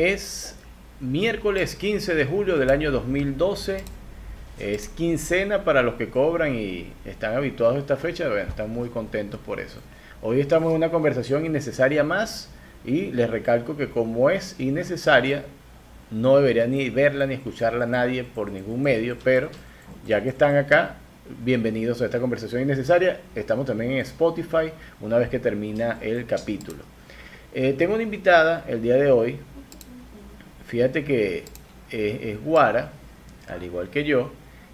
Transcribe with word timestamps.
Es 0.00 0.54
miércoles 1.00 1.74
15 1.74 2.14
de 2.14 2.24
julio 2.24 2.56
del 2.56 2.70
año 2.70 2.92
2012. 2.92 3.78
Es 4.60 4.88
quincena 4.88 5.64
para 5.64 5.82
los 5.82 5.94
que 5.94 6.08
cobran 6.08 6.54
y 6.54 6.92
están 7.04 7.34
habituados 7.34 7.74
a 7.74 7.78
esta 7.80 7.96
fecha. 7.96 8.28
Bueno, 8.28 8.48
están 8.48 8.70
muy 8.70 8.90
contentos 8.90 9.40
por 9.44 9.58
eso. 9.58 9.80
Hoy 10.22 10.38
estamos 10.38 10.70
en 10.70 10.76
una 10.76 10.92
conversación 10.92 11.44
innecesaria 11.44 12.04
más 12.04 12.48
y 12.84 13.10
les 13.10 13.28
recalco 13.28 13.76
que 13.76 13.88
como 13.88 14.30
es 14.30 14.54
innecesaria, 14.60 15.42
no 16.12 16.36
debería 16.36 16.68
ni 16.68 16.90
verla 16.90 17.26
ni 17.26 17.34
escucharla 17.34 17.84
nadie 17.84 18.22
por 18.22 18.52
ningún 18.52 18.80
medio, 18.80 19.16
pero 19.24 19.50
ya 20.06 20.22
que 20.22 20.28
están 20.28 20.54
acá, 20.54 20.94
bienvenidos 21.44 22.00
a 22.02 22.04
esta 22.04 22.20
conversación 22.20 22.62
innecesaria. 22.62 23.18
Estamos 23.34 23.66
también 23.66 23.90
en 23.90 23.98
Spotify 23.98 24.70
una 25.00 25.18
vez 25.18 25.28
que 25.28 25.40
termina 25.40 25.98
el 26.00 26.24
capítulo. 26.24 26.84
Eh, 27.52 27.74
tengo 27.76 27.94
una 27.94 28.04
invitada 28.04 28.64
el 28.68 28.80
día 28.80 28.94
de 28.94 29.10
hoy. 29.10 29.40
Fíjate 30.68 31.02
que 31.02 31.44
es 31.90 32.44
Guara, 32.44 32.92
al 33.48 33.62
igual 33.62 33.88
que 33.88 34.04
yo, 34.04 34.30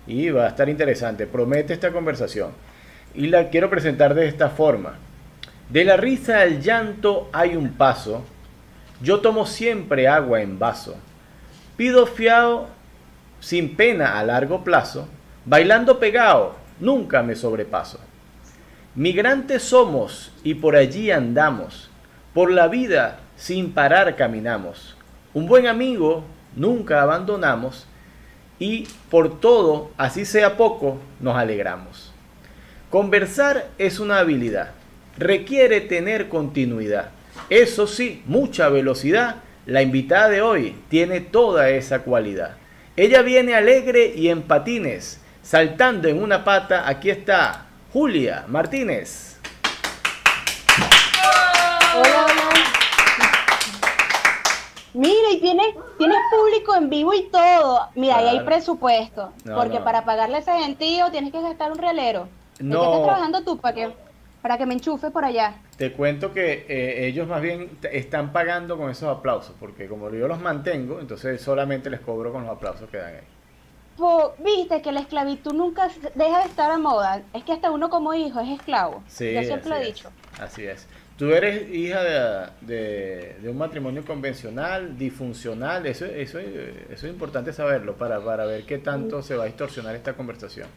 y 0.07 0.29
va 0.31 0.45
a 0.45 0.49
estar 0.49 0.69
interesante. 0.69 1.27
Promete 1.27 1.73
esta 1.73 1.93
conversación. 1.93 2.51
Y 3.15 3.29
la 3.29 3.49
quiero 3.49 3.71
presentar 3.71 4.15
de 4.15 4.27
esta 4.27 4.51
forma. 4.51 4.99
De 5.71 5.85
la 5.85 5.97
risa 5.97 6.41
al 6.41 6.61
llanto 6.61 7.31
hay 7.33 7.57
un 7.57 7.75
paso. 7.75 8.25
Yo 9.01 9.21
tomo 9.21 9.47
siempre 9.47 10.09
agua 10.09 10.43
en 10.43 10.59
vaso. 10.59 10.97
Pido 11.77 12.07
fiado 12.07 12.69
sin 13.41 13.77
pena 13.77 14.19
a 14.19 14.25
largo 14.25 14.65
plazo. 14.65 15.09
Bailando 15.45 16.01
pegado, 16.01 16.57
nunca 16.81 17.23
me 17.23 17.37
sobrepaso. 17.37 18.01
Migrantes 18.97 19.63
somos 19.63 20.33
y 20.43 20.55
por 20.55 20.75
allí 20.75 21.11
andamos. 21.13 21.89
Por 22.33 22.51
la 22.51 22.67
vida 22.67 23.21
sin 23.37 23.73
parar 23.73 24.17
caminamos. 24.17 24.94
Un 25.35 25.47
buen 25.47 25.67
amigo 25.67 26.23
nunca 26.55 27.03
abandonamos 27.03 27.89
y 28.61 28.87
por 29.11 29.41
todo, 29.41 29.91
así 29.97 30.25
sea 30.25 30.57
poco, 30.57 30.99
nos 31.19 31.37
alegramos. 31.37 32.13
Conversar 32.89 33.67
es 33.77 33.99
una 33.99 34.19
habilidad, 34.19 34.71
requiere 35.19 35.81
tener 35.81 36.29
continuidad. 36.29 37.11
Eso 37.51 37.89
sí, 37.89 38.23
mucha 38.27 38.69
velocidad. 38.69 39.37
La 39.67 39.83
invitada 39.83 40.29
de 40.29 40.41
hoy 40.41 40.77
tiene 40.89 41.21
toda 41.21 41.69
esa 41.71 42.03
cualidad. 42.03 42.57
Ella 42.97 43.23
viene 43.23 43.57
alegre 43.57 44.13
y 44.15 44.29
en 44.29 44.43
patines, 44.43 45.21
saltando 45.43 46.07
en 46.07 46.23
una 46.23 46.45
pata. 46.45 46.89
Aquí 46.89 47.11
está 47.11 47.67
Julia 47.93 48.45
Martínez. 48.47 49.41
Hola. 51.97 52.34
Mira, 54.95 55.33
y 55.33 55.41
tienes, 55.41 55.75
tienes 55.99 56.19
público 56.31 56.75
en 56.77 56.89
vivo 56.89 57.13
y 57.13 57.25
todo. 57.25 57.89
Mira, 57.97 58.19
ahí 58.19 58.29
hay 58.29 58.41
presupuesto. 58.45 59.33
porque 59.55 59.81
para 59.81 60.05
pagarle 60.05 60.37
a 60.37 60.39
ese 60.39 60.53
gentío 60.53 61.11
tienes 61.11 61.33
que 61.33 61.43
gastar 61.43 61.73
un 61.73 61.79
realero. 61.79 62.29
No. 62.61 62.81
qué 62.81 62.87
estás 62.87 63.03
trabajando 63.03 63.43
tú 63.43 63.59
para 63.59 63.75
que, 63.75 63.93
para 64.41 64.59
que 64.59 64.67
me 64.67 64.75
enchufe 64.75 65.11
por 65.11 65.25
allá? 65.25 65.57
Te 65.77 65.93
cuento 65.93 66.33
que 66.33 66.65
eh, 66.69 67.09
ellos 67.09 67.27
más 67.27 67.43
bien 67.43 67.77
están 67.91 68.33
pagando 68.33 68.77
con 68.79 68.89
esos 68.91 69.09
aplausos, 69.09 69.57
porque 69.59 69.89
como 69.89 70.09
yo 70.11 70.29
los 70.29 70.41
mantengo, 70.41 71.01
entonces 71.01 71.41
solamente 71.43 71.91
les 71.91 72.01
cobro 72.01 72.33
con 72.33 72.43
los 72.43 72.53
aplausos 72.53 72.89
que 72.89 72.99
dan 72.99 73.15
ahí. 73.17 73.35
Viste 74.39 74.83
que 74.83 74.93
la 74.93 75.01
esclavitud 75.01 75.53
nunca 75.53 75.89
deja 76.15 76.39
de 76.41 76.45
estar 76.47 76.71
a 76.71 76.79
moda. 76.79 77.23
Es 77.33 77.45
que 77.45 77.53
hasta 77.53 77.71
uno 77.71 77.91
como 77.91 78.13
hijo 78.15 78.41
es 78.41 78.49
esclavo. 78.51 79.03
Sí, 79.07 79.33
yo 79.33 79.43
siempre 79.43 79.71
lo 79.71 79.77
he 79.77 79.85
dicho. 79.85 80.11
Así 80.41 80.65
es. 80.65 80.87
Tú 81.17 81.27
eres 81.33 81.71
hija 81.73 82.03
de, 82.03 83.37
un 83.49 83.57
matrimonio 83.57 84.05
convencional, 84.05 84.99
disfuncional, 84.99 85.87
eso, 85.87 86.07
eso, 86.07 86.41
eso 86.41 87.07
es 87.07 87.13
importante 87.13 87.53
saberlo 87.53 87.95
para, 87.95 88.23
para 88.25 88.45
ver 88.47 88.67
qué 88.67 88.79
tanto 88.79 89.23
se 89.23 89.37
va 89.37 89.45
a 89.45 89.47
distorsionar 89.47 89.95
esta 89.95 90.15
conversación. 90.15 90.69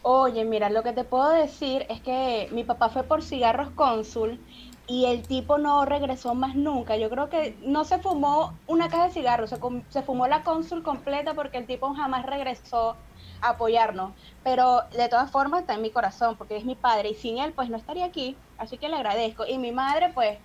Oye, 0.00 0.44
mira, 0.46 0.70
lo 0.70 0.82
que 0.82 0.92
te 0.92 1.04
puedo 1.04 1.30
decir 1.30 1.84
es 1.90 2.00
que 2.00 2.48
mi 2.50 2.64
papá 2.64 2.88
fue 2.88 3.02
por 3.02 3.22
cigarros 3.22 3.70
cónsul 3.70 4.40
y 4.88 5.04
el 5.04 5.22
tipo 5.22 5.58
no 5.58 5.84
regresó 5.84 6.34
más 6.34 6.56
nunca. 6.56 6.96
Yo 6.96 7.10
creo 7.10 7.28
que 7.28 7.54
no 7.62 7.84
se 7.84 7.98
fumó 7.98 8.58
una 8.66 8.88
caja 8.88 9.08
de 9.08 9.12
cigarros, 9.12 9.50
se, 9.50 9.58
se 9.90 10.02
fumó 10.02 10.26
la 10.26 10.42
cónsul 10.42 10.82
completa 10.82 11.34
porque 11.34 11.58
el 11.58 11.66
tipo 11.66 11.94
jamás 11.94 12.24
regresó 12.24 12.96
apoyarnos. 13.42 14.12
Pero 14.42 14.82
de 14.96 15.08
todas 15.08 15.30
formas 15.30 15.60
está 15.60 15.74
en 15.74 15.82
mi 15.82 15.90
corazón 15.90 16.36
porque 16.36 16.56
es 16.56 16.64
mi 16.64 16.74
padre 16.74 17.10
y 17.10 17.14
sin 17.14 17.38
él 17.38 17.52
pues 17.52 17.68
no 17.68 17.76
estaría 17.76 18.06
aquí, 18.06 18.36
así 18.58 18.78
que 18.78 18.88
le 18.88 18.96
agradezco. 18.96 19.44
Y 19.46 19.58
mi 19.58 19.72
madre 19.72 20.10
pues 20.14 20.38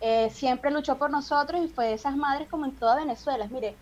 eh, 0.00 0.30
siempre 0.30 0.70
luchó 0.70 0.98
por 0.98 1.10
nosotros 1.10 1.60
y 1.64 1.68
fue 1.68 1.86
de 1.86 1.94
esas 1.94 2.16
madres 2.16 2.48
como 2.48 2.64
en 2.64 2.74
toda 2.76 2.96
Venezuela. 2.96 3.46
Mire, 3.50 3.76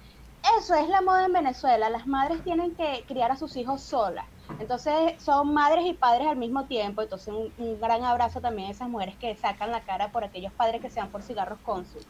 eso 0.58 0.74
es 0.74 0.88
la 0.88 1.00
moda 1.00 1.26
en 1.26 1.32
Venezuela, 1.32 1.88
las 1.88 2.06
madres 2.06 2.44
tienen 2.44 2.74
que 2.74 3.04
criar 3.08 3.32
a 3.32 3.36
sus 3.36 3.56
hijos 3.56 3.80
solas 3.80 4.26
entonces 4.60 5.14
son 5.18 5.52
madres 5.52 5.84
y 5.86 5.92
padres 5.92 6.28
al 6.28 6.36
mismo 6.36 6.64
tiempo, 6.64 7.02
entonces 7.02 7.34
un, 7.34 7.80
gran 7.80 8.04
abrazo 8.04 8.40
también 8.40 8.68
a 8.68 8.70
esas 8.70 8.88
mujeres 8.88 9.16
que 9.16 9.34
sacan 9.36 9.70
la 9.70 9.80
cara 9.80 10.12
por 10.12 10.24
aquellos 10.24 10.52
padres 10.52 10.80
que 10.80 10.90
sean 10.90 11.08
por 11.08 11.22
cigarros 11.22 11.58
cónsul. 11.64 12.02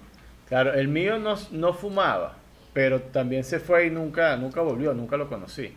Claro, 0.46 0.74
el 0.74 0.88
mío 0.88 1.18
no, 1.18 1.34
no 1.50 1.72
fumaba, 1.72 2.34
pero 2.72 3.02
también 3.02 3.42
se 3.42 3.58
fue 3.58 3.86
y 3.86 3.90
nunca, 3.90 4.36
nunca 4.36 4.60
volvió, 4.60 4.94
nunca 4.94 5.16
lo 5.16 5.28
conocí. 5.28 5.74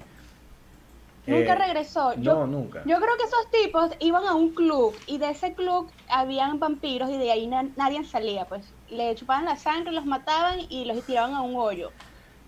Nunca 1.30 1.54
eh, 1.54 1.56
regresó. 1.56 2.14
Yo, 2.16 2.34
no, 2.34 2.48
nunca. 2.48 2.82
Yo 2.86 2.98
creo 2.98 3.18
que 3.18 3.24
esos 3.24 3.52
tipos 3.52 3.92
iban 4.00 4.26
a 4.26 4.34
un 4.36 4.54
club 4.54 4.96
y 5.08 5.18
de 5.18 5.30
ese 5.30 5.54
club 5.54 5.90
habían 6.10 6.60
vampiros 6.60 7.10
y 7.10 7.18
de 7.18 7.32
ahí 7.32 7.48
nadie 7.48 8.04
salía, 8.04 8.46
pues 8.46 8.74
le 8.90 9.16
chupaban 9.16 9.46
la 9.46 9.56
sangre, 9.56 9.92
los 9.92 10.06
mataban 10.06 10.60
y 10.70 10.86
los 10.86 11.04
tiraban 11.04 11.34
a 11.34 11.42
un 11.42 11.56
hoyo. 11.56 11.92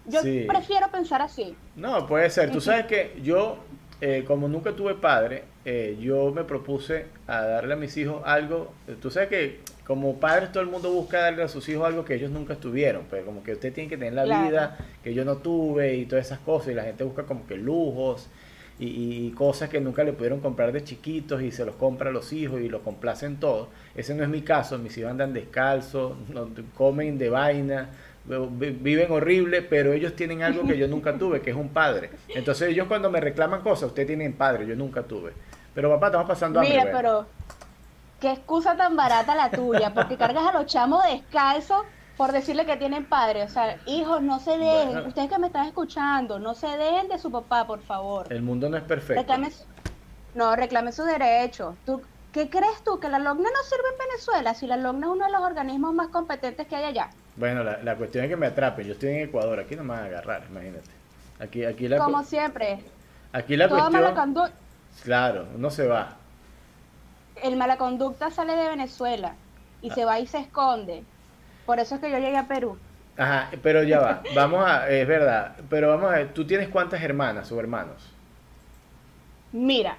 Yo 0.05 0.21
prefiero 0.47 0.89
pensar 0.89 1.21
así. 1.21 1.55
No, 1.75 2.07
puede 2.07 2.29
ser. 2.29 2.51
Tú 2.51 2.59
sabes 2.59 2.87
que 2.87 3.19
yo 3.23 3.57
eh, 4.03 4.23
como 4.25 4.47
nunca 4.47 4.71
tuve 4.71 4.95
padre, 4.95 5.43
eh, 5.63 5.95
yo 6.01 6.31
me 6.31 6.43
propuse 6.43 7.05
a 7.27 7.41
darle 7.43 7.73
a 7.73 7.77
mis 7.77 7.95
hijos 7.97 8.23
algo. 8.25 8.73
Eh, 8.87 8.95
tú 8.99 9.11
sabes 9.11 9.29
que 9.29 9.59
como 9.85 10.19
padres 10.19 10.51
todo 10.51 10.63
el 10.63 10.69
mundo 10.69 10.91
busca 10.91 11.19
darle 11.19 11.43
a 11.43 11.47
sus 11.47 11.69
hijos 11.69 11.85
algo 11.85 12.03
que 12.03 12.15
ellos 12.15 12.31
nunca 12.31 12.55
tuvieron, 12.55 13.03
pero 13.11 13.23
pues, 13.23 13.25
como 13.25 13.43
que 13.43 13.53
usted 13.53 13.71
tiene 13.71 13.87
que 13.91 13.97
tener 13.97 14.13
la 14.13 14.43
vida 14.43 14.77
que 15.03 15.13
yo 15.13 15.23
no 15.23 15.37
tuve 15.37 15.97
y 15.97 16.05
todas 16.07 16.25
esas 16.25 16.39
cosas, 16.39 16.69
y 16.69 16.73
la 16.73 16.83
gente 16.83 17.03
busca 17.03 17.23
como 17.23 17.45
que 17.45 17.57
lujos 17.57 18.27
y, 18.83 19.31
cosas 19.31 19.69
que 19.69 19.79
nunca 19.79 20.03
le 20.03 20.13
pudieron 20.13 20.39
comprar 20.39 20.71
de 20.71 20.83
chiquitos 20.83 21.41
y 21.41 21.51
se 21.51 21.65
los 21.65 21.75
compra 21.75 22.09
a 22.09 22.13
los 22.13 22.33
hijos 22.33 22.61
y 22.61 22.67
los 22.67 22.81
complacen 22.81 23.39
todos. 23.39 23.67
Ese 23.95 24.15
no 24.15 24.23
es 24.23 24.29
mi 24.29 24.41
caso, 24.41 24.77
mis 24.77 24.97
hijos 24.97 25.11
andan 25.11 25.33
descalzos, 25.33 26.13
no, 26.29 26.49
comen 26.75 27.17
de 27.17 27.29
vaina 27.29 27.89
viven 28.25 29.11
horrible, 29.11 29.61
pero 29.61 29.93
ellos 29.93 30.15
tienen 30.15 30.43
algo 30.43 30.65
que 30.67 30.77
yo 30.77 30.87
nunca 30.87 31.13
tuve, 31.17 31.41
que 31.41 31.51
es 31.51 31.55
un 31.55 31.69
padre. 31.69 32.11
Entonces 32.29 32.69
ellos 32.69 32.87
cuando 32.87 33.09
me 33.09 33.19
reclaman 33.19 33.61
cosas, 33.61 33.89
usted 33.89 34.05
tienen 34.05 34.33
padre, 34.33 34.67
yo 34.67 34.75
nunca 34.75 35.03
tuve. 35.03 35.33
Pero 35.73 35.89
papá, 35.89 36.07
estamos 36.07 36.27
pasando 36.27 36.59
hambre. 36.59 36.77
Mira, 36.77 36.91
pero 36.91 37.25
qué 38.19 38.31
excusa 38.31 38.75
tan 38.75 38.95
barata 38.95 39.35
la 39.35 39.49
tuya, 39.49 39.93
porque 39.93 40.17
cargas 40.17 40.47
a 40.47 40.51
los 40.51 40.65
chamos 40.65 41.03
descalzos 41.05 41.83
por 42.21 42.33
decirle 42.33 42.67
que 42.67 42.77
tienen 42.77 43.03
padre. 43.05 43.41
O 43.41 43.47
sea, 43.47 43.79
hijos, 43.87 44.21
no 44.21 44.39
se 44.39 44.55
dejen. 44.55 45.07
Ustedes 45.07 45.27
que 45.27 45.39
me 45.39 45.47
están 45.47 45.65
escuchando, 45.65 46.37
no 46.37 46.53
se 46.53 46.67
dejen 46.67 47.07
de 47.07 47.17
su 47.17 47.31
papá, 47.31 47.65
por 47.65 47.81
favor. 47.81 48.31
El 48.31 48.43
mundo 48.43 48.69
no 48.69 48.77
es 48.77 48.83
perfecto. 48.83 49.33
no, 50.35 50.55
reclame 50.55 50.91
su 50.91 51.03
derecho. 51.03 51.75
¿Tú, 51.83 51.99
¿Qué 52.31 52.47
crees 52.47 52.83
tú? 52.83 52.99
¿Que 52.99 53.09
la 53.09 53.17
LOGNA 53.17 53.49
no 53.49 53.63
sirve 53.63 53.89
en 53.93 54.07
Venezuela? 54.07 54.53
Si 54.53 54.67
la 54.67 54.77
LOGNA 54.77 55.07
es 55.07 55.13
uno 55.13 55.25
de 55.25 55.31
los 55.31 55.41
organismos 55.41 55.95
más 55.95 56.09
competentes 56.09 56.67
que 56.67 56.75
hay 56.75 56.83
allá. 56.83 57.09
Bueno, 57.37 57.63
la, 57.63 57.95
cuestión 57.95 58.25
es 58.25 58.29
que 58.29 58.37
me 58.37 58.45
atrapen. 58.45 58.85
Yo 58.85 58.93
estoy 58.93 59.09
en 59.09 59.21
Ecuador, 59.21 59.59
aquí 59.59 59.75
no 59.75 59.83
me 59.83 59.95
van 59.95 60.03
a 60.03 60.05
agarrar, 60.05 60.43
imagínate. 60.47 60.91
Aquí, 61.39 61.65
aquí 61.65 61.87
la 61.87 61.97
Como 61.97 62.23
siempre. 62.23 62.83
Aquí 63.33 63.57
la 63.57 63.67
Toda 63.67 63.79
cuestión... 63.79 64.03
Mala 64.03 64.13
conducta. 64.13 64.53
Claro, 65.01 65.47
no 65.57 65.71
se 65.71 65.87
va. 65.87 66.17
El 67.41 67.57
mala 67.57 67.77
conducta 67.77 68.29
sale 68.29 68.55
de 68.55 68.69
Venezuela 68.69 69.33
y 69.81 69.89
se 69.89 70.05
va 70.05 70.19
y 70.19 70.27
se 70.27 70.37
esconde. 70.37 71.03
Por 71.65 71.79
eso 71.79 71.95
es 71.95 72.01
que 72.01 72.11
yo 72.11 72.19
llegué 72.19 72.37
a 72.37 72.47
Perú. 72.47 72.77
Ajá, 73.17 73.51
pero 73.61 73.83
ya 73.83 73.99
va. 73.99 74.23
Vamos 74.35 74.65
a, 74.65 74.89
es 74.89 75.07
verdad. 75.07 75.57
Pero 75.69 75.89
vamos 75.89 76.11
a 76.11 76.15
ver, 76.15 76.33
¿tú 76.33 76.45
tienes 76.47 76.69
cuántas 76.69 77.01
hermanas 77.01 77.51
o 77.51 77.59
hermanos? 77.59 78.17
Mira, 79.51 79.97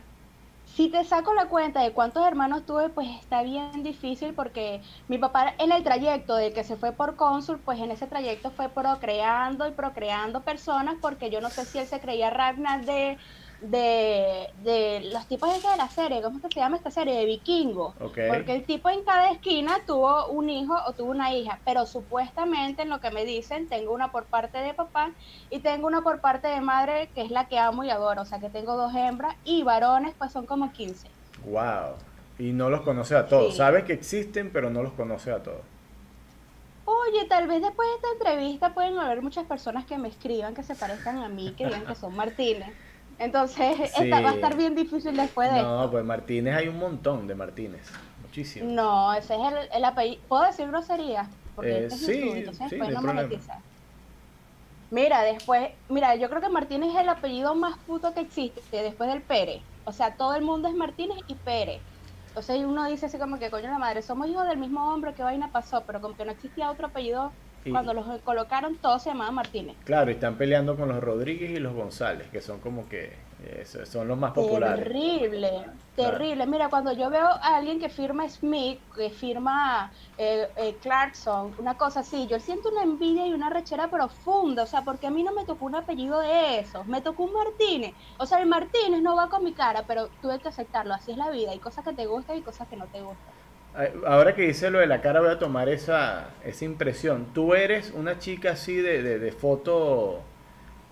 si 0.64 0.88
te 0.90 1.04
saco 1.04 1.34
la 1.34 1.48
cuenta 1.48 1.82
de 1.82 1.92
cuántos 1.92 2.26
hermanos 2.26 2.64
tuve, 2.64 2.88
pues 2.88 3.08
está 3.20 3.42
bien 3.42 3.82
difícil 3.82 4.34
porque 4.34 4.82
mi 5.08 5.18
papá 5.18 5.54
en 5.58 5.70
el 5.72 5.82
trayecto 5.84 6.34
de 6.36 6.52
que 6.54 6.64
se 6.64 6.76
fue 6.76 6.92
por 6.92 7.16
cónsul, 7.16 7.60
pues 7.60 7.78
en 7.80 7.90
ese 7.90 8.06
trayecto 8.06 8.50
fue 8.50 8.70
procreando 8.70 9.68
y 9.68 9.72
procreando 9.72 10.42
personas 10.42 10.96
porque 11.00 11.30
yo 11.30 11.40
no 11.42 11.50
sé 11.50 11.66
si 11.66 11.78
él 11.78 11.86
se 11.86 12.00
creía 12.00 12.30
Ragnar 12.30 12.84
de 12.86 13.18
de, 13.62 14.50
de 14.64 15.10
los 15.12 15.26
tipos 15.26 15.50
de 15.50 15.76
la 15.76 15.88
serie, 15.88 16.20
¿cómo 16.20 16.36
es 16.36 16.42
que 16.42 16.54
se 16.54 16.60
llama 16.60 16.76
esta 16.76 16.90
serie? 16.90 17.14
De 17.14 17.24
vikingo. 17.24 17.94
Porque 17.98 18.54
el 18.54 18.64
tipo 18.64 18.90
en 18.90 19.04
cada 19.04 19.30
esquina 19.30 19.78
tuvo 19.86 20.26
un 20.26 20.50
hijo 20.50 20.74
o 20.86 20.92
tuvo 20.92 21.10
una 21.10 21.32
hija, 21.34 21.60
pero 21.64 21.86
supuestamente 21.86 22.82
en 22.82 22.90
lo 22.90 23.00
que 23.00 23.10
me 23.10 23.24
dicen, 23.24 23.68
tengo 23.68 23.92
una 23.92 24.10
por 24.10 24.24
parte 24.24 24.58
de 24.58 24.74
papá 24.74 25.12
y 25.50 25.60
tengo 25.60 25.86
una 25.86 26.02
por 26.02 26.20
parte 26.20 26.48
de 26.48 26.60
madre 26.60 27.08
que 27.14 27.22
es 27.22 27.30
la 27.30 27.46
que 27.46 27.58
amo 27.58 27.84
y 27.84 27.90
adoro, 27.90 28.22
o 28.22 28.26
sea 28.26 28.40
que 28.40 28.50
tengo 28.50 28.76
dos 28.76 28.94
hembras 28.94 29.36
y 29.44 29.62
varones 29.62 30.14
pues 30.18 30.32
son 30.32 30.46
como 30.46 30.72
15. 30.72 31.08
Wow. 31.44 31.94
Y 32.38 32.52
no 32.52 32.70
los 32.70 32.80
conoce 32.80 33.14
a 33.14 33.28
todos. 33.28 33.56
Sabe 33.56 33.84
que 33.84 33.92
existen, 33.92 34.50
pero 34.52 34.70
no 34.70 34.82
los 34.82 34.92
conoce 34.94 35.30
a 35.30 35.42
todos. 35.42 35.60
Oye, 36.84 37.24
tal 37.28 37.46
vez 37.46 37.62
después 37.62 37.88
de 37.88 37.94
esta 37.94 38.08
entrevista 38.12 38.74
pueden 38.74 38.98
haber 38.98 39.22
muchas 39.22 39.46
personas 39.46 39.84
que 39.84 39.98
me 39.98 40.08
escriban 40.08 40.54
que 40.54 40.64
se 40.64 40.74
parezcan 40.74 41.18
a 41.18 41.28
mí, 41.28 41.54
que 41.56 41.66
digan 41.66 41.86
que 41.86 41.94
son 41.94 42.16
Martínez. 42.16 42.72
Entonces, 43.22 43.80
esta 43.98 44.20
va 44.20 44.30
a 44.30 44.34
estar 44.34 44.56
bien 44.56 44.74
difícil 44.74 45.16
después 45.16 45.52
de 45.52 45.62
No, 45.62 45.88
pues 45.90 46.04
Martínez 46.04 46.56
hay 46.56 46.68
un 46.68 46.78
montón 46.78 47.26
de 47.26 47.34
Martínez. 47.34 47.88
Muchísimo. 48.22 48.70
No, 48.70 49.12
ese 49.14 49.34
es 49.34 49.40
el, 49.72 49.84
apellido. 49.84 50.20
¿Puedo 50.28 50.44
decir 50.44 50.66
grosería? 50.66 51.28
Porque 51.54 51.84
este 51.84 51.94
es 51.94 52.06
sí, 52.06 52.30
entonces 52.34 52.70
sí, 52.70 52.76
después 52.76 52.94
no 52.94 53.02
monetiza. 53.02 53.58
Mira, 54.90 55.22
después, 55.22 55.70
mira, 55.88 56.16
yo 56.16 56.28
creo 56.28 56.40
que 56.40 56.48
Martínez 56.48 56.90
es 56.94 57.00
el 57.00 57.08
apellido 57.08 57.54
más 57.54 57.78
puto 57.86 58.12
que 58.12 58.20
existe 58.20 58.82
después 58.82 59.08
del 59.08 59.22
Pérez. 59.22 59.62
O 59.84 59.92
sea, 59.92 60.16
todo 60.16 60.34
el 60.34 60.42
mundo 60.42 60.68
es 60.68 60.74
Martínez 60.74 61.18
y 61.28 61.34
Pérez. 61.34 61.80
Entonces 62.28 62.64
uno 62.64 62.86
dice 62.86 63.06
así 63.06 63.18
como 63.18 63.38
que 63.38 63.50
coño 63.50 63.70
la 63.70 63.78
madre, 63.78 64.02
somos 64.02 64.26
hijos 64.26 64.46
del 64.46 64.56
mismo 64.56 64.92
hombre, 64.92 65.12
qué 65.14 65.22
vaina 65.22 65.50
pasó, 65.52 65.82
pero 65.86 66.00
como 66.00 66.16
que 66.16 66.24
no 66.24 66.32
existía 66.32 66.70
otro 66.70 66.86
apellido, 66.86 67.30
cuando 67.70 67.94
los 67.94 68.20
colocaron 68.22 68.76
todos 68.76 69.02
se 69.02 69.10
llamaban 69.10 69.34
Martínez. 69.34 69.76
Claro, 69.84 70.10
y 70.10 70.14
están 70.14 70.36
peleando 70.36 70.76
con 70.76 70.88
los 70.88 71.02
Rodríguez 71.02 71.50
y 71.50 71.60
los 71.60 71.74
González, 71.74 72.28
que 72.30 72.40
son 72.40 72.60
como 72.60 72.88
que 72.88 73.12
son 73.84 74.08
los 74.08 74.18
más 74.18 74.32
populares. 74.32 74.84
Terrible, 74.84 75.64
terrible. 75.96 76.46
Mira, 76.46 76.68
cuando 76.68 76.92
yo 76.92 77.10
veo 77.10 77.26
a 77.26 77.56
alguien 77.56 77.80
que 77.80 77.88
firma 77.88 78.28
Smith, 78.28 78.78
que 78.94 79.10
firma 79.10 79.92
eh, 80.16 80.48
eh, 80.56 80.76
Clarkson, 80.80 81.54
una 81.58 81.76
cosa 81.76 82.00
así, 82.00 82.26
yo 82.28 82.38
siento 82.38 82.70
una 82.70 82.82
envidia 82.82 83.26
y 83.26 83.32
una 83.32 83.50
rechera 83.50 83.88
profunda. 83.88 84.62
O 84.62 84.66
sea, 84.66 84.82
porque 84.82 85.06
a 85.06 85.10
mí 85.10 85.22
no 85.22 85.32
me 85.32 85.44
tocó 85.44 85.66
un 85.66 85.74
apellido 85.74 86.20
de 86.20 86.60
esos, 86.60 86.86
me 86.86 87.00
tocó 87.00 87.24
un 87.24 87.32
Martínez. 87.32 87.94
O 88.18 88.26
sea, 88.26 88.40
el 88.40 88.46
Martínez 88.46 89.02
no 89.02 89.16
va 89.16 89.28
con 89.28 89.42
mi 89.44 89.52
cara, 89.52 89.84
pero 89.86 90.08
tuve 90.20 90.38
que 90.38 90.48
aceptarlo. 90.48 90.94
Así 90.94 91.12
es 91.12 91.18
la 91.18 91.30
vida. 91.30 91.50
Hay 91.50 91.58
cosas 91.58 91.84
que 91.84 91.92
te 91.92 92.06
gustan 92.06 92.38
y 92.38 92.42
cosas 92.42 92.68
que 92.68 92.76
no 92.76 92.86
te 92.86 93.00
gustan. 93.00 93.31
Ahora 94.06 94.34
que 94.34 94.42
dice 94.42 94.70
lo 94.70 94.80
de 94.80 94.86
la 94.86 95.00
cara, 95.00 95.20
voy 95.20 95.30
a 95.30 95.38
tomar 95.38 95.68
esa, 95.68 96.30
esa 96.44 96.64
impresión. 96.64 97.28
Tú 97.32 97.54
eres 97.54 97.92
una 97.92 98.18
chica 98.18 98.52
así 98.52 98.76
de, 98.76 99.02
de, 99.02 99.32
foto, 99.32 100.20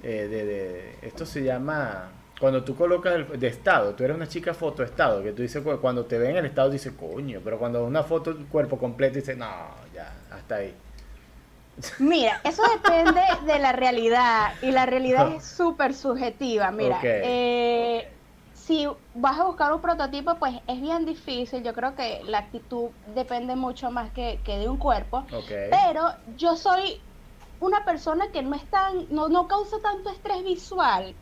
eh, 0.02 0.26
de, 0.30 0.44
de, 0.46 0.94
esto 1.02 1.26
se 1.26 1.42
llama 1.42 2.10
cuando 2.40 2.64
tú 2.64 2.74
colocas 2.74 3.14
el, 3.14 3.38
de 3.38 3.46
estado, 3.48 3.94
tú 3.94 4.02
eres 4.02 4.16
una 4.16 4.26
chica 4.26 4.54
foto 4.54 4.82
estado, 4.82 5.22
que 5.22 5.32
tú 5.32 5.42
dices, 5.42 5.62
cuando 5.80 6.06
te 6.06 6.18
ven 6.18 6.30
en 6.30 6.36
el 6.38 6.46
estado, 6.46 6.70
dices, 6.70 6.94
coño, 6.98 7.40
pero 7.44 7.58
cuando 7.58 7.84
una 7.84 8.02
foto 8.02 8.34
cuerpo 8.50 8.78
completo, 8.78 9.16
dices, 9.16 9.36
no, 9.36 9.46
ya, 9.94 10.10
hasta 10.30 10.56
ahí. 10.56 10.74
Mira, 11.98 12.40
eso 12.44 12.62
depende 12.82 13.20
de 13.44 13.58
la 13.58 13.72
realidad 13.72 14.54
y 14.62 14.70
la 14.70 14.86
realidad 14.86 15.32
es 15.36 15.44
súper 15.44 15.94
subjetiva. 15.94 16.70
Mira, 16.70 16.98
eh, 17.02 18.08
si 18.70 18.86
vas 19.14 19.36
a 19.40 19.44
buscar 19.44 19.72
un 19.72 19.80
prototipo, 19.80 20.38
pues 20.38 20.54
es 20.68 20.80
bien 20.80 21.04
difícil. 21.04 21.64
Yo 21.64 21.74
creo 21.74 21.96
que 21.96 22.22
la 22.24 22.38
actitud 22.38 22.90
depende 23.04 23.56
mucho 23.56 23.90
más 23.90 24.12
que, 24.12 24.42
que 24.44 24.58
de 24.58 24.68
un 24.68 24.78
cuerpo. 24.78 25.26
Pero 25.68 26.02
yo 26.36 26.54
soy 26.56 27.04
una 27.58 27.84
persona 27.84 28.30
que 28.32 28.42
no 28.42 28.54
es 28.54 28.70
tan, 28.70 29.08
no, 29.10 29.28
no 29.28 29.48
causa 29.48 29.76
tanto 29.82 30.10
estrés 30.10 30.44
visual 30.44 31.20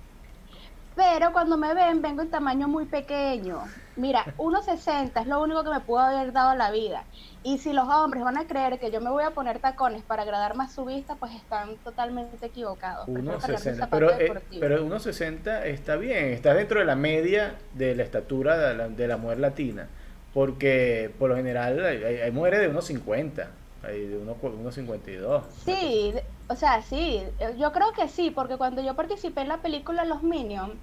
pero 0.99 1.33
cuando 1.33 1.57
me 1.57 1.75
ven, 1.75 2.03
vengo 2.03 2.23
en 2.23 2.29
tamaño 2.29 2.67
muy 2.67 2.85
pequeño. 2.85 3.63
Mira, 3.95 4.25
1,60 4.37 5.21
es 5.21 5.27
lo 5.29 5.41
único 5.41 5.63
que 5.63 5.71
me 5.71 5.79
pudo 5.79 6.01
haber 6.01 6.33
dado 6.33 6.57
la 6.57 6.73
vida. 6.73 7.05
Y 7.45 7.59
si 7.59 7.73
los 7.73 7.89
hombres 7.89 8.25
van 8.25 8.37
a 8.37 8.49
creer 8.49 8.81
que 8.81 8.91
yo 8.91 9.01
me 9.01 9.09
voy 9.09 9.23
a 9.23 9.31
poner 9.31 9.61
tacones 9.61 10.03
para 10.03 10.23
agradar 10.23 10.57
más 10.57 10.73
su 10.73 10.85
vista, 10.85 11.15
pues 11.15 11.33
están 11.37 11.77
totalmente 11.85 12.45
equivocados. 12.45 13.07
1,60. 13.07 13.87
Pero, 13.89 14.11
eh, 14.11 14.43
pero 14.59 14.85
1,60 14.85 15.67
está 15.67 15.95
bien, 15.95 16.33
está 16.33 16.53
dentro 16.53 16.81
de 16.81 16.87
la 16.87 16.97
media 16.97 17.55
de 17.75 17.95
la 17.95 18.03
estatura 18.03 18.75
de 18.89 19.07
la, 19.07 19.17
mujer 19.19 19.39
latina. 19.39 19.87
Porque 20.35 21.15
por 21.17 21.31
lo 21.31 21.37
general 21.37 21.85
hay, 21.85 22.29
mujeres 22.33 22.61
de 22.61 22.73
1,50. 22.73 23.47
Hay 23.83 24.07
de 24.07 24.21
1,52. 24.21 25.43
Sí, 25.65 26.15
o 26.49 26.57
sea, 26.57 26.83
sí, 26.83 27.23
yo 27.59 27.73
creo 27.73 27.93
que 27.93 28.09
sí, 28.09 28.31
porque 28.31 28.57
cuando 28.57 28.83
yo 28.83 28.97
participé 28.97 29.43
en 29.43 29.49
la 29.49 29.63
película 29.63 30.05
Los 30.05 30.23
Minions, 30.23 30.75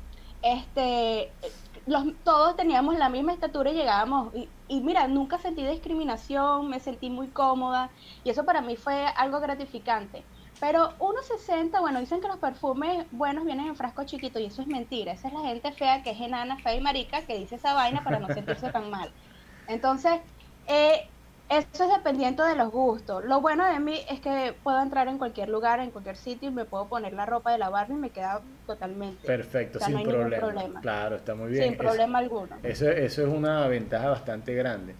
este, 0.41 1.31
los, 1.87 2.05
todos 2.23 2.55
teníamos 2.55 2.97
la 2.97 3.09
misma 3.09 3.33
estatura 3.33 3.71
y 3.71 3.75
llegábamos. 3.75 4.33
Y, 4.67 4.81
mira, 4.81 5.07
nunca 5.07 5.39
sentí 5.39 5.65
discriminación, 5.65 6.69
me 6.69 6.79
sentí 6.79 7.09
muy 7.09 7.27
cómoda 7.29 7.89
y 8.23 8.29
eso 8.29 8.45
para 8.45 8.61
mí 8.61 8.75
fue 8.75 9.05
algo 9.17 9.39
gratificante. 9.39 10.23
Pero 10.59 10.97
1,60, 10.99 11.81
bueno, 11.81 11.99
dicen 11.99 12.21
que 12.21 12.27
los 12.27 12.37
perfumes 12.37 13.05
buenos 13.11 13.43
vienen 13.43 13.67
en 13.67 13.75
frasco 13.75 14.05
chiquito 14.05 14.39
y 14.39 14.45
eso 14.45 14.61
es 14.61 14.67
mentira. 14.67 15.11
Esa 15.11 15.27
es 15.27 15.33
la 15.33 15.41
gente 15.41 15.71
fea 15.73 16.01
que 16.01 16.11
es 16.11 16.21
enana, 16.21 16.57
fea 16.59 16.75
y 16.75 16.81
marica 16.81 17.25
que 17.25 17.37
dice 17.37 17.55
esa 17.55 17.73
vaina 17.73 18.03
para 18.03 18.19
no 18.19 18.27
sentirse 18.29 18.71
tan 18.71 18.89
mal. 18.89 19.11
Entonces, 19.67 20.21
eh, 20.67 21.09
eso 21.49 21.83
es 21.83 21.89
dependiendo 21.95 22.43
de 22.43 22.55
los 22.55 22.71
gustos. 22.71 23.23
Lo 23.25 23.39
bueno 23.39 23.65
de 23.65 23.79
mí 23.79 23.99
es 24.09 24.19
que 24.19 24.55
puedo 24.63 24.81
entrar 24.81 25.07
en 25.07 25.17
cualquier 25.17 25.49
lugar, 25.49 25.79
en 25.79 25.91
cualquier 25.91 26.17
sitio 26.17 26.49
y 26.49 26.51
me 26.51 26.65
puedo 26.65 26.87
poner 26.87 27.13
la 27.13 27.25
ropa 27.25 27.51
de 27.51 27.59
la 27.59 27.69
Barbie 27.69 27.93
y 27.93 27.97
me 27.97 28.09
queda 28.09 28.41
totalmente. 28.65 29.27
Perfecto, 29.27 29.79
sin 29.79 30.03
problema. 30.03 30.81
Claro, 30.81 31.17
está 31.17 31.35
muy 31.35 31.51
bien. 31.51 31.63
Sin 31.63 31.77
problema 31.77 32.19
alguno. 32.19 32.55
Eso, 32.63 32.89
eso 32.89 33.21
es 33.21 33.27
una 33.27 33.67
ventaja 33.67 34.09
bastante 34.09 34.55
grande. 34.55 34.95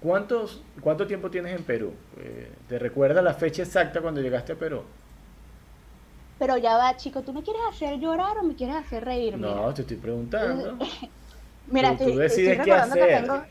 ¿Cuántos, 0.00 0.62
¿Cuánto 0.80 1.06
tiempo 1.06 1.30
tienes 1.30 1.56
en 1.56 1.64
Perú? 1.64 1.94
Eh, 2.18 2.50
¿Te 2.68 2.78
recuerda 2.78 3.22
la 3.22 3.34
fecha 3.34 3.62
exacta 3.62 4.00
cuando 4.02 4.20
llegaste 4.20 4.52
a 4.52 4.56
Perú? 4.56 4.82
Pero 6.38 6.58
ya 6.58 6.76
va, 6.76 6.96
chico, 6.96 7.22
¿tú 7.22 7.32
me 7.32 7.42
quieres 7.42 7.62
hacer 7.70 7.98
llorar 8.00 8.36
o 8.38 8.42
me 8.42 8.56
quieres 8.56 8.76
hacer 8.76 9.04
reír? 9.04 9.38
No, 9.38 9.72
te 9.72 9.82
estoy 9.82 9.96
preguntando. 9.96 10.76
Mira, 11.68 11.96
tú, 11.96 12.16
decides 12.16 12.60
qué 12.62 12.72
hacer 12.72 13.22
tengo 13.22 13.42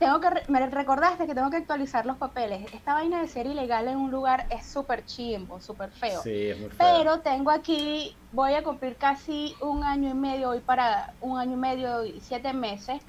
que, 0.00 0.50
me 0.50 0.66
recordaste 0.66 1.26
que 1.26 1.34
tengo 1.34 1.50
que 1.50 1.58
actualizar 1.58 2.06
los 2.06 2.16
papeles. 2.16 2.72
Esta 2.72 2.94
vaina 2.94 3.20
de 3.20 3.28
ser 3.28 3.46
ilegal 3.46 3.86
en 3.86 3.98
un 3.98 4.10
lugar 4.10 4.46
es 4.50 4.64
súper 4.64 5.04
chimbo, 5.04 5.60
súper 5.60 5.90
feo. 5.90 6.22
Sí, 6.22 6.48
es 6.48 6.58
muy 6.58 6.70
feo. 6.70 6.78
Pero 6.78 7.20
tengo 7.20 7.50
aquí, 7.50 8.16
voy 8.32 8.54
a 8.54 8.62
cumplir 8.62 8.96
casi 8.96 9.54
un 9.60 9.84
año 9.84 10.10
y 10.10 10.14
medio, 10.14 10.50
hoy 10.50 10.60
para 10.60 11.12
un 11.20 11.38
año 11.38 11.52
y 11.52 11.60
medio 11.60 12.04
y 12.04 12.20
siete 12.20 12.52
meses. 12.52 13.02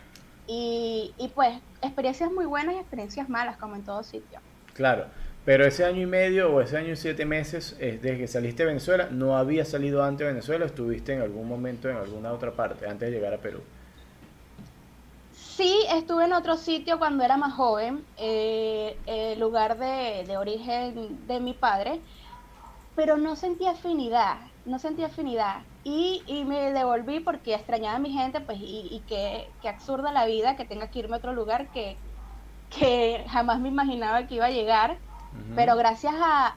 Y, 0.48 1.14
y 1.18 1.30
pues 1.30 1.58
experiencias 1.82 2.32
muy 2.32 2.46
buenas 2.46 2.76
y 2.76 2.80
experiencias 2.80 3.30
malas, 3.30 3.58
como 3.58 3.76
en 3.76 3.84
todo 3.84 4.04
sitio. 4.04 4.40
Claro, 4.74 5.06
pero 5.46 5.66
ese 5.66 5.86
año 5.86 6.02
y 6.02 6.06
medio 6.06 6.54
o 6.54 6.62
ese 6.62 6.78
año 6.78 6.94
y 6.94 6.96
siete 6.96 7.26
meses, 7.26 7.78
desde 7.80 8.18
que 8.18 8.28
saliste 8.28 8.64
de 8.64 8.68
Venezuela, 8.68 9.08
¿no 9.10 9.38
había 9.38 9.64
salido 9.66 10.04
antes 10.04 10.20
de 10.20 10.34
Venezuela? 10.34 10.66
¿Estuviste 10.66 11.14
en 11.14 11.22
algún 11.22 11.48
momento 11.48 11.90
en 11.90 11.98
alguna 11.98 12.32
otra 12.32 12.52
parte 12.52 12.88
antes 12.88 13.10
de 13.10 13.16
llegar 13.16 13.34
a 13.34 13.38
Perú? 13.38 13.62
Sí, 15.62 15.86
estuve 15.92 16.26
en 16.26 16.34
otro 16.34 16.58
sitio 16.58 16.98
cuando 16.98 17.24
era 17.24 17.38
más 17.38 17.54
joven, 17.54 18.04
eh, 18.18 18.98
el 19.06 19.40
lugar 19.40 19.78
de, 19.78 20.36
origen 20.36 21.28
de 21.28 21.40
mi 21.40 21.54
padre, 21.54 22.02
pero 22.96 23.16
no 23.18 23.36
sentí 23.36 23.68
afinidad, 23.68 24.38
no 24.66 24.80
sentí 24.80 25.04
afinidad. 25.04 25.58
Y, 25.84 26.24
me 26.48 26.72
devolví 26.72 27.20
porque 27.20 27.54
extrañaba 27.54 27.98
a 27.98 28.00
mi 28.00 28.10
gente, 28.12 28.42
pues, 28.42 28.58
y, 28.58 28.88
y 28.90 29.04
que, 29.08 29.50
absurda 29.70 30.12
la 30.12 30.26
vida 30.26 30.56
que 30.56 30.66
tenga 30.66 30.88
que 30.88 30.98
irme 30.98 31.14
a 31.14 31.20
otro 31.20 31.32
lugar 31.32 31.68
que, 31.68 31.96
que 32.76 33.24
jamás 33.30 33.60
me 33.60 33.68
imaginaba 33.70 34.26
que 34.26 34.36
iba 34.36 34.48
a 34.48 34.52
llegar. 34.52 34.98
Pero 35.56 35.76
gracias 35.76 36.16
a, 36.18 36.56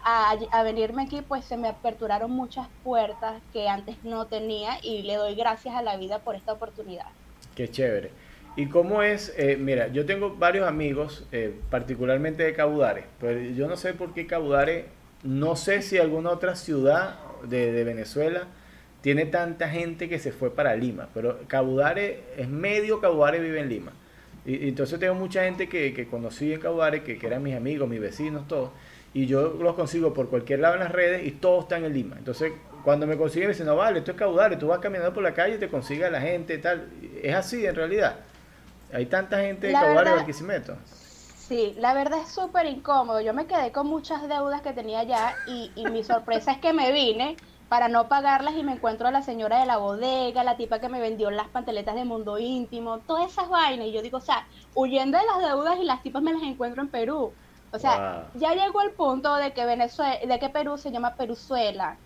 a, 0.51 0.63
venirme 0.63 1.03
aquí, 1.03 1.21
pues 1.21 1.45
se 1.45 1.59
me 1.59 1.69
aperturaron 1.69 2.31
muchas 2.31 2.69
puertas 2.83 3.43
que 3.53 3.69
antes 3.69 4.03
no 4.03 4.25
tenía 4.29 4.79
y 4.83 5.03
le 5.03 5.17
doy 5.17 5.35
gracias 5.35 5.77
a 5.77 5.83
la 5.83 5.99
vida 5.99 6.21
por 6.21 6.37
esta 6.37 6.55
oportunidad. 6.55 7.07
Qué 7.55 7.71
chévere. 7.71 8.24
¿Y 8.57 8.67
cómo 8.67 9.03
es? 9.03 9.35
Eh, 9.37 9.57
mira, 9.61 9.89
yo 9.89 10.07
tengo 10.07 10.37
varios 10.37 10.69
amigos, 10.69 11.27
eh, 11.33 11.53
particularmente 11.71 12.45
de 12.45 12.55
Caudare, 12.55 13.05
pero 13.21 13.41
yo 13.41 13.67
no 13.67 13.77
sé 13.77 13.95
por 13.95 14.15
qué 14.15 14.27
Caudare, 14.27 14.87
no 15.25 15.57
sé 15.57 15.83
si 15.83 15.99
alguna 15.99 16.31
otra 16.31 16.55
ciudad 16.55 17.17
de, 17.49 17.83
Venezuela 17.83 18.45
tiene 19.01 19.27
tanta 19.27 19.69
gente 19.69 20.09
que 20.09 20.21
se 20.21 20.31
fue 20.31 20.55
para 20.55 20.77
Lima, 20.77 21.09
pero 21.13 21.41
Caudare 21.49 22.21
es 22.37 22.49
medio 22.49 23.01
Caudare 23.01 23.41
vive 23.41 23.61
en 23.61 23.69
Lima. 23.69 23.93
Y, 24.47 24.69
entonces 24.69 25.01
tengo 25.01 25.15
mucha 25.15 25.43
gente 25.43 25.69
que, 25.69 25.93
que 25.93 26.07
conocí 26.07 26.53
en 26.53 26.61
Caudare, 26.61 27.03
que, 27.03 27.19
que, 27.19 27.27
eran 27.27 27.43
mis 27.43 27.57
amigos, 27.57 27.89
mis 27.89 28.01
vecinos, 28.01 28.47
todos, 28.47 28.71
y 29.15 29.27
yo 29.27 29.59
los 29.61 29.75
consigo 29.75 30.15
por 30.15 30.29
cualquier 30.29 30.61
lado 30.61 30.75
en 30.75 30.81
las 30.81 30.93
redes 30.93 31.27
y 31.27 31.33
todos 31.33 31.65
están 31.65 31.85
en 31.85 31.93
Lima. 31.93 32.17
Entonces, 32.19 32.53
cuando 32.85 33.07
me 33.09 33.17
consiguen 33.17 33.49
me 33.49 33.55
dicen, 33.55 33.67
no 33.67 33.75
vale, 33.75 33.99
esto 33.99 34.13
es 34.13 34.17
Caudare, 34.17 34.57
tú 34.57 34.69
vas 34.69 34.79
caminando 34.79 35.13
por 35.13 35.25
la 35.25 35.35
calle 35.35 35.57
y 35.57 35.59
te 35.59 35.69
consigue 35.69 36.05
a 36.05 36.11
la 36.11 36.21
gente 36.21 36.55
y 36.55 36.59
tal. 36.59 36.89
Es 37.21 37.35
así 37.35 37.67
en 37.67 37.75
realidad. 37.75 38.17
Hay 38.95 39.07
tanta 39.07 39.41
gente 39.41 39.67
de 39.67 39.73
Caguare 39.73 40.11
y 40.11 40.15
Barquisimeto. 40.15 40.77
Sí, 40.87 41.75
la 41.79 41.95
verdad 41.95 42.21
es 42.21 42.29
súper 42.29 42.67
incómodo. 42.67 43.21
Yo 43.21 43.35
me 43.35 43.47
quedé 43.47 43.73
con 43.73 43.87
muchas 43.87 44.27
deudas 44.29 44.63
que 44.63 44.73
tenía 44.73 45.03
ya 45.03 45.35
y, 45.47 45.71
mi 45.91 46.05
sorpresa 46.05 46.53
es 46.53 46.59
que 46.59 46.73
me 46.73 46.93
vine 46.93 47.37
para 47.69 47.89
no 47.89 48.09
pagarlas 48.09 48.55
y 48.57 48.63
me 48.63 48.73
encuentro 48.73 49.09
a 49.09 49.11
la 49.11 49.23
señora 49.23 49.59
de 49.59 49.67
la 49.67 49.79
bodega, 49.79 50.45
la 50.45 50.57
tipa 50.57 50.79
que 50.79 50.89
me 50.89 51.01
vendió 51.01 51.31
las 51.31 51.49
pantaletas 51.49 51.97
de 51.97 52.05
mundo 52.05 52.39
íntimo, 52.39 52.99
todas 53.01 53.31
esas 53.31 53.49
vainas. 53.49 53.89
Y 53.89 53.93
yo 53.93 54.01
digo, 54.01 54.19
o 54.19 54.23
sea, 54.23 54.47
huyendo 54.75 55.19
de 55.19 55.25
las 55.25 55.39
deudas 55.41 55.79
y 55.81 55.85
las 55.85 56.03
tipas 56.03 56.23
me 56.23 56.33
las 56.33 56.43
encuentro 56.43 56.81
en 56.81 56.89
Perú. 56.89 57.33
O 57.73 57.79
sea, 57.79 58.29
ya 58.35 58.55
llegó 58.55 58.81
el 58.83 58.93
punto 58.93 59.35
de 59.35 59.53
que 59.53 59.67
Venezuela, 59.67 60.19
de 60.25 60.39
que 60.39 60.49
Perú 60.49 60.79
se 60.79 60.93
llama 60.93 61.17
Peruzuela. 61.17 61.97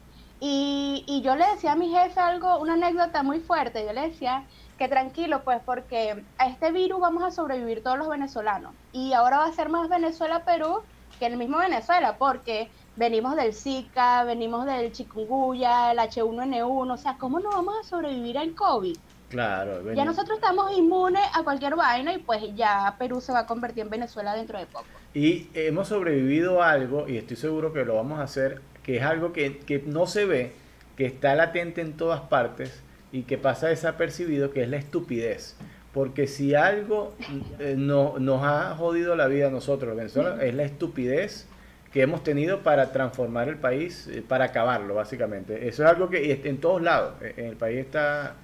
Y, 0.40 1.04
y 1.07 1.21
yo 1.21 1.37
le 1.37 1.47
decía 1.49 1.73
a 1.73 1.76
mi 1.76 1.90
jefe 1.90 2.18
algo, 2.18 2.59
una 2.59 2.75
anécdota 2.75 3.23
muy 3.23 3.38
fuerte. 3.40 3.85
Yo 3.85 3.92
le 3.92 4.09
decía 4.09 4.45
que 4.78 4.88
tranquilo, 4.88 5.42
pues, 5.42 5.58
porque 5.64 6.25
a 6.38 6.49
este 6.49 6.70
virus 6.70 7.00
vamos 7.00 7.25
a 7.25 7.30
sobrevivir 7.30 7.82
todos 7.82 7.99
los 7.99 8.08
venezolanos. 8.08 8.73
Y 8.92 9.12
ahora 9.12 9.38
va 9.38 9.47
a 9.47 9.52
ser 9.52 9.68
más 9.68 9.88
Venezuela-Perú 9.88 10.82
que 11.18 11.26
el 11.26 11.37
mismo 11.37 11.58
Venezuela, 11.58 12.16
porque 12.16 12.68
venimos 12.97 13.35
del 13.35 13.52
Zika, 13.52 14.23
venimos 14.23 14.66
del 14.66 14.92
chikungunya, 14.92 15.90
el 15.90 15.99
H1N1, 15.99 16.92
o 16.92 16.97
sea, 16.97 17.16
¿cómo 17.18 17.40
no 17.40 17.50
vamos 17.50 17.75
a 17.80 17.88
sobrevivir 17.88 18.38
al 18.38 18.54
COVID? 18.54 18.97
Claro. 19.28 19.92
Ya 19.92 20.04
nosotros 20.04 20.38
estamos 20.38 20.70
inmunes 20.78 21.23
a 21.35 21.42
cualquier 21.42 21.75
vaina 21.75 22.14
y 22.14 22.18
pues 22.18 22.42
ya 22.54 22.94
Perú 22.99 23.20
se 23.20 23.32
va 23.32 23.40
a 23.40 23.47
convertir 23.47 23.82
en 23.82 23.90
Venezuela 23.90 24.35
dentro 24.35 24.58
de 24.58 24.66
poco. 24.66 24.87
Y 25.12 25.49
hemos 25.54 25.88
sobrevivido 25.88 26.62
a 26.62 26.70
algo, 26.70 27.08
y 27.08 27.18
estoy 27.18 27.37
seguro 27.37 27.73
que 27.73 27.85
lo 27.85 27.97
vamos 27.97 28.20
a 28.20 28.23
hacer, 28.23 28.62
que 28.85 28.99
es 28.99 29.02
algo 29.02 29.32
que, 29.32 29.58
que 29.58 29.82
no 29.85 30.06
se 30.06 30.25
ve, 30.25 30.54
que 30.97 31.04
está 31.04 31.35
latente 31.35 31.80
en 31.80 31.97
todas 31.97 32.20
partes 32.20 32.82
y 33.12 33.23
que 33.23 33.38
pasa 33.38 33.69
desapercibido, 33.69 34.50
que 34.50 34.62
es 34.62 34.69
la 34.69 34.77
estupidez. 34.77 35.57
Porque 35.93 36.27
si 36.27 36.55
algo 36.55 37.15
eh, 37.59 37.75
no, 37.77 38.19
nos 38.19 38.43
ha 38.45 38.75
jodido 38.77 39.17
la 39.17 39.27
vida 39.27 39.49
a 39.49 39.50
nosotros, 39.50 39.97
Venezuela, 39.97 40.38
es 40.43 40.55
la 40.55 40.65
estupidez 40.65 41.47
que 41.93 42.03
hemos 42.03 42.23
tenido 42.23 42.62
para 42.62 42.93
transformar 42.93 43.49
el 43.49 43.57
país, 43.57 44.09
eh, 44.09 44.23
para 44.27 44.47
acabarlo, 44.47 44.95
básicamente. 44.95 45.69
Eso 45.69 45.85
es 45.85 45.88
algo 45.88 46.11
que 46.11 46.41
en 46.45 46.59
todos 46.59 46.83
lados, 46.83 47.15
eh, 47.23 47.35
en 47.38 47.47
el 47.47 47.57
país 47.57 47.79
está, 47.79 48.35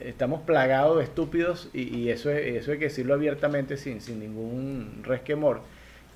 estamos 0.00 0.40
plagados 0.42 0.98
de 0.98 1.04
estúpidos 1.04 1.68
y, 1.74 2.08
eso, 2.08 2.30
es, 2.30 2.56
eso 2.56 2.72
hay 2.72 2.78
que 2.78 2.86
decirlo 2.86 3.14
abiertamente 3.14 3.76
sin, 3.76 4.00
sin 4.00 4.18
ningún 4.18 5.02
resquemor. 5.02 5.60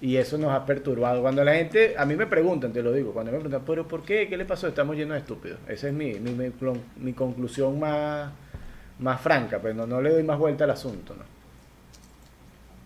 Y 0.00 0.16
eso 0.16 0.38
nos 0.38 0.50
ha 0.52 0.64
perturbado. 0.64 1.20
Cuando 1.20 1.44
la 1.44 1.54
gente, 1.54 1.94
a 1.98 2.06
mí 2.06 2.16
me 2.16 2.26
preguntan, 2.26 2.72
te 2.72 2.82
lo 2.82 2.92
digo, 2.92 3.12
cuando 3.12 3.32
me 3.32 3.38
preguntan, 3.38 3.62
pero 3.66 3.86
¿por 3.86 4.02
qué? 4.02 4.28
¿Qué 4.28 4.36
le 4.36 4.46
pasó? 4.46 4.66
Estamos 4.68 4.96
llenos 4.96 5.14
de 5.14 5.18
estúpidos. 5.20 5.58
Esa 5.68 5.88
es 5.88 5.94
mi, 5.94 6.14
mi, 6.14 6.52
mi, 6.96 7.12
conclusión 7.12 7.78
más, 7.78 8.32
más 8.98 9.20
franca, 9.20 9.58
pero 9.60 9.76
pues 9.76 9.88
no, 9.88 10.00
le 10.00 10.10
doy 10.10 10.22
más 10.22 10.38
vuelta 10.38 10.64
al 10.64 10.70
asunto. 10.70 11.14
¿no? 11.14 11.24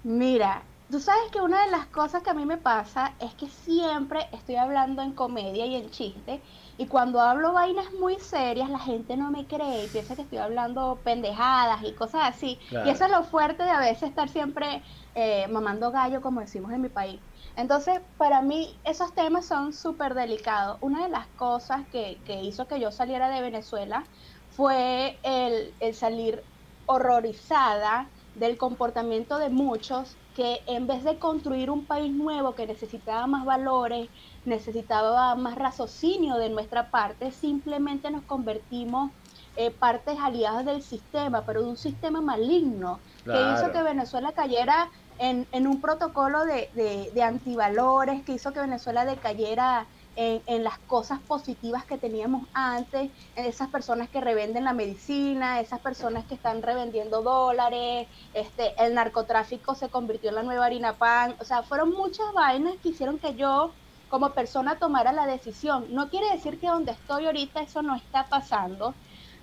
Mira, 0.03 0.63
tú 0.91 0.99
sabes 0.99 1.31
que 1.31 1.41
una 1.41 1.65
de 1.65 1.71
las 1.71 1.87
cosas 1.87 2.23
que 2.25 2.31
a 2.31 2.35
mí 2.35 2.45
me 2.47 2.57
pasa 2.57 3.15
es 3.21 3.33
que 3.35 3.47
siempre 3.49 4.27
estoy 4.33 4.57
hablando 4.57 5.01
en 5.01 5.13
comedia 5.13 5.67
y 5.67 5.77
en 5.77 5.91
chiste. 5.91 6.41
Y 6.77 6.89
cuando 6.89 7.21
hablo 7.21 7.53
vainas 7.53 7.87
muy 8.01 8.19
serias, 8.19 8.69
la 8.69 8.79
gente 8.79 9.17
no 9.17 9.31
me 9.31 9.47
cree 9.47 9.85
y 9.85 9.89
piensa 9.89 10.17
que 10.17 10.23
estoy 10.23 10.39
hablando 10.39 11.03
pendejadas 11.05 11.83
y 11.85 11.95
cosas 11.95 12.23
así. 12.25 12.59
Y 12.71 12.89
eso 12.91 13.05
es 13.05 13.11
lo 13.11 13.23
fuerte 13.25 13.63
de 13.63 13.71
a 13.71 13.81
veces 13.81 14.09
estar 14.09 14.29
siempre 14.29 14.83
eh, 15.15 15.47
mamando 15.49 15.93
gallo, 15.93 16.21
como 16.21 16.41
decimos 16.41 16.73
en 16.73 16.81
mi 16.81 16.89
país. 16.89 17.23
Entonces, 17.57 18.01
para 18.17 18.43
mí, 18.43 18.81
esos 18.85 19.15
temas 19.15 19.47
son 19.47 19.73
súper 19.73 20.15
delicados. 20.15 20.79
Una 20.81 21.05
de 21.05 21.11
las 21.11 21.29
cosas 21.37 21.87
que, 21.91 22.23
hizo 22.43 22.67
que 22.67 22.81
yo 22.81 22.91
saliera 22.91 23.29
de 23.31 23.41
Venezuela 23.41 24.05
fue 24.49 25.21
el, 25.23 25.77
el 25.79 25.95
salir 25.95 26.45
horrorizada 26.87 28.13
del 28.35 28.59
comportamiento 28.59 29.39
de 29.39 29.49
muchos 29.49 30.19
que 30.33 30.65
en 30.67 30.87
vez 30.87 31.05
de 31.05 31.19
construir 31.19 31.71
un 31.71 31.87
país 31.87 32.13
nuevo 32.13 32.55
que 32.55 32.67
necesitaba 32.67 33.27
más 33.27 33.45
valores, 33.45 34.11
necesitaba 34.45 35.35
más 35.35 35.57
raciocinio 35.57 36.37
de 36.37 36.51
nuestra 36.51 36.91
parte, 36.91 37.31
simplemente 37.31 38.11
nos 38.11 38.23
convertimos 38.25 39.11
en 39.57 39.73
partes 39.73 40.19
aliadas 40.19 40.65
del 40.65 40.83
sistema, 40.83 41.43
pero 41.47 41.63
de 41.63 41.69
un 41.69 41.77
sistema 41.77 42.21
maligno, 42.21 42.99
que 43.25 43.33
hizo 43.55 43.73
que 43.73 43.83
Venezuela 43.83 44.33
cayera 44.33 44.91
en, 45.19 45.47
en 45.53 45.67
un 45.67 45.81
protocolo 45.81 46.45
de, 46.45 46.69
de, 46.75 47.11
de, 47.15 47.23
antivalores, 47.23 48.23
que 48.25 48.33
hizo 48.33 48.53
que 48.53 48.61
Venezuela 48.61 49.05
decayera 49.05 49.87
en, 50.17 50.43
en, 50.47 50.63
las 50.63 50.79
cosas 50.79 51.21
positivas 51.21 51.85
que 51.85 51.99
teníamos 51.99 52.47
antes, 52.53 53.11
en 53.37 53.45
esas 53.45 53.69
personas 53.69 54.09
que 54.09 54.21
revenden 54.21 54.65
la 54.65 54.73
medicina, 54.73 55.61
esas 55.61 55.81
personas 55.81 56.25
que 56.25 56.35
están 56.35 56.63
revendiendo 56.63 57.23
dólares, 57.23 58.09
este, 58.35 58.75
el 58.85 58.95
narcotráfico 58.95 59.75
se 59.75 59.89
convirtió 59.89 60.31
en 60.31 60.37
la 60.37 60.43
nueva 60.43 60.67
harina 60.67 60.95
pan, 60.95 61.35
o 61.41 61.45
sea, 61.45 61.63
fueron 61.63 61.93
muchas 61.93 62.33
vainas 62.33 62.75
que 62.83 62.91
hicieron 62.91 63.19
que 63.19 63.35
yo 63.35 63.73
como 64.15 64.33
persona 64.33 64.79
tomara 64.79 65.13
la 65.13 65.27
decisión. 65.27 65.89
No 65.91 66.09
quiere 66.09 66.31
decir 66.31 66.61
que 66.61 66.69
donde 66.69 66.93
estoy 66.93 67.27
ahorita 67.27 67.63
eso 67.63 67.83
no 67.83 67.97
está 67.97 68.29
pasando, 68.31 68.97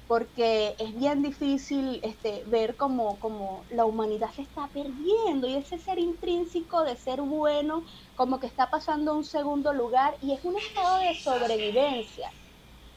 porque 0.07 0.77
es 0.79 0.95
bien 0.95 1.21
difícil 1.21 1.99
este, 2.03 2.45
ver 2.47 2.77
cómo, 2.77 3.19
como 3.19 3.65
la 3.69 3.83
humanidad 3.85 4.31
se 4.31 4.43
está 4.43 4.69
perdiendo 4.73 5.45
y 5.45 5.55
ese 5.55 5.77
ser 5.77 5.99
intrínseco 5.99 6.83
de 6.85 6.95
ser 6.95 7.21
bueno 7.21 7.83
como 8.15 8.39
que 8.39 8.47
está 8.47 8.69
pasando 8.69 9.11
a 9.11 9.17
un 9.17 9.25
segundo 9.25 9.73
lugar 9.73 10.17
y 10.21 10.31
es 10.35 10.45
un 10.45 10.55
estado 10.57 10.99
de 10.99 11.15
sobrevivencia. 11.15 12.33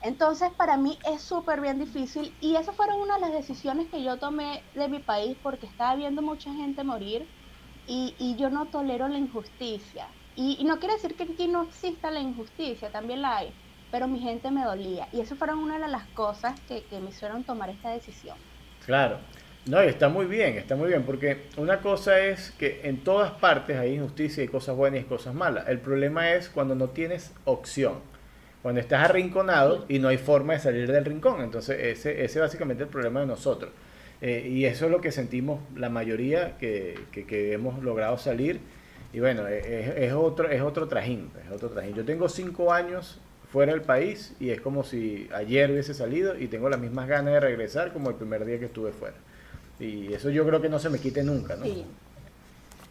Entonces 0.00 0.52
para 0.56 0.76
mí 0.76 1.00
es 1.04 1.22
súper 1.22 1.60
bien 1.60 1.80
difícil 1.80 2.36
y 2.40 2.54
esas 2.56 2.76
fueron 2.76 3.00
una 3.00 3.16
de 3.16 3.22
las 3.22 3.32
decisiones 3.32 3.88
que 3.90 4.04
yo 4.04 4.20
tomé 4.20 4.64
de 4.74 4.88
mi 4.88 5.00
país 5.00 5.38
porque 5.42 5.66
estaba 5.66 5.96
viendo 5.96 6.22
mucha 6.22 6.52
gente 6.54 6.84
morir 6.84 7.32
y 7.86 8.36
yo 8.38 8.50
no 8.50 8.70
tolero 8.70 9.08
la 9.08 9.18
injusticia. 9.18 10.16
Y, 10.36 10.56
y 10.60 10.64
no 10.64 10.78
quiere 10.78 10.94
decir 10.94 11.14
que 11.14 11.24
aquí 11.24 11.48
no 11.48 11.62
exista 11.62 12.10
la 12.10 12.20
injusticia, 12.20 12.90
también 12.90 13.22
la 13.22 13.36
hay 13.36 13.52
pero 13.94 14.08
mi 14.08 14.18
gente 14.18 14.50
me 14.50 14.64
dolía. 14.64 15.06
Y 15.12 15.20
eso 15.20 15.36
fueron 15.36 15.60
una 15.60 15.78
de 15.78 15.86
las 15.86 16.02
cosas 16.08 16.60
que, 16.62 16.82
me 16.98 17.10
hicieron 17.10 17.44
tomar 17.44 17.70
esta 17.70 17.90
decisión. 17.90 18.36
Claro. 18.84 19.18
No, 19.66 19.84
y 19.84 19.86
está 19.86 20.08
muy 20.08 20.26
bien, 20.26 20.58
está 20.58 20.74
muy 20.74 20.88
bien, 20.88 21.04
porque 21.04 21.44
una 21.56 21.78
cosa 21.78 22.18
es 22.18 22.50
que 22.58 22.80
en 22.82 23.04
todas 23.04 23.30
partes 23.30 23.78
hay 23.78 23.94
injusticia 23.94 24.42
y 24.42 24.48
cosas 24.48 24.74
buenas 24.74 25.02
y 25.02 25.04
cosas 25.04 25.32
malas. 25.32 25.68
El 25.68 25.78
problema 25.78 26.32
es 26.32 26.48
cuando 26.48 26.74
no 26.74 26.88
tienes 26.88 27.32
opción, 27.44 28.00
cuando 28.62 28.80
estás 28.80 29.08
arrinconado 29.08 29.86
y 29.88 30.00
no 30.00 30.08
hay 30.08 30.18
forma 30.18 30.54
de 30.54 30.58
salir 30.58 30.90
del 30.90 31.04
rincón. 31.04 31.40
Entonces 31.40 31.78
ese, 31.78 32.24
ese 32.24 32.24
es 32.24 32.40
básicamente 32.40 32.82
el 32.82 32.88
problema 32.88 33.20
de 33.20 33.26
nosotros. 33.26 33.70
Eh, 34.20 34.48
y 34.50 34.64
eso 34.64 34.86
es 34.86 34.90
lo 34.90 35.00
que 35.00 35.12
sentimos 35.12 35.60
la 35.76 35.88
mayoría 35.88 36.58
que, 36.58 36.98
que, 37.12 37.52
hemos 37.52 37.80
logrado 37.80 38.18
salir. 38.18 38.58
Y 39.14 39.20
bueno, 39.20 39.46
es, 39.46 39.64
es, 39.96 40.12
otro, 40.12 40.50
es 40.50 40.60
otro 40.60 40.88
trajín, 40.88 41.30
es 41.46 41.52
otro 41.52 41.70
trajín. 41.70 41.94
Yo 41.94 42.04
tengo 42.04 42.28
cinco 42.28 42.72
años 42.72 43.20
fuera 43.52 43.70
del 43.70 43.82
país 43.82 44.34
y 44.40 44.50
es 44.50 44.60
como 44.60 44.82
si 44.82 45.28
ayer 45.32 45.70
hubiese 45.70 45.94
salido 45.94 46.36
y 46.36 46.48
tengo 46.48 46.68
las 46.68 46.80
mismas 46.80 47.06
ganas 47.06 47.34
de 47.34 47.38
regresar 47.38 47.92
como 47.92 48.10
el 48.10 48.16
primer 48.16 48.44
día 48.44 48.58
que 48.58 48.64
estuve 48.64 48.90
fuera. 48.90 49.14
Y 49.78 50.12
eso 50.12 50.30
yo 50.30 50.44
creo 50.44 50.60
que 50.60 50.68
no 50.68 50.80
se 50.80 50.90
me 50.90 50.98
quite 50.98 51.22
nunca. 51.22 51.56
Sí, 51.62 51.86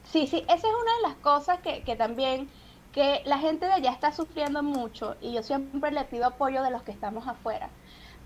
sí, 0.10 0.28
sí 0.28 0.38
esa 0.44 0.56
es 0.56 0.64
una 0.64 0.96
de 0.96 1.02
las 1.10 1.16
cosas 1.16 1.60
que, 1.60 1.84
que 1.84 1.98
también, 1.98 2.48
que 2.94 3.22
la 3.26 3.40
gente 3.40 3.66
de 3.66 3.74
allá 3.74 3.92
está 3.92 4.14
sufriendo 4.14 4.64
mucho 4.64 5.18
y 5.20 5.34
yo 5.34 5.44
siempre 5.44 5.92
le 5.92 6.06
pido 6.06 6.28
apoyo 6.28 6.64
de 6.64 6.72
los 6.72 6.84
que 6.84 6.92
estamos 6.92 7.28
afuera. 7.28 7.68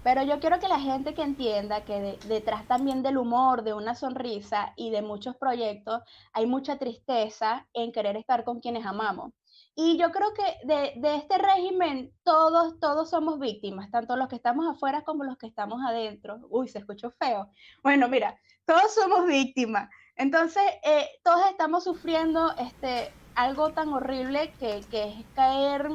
Pero 0.04 0.24
yo 0.24 0.40
quiero 0.40 0.60
que 0.60 0.68
la 0.68 0.80
gente 0.80 1.14
que 1.14 1.22
entienda 1.22 1.84
que 1.84 2.18
detrás 2.28 2.66
también 2.68 3.04
del 3.04 3.18
humor, 3.18 3.64
de 3.64 3.74
una 3.74 3.96
sonrisa 3.96 4.74
y 4.76 4.90
de 4.90 5.02
muchos 5.02 5.36
proyectos, 5.36 6.02
hay 6.34 6.46
mucha 6.46 6.78
tristeza 6.78 7.68
en 7.74 7.92
querer 7.92 8.16
estar 8.16 8.44
con 8.44 8.60
quienes 8.60 8.86
amamos. 8.86 9.34
Y 9.76 9.98
yo 9.98 10.12
creo 10.12 10.34
que 10.34 10.66
de, 10.66 10.94
de, 10.96 11.16
este 11.18 11.38
régimen 11.38 12.12
todos, 12.24 12.80
todos 12.80 13.12
somos 13.12 13.40
víctimas, 13.40 13.92
tanto 13.92 14.16
los 14.16 14.28
que 14.28 14.36
estamos 14.36 14.66
afuera 14.68 15.04
como 15.04 15.24
los 15.24 15.38
que 15.38 15.46
estamos 15.46 15.82
adentro. 15.86 16.40
Uy, 16.50 16.68
se 16.68 16.80
escuchó 16.80 17.12
feo. 17.12 17.52
Bueno, 17.84 18.08
mira, 18.08 18.40
todos 18.66 18.94
somos 18.94 19.28
víctimas. 19.28 19.90
Entonces, 20.16 20.64
eh, 20.84 21.08
todos 21.24 21.46
estamos 21.52 21.84
sufriendo 21.84 22.56
este, 22.58 23.14
algo 23.36 23.70
tan 23.70 23.90
horrible 23.90 24.52
que, 24.60 24.82
que 24.90 25.04
es 25.04 25.26
caer 25.36 25.90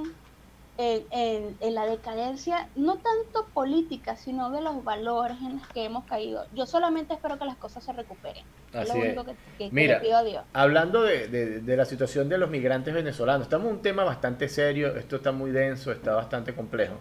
en, 0.78 1.56
en, 1.60 1.74
la 1.74 1.86
decadencia, 1.86 2.68
no 2.76 2.94
tanto 2.94 3.46
política, 3.52 4.16
sino 4.16 4.50
de 4.50 4.62
los 4.62 4.82
valores 4.82 5.36
en 5.40 5.58
los 5.58 5.68
que 5.68 5.84
hemos 5.84 6.04
caído. 6.04 6.46
Yo 6.54 6.66
solamente 6.66 7.14
espero 7.14 7.38
que 7.38 7.44
las 7.44 7.56
cosas 7.56 7.84
se 7.84 7.92
recuperen. 7.92 8.44
es 8.72 8.88
lo 8.88 8.94
único 8.94 9.24
que, 9.24 9.70
Mira, 9.70 10.00
pido 10.00 10.16
a 10.16 10.22
Dios. 10.22 10.44
Hablando 10.54 11.02
de, 11.02 11.28
de, 11.28 11.76
la 11.76 11.84
situación 11.84 12.28
de 12.28 12.38
los 12.38 12.50
migrantes 12.50 12.94
venezolanos, 12.94 13.42
estamos 13.42 13.68
en 13.68 13.74
un 13.76 13.82
tema 13.82 14.04
bastante 14.04 14.48
serio, 14.48 14.96
esto 14.96 15.16
está 15.16 15.30
muy 15.30 15.50
denso, 15.50 15.92
está 15.92 16.14
bastante 16.14 16.54
complejo. 16.54 16.94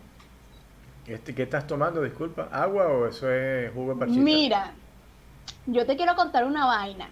Este, 1.08 1.34
¿Qué 1.34 1.44
estás 1.44 1.66
tomando? 1.66 2.02
Disculpa, 2.02 2.50
¿agua 2.52 2.88
o 2.88 3.08
eso 3.08 3.32
es 3.32 3.72
jugo 3.74 3.94
de 3.94 4.00
parchita? 4.00 4.22
Mira, 4.22 4.72
yo 5.66 5.86
te 5.86 5.96
quiero 5.96 6.16
contar 6.16 6.46
una 6.46 6.66
vaina. 6.66 7.10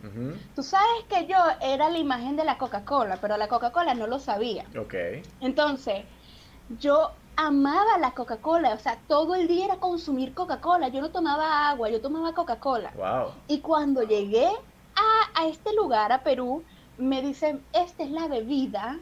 Tú 0.55 0.63
sabes 0.63 1.05
que 1.07 1.25
yo 1.25 1.37
era 1.61 1.89
la 1.89 1.97
imagen 1.97 2.35
de 2.35 2.43
la 2.43 2.57
Coca-Cola, 2.57 3.17
pero 3.21 3.37
la 3.37 3.47
Coca-Cola 3.47 3.93
no 3.93 4.07
lo 4.07 4.19
sabía. 4.19 4.65
Ok. 4.77 4.93
Entonces, 5.41 6.03
yo 6.79 7.11
amaba 7.35 7.97
la 7.97 8.11
Coca-Cola, 8.11 8.73
o 8.73 8.79
sea, 8.79 8.99
todo 9.07 9.35
el 9.35 9.47
día 9.47 9.65
era 9.65 9.77
consumir 9.77 10.33
Coca-Cola, 10.33 10.89
yo 10.89 11.01
no 11.01 11.09
tomaba 11.09 11.69
agua, 11.69 11.89
yo 11.89 12.01
tomaba 12.01 12.33
Coca-Cola. 12.33 12.91
Wow. 12.95 13.31
Y 13.47 13.59
cuando 13.59 14.03
llegué 14.03 14.47
a, 14.47 15.41
a, 15.41 15.47
este 15.47 15.73
lugar, 15.73 16.11
a 16.11 16.21
Perú, 16.23 16.63
me 16.97 17.21
dicen, 17.21 17.63
esta 17.71 18.03
es 18.03 18.11
la 18.11 18.27
bebida 18.27 18.99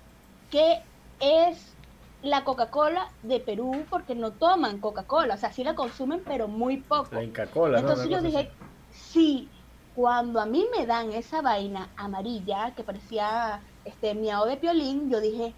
que 0.52 0.82
es 1.20 1.74
la 2.22 2.44
Coca-Cola 2.44 3.10
de 3.24 3.40
Perú 3.40 3.86
porque 3.90 4.16
no 4.16 4.32
toman 4.32 4.80
Coca-Cola, 4.80 5.36
o 5.36 5.38
sea, 5.38 5.52
sí 5.52 5.64
la 5.64 5.76
consumen, 5.76 6.22
pero 6.26 6.48
muy 6.48 6.78
poco. 6.78 7.10
La 7.14 7.24
Inca-Cola, 7.24 7.80
Entonces 7.80 8.10
yo 8.10 8.22
dije, 8.22 8.52
sí, 8.92 9.50
cuando 9.96 10.40
a 10.40 10.46
mí 10.46 10.66
me 10.78 10.86
dan 10.86 11.12
esa 11.12 11.42
vaina 11.42 11.90
amarilla 11.96 12.72
que 12.76 12.84
parecía 12.84 13.62
este 13.84 14.14
miau 14.14 14.46
de 14.46 14.58
piolín, 14.58 15.10
yo 15.10 15.20
dije, 15.20 15.56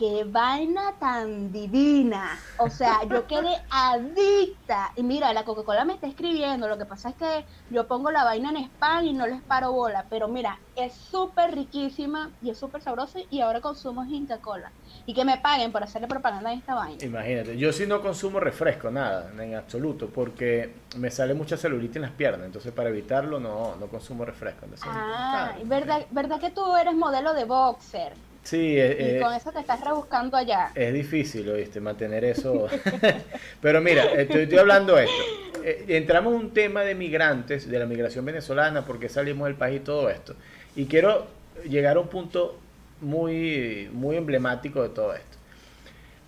qué 0.00 0.24
vaina 0.24 0.94
tan 0.98 1.52
divina. 1.52 2.38
O 2.56 2.70
sea, 2.70 3.00
yo 3.04 3.26
quedé 3.26 3.54
adicta. 3.68 4.92
Y 4.96 5.02
mira, 5.02 5.30
la 5.34 5.44
Coca-Cola 5.44 5.84
me 5.84 5.92
está 5.92 6.06
escribiendo. 6.06 6.68
Lo 6.68 6.78
que 6.78 6.86
pasa 6.86 7.10
es 7.10 7.16
que 7.16 7.44
yo 7.68 7.86
pongo 7.86 8.10
la 8.10 8.24
vaina 8.24 8.48
en 8.48 8.64
spam 8.64 9.04
y 9.04 9.12
no 9.12 9.26
les 9.26 9.42
paro 9.42 9.72
bola. 9.72 10.06
Pero 10.08 10.26
mira, 10.26 10.58
es 10.74 10.94
súper 10.94 11.54
riquísima 11.54 12.30
y 12.40 12.48
es 12.48 12.58
súper 12.58 12.80
sabrosa. 12.80 13.18
Y 13.28 13.42
ahora 13.42 13.60
consumo 13.60 14.02
Inca 14.06 14.38
Cola. 14.38 14.72
Y 15.04 15.12
que 15.12 15.26
me 15.26 15.36
paguen 15.36 15.70
por 15.70 15.82
hacerle 15.82 16.08
propaganda 16.08 16.48
a 16.48 16.54
esta 16.54 16.74
vaina. 16.74 17.04
Imagínate, 17.04 17.58
yo 17.58 17.70
sí 17.70 17.86
no 17.86 18.00
consumo 18.00 18.40
refresco, 18.40 18.90
nada, 18.90 19.30
en 19.38 19.54
absoluto. 19.54 20.08
Porque 20.08 20.76
me 20.96 21.10
sale 21.10 21.34
mucha 21.34 21.58
celulitis 21.58 21.96
en 21.96 22.02
las 22.02 22.12
piernas. 22.12 22.46
Entonces, 22.46 22.72
para 22.72 22.88
evitarlo, 22.88 23.38
no, 23.38 23.76
no 23.76 23.86
consumo 23.88 24.24
refresco. 24.24 24.64
ah, 24.86 25.56
¿verdad, 25.66 26.06
¿verdad 26.10 26.40
que 26.40 26.50
tú 26.50 26.74
eres 26.74 26.94
modelo 26.94 27.34
de 27.34 27.44
boxer? 27.44 28.29
Sí, 28.42 28.56
y 28.56 28.78
eh, 28.78 29.20
con 29.22 29.34
eso 29.34 29.52
te 29.52 29.60
estás 29.60 29.80
rebuscando 29.80 30.36
allá. 30.36 30.70
Es 30.74 30.92
difícil, 30.94 31.48
oíste, 31.48 31.80
mantener 31.80 32.24
eso. 32.24 32.68
Pero 33.60 33.80
mira, 33.80 34.04
estoy, 34.04 34.48
hablando 34.58 34.96
de 34.96 35.04
esto. 35.04 35.62
Eh, 35.62 35.84
entramos 35.88 36.34
en 36.34 36.40
un 36.40 36.54
tema 36.54 36.82
de 36.82 36.94
migrantes, 36.94 37.68
de 37.68 37.78
la 37.78 37.86
migración 37.86 38.24
venezolana, 38.24 38.84
porque 38.86 39.08
salimos 39.08 39.46
del 39.46 39.56
país 39.56 39.80
y 39.80 39.84
todo 39.84 40.08
esto. 40.08 40.34
Y 40.74 40.86
quiero 40.86 41.26
llegar 41.68 41.96
a 41.96 42.00
un 42.00 42.08
punto 42.08 42.58
muy, 43.00 43.90
muy 43.92 44.16
emblemático 44.16 44.82
de 44.82 44.88
todo 44.88 45.14
esto. 45.14 45.36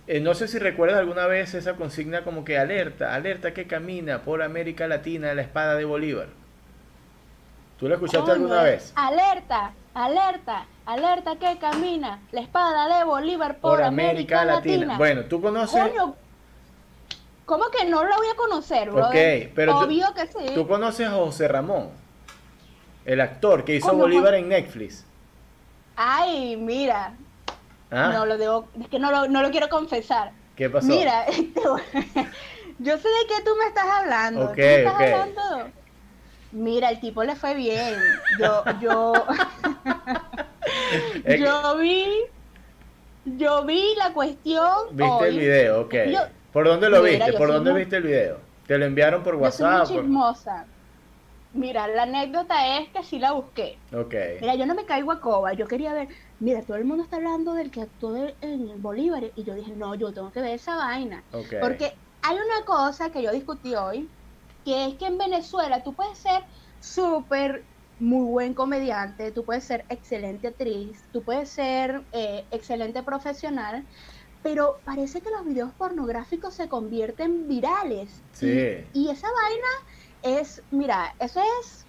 Eh, 0.05 0.19
no 0.19 0.33
sé 0.33 0.47
si 0.47 0.59
recuerdas 0.59 0.99
alguna 0.99 1.27
vez 1.27 1.53
esa 1.53 1.75
consigna 1.75 2.23
como 2.23 2.43
que 2.43 2.57
alerta, 2.57 3.15
alerta 3.15 3.53
que 3.53 3.67
camina 3.67 4.21
por 4.21 4.41
América 4.41 4.87
Latina 4.87 5.33
la 5.33 5.41
espada 5.41 5.75
de 5.75 5.85
Bolívar. 5.85 6.27
¿Tú 7.79 7.87
la 7.87 7.95
escuchaste 7.95 8.31
alguna 8.31 8.63
vez? 8.63 8.91
Alerta, 8.95 9.73
alerta, 9.93 10.65
alerta 10.85 11.35
que 11.37 11.57
camina 11.57 12.21
la 12.31 12.41
espada 12.41 12.97
de 12.97 13.03
Bolívar 13.03 13.57
por, 13.57 13.81
América, 13.81 14.45
Latina. 14.45 14.97
Bueno, 14.97 15.25
tú 15.25 15.41
conoces. 15.41 15.91
¿Cómo 17.45 17.65
que 17.69 17.85
no 17.85 18.03
lo 18.03 18.15
voy 18.15 18.27
a 18.31 18.35
conocer, 18.35 18.89
bro? 18.89 19.07
Ok, 19.07 19.51
pero 19.53 19.79
Obvio 19.79 20.07
tú, 20.07 20.13
que 20.13 20.27
sí. 20.27 20.53
Tú 20.55 20.65
conoces 20.65 21.07
a 21.07 21.11
José 21.11 21.47
Ramón, 21.47 21.89
el 23.05 23.19
actor 23.19 23.65
que 23.65 23.75
hizo 23.75 23.93
Bolívar 23.93 24.33
en 24.35 24.47
Netflix. 24.47 25.05
Ay, 25.95 26.55
mira. 26.55 27.15
¿Ah? 27.91 28.09
No 28.13 28.25
lo 28.25 28.37
debo, 28.37 28.67
es 28.81 28.87
que 28.87 28.97
no 28.97 29.11
lo, 29.11 29.27
no 29.27 29.43
lo 29.43 29.51
quiero 29.51 29.69
confesar. 29.69 30.31
¿Qué 30.55 30.69
pasó? 30.69 30.87
Mira, 30.87 31.23
este, 31.27 31.61
yo 32.79 32.97
sé 32.97 33.07
de 33.07 33.27
qué 33.27 33.43
tú 33.45 33.51
me 33.59 33.67
estás 33.67 33.85
hablando. 33.85 34.45
Ok, 34.45 34.57
estás 34.57 34.95
hablando? 34.95 35.71
Mira, 36.53 36.91
el 36.91 36.99
tipo 36.99 37.23
le 37.23 37.35
fue 37.35 37.55
bien. 37.55 37.95
Yo, 38.39 38.63
yo, 38.79 39.13
yo 41.39 41.77
vi, 41.77 42.05
yo 43.25 43.65
vi 43.65 43.95
la 43.97 44.13
cuestión. 44.13 44.71
¿Viste 44.91 45.27
el 45.27 45.39
video? 45.39 45.81
Ok. 45.81 45.95
¿Por 46.51 46.65
dónde 46.65 46.91
lo 46.91 47.01
viste? 47.01 47.33
¿Por 47.33 47.51
dónde 47.51 47.73
viste 47.73 47.97
el 47.97 48.03
video? 48.03 48.37
¿Te 48.67 48.77
lo 48.77 48.85
enviaron 48.85 49.23
por 49.23 49.35
WhatsApp? 49.35 49.89
Yo 49.89 50.01
chismosa. 50.01 50.65
Mira, 51.53 51.87
la 51.87 52.03
anécdota 52.03 52.77
es 52.77 52.89
que 52.89 53.03
sí 53.03 53.17
la 53.17 53.31
busqué. 53.31 53.79
Ok. 53.91 54.13
Mira, 54.41 54.53
yo 54.53 54.67
no 54.67 54.75
me 54.75 54.85
caigo 54.85 55.11
a 55.11 55.19
coba. 55.19 55.53
Yo 55.53 55.67
quería 55.67 55.93
ver. 55.93 56.07
Mira, 56.39 56.61
todo 56.61 56.77
el 56.77 56.85
mundo 56.85 57.03
está 57.03 57.15
hablando 57.15 57.53
del 57.53 57.71
que 57.71 57.81
actuó 57.81 58.15
en 58.41 58.79
Bolívar. 58.79 59.23
Y 59.35 59.43
yo 59.43 59.55
dije, 59.55 59.73
no, 59.75 59.95
yo 59.95 60.13
tengo 60.13 60.31
que 60.31 60.41
ver 60.41 60.53
esa 60.53 60.75
vaina. 60.75 61.23
Okay. 61.31 61.59
Porque 61.59 61.93
hay 62.21 62.35
una 62.35 62.63
cosa 62.63 63.11
que 63.11 63.23
yo 63.23 63.31
discutí 63.31 63.73
hoy 63.73 64.07
que 64.63 64.85
es 64.87 64.95
que 64.95 65.05
en 65.05 65.17
Venezuela 65.17 65.83
tú 65.83 65.93
puedes 65.93 66.17
ser 66.17 66.43
súper 66.79 67.63
muy 67.99 68.25
buen 68.25 68.53
comediante, 68.53 69.31
tú 69.31 69.43
puedes 69.43 69.63
ser 69.63 69.85
excelente 69.89 70.49
actriz, 70.49 71.03
tú 71.11 71.23
puedes 71.23 71.49
ser 71.49 72.01
eh, 72.11 72.45
excelente 72.51 73.01
profesional, 73.03 73.85
pero 74.41 74.79
parece 74.83 75.21
que 75.21 75.29
los 75.29 75.45
videos 75.45 75.71
pornográficos 75.73 76.53
se 76.53 76.67
convierten 76.67 77.47
virales. 77.47 78.21
Sí. 78.33 78.85
Y, 78.93 79.09
esa 79.09 79.27
vaina 79.31 80.39
es, 80.39 80.61
mira, 80.71 81.15
eso 81.19 81.41
es 81.61 81.85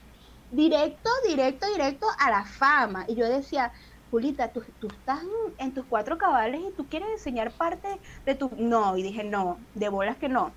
directo, 0.53 1.11
directo, 1.27 1.67
directo 1.73 2.07
a 2.19 2.31
la 2.31 2.45
fama. 2.45 3.05
Y 3.09 3.17
yo 3.17 3.29
decía, 3.29 3.73
Julita, 4.13 4.49
tú, 4.49 4.63
tú 4.79 4.87
estás 4.87 5.21
en 5.59 5.75
tus 5.75 5.85
cuatro 5.87 6.17
cabales 6.17 6.61
y 6.61 6.71
tú 6.77 6.87
quieres 6.87 7.09
enseñar 7.11 7.51
parte 7.51 7.89
de 8.25 8.35
tu... 8.37 8.51
No, 8.57 8.97
y 8.97 9.03
dije, 9.03 9.25
no, 9.25 9.59
de 9.75 9.89
bolas 9.89 10.17
que 10.17 10.29
no. 10.29 10.53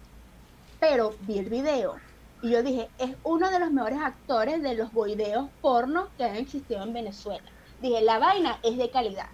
Pero 0.80 1.16
vi 1.22 1.40
el 1.40 1.50
video 1.50 1.96
y 2.42 2.52
yo 2.52 2.62
dije, 2.62 2.88
es 3.00 3.12
uno 3.24 3.50
de 3.50 3.60
los 3.60 3.72
mejores 3.72 4.00
actores 4.00 4.62
de 4.62 4.76
los 4.76 4.92
videos 4.94 5.50
porno 5.62 6.10
que 6.18 6.24
han 6.24 6.36
existido 6.36 6.84
en 6.84 6.94
Venezuela. 6.94 7.44
Dije, 7.82 8.02
la 8.02 8.20
vaina 8.20 8.60
es 8.64 8.78
de 8.78 8.90
calidad. 8.90 9.28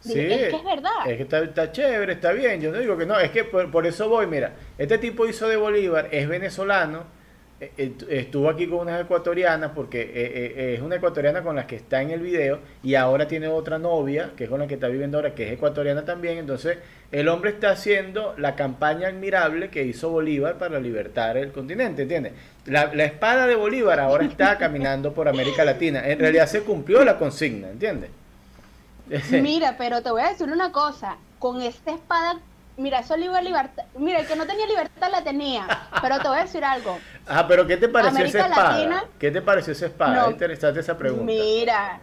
sí, 0.00 0.18
es 0.18 0.50
que 0.50 0.56
es 0.56 0.64
verdad. 0.64 1.06
Es 1.06 1.16
que 1.16 1.44
está, 1.44 1.72
chévere, 1.72 2.14
está 2.14 2.32
bien. 2.32 2.60
Yo 2.60 2.72
no 2.72 2.78
digo 2.78 2.96
que 2.96 3.06
no, 3.06 3.18
es 3.18 3.30
que 3.30 3.44
por, 3.44 3.86
eso 3.86 4.08
voy. 4.08 4.26
Mira, 4.26 4.54
este 4.78 4.98
tipo 4.98 5.26
hizo 5.26 5.48
de 5.48 5.56
Bolívar, 5.56 6.08
es 6.10 6.28
venezolano, 6.28 7.04
estuvo 7.76 8.48
aquí 8.48 8.66
con 8.66 8.78
unas 8.78 9.02
ecuatorianas 9.02 9.72
porque 9.74 10.00
e, 10.00 10.74
es 10.74 10.80
una 10.80 10.96
ecuatoriana 10.96 11.42
con 11.42 11.56
la 11.56 11.66
que 11.66 11.76
está 11.76 12.00
en 12.00 12.10
el 12.10 12.20
video 12.20 12.58
y 12.82 12.94
ahora 12.94 13.28
tiene 13.28 13.48
otra 13.48 13.78
novia 13.78 14.30
que 14.34 14.44
es 14.44 14.50
con 14.50 14.60
la 14.60 14.66
que 14.66 14.74
está 14.74 14.88
viviendo 14.88 15.18
ahora 15.18 15.34
que 15.34 15.46
es 15.46 15.52
ecuatoriana 15.52 16.06
también 16.06 16.38
entonces 16.38 16.78
el 17.12 17.28
hombre 17.28 17.50
está 17.50 17.70
haciendo 17.70 18.34
la 18.38 18.56
campaña 18.56 19.08
admirable 19.08 19.68
que 19.68 19.84
hizo 19.84 20.08
Bolívar 20.08 20.56
para 20.56 20.80
libertar 20.80 21.36
el 21.36 21.52
continente 21.52 22.02
¿entiendes? 22.02 22.32
La, 22.64 22.84
espada 23.04 23.46
de 23.46 23.56
Bolívar 23.56 24.00
ahora 24.00 24.24
está 24.24 24.56
caminando 24.58 25.12
por 25.12 25.28
América 25.28 25.62
Latina 25.62 26.08
en 26.08 26.18
realidad 26.18 26.46
se 26.46 26.62
cumplió 26.62 27.04
la 27.04 27.18
consigna 27.18 27.68
¿entiendes? 27.68 28.10
Mira 29.32 29.76
pero 29.76 30.00
te 30.02 30.10
voy 30.10 30.22
a 30.22 30.28
decir 30.30 30.48
una 30.48 30.72
cosa 30.72 31.18
con 31.38 31.60
esta 31.60 31.92
espada 31.92 32.38
Mira, 32.80 33.00
eso 33.00 33.14
libertad. 33.14 33.84
Mira, 33.98 34.20
el 34.20 34.26
que 34.26 34.34
no 34.36 34.46
tenía 34.46 34.66
libertad 34.66 35.10
la 35.10 35.22
tenía. 35.22 35.66
Pero 36.00 36.18
te 36.18 36.28
voy 36.28 36.38
a 36.38 36.42
decir 36.42 36.64
algo. 36.64 36.98
Ah, 37.32 37.46
pero 37.46 37.64
¿qué 37.64 37.76
te 37.76 37.88
pareció 37.88 38.24
esa 38.24 38.46
espada? 38.46 39.04
¿Qué 39.16 39.30
te 39.30 39.40
pareció 39.40 39.72
esa 39.72 39.86
espada? 39.86 40.28
interesante 40.30 40.80
esa 40.80 40.98
pregunta. 40.98 41.24
Mira, 41.24 42.00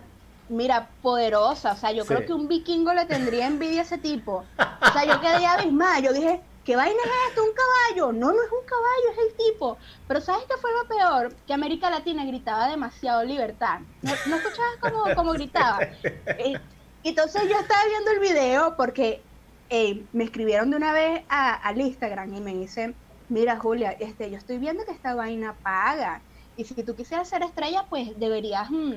mira, 0.47 0.87
poderosa. 1.01 1.73
O 1.73 1.75
sea, 1.75 1.91
yo 1.91 2.05
creo 2.05 2.25
que 2.25 2.31
un 2.31 2.47
vikingo 2.47 2.93
le 2.93 3.05
tendría 3.05 3.47
envidia 3.47 3.81
a 3.81 3.83
ese 3.83 3.97
tipo. 3.97 4.45
O 4.57 4.93
sea, 4.93 5.03
yo 5.03 5.19
quedé 5.19 5.45
abismada. 5.45 5.99
Yo 5.99 6.13
dije, 6.13 6.39
¿qué 6.63 6.77
vaina 6.77 6.95
es 7.03 7.29
esto? 7.29 7.43
¿Un 7.43 7.49
caballo? 7.51 8.13
No, 8.13 8.27
no 8.27 8.41
es 8.41 8.51
un 8.51 8.65
caballo, 8.65 9.11
es 9.11 9.17
el 9.17 9.45
tipo. 9.45 9.77
Pero 10.07 10.21
¿sabes 10.21 10.45
qué 10.47 10.55
fue 10.61 10.71
lo 10.71 10.87
peor? 10.87 11.35
Que 11.45 11.53
América 11.53 11.89
Latina 11.89 12.23
gritaba 12.23 12.69
demasiado 12.69 13.25
libertad. 13.25 13.79
¿No, 14.03 14.13
escuchabas 14.13 15.15
cómo, 15.15 15.33
gritaba? 15.33 15.79
Eh, 16.27 16.57
entonces 17.03 17.43
yo 17.49 17.57
estaba 17.59 17.81
viendo 17.85 18.11
el 18.11 18.19
video 18.19 18.75
porque 18.77 19.21
eh, 19.69 20.03
me 20.13 20.23
escribieron 20.23 20.69
de 20.71 20.77
una 20.77 20.93
vez 20.93 21.21
a, 21.29 21.53
al 21.53 21.79
Instagram 21.81 22.33
y 22.33 22.41
me 22.41 22.53
dicen, 22.53 22.95
mira 23.29 23.57
Julia, 23.57 23.91
este, 23.99 24.29
yo 24.31 24.37
estoy 24.37 24.57
viendo 24.57 24.85
que 24.85 24.91
esta 24.91 25.15
vaina 25.15 25.55
paga. 25.61 26.21
Y 26.55 26.63
si 26.63 26.81
tú 26.83 26.95
quisieras 26.95 27.29
ser 27.29 27.43
estrella, 27.43 27.85
pues 27.89 28.17
deberías 28.17 28.69
mm, 28.69 28.93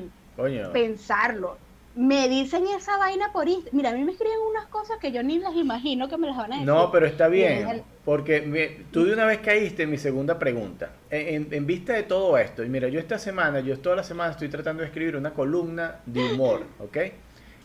pensarlo. 0.73 1.59
Me 1.97 2.29
dicen 2.29 2.65
esa 2.69 2.97
vaina 2.97 3.33
por 3.33 3.49
Instagram. 3.49 3.77
Mira, 3.77 3.91
a 3.91 3.93
mí 3.95 4.05
me 4.05 4.13
escriben 4.13 4.39
unas 4.49 4.67
cosas 4.67 4.99
que 4.99 5.11
yo 5.11 5.23
ni 5.23 5.39
las 5.41 5.55
imagino 5.57 6.09
que 6.09 6.17
me 6.17 6.29
las 6.29 6.37
van 6.37 6.53
a 6.53 6.55
decir. 6.57 6.67
No, 6.67 6.91
pero 6.93 7.07
está 7.07 7.27
bien, 7.29 7.83
porque 8.05 8.85
tú 8.93 9.05
de 9.05 9.13
una 9.13 9.27
vez 9.27 9.41
caíste 9.41 9.83
en 9.83 9.91
mi 9.91 9.99
segunda 9.99 10.39
pregunta. 10.39 10.93
En, 11.11 11.49
en, 11.51 11.67
vista 11.67 11.93
de 11.93 12.05
todo 12.05 12.39
esto, 12.39 12.65
y 12.65 12.69
mira, 12.69 12.89
yo 12.89 13.01
esta 13.01 13.19
semana, 13.19 13.61
yo 13.61 13.79
toda 13.81 13.97
la 13.97 14.05
semana 14.05 14.31
estoy 14.31 14.49
tratando 14.49 14.83
de 14.83 14.89
escribir 14.89 15.17
una 15.17 15.35
columna 15.35 15.97
de 16.07 16.33
humor, 16.33 16.65
¿ok? 16.79 16.97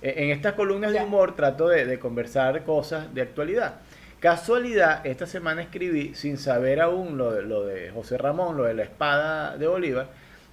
E, 0.06 0.24
en 0.24 0.30
estas 0.30 0.54
columnas 0.54 0.94
de 0.94 1.02
humor 1.02 1.36
trato 1.36 1.68
de, 1.68 1.98
conversar 1.98 2.64
cosas 2.64 3.12
de 3.16 3.24
actualidad. 3.24 3.78
Casualidad, 4.20 5.04
esta 5.06 5.26
semana 5.26 5.64
escribí, 5.64 6.14
sin 6.14 6.38
saber 6.38 6.80
aún 6.80 7.18
lo 7.18 7.32
de, 7.32 7.42
lo 7.42 7.66
de 7.66 7.90
José 7.90 8.20
Ramón, 8.20 8.56
lo 8.56 8.66
de 8.66 8.76
la 8.76 8.84
espada 8.84 9.58
de 9.58 9.66
Bolívar, 9.66 10.10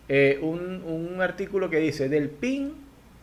eh, 0.08 0.38
un, 0.40 1.20
artículo 1.20 1.68
que 1.68 1.76
dice 1.76 2.08
del 2.08 2.30
PIN 2.30 2.74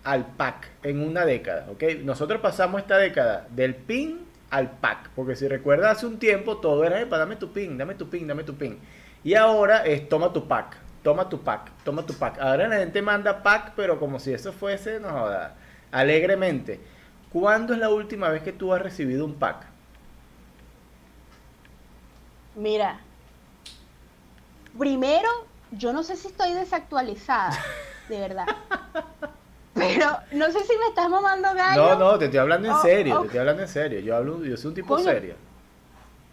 al 0.04 0.28
PAC 0.28 0.70
en 0.84 1.02
una 1.02 1.26
década. 1.26 1.66
¿okay? 1.72 2.04
Nosotros 2.04 2.40
pasamos 2.42 2.80
esta 2.80 2.98
década 2.98 3.48
del 3.50 3.74
PIN 3.74 4.20
al 4.52 4.70
PAC, 4.70 5.10
porque 5.16 5.36
si 5.36 5.48
recuerdas 5.48 5.98
hace 5.98 6.06
un 6.06 6.20
tiempo 6.20 6.58
todo 6.58 6.84
era, 6.84 7.04
dame 7.06 7.38
tu 7.38 7.52
PIN, 7.52 7.76
dame 7.76 7.96
tu 7.96 8.08
PIN, 8.08 8.28
dame 8.28 8.44
tu 8.44 8.56
PIN. 8.56 8.78
Y 9.24 9.34
ahora 9.34 9.84
es 9.84 10.08
toma 10.08 10.32
tu 10.32 10.48
PAC, 10.48 10.78
toma 11.02 11.28
tu 11.28 11.42
PAC, 11.42 11.72
toma 11.84 12.06
tu 12.06 12.14
PAC. 12.14 12.40
Ahora 12.40 12.68
la 12.68 12.78
gente 12.78 13.02
manda 13.02 13.42
PAC, 13.42 13.74
pero 13.76 14.00
como 14.00 14.20
si 14.20 14.32
eso 14.32 14.54
fuese, 14.54 15.00
no 15.00 15.10
joda 15.10 15.56
alegremente, 15.92 16.80
¿cuándo 17.32 17.74
es 17.74 17.80
la 17.80 17.90
última 17.90 18.30
vez 18.30 18.44
que 18.44 18.52
tú 18.52 18.74
has 18.74 18.82
recibido 18.82 19.26
un 19.26 19.36
pack? 19.36 19.66
Mira, 22.56 23.00
primero, 24.78 25.30
yo 25.72 25.94
no 25.94 26.04
sé 26.04 26.16
si 26.16 26.28
estoy 26.28 26.54
desactualizada, 26.54 27.58
de 28.10 28.20
verdad. 28.20 28.46
Pero 29.74 30.08
no 30.34 30.52
sé 30.52 30.60
si 30.66 30.78
me 30.78 30.88
estás 30.90 31.10
mamando 31.10 31.54
gallo. 31.54 31.96
No, 31.96 31.96
no, 31.96 32.20
te 32.20 32.26
estoy 32.26 32.40
hablando 32.40 32.68
en 32.68 32.78
serio, 32.82 33.20
te 33.20 33.26
estoy 33.28 33.40
hablando 33.40 33.62
en 33.62 33.70
serio. 33.70 34.00
Yo 34.02 34.16
hablo, 34.16 34.44
yo 34.44 34.58
soy 34.58 34.70
un 34.70 34.76
tipo 34.76 34.98
serio. 35.00 35.36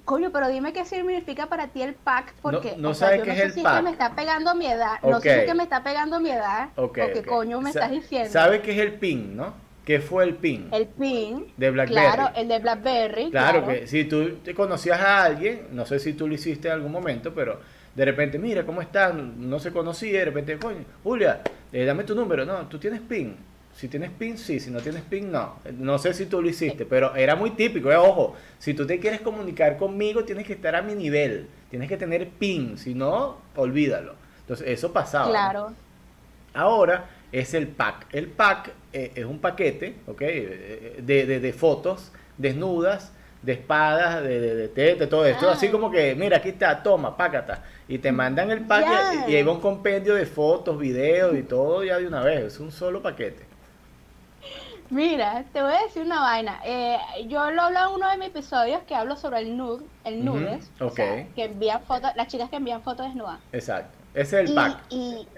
Coño, 0.07 0.31
pero 0.31 0.47
dime 0.47 0.73
qué 0.73 0.85
significa 0.85 1.47
para 1.47 1.67
ti 1.67 1.83
el 1.83 1.95
pack, 1.95 2.33
porque 2.41 2.77
no, 2.79 2.95
sabes 2.95 3.23
qué 3.23 3.33
es 3.33 3.57
el 3.57 3.63
pack. 3.63 3.79
que 3.79 3.83
me 3.83 3.91
está 3.91 4.15
pegando 4.15 4.55
mi 4.55 4.67
edad, 4.67 5.01
no 5.03 5.21
sé 5.21 5.41
si 5.41 5.47
que 5.47 5.55
me 5.55 5.65
está 5.65 5.83
pegando 5.83 6.21
mi 6.21 6.31
edad, 6.31 6.69
okay, 6.77 7.11
o 7.11 7.13
qué 7.13 7.23
coño 7.25 7.61
me 7.61 7.71
estás 7.71 7.91
diciendo. 7.91 8.31
¿Sabes 8.31 8.61
qué 8.61 8.71
es 8.71 8.79
el 8.79 8.95
PIN, 8.95 9.37
no? 9.37 9.55
¿Qué 9.85 9.99
fue 9.99 10.23
el 10.23 10.37
PIN? 10.37 10.69
El 10.71 10.87
PIN. 10.87 11.53
De 11.57 11.71
BlackBerry. 11.73 12.01
Claro, 12.01 12.31
el 12.37 12.47
de 12.47 12.59
BlackBerry. 12.61 13.31
Claro, 13.33 13.67
que 13.67 13.89
si 13.89 14.05
tú 14.05 14.37
te 14.45 14.55
conocías 14.55 15.01
a 15.01 15.25
alguien, 15.25 15.67
no 15.73 15.85
sé 15.87 15.99
si 15.99 16.13
tú 16.13 16.29
lo 16.29 16.35
hiciste 16.35 16.69
en 16.69 16.75
algún 16.75 16.93
momento, 16.93 17.35
pero 17.35 17.59
de 17.93 18.05
repente, 18.05 18.39
mira, 18.39 18.65
¿cómo 18.65 18.83
están? 18.83 19.51
No 19.51 19.59
se 19.59 19.73
conocía, 19.73 20.21
de 20.21 20.27
repente, 20.27 20.57
coño, 20.57 20.85
Julia, 21.03 21.41
eh, 21.73 21.85
dame 21.85 22.05
tu 22.05 22.15
número. 22.15 22.45
No, 22.45 22.69
tú 22.69 22.79
tienes 22.79 23.01
PIN. 23.01 23.37
Si 23.77 23.89
tienes 23.89 24.11
PIN, 24.11 24.39
sí. 24.39 24.59
Si 24.59 24.71
no 24.71 24.81
tienes 24.81 25.03
PIN, 25.03 25.31
no. 25.31 25.57
No 25.79 25.99
sé 25.99 26.15
si 26.15 26.25
tú 26.25 26.41
lo 26.41 26.49
hiciste, 26.49 26.87
pero 26.87 27.15
era 27.15 27.37
muy 27.37 27.51
típico. 27.51 27.93
Eh, 27.93 27.97
ojo, 27.97 28.35
si 28.59 28.73
tú 28.73 28.87
te 28.87 28.99
quieres 28.99 29.21
comunicar 29.21 29.77
conmigo, 29.77 30.25
tienes 30.25 30.47
que 30.47 30.55
estar 30.55 30.75
a 30.75 30.81
mi 30.81 30.95
nivel. 30.95 31.47
Tienes 31.69 31.87
que 31.87 31.99
tener 31.99 32.27
PIN. 32.31 32.79
Si 32.79 32.95
no, 32.95 33.37
olvídalo. 33.55 34.15
Entonces, 34.41 34.69
eso 34.69 34.95
pasaba. 34.95 35.29
Claro. 35.29 35.75
Ahora 36.55 37.11
es 37.31 37.53
el 37.53 37.69
pack. 37.69 38.07
El 38.13 38.29
pack 38.29 38.73
eh, 38.95 39.13
es 39.15 39.27
un 39.27 39.41
paquete, 39.41 39.97
¿ok? 40.07 40.23
Eh, 40.23 41.03
de, 41.03 41.27
de, 41.27 41.41
de, 41.41 41.53
fotos 41.53 42.13
desnudas, 42.39 43.13
de 43.43 43.53
espadas, 43.53 44.23
de, 44.23 44.69
de, 44.69 44.95
de 44.95 45.07
todo 45.07 45.27
esto. 45.27 45.51
Así 45.51 45.69
como 45.69 45.91
que, 45.91 46.15
mira, 46.15 46.39
aquí 46.39 46.49
está, 46.49 46.83
toma, 46.83 47.15
pácata. 47.15 47.63
Y 47.89 47.99
te 47.99 48.11
mandan 48.11 48.51
el 48.51 48.63
pack 48.63 48.87
y, 49.29 49.33
y, 49.33 49.37
ahí 49.37 49.43
va 49.43 49.53
un 49.53 49.61
compendio 49.61 50.15
de 50.15 50.25
fotos, 50.25 50.79
videos 50.79 51.37
y 51.37 51.43
todo 51.43 51.85
ya 51.85 51.99
de 51.99 52.07
una 52.07 52.23
vez. 52.23 52.55
Es 52.55 52.59
un 52.59 52.73
solo 52.73 53.03
paquete. 53.03 53.46
Mira, 54.91 55.45
te 55.53 55.63
voy 55.63 55.73
a 55.73 55.83
decir 55.83 56.03
una 56.03 56.21
vaina. 56.21 56.61
Eh, 56.65 56.99
yo 57.29 57.51
lo 57.51 57.63
hablo 57.63 57.81
en 57.81 57.95
uno 57.95 58.11
de 58.11 58.19
mis 58.19 58.29
episodios 58.29 58.83
que 58.83 58.95
hablo 58.95 59.17
sobre 59.17 59.41
el 59.41 59.57
nude, 59.57 59.85
el 60.05 60.25
nudes, 60.25 60.71
uh 60.81 60.85
-huh. 60.85 60.91
okay. 60.91 61.09
o 61.11 61.15
sea, 61.15 61.27
que 61.35 61.45
envían 61.45 61.83
fotos, 61.83 62.11
las 62.15 62.29
chicas 62.29 62.51
que 62.51 62.57
envían 62.57 62.83
fotos 62.83 63.07
desnudas. 63.07 63.41
Exacto. 63.53 63.97
Ese 64.15 64.43
es 64.43 64.49
el 64.49 64.53
y, 64.53 64.55
pack. 64.55 64.79
Y, 64.91 65.29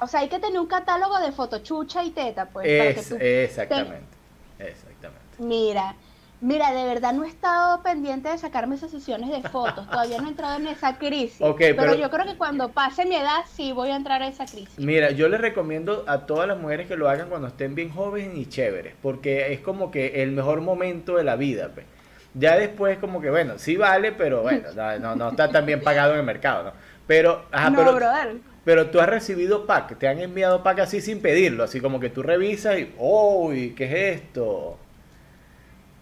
o 0.00 0.06
sea, 0.06 0.20
hay 0.20 0.28
que 0.28 0.38
tener 0.38 0.58
un 0.58 0.66
catálogo 0.66 1.18
de 1.18 1.32
fotochucha 1.32 2.02
y 2.04 2.10
teta, 2.10 2.46
pues. 2.46 2.66
Es, 2.66 2.78
para 2.78 2.94
que 2.94 3.02
tú 3.02 3.24
exactamente. 3.24 4.16
Te... 4.58 4.68
Exactamente. 4.68 5.22
Mira, 5.38 5.94
mira, 6.40 6.72
de 6.72 6.84
verdad 6.84 7.12
no 7.12 7.24
he 7.24 7.28
estado 7.28 7.82
pendiente 7.82 8.28
de 8.28 8.38
sacarme 8.38 8.74
esas 8.76 8.90
sesiones 8.90 9.30
de 9.30 9.48
fotos. 9.48 9.88
Todavía 9.88 10.18
no 10.18 10.26
he 10.26 10.30
entrado 10.30 10.56
en 10.58 10.66
esa 10.66 10.98
crisis. 10.98 11.40
Okay, 11.40 11.72
pero, 11.74 11.92
pero, 11.92 11.94
yo 11.94 12.10
creo 12.10 12.26
que 12.26 12.36
cuando 12.36 12.70
pase 12.70 13.04
mi 13.06 13.16
edad 13.16 13.40
sí 13.52 13.72
voy 13.72 13.90
a 13.90 13.96
entrar 13.96 14.22
a 14.22 14.28
esa 14.28 14.46
crisis. 14.46 14.78
Mira, 14.78 15.10
yo 15.10 15.28
les 15.28 15.40
recomiendo 15.40 16.04
a 16.06 16.26
todas 16.26 16.48
las 16.48 16.58
mujeres 16.58 16.86
que 16.86 16.96
lo 16.96 17.08
hagan 17.08 17.28
cuando 17.28 17.48
estén 17.48 17.74
bien 17.74 17.90
jóvenes 17.90 18.36
y 18.36 18.46
chéveres, 18.46 18.94
porque 19.02 19.52
es 19.52 19.60
como 19.60 19.90
que 19.90 20.22
el 20.22 20.32
mejor 20.32 20.60
momento 20.60 21.16
de 21.16 21.24
la 21.24 21.36
vida, 21.36 21.70
pues. 21.72 21.86
Ya 22.34 22.56
después 22.56 22.98
como 22.98 23.22
que, 23.22 23.30
bueno, 23.30 23.54
sí 23.58 23.78
vale, 23.78 24.12
pero 24.12 24.42
bueno, 24.42 24.68
no, 25.00 25.16
no 25.16 25.30
está 25.30 25.50
tan 25.50 25.64
bien 25.64 25.80
pagado 25.80 26.12
en 26.12 26.20
el 26.20 26.26
mercado, 26.26 26.64
¿no? 26.64 26.72
Pero, 27.06 27.46
ajá, 27.50 27.70
no, 27.70 27.78
pero, 27.78 27.94
brother. 27.94 28.36
pero 28.62 28.90
tú 28.90 29.00
has 29.00 29.08
recibido 29.08 29.64
pack, 29.64 29.96
te 29.96 30.06
han 30.06 30.18
enviado 30.18 30.62
pack 30.62 30.80
así 30.80 31.00
sin 31.00 31.22
pedirlo, 31.22 31.64
así 31.64 31.80
como 31.80 31.98
que 31.98 32.10
tú 32.10 32.22
revisas 32.22 32.78
y, 32.78 32.92
uy, 32.98 33.74
¿qué 33.74 33.84
es 33.84 34.20
esto? 34.20 34.78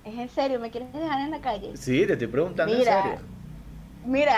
¿Es 0.05 0.19
en 0.19 0.29
serio? 0.29 0.61
¿Me 0.61 0.71
quieres 0.71 0.93
dejar 0.93 1.21
en 1.21 1.31
la 1.31 1.40
calle? 1.40 1.73
Sí, 1.77 2.07
te 2.07 2.12
estoy 2.14 2.29
preguntando 2.29 2.77
mira, 2.77 2.97
en 2.97 3.03
serio. 3.03 3.27
Mira, 4.03 4.37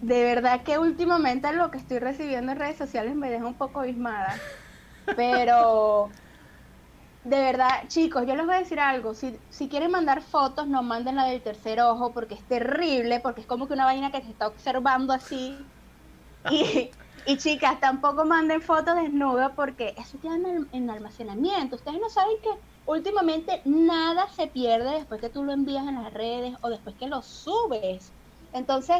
de 0.00 0.24
verdad 0.24 0.62
que 0.64 0.78
últimamente 0.78 1.52
lo 1.52 1.70
que 1.70 1.78
estoy 1.78 1.98
recibiendo 1.98 2.52
en 2.52 2.58
redes 2.58 2.78
sociales 2.78 3.14
me 3.16 3.30
deja 3.30 3.46
un 3.46 3.56
poco 3.58 3.80
abismada. 3.80 4.48
Pero, 5.14 6.10
de 7.24 7.38
verdad, 7.40 7.88
chicos, 7.88 8.24
yo 8.26 8.36
les 8.36 8.46
voy 8.46 8.54
a 8.54 8.58
decir 8.60 8.78
algo. 8.80 9.14
Si, 9.14 9.40
si 9.48 9.68
quieren 9.68 9.90
mandar 9.90 10.22
fotos, 10.22 10.68
no 10.68 10.82
manden 10.82 11.16
la 11.16 11.24
del 11.26 11.42
tercer 11.42 11.80
ojo 11.80 12.12
porque 12.12 12.34
es 12.34 12.46
terrible, 12.46 13.20
porque 13.20 13.40
es 13.42 13.46
como 13.46 13.66
que 13.66 13.74
una 13.74 13.84
vaina 13.84 14.12
que 14.12 14.20
te 14.20 14.28
está 14.30 14.46
observando 14.48 15.12
así. 15.12 15.72
Y, 16.48 16.90
y 17.24 17.38
chicas, 17.38 17.80
tampoco 17.80 18.24
manden 18.24 18.62
fotos 18.62 18.96
desnudas 18.96 19.52
porque 19.56 19.94
eso 19.98 20.20
queda 20.20 20.36
en, 20.36 20.68
en 20.72 20.90
almacenamiento. 20.90 21.76
Ustedes 21.76 22.00
no 22.00 22.08
saben 22.10 22.36
que 22.42 22.50
últimamente 22.86 23.60
nada 23.64 24.28
se 24.28 24.46
pierde 24.46 24.90
después 24.92 25.20
que 25.20 25.28
tú 25.28 25.44
lo 25.44 25.52
envías 25.52 25.86
en 25.86 26.02
las 26.02 26.12
redes 26.12 26.54
o 26.62 26.70
después 26.70 26.96
que 26.96 27.08
lo 27.08 27.22
subes. 27.22 28.12
Entonces, 28.52 28.96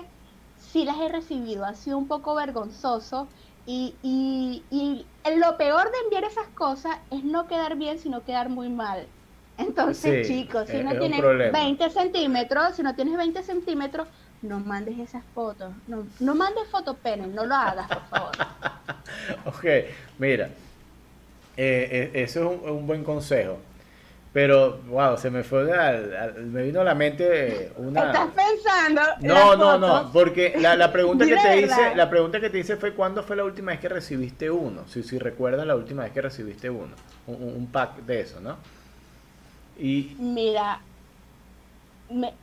sí 0.56 0.84
las 0.84 0.98
he 0.98 1.08
recibido, 1.08 1.64
ha 1.64 1.74
sido 1.74 1.98
un 1.98 2.08
poco 2.08 2.34
vergonzoso 2.34 3.28
y, 3.64 3.94
y, 4.02 4.64
y 4.70 5.06
lo 5.38 5.56
peor 5.56 5.90
de 5.90 5.98
enviar 6.04 6.24
esas 6.24 6.48
cosas 6.48 6.98
es 7.10 7.24
no 7.24 7.46
quedar 7.46 7.76
bien, 7.76 7.98
sino 7.98 8.24
quedar 8.24 8.48
muy 8.48 8.68
mal. 8.68 9.06
Entonces, 9.58 10.26
sí, 10.26 10.34
chicos, 10.34 10.68
si 10.68 10.82
no 10.82 10.90
es 10.92 10.98
tienes 10.98 11.52
20 11.52 11.90
centímetros, 11.90 12.76
si 12.76 12.82
no 12.82 12.94
tienes 12.94 13.16
20 13.16 13.42
centímetros, 13.42 14.06
no 14.42 14.60
mandes 14.60 14.98
esas 14.98 15.24
fotos. 15.34 15.72
No, 15.86 16.06
no 16.20 16.34
mandes 16.34 16.68
fotopenes, 16.68 17.28
no 17.28 17.46
lo 17.46 17.54
hagas, 17.54 17.88
por 17.88 18.06
favor. 18.08 18.32
ok, 19.46 19.64
mira, 20.18 20.50
eh, 21.56 22.10
eh, 22.12 22.22
eso 22.22 22.40
es 22.52 22.60
un, 22.62 22.70
un 22.70 22.86
buen 22.86 23.02
consejo. 23.02 23.58
Pero, 24.36 24.80
wow, 24.88 25.16
se 25.16 25.30
me 25.30 25.42
fue, 25.42 25.72
al, 25.72 26.14
al, 26.14 26.44
me 26.44 26.62
vino 26.64 26.82
a 26.82 26.84
la 26.84 26.94
mente 26.94 27.72
una... 27.78 28.08
¿Estás 28.08 28.28
pensando? 28.34 29.00
No, 29.22 29.56
no, 29.56 29.78
no, 29.78 30.12
porque 30.12 30.52
la, 30.58 30.76
la 30.76 30.92
pregunta 30.92 31.24
que 31.24 31.36
te 31.36 31.60
hice, 31.62 31.94
la 31.94 32.10
pregunta 32.10 32.38
que 32.38 32.50
te 32.50 32.58
hice 32.58 32.76
fue 32.76 32.92
cuándo 32.92 33.22
fue 33.22 33.34
la 33.34 33.44
última 33.44 33.72
vez 33.72 33.80
que 33.80 33.88
recibiste 33.88 34.50
uno, 34.50 34.86
si, 34.88 35.02
si 35.02 35.18
recuerdas 35.18 35.66
la 35.66 35.74
última 35.74 36.02
vez 36.02 36.12
que 36.12 36.20
recibiste 36.20 36.68
uno, 36.68 36.92
un, 37.26 37.44
un 37.44 37.66
pack 37.68 38.02
de 38.02 38.20
eso, 38.20 38.38
¿no? 38.42 38.58
Y... 39.78 40.14
Mira, 40.18 40.80
me, 42.10 42.34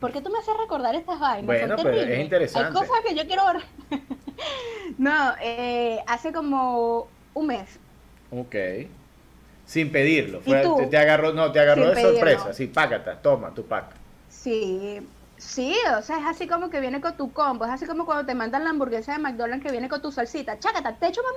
¿por 0.00 0.10
qué 0.10 0.22
tú 0.22 0.30
me 0.30 0.38
haces 0.38 0.54
recordar 0.58 0.94
estas 0.94 1.20
vainas? 1.20 1.44
Bueno, 1.44 1.76
pero 1.76 2.00
es 2.00 2.18
interesante. 2.18 2.68
Hay 2.68 2.72
cosas 2.72 3.04
que 3.06 3.14
yo 3.14 3.26
quiero... 3.26 3.42
no, 4.96 5.34
eh, 5.42 6.02
hace 6.06 6.32
como 6.32 7.08
un 7.34 7.46
mes. 7.46 7.78
Ok. 8.30 8.56
Sin 9.72 9.90
pedirlo. 9.90 10.42
Fue, 10.42 10.60
te, 10.60 10.86
te, 10.88 10.98
agarró, 10.98 11.32
no, 11.32 11.50
te 11.50 11.58
agarró 11.58 11.86
Sin 11.86 11.94
de 11.94 12.02
sorpresa. 12.02 12.52
Sí, 12.52 12.66
págata, 12.66 13.16
toma 13.22 13.54
tu 13.54 13.64
pack. 13.64 13.86
Sí, 14.28 15.00
sí, 15.38 15.74
o 15.98 16.02
sea, 16.02 16.18
es 16.18 16.26
así 16.26 16.46
como 16.46 16.68
que 16.68 16.78
viene 16.78 17.00
con 17.00 17.16
tu 17.16 17.32
combo. 17.32 17.64
Es 17.64 17.70
así 17.70 17.86
como 17.86 18.04
cuando 18.04 18.26
te 18.26 18.34
mandan 18.34 18.64
la 18.64 18.70
hamburguesa 18.70 19.14
de 19.14 19.20
McDonald's 19.20 19.64
que 19.64 19.72
viene 19.72 19.88
con 19.88 20.02
tu 20.02 20.12
salsita. 20.12 20.58
Chácata, 20.58 20.94
te 20.96 21.06
echo 21.06 21.22
más 21.22 21.32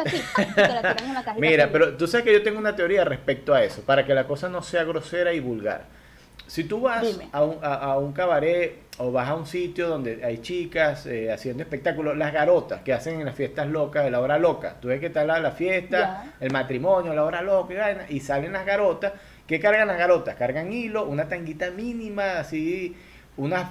mayonesa. 0.00 0.16
Sí, 0.16 0.54
te 0.54 0.60
la 0.62 0.80
tiran 0.80 1.08
en 1.08 1.12
la 1.12 1.24
cajita 1.24 1.46
Mira, 1.46 1.70
pero 1.70 1.94
tú 1.94 2.06
sabes 2.06 2.24
que 2.24 2.32
yo 2.32 2.42
tengo 2.42 2.58
una 2.58 2.74
teoría 2.74 3.04
respecto 3.04 3.52
a 3.52 3.62
eso, 3.62 3.82
para 3.82 4.06
que 4.06 4.14
la 4.14 4.26
cosa 4.26 4.48
no 4.48 4.62
sea 4.62 4.84
grosera 4.84 5.34
y 5.34 5.40
vulgar. 5.40 5.84
Si 6.46 6.64
tú 6.64 6.80
vas 6.80 7.04
a 7.32 7.42
un, 7.42 7.58
a, 7.62 7.74
a 7.74 7.98
un, 7.98 8.12
cabaret 8.12 8.78
o 8.98 9.10
vas 9.10 9.28
a 9.28 9.34
un 9.34 9.46
sitio 9.46 9.88
donde 9.88 10.24
hay 10.24 10.38
chicas 10.38 11.06
eh, 11.06 11.32
haciendo 11.32 11.62
espectáculos, 11.62 12.16
las 12.16 12.32
garotas 12.32 12.82
que 12.82 12.92
hacen 12.92 13.18
en 13.18 13.26
las 13.26 13.34
fiestas 13.34 13.66
locas 13.68 14.04
de 14.04 14.10
la 14.10 14.20
hora 14.20 14.38
loca, 14.38 14.76
tú 14.80 14.88
ves 14.88 15.00
que 15.00 15.06
está 15.06 15.24
la, 15.24 15.40
la 15.40 15.52
fiesta, 15.52 16.34
el 16.40 16.52
matrimonio, 16.52 17.14
la 17.14 17.24
hora 17.24 17.40
loca 17.42 18.06
y, 18.10 18.16
y 18.16 18.20
salen 18.20 18.52
las 18.52 18.66
garotas, 18.66 19.14
¿qué 19.46 19.58
cargan 19.58 19.88
las 19.88 19.98
garotas? 19.98 20.36
Cargan 20.36 20.72
hilo, 20.72 21.06
una 21.06 21.28
tanguita 21.28 21.70
mínima, 21.70 22.38
así, 22.38 22.94
unas 23.36 23.70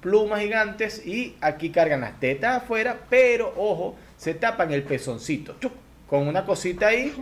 plumas 0.00 0.40
gigantes 0.40 1.04
y 1.06 1.36
aquí 1.40 1.70
cargan 1.70 2.02
las 2.02 2.20
tetas 2.20 2.62
afuera, 2.62 2.96
pero 3.10 3.52
ojo, 3.56 3.96
se 4.16 4.34
tapan 4.34 4.72
el 4.72 4.84
pezoncito, 4.84 5.56
con 6.06 6.28
una 6.28 6.44
cosita 6.44 6.88
ahí 6.88 7.12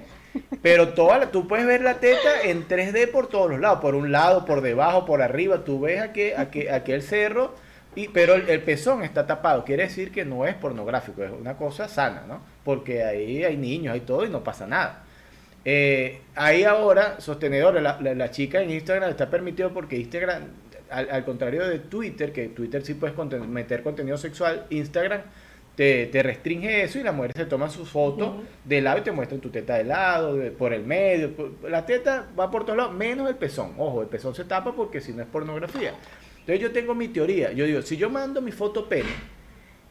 pero 0.62 0.90
toda 0.90 1.30
tú 1.30 1.48
puedes 1.48 1.66
ver 1.66 1.82
la 1.82 2.00
teta 2.00 2.42
en 2.44 2.66
3D 2.66 3.10
por 3.10 3.28
todos 3.28 3.50
los 3.50 3.60
lados, 3.60 3.80
por 3.80 3.94
un 3.94 4.12
lado, 4.12 4.44
por 4.44 4.60
debajo, 4.60 5.04
por 5.04 5.22
arriba, 5.22 5.64
tú 5.64 5.80
ves 5.80 6.00
aquel, 6.00 6.36
aquel, 6.36 6.70
aquel 6.70 7.02
cerro, 7.02 7.54
y, 7.94 8.08
pero 8.08 8.34
el, 8.34 8.62
pezón 8.62 9.02
está 9.02 9.26
tapado, 9.26 9.64
quiere 9.64 9.84
decir 9.84 10.12
que 10.12 10.24
no 10.24 10.46
es 10.46 10.54
pornográfico, 10.54 11.24
es 11.24 11.32
una 11.32 11.56
cosa 11.56 11.88
sana, 11.88 12.24
¿no? 12.28 12.40
Porque 12.64 13.02
ahí 13.02 13.42
hay 13.42 13.56
niños, 13.56 13.94
hay 13.94 14.00
todo 14.00 14.24
y 14.24 14.28
no 14.28 14.44
pasa 14.44 14.66
nada. 14.66 15.04
Eh, 15.64 16.20
ahí 16.36 16.62
ahora, 16.62 17.20
sostenedores, 17.20 17.82
la, 17.82 18.00
la, 18.00 18.14
la, 18.14 18.30
chica 18.30 18.62
en 18.62 18.70
Instagram 18.70 19.10
está 19.10 19.28
permitido 19.28 19.72
porque 19.72 19.96
Instagram, 19.96 20.44
al, 20.88 21.24
contrario 21.24 21.66
de 21.68 21.80
Twitter, 21.80 22.32
que 22.32 22.48
Twitter 22.48 22.84
sí 22.84 22.94
puedes 22.94 23.16
meter 23.46 23.82
contenido 23.82 24.16
sexual, 24.16 24.66
Instagram 24.70 25.22
te, 25.76 26.06
te, 26.06 26.22
restringe 26.22 26.82
eso 26.82 26.98
y 26.98 27.02
las 27.02 27.14
mujeres 27.14 27.36
se 27.36 27.46
toman 27.46 27.70
sus 27.70 27.88
fotos 27.88 28.28
uh 28.28 28.32
-huh. 28.32 28.44
de 28.64 28.80
lado 28.82 28.98
y 28.98 29.02
te 29.02 29.12
muestran 29.12 29.40
tu 29.40 29.48
teta 29.50 29.76
de 29.76 29.84
lado, 29.84 30.36
de, 30.36 30.50
por 30.50 30.72
el 30.72 30.84
medio. 30.84 31.34
Por, 31.34 31.70
la 31.70 31.86
teta 31.86 32.26
va 32.38 32.50
por 32.50 32.64
todos 32.64 32.76
lados, 32.76 32.92
menos 32.92 33.28
el 33.28 33.36
pezón. 33.36 33.72
Ojo, 33.78 34.02
el 34.02 34.08
pezón 34.08 34.34
se 34.34 34.44
tapa 34.44 34.74
porque 34.74 35.00
si 35.00 35.12
no 35.12 35.22
es 35.22 35.28
pornografía. 35.28 35.94
Entonces 36.40 36.60
yo 36.60 36.72
tengo 36.72 36.94
mi 36.94 37.08
teoría. 37.08 37.52
Yo 37.52 37.64
digo, 37.64 37.82
si 37.82 37.96
yo 37.96 38.10
mando 38.10 38.40
mi 38.40 38.52
foto 38.52 38.88
pene 38.88 39.08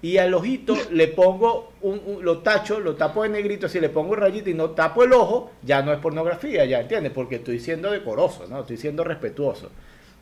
y 0.01 0.17
al 0.17 0.33
ojito 0.33 0.75
le 0.91 1.07
pongo, 1.07 1.73
un, 1.81 2.01
un, 2.05 2.25
lo 2.25 2.39
tacho, 2.39 2.79
lo 2.79 2.95
tapo 2.95 3.23
de 3.23 3.29
negrito, 3.29 3.67
si 3.67 3.79
le 3.79 3.89
pongo 3.89 4.15
rayito 4.15 4.49
y 4.49 4.53
no 4.53 4.71
tapo 4.71 5.03
el 5.03 5.13
ojo, 5.13 5.51
ya 5.63 5.81
no 5.81 5.91
es 5.91 5.99
pornografía, 5.99 6.65
ya 6.65 6.81
entiendes, 6.81 7.11
porque 7.13 7.35
estoy 7.35 7.59
siendo 7.59 7.91
decoroso, 7.91 8.47
¿no? 8.49 8.61
Estoy 8.61 8.77
siendo 8.77 9.03
respetuoso. 9.03 9.71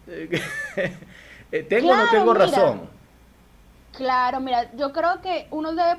¿Tengo 1.49 1.87
claro, 1.87 2.01
o 2.01 2.05
no 2.05 2.11
tengo 2.11 2.33
mira. 2.33 2.45
razón? 2.45 2.96
Claro, 3.97 4.39
mira, 4.39 4.69
yo 4.75 4.93
creo 4.93 5.21
que 5.23 5.47
uno 5.49 5.73
debe, 5.73 5.97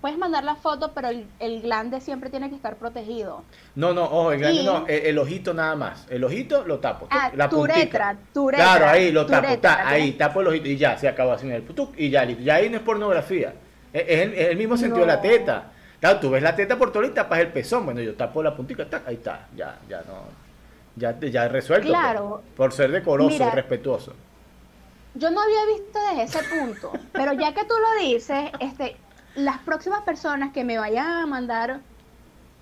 puedes 0.00 0.18
mandar 0.18 0.42
la 0.42 0.56
foto, 0.56 0.90
pero 0.92 1.06
el, 1.06 1.24
el, 1.38 1.62
glande 1.62 2.00
siempre 2.00 2.30
tiene 2.30 2.48
que 2.48 2.56
estar 2.56 2.74
protegido. 2.74 3.44
No, 3.76 3.94
no, 3.94 4.06
ojo, 4.06 4.32
el 4.32 4.40
glande 4.40 4.62
y... 4.62 4.64
no, 4.64 4.84
el, 4.88 5.06
el, 5.06 5.18
ojito 5.18 5.54
nada 5.54 5.76
más. 5.76 6.04
El 6.10 6.24
ojito 6.24 6.64
lo 6.64 6.80
tapo. 6.80 7.06
Ah, 7.10 7.30
la 7.36 7.48
tu 7.48 7.64
tu. 8.32 8.48
Claro, 8.48 8.86
ahí 8.86 9.12
lo 9.12 9.24
tapo, 9.24 9.56
ahí 9.84 10.12
tapo 10.12 10.40
el 10.40 10.48
ojito 10.48 10.68
y 10.68 10.76
ya, 10.76 10.98
se 10.98 11.06
acabó 11.06 11.30
así, 11.30 11.48
el 11.48 11.62
putuc 11.62 11.96
y 11.96 12.10
ya, 12.10 12.24
ya 12.24 12.56
ahí 12.56 12.68
no 12.68 12.78
es 12.78 12.82
pornografía. 12.82 13.54
Es, 13.92 14.02
es, 14.02 14.20
el, 14.20 14.34
es 14.34 14.48
el, 14.48 14.56
mismo 14.56 14.76
sentido 14.76 15.06
no. 15.06 15.12
de 15.12 15.16
la 15.16 15.20
teta. 15.20 15.64
Claro, 16.00 16.18
tú 16.18 16.30
ves 16.30 16.42
la 16.42 16.56
teta 16.56 16.76
por 16.76 16.90
todo 16.90 17.04
y 17.04 17.10
tapas 17.10 17.38
el 17.38 17.52
pezón. 17.52 17.84
Bueno, 17.84 18.00
yo 18.00 18.16
tapo 18.16 18.42
la 18.42 18.56
puntita, 18.56 18.84
ahí 19.06 19.14
está, 19.14 19.46
ya, 19.54 19.78
ya 19.88 19.98
no. 19.98 20.48
Ya, 20.96 21.16
ya 21.20 21.46
resuelto. 21.46 21.86
Claro. 21.86 22.42
Por, 22.56 22.72
ser 22.72 22.90
decoroso 22.90 23.48
y 23.48 23.54
respetuoso. 23.54 24.12
Yo 25.14 25.30
no 25.30 25.40
había 25.40 25.64
visto 25.66 25.98
desde 26.10 26.22
ese 26.22 26.56
punto, 26.56 26.92
pero 27.12 27.32
ya 27.32 27.52
que 27.54 27.64
tú 27.64 27.74
lo 27.74 28.06
dices, 28.06 28.50
este, 28.60 28.96
las 29.34 29.58
próximas 29.58 30.02
personas 30.02 30.52
que 30.52 30.64
me 30.64 30.78
vayan 30.78 31.06
a 31.06 31.26
mandar 31.26 31.80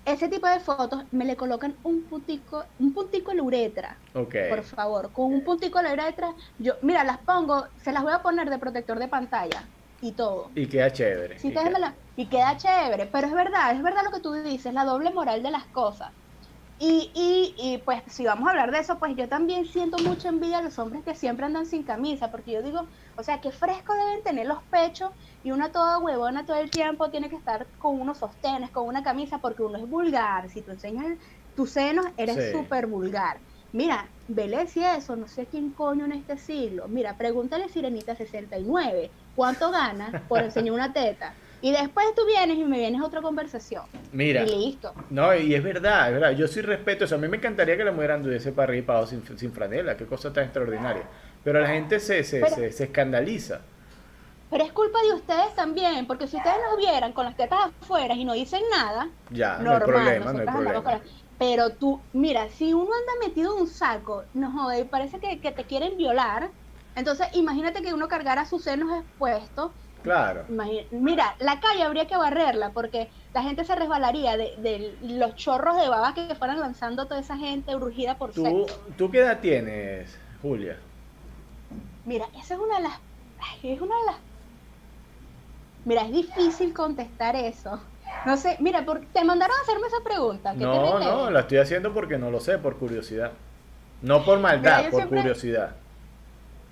ese 0.05 0.29
tipo 0.29 0.47
de 0.47 0.59
fotos 0.59 1.03
me 1.11 1.25
le 1.25 1.35
colocan 1.35 1.75
un 1.83 2.03
puntico, 2.03 2.63
un 2.79 2.93
puntico 2.93 3.31
en 3.31 3.37
la 3.37 3.43
uretra. 3.43 3.97
Por 4.13 4.63
favor, 4.63 5.11
con 5.11 5.33
un 5.33 5.43
puntico 5.43 5.79
en 5.79 5.85
la 5.85 5.93
uretra, 5.93 6.33
yo, 6.57 6.75
mira, 6.81 7.03
las 7.03 7.17
pongo, 7.19 7.67
se 7.83 7.91
las 7.91 8.03
voy 8.03 8.13
a 8.13 8.21
poner 8.21 8.49
de 8.49 8.57
protector 8.57 8.99
de 8.99 9.07
pantalla 9.09 9.63
y 9.99 10.13
todo. 10.13 10.51
Y 10.55 10.67
queda 10.67 10.91
chévere. 10.91 11.37
Sí, 11.39 11.49
y, 11.49 11.51
queda... 11.51 11.95
y 12.15 12.25
queda 12.27 12.55
chévere, 12.55 13.07
pero 13.07 13.27
es 13.27 13.33
verdad, 13.33 13.73
es 13.73 13.83
verdad 13.83 14.03
lo 14.05 14.11
que 14.11 14.21
tú 14.21 14.31
dices, 14.31 14.73
la 14.73 14.85
doble 14.85 15.11
moral 15.11 15.43
de 15.43 15.51
las 15.51 15.65
cosas. 15.65 16.11
Y, 16.79 17.11
y, 17.15 17.55
y, 17.57 17.79
pues 17.79 18.03
si 18.05 18.23
vamos 18.25 18.47
a 18.47 18.51
hablar 18.51 18.71
de 18.71 18.77
eso, 18.79 18.99
pues 18.99 19.15
yo 19.15 19.27
también 19.27 19.65
siento 19.65 19.99
mucha 19.99 20.29
envidia 20.29 20.59
a 20.59 20.61
los 20.61 20.77
hombres 20.77 21.03
que 21.03 21.15
siempre 21.15 21.47
andan 21.47 21.65
sin 21.65 21.83
camisa, 21.83 22.29
porque 22.29 22.51
yo 22.51 22.61
digo, 22.61 22.87
o 23.15 23.23
sea, 23.23 23.41
qué 23.41 23.51
fresco 23.51 23.93
deben 23.95 24.21
tener 24.23 24.45
los 24.45 24.59
pechos 24.69 25.11
y 25.41 25.49
una 25.51 25.71
toda 25.71 25.97
huevona 25.97 26.45
todo 26.45 26.57
el 26.57 26.69
tiempo 26.69 27.09
tiene 27.09 27.29
que 27.29 27.35
estar 27.35 27.71
con 27.79 27.99
unos 27.99 28.19
sostenes, 28.19 28.69
con 28.71 28.85
una 28.85 29.01
camisa, 29.01 29.39
porque 29.39 29.63
uno 29.63 29.79
es 29.79 29.87
vulgar. 29.89 30.49
Si 30.51 30.61
tú 30.63 30.69
enseñas 30.71 31.17
tus 31.55 31.71
senos, 31.71 32.05
eres 32.15 32.47
súper 32.47 32.85
vulgar. 32.85 33.41
Mira, 33.71 34.13
vele 34.27 34.67
si 34.67 34.83
eso, 34.83 35.15
no 35.15 35.27
sé 35.27 35.47
quién 35.49 35.73
coño 35.73 36.05
en 36.05 36.11
este 36.11 36.37
siglo. 36.37 36.87
Mira, 36.89 37.17
pregúntale 37.17 37.69
Sirenita 37.69 38.15
69, 38.15 39.13
¿cuánto 39.33 39.71
gana 39.71 40.19
por 40.27 40.43
enseñar 40.43 40.73
una 40.75 40.93
teta? 40.93 41.39
Y 41.61 41.71
después 41.71 42.05
tú 42.15 42.25
vienes 42.25 42.57
y 42.57 42.63
me 42.63 42.77
vienes 42.77 43.01
otra 43.01 43.21
conversación. 43.21 43.83
Mira. 44.11 44.43
Y 44.43 44.65
listo. 44.65 44.93
No, 45.09 45.35
y 45.35 45.55
es 45.55 45.63
verdad, 45.63 46.07
es 46.07 46.13
verdad. 46.13 46.31
Yo 46.31 46.47
sí 46.47 46.61
respeto 46.61 47.05
eso. 47.05 47.15
A 47.15 47.17
mí 47.17 47.27
me 47.27 47.37
encantaría 47.37 47.75
que 47.75 47.83
la 47.83 47.91
mujer 47.91 48.11
anduviese 48.11 48.51
para 48.51 48.71
arriba 48.71 49.05
sin, 49.07 49.23
sin 49.37 49.51
franela. 49.51 49.97
Qué 49.97 50.05
cosa 50.05 50.31
tan 50.31 50.45
extraordinaria. 50.45 51.03
Pero 51.43 51.59
la 51.59 51.67
gente 51.67 51.99
se, 51.99 52.23
se, 52.23 52.71
se, 52.71 52.83
escandaliza. 52.83 53.61
Pero 54.49 54.63
es 54.63 54.71
culpa 54.71 54.99
de 55.01 55.13
ustedes 55.13 55.55
también, 55.55 56.05
porque 56.05 56.27
si 56.27 56.37
ustedes 56.37 56.57
nos 56.69 56.77
vieran 56.77 57.11
con 57.11 57.25
las 57.25 57.35
tetas 57.35 57.71
afuera 57.81 58.13
y 58.13 58.23
no 58.23 58.33
dicen 58.33 58.61
nada, 58.71 59.09
ya, 59.29 59.57
no 59.57 59.71
hay 59.71 59.79
problema, 59.79 60.31
no 60.31 60.39
hay 60.39 60.45
problema. 60.45 61.01
Pero 61.37 61.69
tú, 61.71 61.99
mira, 62.13 62.49
si 62.49 62.73
uno 62.73 62.89
anda 62.91 63.27
metido 63.27 63.55
en 63.55 63.61
un 63.63 63.67
saco, 63.67 64.23
no 64.33 64.51
jode, 64.51 64.85
parece 64.85 65.19
que, 65.19 65.39
que 65.39 65.51
te 65.51 65.63
quieren 65.65 65.97
violar. 65.97 66.49
Entonces, 66.95 67.27
imagínate 67.33 67.81
que 67.81 67.93
uno 67.93 68.07
cargara 68.07 68.45
sus 68.45 68.63
senos 68.63 68.89
expuestos 68.99 69.71
Claro. 70.03 70.45
Mira, 70.91 71.35
la 71.39 71.59
calle 71.59 71.83
habría 71.83 72.07
que 72.07 72.17
barrerla 72.17 72.71
porque 72.71 73.09
la 73.33 73.43
gente 73.43 73.65
se 73.65 73.75
resbalaría 73.75 74.37
de, 74.37 74.95
los 75.01 75.35
chorros 75.35 75.77
de 75.81 75.89
babas 75.89 76.13
que 76.13 76.35
fueran 76.35 76.59
lanzando 76.59 77.05
toda 77.05 77.19
esa 77.19 77.37
gente 77.37 77.75
urgida 77.75 78.17
por 78.17 78.31
¿Tú, 78.31 78.65
¿Tú 78.97 79.11
qué 79.11 79.19
edad 79.19 79.39
tienes, 79.39 80.17
Julia? 80.41 80.77
Mira, 82.05 82.25
esa 82.39 82.53
es 82.53 82.59
una 82.59 82.77
de 82.77 82.83
las... 82.83 82.99
Es 83.63 83.81
una 83.81 83.95
de 83.95 84.05
las... 84.05 84.15
Mira, 85.85 86.01
es 86.03 86.11
difícil 86.11 86.73
contestar 86.73 87.35
eso. 87.35 87.79
No 88.25 88.37
sé, 88.37 88.57
mira, 88.59 88.85
te 89.13 89.23
mandaron 89.23 89.55
a 89.57 89.61
hacerme 89.61 89.87
esa 89.87 90.03
pregunta. 90.03 90.53
no, 90.53 90.99
no, 90.99 91.29
la 91.29 91.41
estoy 91.41 91.59
haciendo 91.59 91.93
porque 91.93 92.17
no 92.17 92.31
lo 92.31 92.39
sé, 92.39 92.57
por 92.57 92.77
curiosidad. 92.77 93.31
No 94.01 94.23
por 94.23 94.39
maldad, 94.39 94.89
por 94.89 95.07
curiosidad. 95.07 95.75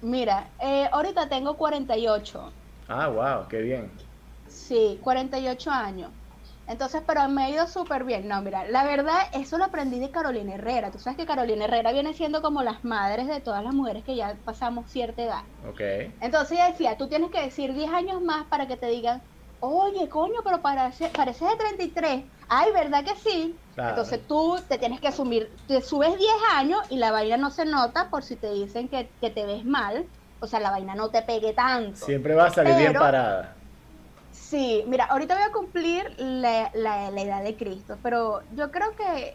Mira, 0.01 0.49
eh, 0.59 0.88
ahorita 0.91 1.27
tengo 1.29 1.57
48. 1.57 2.51
Ah, 2.87 3.09
wow, 3.09 3.47
qué 3.47 3.61
bien. 3.61 3.95
Sí, 4.47 4.99
48 5.03 5.71
años. 5.71 6.13
Entonces, 6.67 7.03
pero 7.07 7.27
me 7.29 7.43
ha 7.43 7.49
ido 7.49 7.67
súper 7.67 8.03
bien. 8.05 8.27
No, 8.27 8.41
mira, 8.41 8.65
la 8.67 8.83
verdad, 8.83 9.17
eso 9.33 9.57
lo 9.57 9.65
aprendí 9.65 9.99
de 9.99 10.11
Carolina 10.11 10.55
Herrera. 10.55 10.91
Tú 10.91 10.99
sabes 10.99 11.17
que 11.17 11.25
Carolina 11.25 11.65
Herrera 11.65 11.91
viene 11.91 12.13
siendo 12.13 12.41
como 12.41 12.63
las 12.63 12.83
madres 12.83 13.27
de 13.27 13.41
todas 13.41 13.63
las 13.63 13.73
mujeres 13.73 14.03
que 14.03 14.15
ya 14.15 14.39
pasamos 14.43 14.89
cierta 14.91 15.23
edad. 15.23 15.43
Ok. 15.63 15.81
Entonces 16.19 16.53
ella 16.53 16.69
decía, 16.71 16.97
tú 16.97 17.09
tienes 17.09 17.31
que 17.31 17.41
decir 17.43 17.73
10 17.73 17.91
años 17.91 18.21
más 18.21 18.47
para 18.49 18.67
que 18.67 18.77
te 18.77 18.87
digan, 18.87 19.23
oye, 19.59 20.09
coño, 20.09 20.35
pero 20.45 20.61
parece, 20.61 21.09
pareces 21.09 21.49
de 21.49 21.57
33. 21.57 22.31
Ay, 22.49 22.71
¿verdad 22.73 23.05
que 23.05 23.15
sí? 23.17 23.61
Entonces 23.85 24.27
tú 24.27 24.57
te 24.69 24.77
tienes 24.79 25.01
que 25.01 25.09
asumir, 25.09 25.61
te 25.67 25.81
subes 25.81 26.17
10 26.17 26.33
años 26.53 26.79
y 26.89 26.97
la 26.97 27.11
vaina 27.11 27.37
no 27.37 27.51
se 27.51 27.65
nota 27.65 28.09
por 28.11 28.23
si 28.23 28.37
te 28.39 28.51
dicen 28.51 28.89
que, 28.89 29.15
que 29.21 29.31
te 29.31 29.45
ves 29.45 29.65
mal 29.65 30.09
o 30.45 30.47
sea, 30.47 30.60
la 30.60 30.71
vaina 30.71 30.95
no 30.95 31.10
te 31.10 31.21
pegue 31.21 31.53
tanto. 31.53 32.05
Siempre 32.05 32.36
va 32.36 32.45
a 32.45 32.51
salir 32.51 32.75
bien 32.75 32.93
parada. 32.93 33.55
Sí, 34.31 34.84
mira, 34.88 35.05
ahorita 35.05 35.36
voy 35.36 35.43
a 35.43 35.51
cumplir 35.51 36.13
la, 36.17 36.69
edad 36.73 37.43
de 37.43 37.55
Cristo, 37.55 37.97
pero 38.03 38.41
yo 38.55 38.71
creo 38.71 38.95
que 38.95 39.34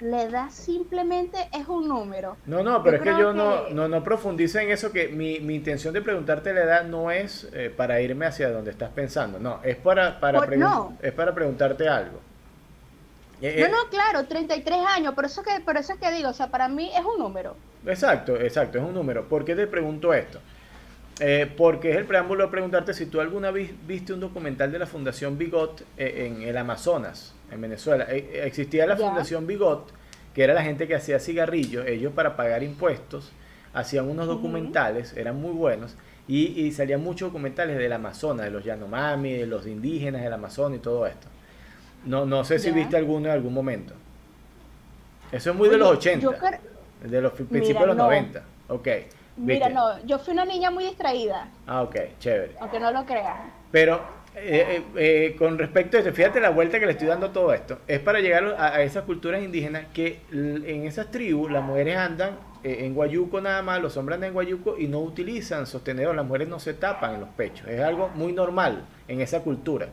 la 0.00 0.22
edad 0.22 0.50
simplemente 0.50 1.38
es 1.52 1.66
un 1.68 1.88
número. 1.88 2.36
No, 2.46 2.62
no, 2.62 2.82
pero 2.82 2.98
es 2.98 3.02
que 3.02 3.10
yo 3.10 3.32
No, 3.32 3.70
no, 3.70 3.88
no 3.88 4.04
profundice 4.04 4.62
en 4.62 4.70
eso, 4.70 4.92
que 4.92 5.08
mi, 5.08 5.40
mi, 5.40 5.54
intención 5.54 5.94
de 5.94 6.02
preguntarte 6.02 6.52
la 6.52 6.64
edad 6.64 6.84
no 6.84 7.10
es 7.10 7.48
eh, 7.54 7.72
para 7.74 8.00
irme 8.00 8.26
hacia 8.26 8.50
donde 8.50 8.72
estás 8.72 8.90
pensando, 8.90 9.38
no, 9.38 9.60
es 9.62 9.76
para, 9.76 10.20
para, 10.20 10.40
es 11.00 11.12
para 11.12 11.34
preguntarte 11.34 11.88
algo. 11.88 12.20
Eh, 13.42 13.56
no, 13.58 13.66
eh, 13.66 13.70
no, 13.70 13.90
claro, 13.90 14.24
33 14.26 14.78
años, 14.86 15.14
por 15.14 15.24
eso, 15.24 15.42
que, 15.42 15.60
por 15.60 15.76
eso 15.76 15.92
es 15.92 15.98
que 15.98 16.10
digo, 16.12 16.28
o 16.28 16.32
sea, 16.32 16.48
para 16.48 16.68
mí 16.68 16.90
es 16.96 17.04
un 17.04 17.18
número. 17.18 17.56
Exacto, 17.84 18.36
exacto, 18.36 18.78
es 18.78 18.84
un 18.84 18.94
número. 18.94 19.28
¿Por 19.28 19.44
qué 19.44 19.56
te 19.56 19.66
pregunto 19.66 20.14
esto? 20.14 20.40
Eh, 21.20 21.52
porque 21.56 21.90
es 21.90 21.96
el 21.96 22.04
preámbulo 22.04 22.44
de 22.44 22.50
preguntarte 22.50 22.94
si 22.94 23.06
tú 23.06 23.20
alguna 23.20 23.50
vez 23.50 23.70
viste 23.86 24.12
un 24.12 24.20
documental 24.20 24.70
de 24.70 24.78
la 24.78 24.86
Fundación 24.86 25.36
Bigot 25.36 25.84
en 25.96 26.42
el 26.42 26.56
Amazonas, 26.56 27.34
en 27.50 27.60
Venezuela. 27.60 28.04
existía 28.04 28.86
la 28.86 28.96
Fundación 28.96 29.46
Bigot, 29.46 29.92
que 30.34 30.44
era 30.44 30.54
la 30.54 30.62
gente 30.62 30.86
que 30.88 30.94
hacía 30.94 31.18
cigarrillos, 31.18 31.86
ellos 31.86 32.12
para 32.14 32.36
pagar 32.36 32.62
impuestos, 32.62 33.32
hacían 33.74 34.08
unos 34.08 34.26
documentales, 34.26 35.16
eran 35.16 35.40
muy 35.40 35.52
buenos, 35.52 35.96
y, 36.28 36.70
salían 36.72 37.02
muchos 37.02 37.28
documentales 37.28 37.76
del 37.76 37.92
Amazonas, 37.92 38.46
de 38.46 38.52
los 38.52 38.64
Yanomami, 38.64 39.32
de 39.32 39.46
los 39.46 39.66
indígenas 39.66 40.22
del 40.22 40.32
Amazonas 40.32 40.78
y 40.78 40.80
todo 40.80 41.06
esto. 41.06 41.26
No, 42.04 42.26
no 42.26 42.44
sé 42.44 42.58
si 42.58 42.70
viste 42.70 42.96
alguno 42.96 43.26
en 43.26 43.32
algún 43.32 43.54
momento. 43.54 43.94
Eso 45.30 45.50
es 45.50 45.56
muy 45.56 45.68
de 45.68 45.78
los 45.78 45.88
80, 45.88 46.28
de 47.04 47.20
los 47.20 47.32
principios 47.32 47.80
de 47.80 47.86
los 47.86 47.96
90. 47.96 48.42
Ok. 48.68 48.88
Mira, 49.36 49.68
no, 49.70 50.04
yo 50.04 50.18
fui 50.18 50.34
una 50.34 50.44
niña 50.44 50.70
muy 50.70 50.84
distraída. 50.84 51.48
Ah, 51.66 51.82
ok, 51.82 51.96
chévere. 52.18 52.52
Aunque 52.60 52.78
no 52.78 52.92
lo 52.92 53.04
creas. 53.06 53.38
Pero 53.70 54.02
eh, 54.34 54.82
eh, 54.96 55.26
eh, 55.26 55.36
con 55.38 55.58
respecto 55.58 55.96
a 55.96 56.00
eso, 56.00 56.12
fíjate 56.12 56.40
la 56.40 56.50
vuelta 56.50 56.78
que 56.78 56.86
le 56.86 56.92
estoy 56.92 57.08
dando 57.08 57.26
a 57.26 57.32
todo 57.32 57.52
esto. 57.52 57.78
Es 57.86 58.00
para 58.00 58.20
llegar 58.20 58.56
a, 58.58 58.82
esas 58.82 59.04
culturas 59.04 59.42
indígenas 59.42 59.86
que 59.92 60.20
en 60.32 60.86
esas 60.86 61.10
tribus 61.10 61.50
las 61.50 61.64
mujeres 61.64 61.96
andan 61.96 62.38
en 62.62 62.94
guayuco 62.94 63.40
nada 63.40 63.60
más, 63.62 63.82
los 63.82 63.96
hombres 63.96 64.16
andan 64.16 64.28
en 64.28 64.34
guayuco 64.34 64.78
y 64.78 64.86
no 64.86 65.00
utilizan 65.00 65.66
sostenedor, 65.66 66.14
las 66.14 66.24
mujeres 66.24 66.48
no 66.48 66.60
se 66.60 66.74
tapan 66.74 67.14
en 67.14 67.20
los 67.20 67.30
pechos. 67.30 67.66
Es 67.68 67.80
algo 67.80 68.08
muy 68.14 68.32
normal 68.32 68.84
en 69.08 69.20
esa 69.20 69.40
cultura. 69.40 69.88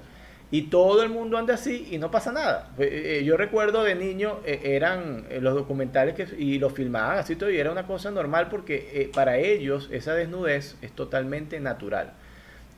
Y 0.51 0.63
todo 0.63 1.03
el 1.03 1.09
mundo 1.09 1.37
anda 1.37 1.53
así 1.53 1.87
y 1.91 1.99
no 1.99 2.09
pasa 2.09 2.31
nada. 2.31 2.71
Eh, 2.79 3.19
eh, 3.19 3.23
yo 3.23 3.37
recuerdo 3.37 3.83
de 3.83 3.93
niño, 3.93 4.39
eh, 4.45 4.61
eran 4.63 5.25
los 5.41 5.53
documentales 5.53 6.15
que, 6.15 6.27
y 6.37 6.57
los 6.57 6.73
filmaban 6.73 7.19
así 7.19 7.35
todo 7.35 7.51
y 7.51 7.57
era 7.57 7.71
una 7.71 7.85
cosa 7.85 8.09
normal 8.09 8.47
porque 8.49 9.11
para 9.13 9.37
ellos 9.37 9.89
esa 9.91 10.15
desnudez 10.15 10.75
es 10.81 10.91
totalmente 10.93 11.59
natural. 11.59 12.13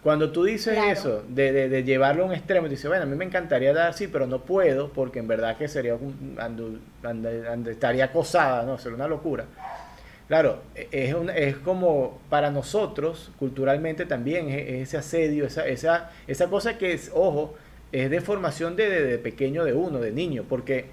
Cuando 0.03 0.31
tú 0.31 0.43
dices 0.43 0.77
eso, 0.89 1.23
de, 1.29 1.69
de, 1.69 1.83
llevarlo 1.83 2.23
a 2.23 2.25
un 2.25 2.33
extremo, 2.33 2.67
dices, 2.67 2.87
bueno, 2.87 3.03
a 3.03 3.05
mí 3.05 3.15
me 3.15 3.23
encantaría 3.23 3.71
dar 3.71 3.91
así, 3.91 4.07
pero 4.07 4.25
no 4.25 4.41
puedo 4.41 4.89
porque 4.89 5.19
en 5.19 5.27
verdad 5.27 5.57
que 5.57 5.67
sería, 5.67 5.95
estaría 7.69 8.05
acosada, 8.05 8.63
¿no? 8.63 8.79
Sería 8.79 8.95
una 8.95 9.07
locura. 9.07 9.45
Claro, 10.27 10.61
e, 10.73 10.87
es, 10.91 11.15
es 11.35 11.57
como 11.57 12.19
para 12.29 12.49
nosotros, 12.49 13.31
culturalmente 13.37 14.05
también, 14.05 14.49
es, 14.49 14.87
ese 14.87 14.97
asedio, 14.97 15.45
esa, 15.45 15.67
esa, 15.67 16.09
esa 16.25 16.47
cosa 16.47 16.79
que 16.79 16.93
es, 16.93 17.11
ojo, 17.13 17.53
es 17.91 18.09
de 18.09 18.21
formación 18.21 18.75
de, 18.75 19.17
pequeño 19.17 19.63
de 19.63 19.73
uno, 19.73 19.99
de 19.99 20.11
niño, 20.11 20.45
porque 20.47 20.85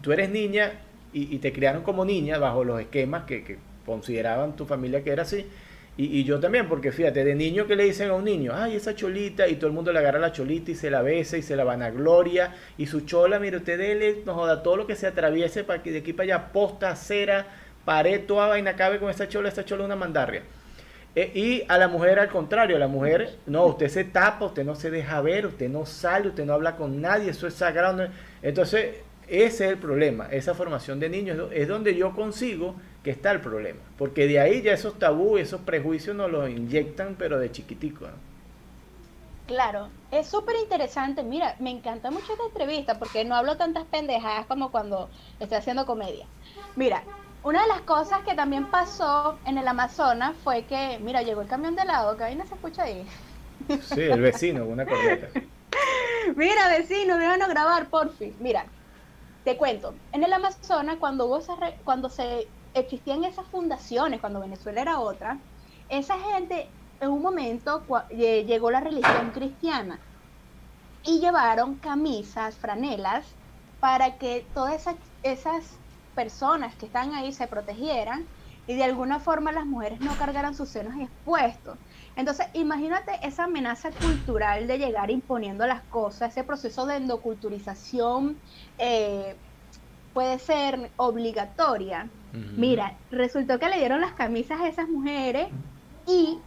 tú 0.00 0.12
eres 0.12 0.30
niña 0.30 0.72
y, 1.12 1.38
te 1.38 1.52
criaron 1.52 1.82
como 1.82 2.04
niña 2.04 2.38
bajo 2.38 2.64
los 2.64 2.80
esquemas 2.80 3.24
que, 3.24 3.58
consideraban 3.84 4.54
tu 4.54 4.64
familia 4.64 5.02
que 5.02 5.10
era 5.10 5.22
así. 5.22 5.44
Y, 5.98 6.24
yo 6.24 6.40
también, 6.40 6.68
porque 6.68 6.90
fíjate, 6.90 7.22
de 7.22 7.34
niño 7.34 7.66
que 7.66 7.76
le 7.76 7.84
dicen 7.84 8.08
a 8.08 8.14
un 8.14 8.24
niño, 8.24 8.52
ay, 8.54 8.76
esa 8.76 8.94
cholita, 8.94 9.46
y 9.48 9.56
todo 9.56 9.66
el 9.66 9.74
mundo 9.74 9.92
le 9.92 9.98
agarra 9.98 10.18
la 10.18 10.32
cholita 10.32 10.70
y 10.70 10.74
se 10.74 10.90
la 10.90 11.02
besa 11.02 11.36
y 11.36 11.42
se 11.42 11.54
la 11.54 11.64
vanagloria, 11.64 12.54
y 12.78 12.86
su 12.86 13.02
chola, 13.02 13.38
mire, 13.38 13.58
usted 13.58 13.76
dele, 13.76 14.22
nos 14.24 14.34
joda 14.34 14.62
todo 14.62 14.76
lo 14.78 14.86
que 14.86 14.96
se 14.96 15.06
atraviese 15.06 15.64
para 15.64 15.82
que 15.82 15.90
de 15.92 15.98
aquí 15.98 16.14
para 16.14 16.36
allá, 16.36 16.52
posta, 16.52 16.96
cera, 16.96 17.46
pared, 17.84 18.22
toda 18.26 18.46
vaina 18.46 18.74
cabe 18.74 18.98
con 18.98 19.10
esa 19.10 19.28
chola, 19.28 19.50
esa 19.50 19.66
chola 19.66 19.82
es 19.82 19.86
una 19.86 19.96
mandarria. 19.96 20.42
Eh, 21.14 21.30
y 21.34 21.64
a 21.68 21.76
la 21.76 21.88
mujer 21.88 22.18
al 22.18 22.30
contrario, 22.30 22.76
a 22.76 22.78
la 22.78 22.88
mujer, 22.88 23.36
no, 23.46 23.66
usted 23.66 23.88
se 23.88 24.04
tapa, 24.04 24.46
usted 24.46 24.64
no 24.64 24.74
se 24.74 24.90
deja 24.90 25.20
ver, 25.20 25.46
usted 25.46 25.68
no 25.68 25.84
sale, 25.84 26.28
usted 26.28 26.46
no 26.46 26.54
habla 26.54 26.76
con 26.76 27.00
nadie, 27.00 27.30
eso 27.30 27.46
es 27.46 27.54
sagrado. 27.54 28.06
Entonces, 28.40 28.96
ese 29.28 29.66
es 29.66 29.72
el 29.72 29.78
problema, 29.78 30.28
esa 30.30 30.54
formación 30.54 31.00
de 31.00 31.08
niños 31.10 31.50
es 31.52 31.68
donde 31.68 31.94
yo 31.94 32.14
consigo 32.14 32.74
que 33.04 33.10
está 33.10 33.30
el 33.30 33.40
problema, 33.40 33.80
porque 33.98 34.26
de 34.26 34.40
ahí 34.40 34.62
ya 34.62 34.72
esos 34.72 34.98
tabú, 34.98 35.36
esos 35.36 35.60
prejuicios 35.60 36.16
nos 36.16 36.30
los 36.30 36.48
inyectan, 36.48 37.16
pero 37.18 37.38
de 37.38 37.50
chiquitico. 37.50 38.06
Claro, 39.46 39.88
es 40.10 40.28
súper 40.28 40.56
interesante. 40.56 41.22
Mira, 41.22 41.56
me 41.58 41.70
encanta 41.70 42.10
mucho 42.10 42.32
esta 42.32 42.46
entrevista 42.46 42.98
porque 42.98 43.24
no 43.24 43.34
hablo 43.34 43.56
tantas 43.56 43.84
pendejadas 43.84 44.46
como 44.46 44.70
cuando 44.70 45.10
estoy 45.40 45.58
haciendo 45.58 45.84
comedia. 45.84 46.26
Mira, 46.76 47.02
una 47.42 47.62
de 47.62 47.68
las 47.68 47.82
cosas 47.82 48.22
que 48.24 48.34
también 48.34 48.70
pasó 48.70 49.40
en 49.44 49.58
el 49.58 49.66
Amazonas 49.66 50.36
fue 50.42 50.64
que, 50.64 50.98
mira, 51.00 51.22
llegó 51.22 51.42
el 51.42 51.48
camión 51.48 51.74
de 51.74 51.82
helado, 51.82 52.16
que 52.16 52.24
ahí 52.24 52.36
no 52.36 52.46
se 52.46 52.54
escucha 52.54 52.84
ahí. 52.84 53.06
Sí, 53.82 54.00
el 54.00 54.20
vecino, 54.20 54.64
una 54.64 54.86
corneta. 54.86 55.28
mira, 56.36 56.68
vecino, 56.68 57.18
déjanos 57.18 57.48
grabar, 57.48 57.88
por 57.90 58.14
fin. 58.16 58.36
Mira, 58.40 58.66
te 59.44 59.56
cuento, 59.56 59.94
en 60.12 60.22
el 60.24 60.32
Amazonas, 60.32 60.96
cuando 61.00 61.26
hubo 61.26 61.40
cuando 61.84 62.08
se 62.08 62.48
existían 62.74 63.24
esas 63.24 63.46
fundaciones, 63.48 64.20
cuando 64.20 64.40
Venezuela 64.40 64.80
era 64.80 65.00
otra, 65.00 65.38
esa 65.88 66.18
gente 66.18 66.70
en 67.00 67.10
un 67.10 67.22
momento 67.22 67.84
llegó 68.10 68.70
la 68.70 68.80
religión 68.80 69.30
cristiana 69.32 70.00
y 71.02 71.18
llevaron 71.20 71.80
camisas, 71.80 72.56
franelas, 72.56 73.26
para 73.80 74.16
que 74.16 74.48
todas 74.54 74.74
esas, 74.74 74.96
esas 75.24 75.81
personas 76.14 76.74
que 76.76 76.86
están 76.86 77.14
ahí 77.14 77.32
se 77.32 77.46
protegieran 77.46 78.24
y 78.66 78.74
de 78.74 78.84
alguna 78.84 79.18
forma 79.18 79.52
las 79.52 79.66
mujeres 79.66 80.00
no 80.00 80.14
cargaran 80.16 80.54
sus 80.54 80.68
senos 80.68 80.94
expuestos. 81.00 81.76
Entonces, 82.16 82.46
imagínate 82.54 83.12
esa 83.22 83.44
amenaza 83.44 83.90
cultural 83.90 84.66
de 84.66 84.78
llegar 84.78 85.10
imponiendo 85.10 85.66
las 85.66 85.82
cosas, 85.82 86.30
ese 86.30 86.44
proceso 86.44 86.86
de 86.86 86.96
endoculturización 86.96 88.36
eh, 88.78 89.34
puede 90.12 90.38
ser 90.38 90.90
obligatoria. 90.96 92.08
Mira, 92.56 92.96
resultó 93.10 93.58
que 93.58 93.68
le 93.68 93.76
dieron 93.76 94.00
las 94.00 94.12
camisas 94.12 94.58
a 94.60 94.68
esas 94.68 94.88
mujeres 94.88 95.48
y, 96.06 96.38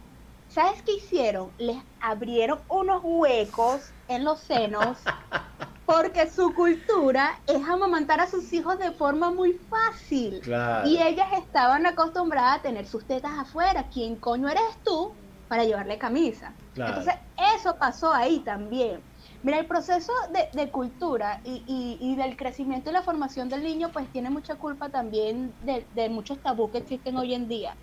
¿sabes 0.56 0.82
qué 0.84 0.94
hicieron? 0.94 1.52
Les 1.58 1.76
abrieron 2.00 2.60
unos 2.70 3.02
huecos 3.04 3.92
en 4.08 4.24
los 4.24 4.40
senos 4.40 4.96
porque 5.84 6.30
su 6.30 6.54
cultura 6.54 7.42
es 7.46 7.62
amamantar 7.68 8.20
a 8.20 8.26
sus 8.26 8.50
hijos 8.54 8.78
de 8.78 8.90
forma 8.92 9.30
muy 9.30 9.52
fácil. 9.52 10.40
Y 10.86 10.96
ellas 10.96 11.28
estaban 11.36 11.84
acostumbradas 11.84 12.60
a 12.60 12.62
tener 12.62 12.86
sus 12.86 13.06
tetas 13.06 13.32
afuera. 13.38 13.86
¿Quién 13.92 14.16
coño 14.16 14.48
eres 14.48 14.62
tú 14.82 15.12
para 15.46 15.64
llevarle 15.64 15.98
camisa? 15.98 16.54
Entonces, 16.74 17.14
eso 17.58 17.76
pasó 17.78 18.12
ahí 18.12 18.40
también. 18.40 19.02
Mira, 19.42 19.58
el 19.58 19.66
proceso 19.66 20.12
de, 20.54 20.70
cultura 20.70 21.40
y, 21.44 22.16
del 22.16 22.36
crecimiento 22.36 22.88
y 22.88 22.94
la 22.94 23.02
formación 23.02 23.50
del 23.50 23.62
niño, 23.62 23.90
pues 23.92 24.10
tiene 24.10 24.30
mucha 24.30 24.56
culpa 24.56 24.88
también 24.88 25.54
de, 25.60 25.86
de 25.92 26.08
muchos 26.08 26.40
tabús 26.42 26.70
que 26.72 26.78
existen 26.78 27.16
hoy 27.16 27.34
en 27.34 27.46
día. 27.46 27.76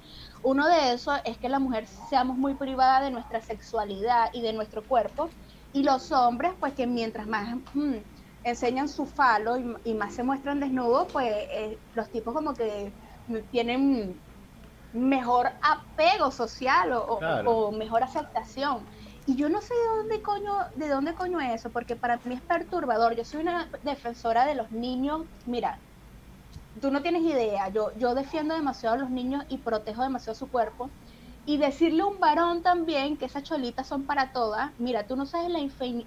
Uno 0.43 0.67
de 0.67 0.93
esos 0.93 1.19
es 1.25 1.37
que 1.37 1.49
la 1.49 1.59
mujer 1.59 1.87
seamos 1.87 2.37
muy 2.37 2.55
privada 2.55 3.01
de 3.01 3.11
nuestra 3.11 3.41
sexualidad 3.41 4.29
y 4.33 4.41
de 4.41 4.53
nuestro 4.53 4.83
cuerpo, 4.83 5.29
y 5.71 5.83
los 5.83 6.11
hombres, 6.11 6.53
pues 6.59 6.73
que 6.73 6.85
mientras 6.85 7.27
más 7.27 7.55
mm, 7.73 7.95
enseñan 8.43 8.89
su 8.89 9.05
falo 9.05 9.57
y, 9.83 9.93
más 9.93 10.13
se 10.13 10.23
muestran 10.23 10.59
desnudos, 10.59 11.07
pues 11.11 11.27
eh, 11.31 11.79
los 11.93 12.09
tipos 12.11 12.33
como 12.33 12.53
que 12.53 12.93
tienen 13.51 14.21
mejor 14.91 15.49
apego 15.61 16.29
social 16.29 16.91
o 16.93 17.71
mejor 17.71 18.03
aceptación. 18.03 18.85
Y 19.25 19.35
yo 19.35 19.47
no 19.47 19.61
sé 19.61 19.73
de 19.73 19.97
dónde 19.97 20.21
coño, 20.21 20.51
de 20.75 20.89
dónde 20.89 21.13
coño 21.13 21.39
es 21.39 21.55
eso, 21.55 21.71
porque 21.71 21.95
para 21.95 22.19
mí 22.25 22.35
es 22.35 22.41
perturbador. 22.41 23.15
Yo 23.15 23.23
soy 23.23 23.41
una 23.41 23.69
defensora 23.81 24.45
de 24.45 24.55
los 24.55 24.71
niños. 24.71 25.25
Mira, 25.45 25.79
tú 26.81 26.91
no 26.91 27.01
tienes 27.01 27.23
idea. 27.23 27.69
Yo, 27.69 27.91
yo 27.97 28.15
defiendo 28.15 28.55
demasiado 28.55 28.95
a 28.95 28.99
los 28.99 29.09
niños 29.09 29.43
y 29.49 29.59
protejo 29.59 30.03
demasiado 30.03 30.35
su 30.35 30.49
cuerpo. 30.49 30.89
Y 31.45 31.57
decirle 31.57 32.03
a 32.03 32.05
un 32.05 32.19
varón 32.19 32.63
también 32.63 33.17
que 33.17 33.25
esas 33.25 33.43
cholitas 33.43 33.87
son 33.87 34.05
para 34.05 34.31
todas. 34.31 34.71
Mira, 34.77 35.07
tú 35.07 35.17
no 35.17 35.25
sabes 35.25 35.49
la, 35.49 35.59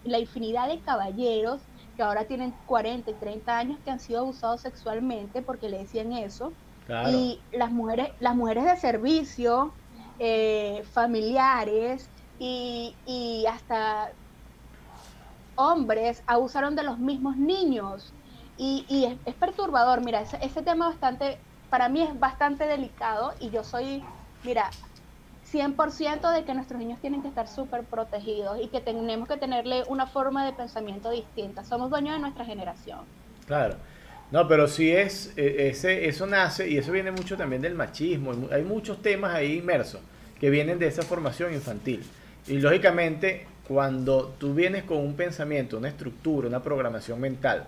la 0.05 0.19
infinidad 0.19 0.69
de 0.69 0.81
caballeros 0.81 1.61
que 1.95 2.03
ahora 2.03 2.25
tienen 2.25 2.55
40 2.65 3.11
y 3.11 3.15
30 3.15 3.59
años 3.59 3.81
que 3.85 3.91
han 3.91 4.01
sido 4.01 4.21
abusados 4.21 4.63
sexualmente 4.63 5.43
porque 5.43 5.69
le 5.69 5.79
decían 5.79 6.13
eso. 6.13 6.55
Y 7.09 7.43
las 7.53 7.71
mujeres, 7.71 8.11
las 8.21 8.35
mujeres 8.37 8.65
de 8.65 8.77
servicio, 8.77 9.75
eh, 10.19 10.83
familiares, 10.93 12.11
y, 12.39 13.45
hasta 13.49 14.13
hombres 15.55 16.23
abusaron 16.27 16.77
de 16.77 16.83
los 16.83 16.99
mismos 16.99 17.37
niños. 17.37 18.16
Y, 18.59 19.19
es, 19.27 19.35
perturbador, 19.35 20.03
mira, 20.03 20.21
ese, 20.21 20.39
ese 20.41 20.63
tema 20.63 20.89
bastante, 20.89 21.39
para 21.69 21.89
mí 21.89 22.03
es 22.03 22.19
bastante 22.19 22.67
delicado 22.67 23.35
y 23.39 23.51
yo 23.51 23.65
soy, 23.65 24.03
mira, 24.45 24.71
100% 25.53 26.33
de 26.33 26.45
que 26.45 26.55
nuestros 26.55 26.81
niños 26.81 27.01
tienen 27.01 27.23
que 27.23 27.29
estar 27.29 27.49
súper 27.49 27.85
protegidos 27.85 28.59
y 28.61 28.69
que 28.69 28.81
tenemos 28.81 29.29
que 29.29 29.37
tenerle 29.37 29.85
una 29.89 30.07
forma 30.07 30.45
de 30.45 30.53
pensamiento 30.53 31.11
distinta. 31.11 31.65
Somos 31.65 31.91
dueños 31.91 32.15
de 32.15 32.21
nuestra 32.21 32.45
generación. 32.45 33.01
Claro. 33.47 33.77
No, 34.33 34.49
pero 34.49 34.67
sí 34.67 34.91
es, 34.91 35.33
e, 35.37 35.69
ese, 35.69 36.09
eso 36.09 36.27
nace 36.27 36.69
y 36.69 36.79
eso 36.79 36.91
viene 36.91 37.13
mucho 37.13 37.37
también 37.37 37.63
del 37.63 37.75
machismo. 37.75 38.33
Hay 38.51 38.63
muchos 38.63 39.01
temas 39.01 39.35
ahí 39.35 39.59
inmersos 39.59 40.01
que 40.41 40.51
vienen 40.51 40.79
de 40.79 40.89
esa 40.89 41.03
formación 41.03 41.55
infantil. 41.55 42.03
Y 42.49 42.59
lógicamente, 42.59 43.47
cuando 43.69 44.35
tú 44.39 44.53
vienes 44.53 44.83
con 44.85 44.99
un 44.99 45.15
pensamiento, 45.15 45.79
una 45.79 45.89
estructura, 45.89 46.49
una 46.49 46.63
programación 46.63 47.21
mental, 47.21 47.67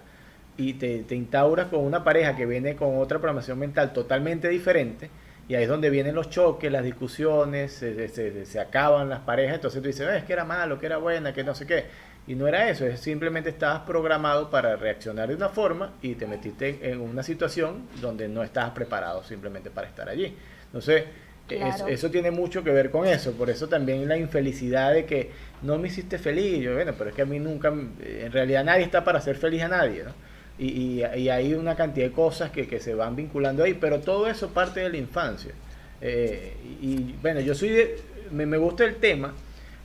y 0.58 0.74
te, 0.74 1.04
te 1.04 1.14
instauras 1.14 1.68
con 1.68 1.80
una 1.80 2.04
pareja 2.04 2.36
que 2.36 2.44
viene 2.44 2.76
con 2.76 2.98
otra 2.98 3.18
programación 3.18 3.58
mental 3.58 3.94
totalmente 3.94 4.48
diferente, 4.48 5.08
y 5.48 5.54
ahí 5.54 5.62
es 5.62 5.68
donde 5.68 5.88
vienen 5.88 6.14
los 6.14 6.28
choques, 6.28 6.70
las 6.70 6.84
discusiones, 6.84 7.72
se, 7.72 8.60
acaban 8.60 9.08
las 9.08 9.20
parejas, 9.20 9.54
entonces 9.54 9.80
tú 9.80 9.86
dices, 9.88 10.06
es 10.06 10.24
que 10.24 10.34
era 10.34 10.44
malo, 10.44 10.78
que 10.78 10.84
era 10.84 10.98
buena, 10.98 11.32
que 11.32 11.42
no 11.42 11.54
sé 11.54 11.66
qué. 11.66 11.86
Y 12.26 12.34
no 12.34 12.46
era 12.46 12.68
eso, 12.68 12.84
es 12.84 13.00
simplemente 13.00 13.48
estabas 13.48 13.80
programado 13.80 14.50
para 14.50 14.76
reaccionar 14.76 15.28
de 15.28 15.34
una 15.34 15.48
forma 15.48 15.94
y 16.02 16.14
te 16.16 16.26
metiste 16.26 16.90
en 16.90 17.00
una 17.00 17.22
situación 17.22 17.88
donde 18.02 18.28
no 18.28 18.42
estabas 18.42 18.72
preparado 18.72 19.24
simplemente 19.24 19.70
para 19.70 19.88
estar 19.88 20.06
allí. 20.10 20.36
Entonces, 20.66 21.04
eso 21.48 22.10
tiene 22.10 22.30
mucho 22.30 22.62
que 22.62 22.70
ver 22.70 22.90
con 22.90 23.06
eso, 23.06 23.32
por 23.32 23.48
eso 23.48 23.66
también 23.68 24.06
la 24.06 24.18
infelicidad 24.18 24.92
de 24.92 25.06
que 25.06 25.30
no 25.62 25.78
me 25.78 25.88
hiciste 25.88 26.18
feliz, 26.18 26.62
yo, 26.62 26.74
bueno, 26.74 26.92
pero 26.98 27.08
es 27.08 27.16
que 27.16 27.22
a 27.22 27.26
mí 27.26 27.38
nunca, 27.38 27.68
en 27.68 28.32
realidad 28.32 28.64
nadie 28.64 28.84
está 28.84 29.02
para 29.02 29.16
hacer 29.16 29.36
feliz 29.36 29.62
a 29.62 29.68
nadie, 29.68 30.04
¿no? 30.04 30.12
Y, 30.58 31.02
y, 31.04 31.28
hay 31.28 31.54
una 31.54 31.76
cantidad 31.76 32.06
de 32.06 32.12
cosas 32.12 32.50
que, 32.50 32.66
que, 32.66 32.80
se 32.80 32.94
van 32.94 33.14
vinculando 33.14 33.62
ahí, 33.62 33.74
pero 33.74 34.00
todo 34.00 34.26
eso 34.26 34.48
parte 34.48 34.80
de 34.80 34.88
la 34.88 34.96
infancia. 34.96 35.52
Eh, 36.00 36.56
y 36.82 37.14
bueno, 37.22 37.40
yo 37.40 37.54
soy 37.54 37.68
de, 37.68 38.00
me, 38.32 38.44
me, 38.44 38.56
gusta 38.56 38.84
el 38.84 38.96
tema 38.96 39.34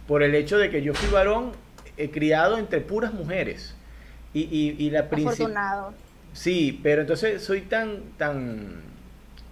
por 0.08 0.24
el 0.24 0.34
hecho 0.34 0.58
de 0.58 0.72
que 0.72 0.82
yo 0.82 0.94
fui 0.96 1.10
varón 1.10 1.52
eh, 1.98 2.10
criado 2.10 2.58
entre 2.58 2.82
puras 2.82 3.14
mujeres. 3.14 3.76
Y, 4.34 4.42
y, 4.42 4.76
y 4.84 4.90
la 4.90 5.02
Afortunado. 5.02 5.94
Sí, 6.34 6.80
pero 6.82 7.02
entonces 7.02 7.44
soy 7.44 7.62
tan, 7.62 8.02
tan 8.18 8.82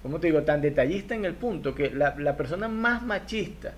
como 0.01 0.19
te 0.19 0.27
digo, 0.27 0.41
tan 0.41 0.62
detallista 0.62 1.13
en 1.13 1.25
el 1.25 1.36
punto 1.36 1.75
que 1.75 1.91
la, 1.91 2.15
la, 2.17 2.36
persona 2.36 2.67
más 2.67 3.03
machista 3.03 3.73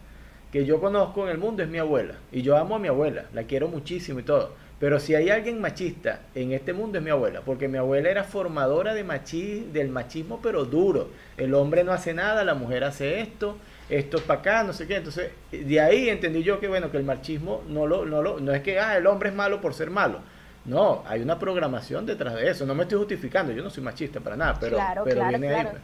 que 0.51 0.65
yo 0.65 0.79
conozco 0.79 1.25
en 1.25 1.31
el 1.31 1.37
mundo 1.37 1.63
es 1.63 1.69
mi 1.69 1.79
abuela. 1.79 2.15
Y 2.31 2.41
yo 2.41 2.55
amo 2.55 2.75
a 2.75 2.79
mi 2.79 2.87
abuela, 2.87 3.25
la 3.33 3.43
quiero 3.43 3.67
muchísimo 3.67 4.19
y 4.19 4.23
todo. 4.23 4.55
Pero 4.83 4.99
si 4.99 5.15
hay 5.15 5.29
alguien 5.29 5.61
machista 5.61 6.23
en 6.35 6.51
este 6.51 6.73
mundo 6.73 6.97
es 6.97 7.03
mi 7.05 7.09
abuela, 7.09 7.39
porque 7.39 7.69
mi 7.69 7.77
abuela 7.77 8.09
era 8.09 8.25
formadora 8.25 8.93
de 8.93 9.05
machi 9.05 9.61
del 9.71 9.87
machismo, 9.87 10.41
pero 10.43 10.65
duro. 10.65 11.07
El 11.37 11.53
hombre 11.53 11.85
no 11.85 11.93
hace 11.93 12.13
nada, 12.13 12.43
la 12.43 12.53
mujer 12.53 12.83
hace 12.83 13.21
esto, 13.21 13.55
esto 13.87 14.17
es 14.17 14.23
para 14.23 14.41
acá, 14.41 14.63
no 14.65 14.73
sé 14.73 14.85
qué. 14.85 14.97
Entonces, 14.97 15.31
de 15.53 15.79
ahí 15.79 16.09
entendí 16.09 16.43
yo 16.43 16.59
que 16.59 16.67
bueno, 16.67 16.91
que 16.91 16.97
el 16.97 17.05
machismo 17.05 17.61
no 17.69 17.87
lo, 17.87 18.05
no 18.05 18.21
lo, 18.21 18.41
no 18.41 18.51
es 18.51 18.61
que 18.61 18.77
ah, 18.77 18.97
el 18.97 19.07
hombre 19.07 19.29
es 19.29 19.35
malo 19.35 19.61
por 19.61 19.73
ser 19.73 19.89
malo. 19.89 20.19
No, 20.65 21.05
hay 21.07 21.21
una 21.21 21.39
programación 21.39 22.05
detrás 22.05 22.35
de 22.35 22.49
eso. 22.49 22.65
No 22.65 22.75
me 22.75 22.83
estoy 22.83 22.97
justificando, 22.97 23.53
yo 23.53 23.63
no 23.63 23.69
soy 23.69 23.85
machista 23.85 24.19
para 24.19 24.35
nada, 24.35 24.57
pero, 24.59 24.77
pero 25.05 25.25
viene 25.29 25.47
ahí. 25.47 25.65
Pues. 25.65 25.81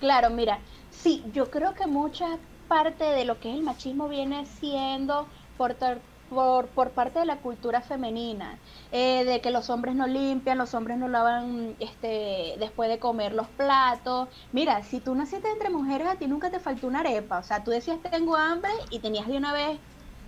Claro, 0.00 0.30
mira, 0.30 0.58
sí, 0.90 1.22
yo 1.34 1.50
creo 1.50 1.74
que 1.74 1.86
mucha 1.86 2.38
parte 2.66 3.04
de 3.04 3.26
lo 3.26 3.38
que 3.38 3.50
es 3.50 3.56
el 3.56 3.62
machismo 3.62 4.08
viene 4.08 4.46
siendo 4.58 5.26
por, 5.58 5.76
por, 6.30 6.66
por 6.68 6.90
parte 6.90 7.18
de 7.18 7.26
la 7.26 7.36
cultura 7.36 7.80
femenina, 7.80 8.58
eh, 8.92 9.24
de 9.24 9.40
que 9.40 9.50
los 9.50 9.70
hombres 9.70 9.94
no 9.94 10.06
limpian, 10.06 10.58
los 10.58 10.74
hombres 10.74 10.98
no 10.98 11.08
lavan 11.08 11.74
este, 11.80 12.54
después 12.58 12.88
de 12.88 12.98
comer 12.98 13.32
los 13.32 13.46
platos. 13.48 14.28
Mira, 14.52 14.82
si 14.82 15.00
tú 15.00 15.14
naciste 15.14 15.50
entre 15.50 15.70
mujeres, 15.70 16.08
a 16.08 16.16
ti 16.16 16.26
nunca 16.26 16.50
te 16.50 16.60
faltó 16.60 16.86
una 16.86 17.00
arepa, 17.00 17.38
o 17.38 17.42
sea, 17.42 17.64
tú 17.64 17.70
decías 17.70 17.98
tengo 18.10 18.36
hambre 18.36 18.70
y 18.90 18.98
tenías 19.00 19.26
de 19.26 19.36
una 19.36 19.52
vez 19.52 19.78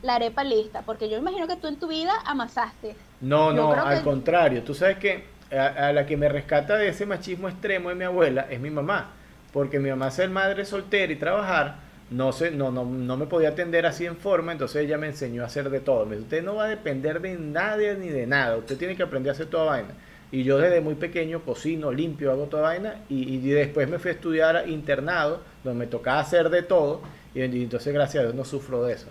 la 0.03 0.15
arepa 0.15 0.45
lista, 0.45 0.83
porque 0.83 1.09
yo 1.09 1.19
imagino 1.19 1.47
que 1.47 1.57
tú 1.57 1.67
en 1.67 1.77
tu 1.77 1.89
vida 1.89 2.13
amasaste. 2.25 2.97
No, 3.21 3.53
no, 3.53 3.73
al 3.73 4.03
contrario, 4.03 4.63
tú 4.63 4.75
sabes 4.75 4.99
que 4.99 5.27
a, 5.51 5.89
a 5.89 5.93
la 5.93 6.07
que 6.07 6.17
me 6.17 6.29
rescata 6.29 6.77
de 6.77 6.89
ese 6.89 7.07
machismo 7.07 7.49
extremo 7.49 7.89
de 7.89 7.95
mi 7.95 8.05
abuela 8.05 8.47
es 8.51 8.61
mi 8.61 8.71
mamá 8.71 9.13
porque 9.53 9.79
mi 9.79 9.91
mamá 9.91 10.11
ser 10.11 10.31
madre 10.31 10.65
soltera 10.65 11.13
y 11.13 11.17
trabajar, 11.17 11.77
no, 12.11 12.33
se, 12.33 12.51
no, 12.51 12.71
no, 12.71 12.85
no 12.85 13.17
me 13.17 13.27
podía 13.27 13.51
atender 13.51 13.87
así 13.87 14.07
en 14.07 14.17
forma, 14.17 14.53
entonces 14.53 14.85
ella 14.85 14.99
me 14.99 15.09
enseñó 15.09 15.43
a 15.43 15.47
hacer 15.47 15.71
de 15.71 15.81
todo. 15.81 16.07
Me 16.07 16.17
dijo, 16.17 16.25
usted 16.25 16.43
no 16.43 16.57
va 16.57 16.65
a 16.65 16.69
depender 16.69 17.21
de 17.21 17.35
nadie 17.35 17.95
ni 17.95 18.09
de 18.09 18.27
nada, 18.27 18.57
usted 18.57 18.77
tiene 18.79 18.97
que 18.97 19.03
aprender 19.03 19.31
a 19.31 19.35
hacer 19.35 19.47
toda 19.47 19.65
vaina. 19.65 19.95
Y 20.31 20.45
yo 20.45 20.59
desde 20.59 20.83
muy 20.83 20.95
pequeño 20.95 21.43
cocino, 21.43 21.91
limpio, 21.91 22.31
hago 22.31 22.45
toda 22.45 22.65
vaina 22.65 22.97
y, 23.09 23.35
y 23.35 23.51
después 23.51 23.89
me 23.89 23.99
fui 23.99 24.11
a 24.11 24.15
estudiar 24.15 24.69
internado, 24.69 25.43
donde 25.65 25.79
me 25.79 25.87
tocaba 25.87 26.21
hacer 26.21 26.51
de 26.51 26.63
todo 26.63 27.01
y, 27.35 27.63
entonces 27.63 27.93
gracias 27.93 28.21
a 28.21 28.25
Dios 28.25 28.35
no 28.35 28.45
sufro 28.45 28.85
de 28.85 28.95
eso. 28.95 29.07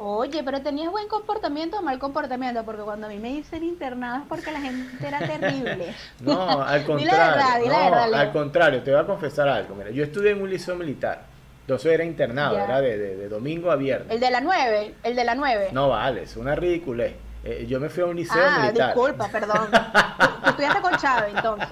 Oye, 0.00 0.42
pero 0.44 0.62
tenías 0.62 0.92
buen 0.92 1.08
comportamiento 1.08 1.78
o 1.78 1.82
mal 1.82 1.98
comportamiento, 1.98 2.62
porque 2.64 2.82
cuando 2.82 3.08
a 3.08 3.10
mí 3.10 3.18
me 3.18 3.34
dicen 3.34 3.64
internado 3.64 4.18
es 4.18 4.28
porque 4.28 4.52
la 4.52 4.60
gente 4.60 5.06
era 5.06 5.18
terrible. 5.18 5.92
no, 6.20 6.62
al 6.62 6.84
contrario. 6.86 7.68
no, 7.68 8.16
al 8.16 8.32
contrario, 8.32 8.82
te 8.82 8.92
voy 8.92 9.00
a 9.00 9.06
confesar 9.06 9.48
algo. 9.48 9.74
Mira, 9.74 9.90
yo 9.90 10.04
estudié 10.04 10.30
en 10.32 10.42
un 10.42 10.50
liceo 10.50 10.76
militar. 10.76 11.22
Entonces 11.68 11.92
era 11.92 12.02
internado, 12.02 12.56
era 12.56 12.80
de, 12.80 13.28
domingo 13.28 13.70
a 13.70 13.76
viernes. 13.76 14.10
El 14.10 14.20
de 14.20 14.30
la 14.30 14.40
9, 14.40 14.94
el 15.02 15.14
de 15.14 15.22
la 15.22 15.34
9. 15.34 15.68
No 15.72 15.90
vale, 15.90 16.22
es 16.22 16.34
una 16.38 16.54
ridiculez. 16.54 17.12
Eh, 17.44 17.66
yo 17.68 17.78
me 17.78 17.90
fui 17.90 18.02
a 18.04 18.06
un 18.06 18.16
liceo 18.16 18.42
ah, 18.42 18.60
militar. 18.62 18.94
disculpa, 18.94 19.28
perdón. 19.28 19.68
Tú 20.44 20.48
estudiaste 20.48 20.80
con 20.80 20.96
Chávez, 20.96 21.34
entonces. 21.36 21.68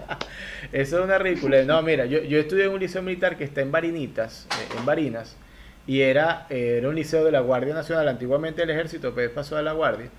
Eso 0.70 0.98
es 0.98 1.02
una 1.02 1.16
ridiculez. 1.16 1.66
No, 1.66 1.80
mira, 1.80 2.04
yo, 2.04 2.18
yo 2.18 2.38
estudié 2.38 2.66
en 2.66 2.72
un 2.72 2.80
liceo 2.80 3.00
militar 3.00 3.38
que 3.38 3.44
está 3.44 3.62
en 3.62 3.72
Barinitas, 3.72 4.46
eh, 4.50 4.76
en 4.78 4.84
Barinas, 4.84 5.34
y 5.86 6.02
era, 6.02 6.46
eh, 6.50 6.74
era 6.76 6.90
un 6.90 6.94
liceo 6.94 7.24
de 7.24 7.32
la 7.32 7.40
Guardia 7.40 7.72
Nacional, 7.72 8.06
antiguamente 8.06 8.64
el 8.64 8.68
ejército, 8.68 9.14
pero 9.14 9.32
pasó 9.32 9.56
a 9.56 9.62
la 9.62 9.72
Guardia, 9.72 10.10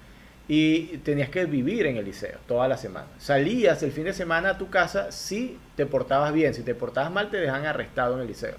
y 0.48 0.98
tenías 1.04 1.30
que 1.30 1.46
vivir 1.46 1.86
en 1.86 1.98
el 1.98 2.06
liceo 2.06 2.40
toda 2.48 2.68
la 2.68 2.78
semana. 2.78 3.06
Salías 3.20 3.84
el 3.84 3.92
fin 3.92 4.06
de 4.06 4.14
semana 4.14 4.50
a 4.50 4.58
tu 4.58 4.72
casa 4.72 5.12
si 5.12 5.60
te 5.76 5.86
portabas 5.86 6.34
bien, 6.34 6.56
si 6.56 6.64
te 6.64 6.74
portabas 6.74 7.12
mal 7.12 7.30
te 7.30 7.38
dejan 7.38 7.68
arrestado 7.68 8.16
en 8.16 8.22
el 8.22 8.28
liceo. 8.28 8.56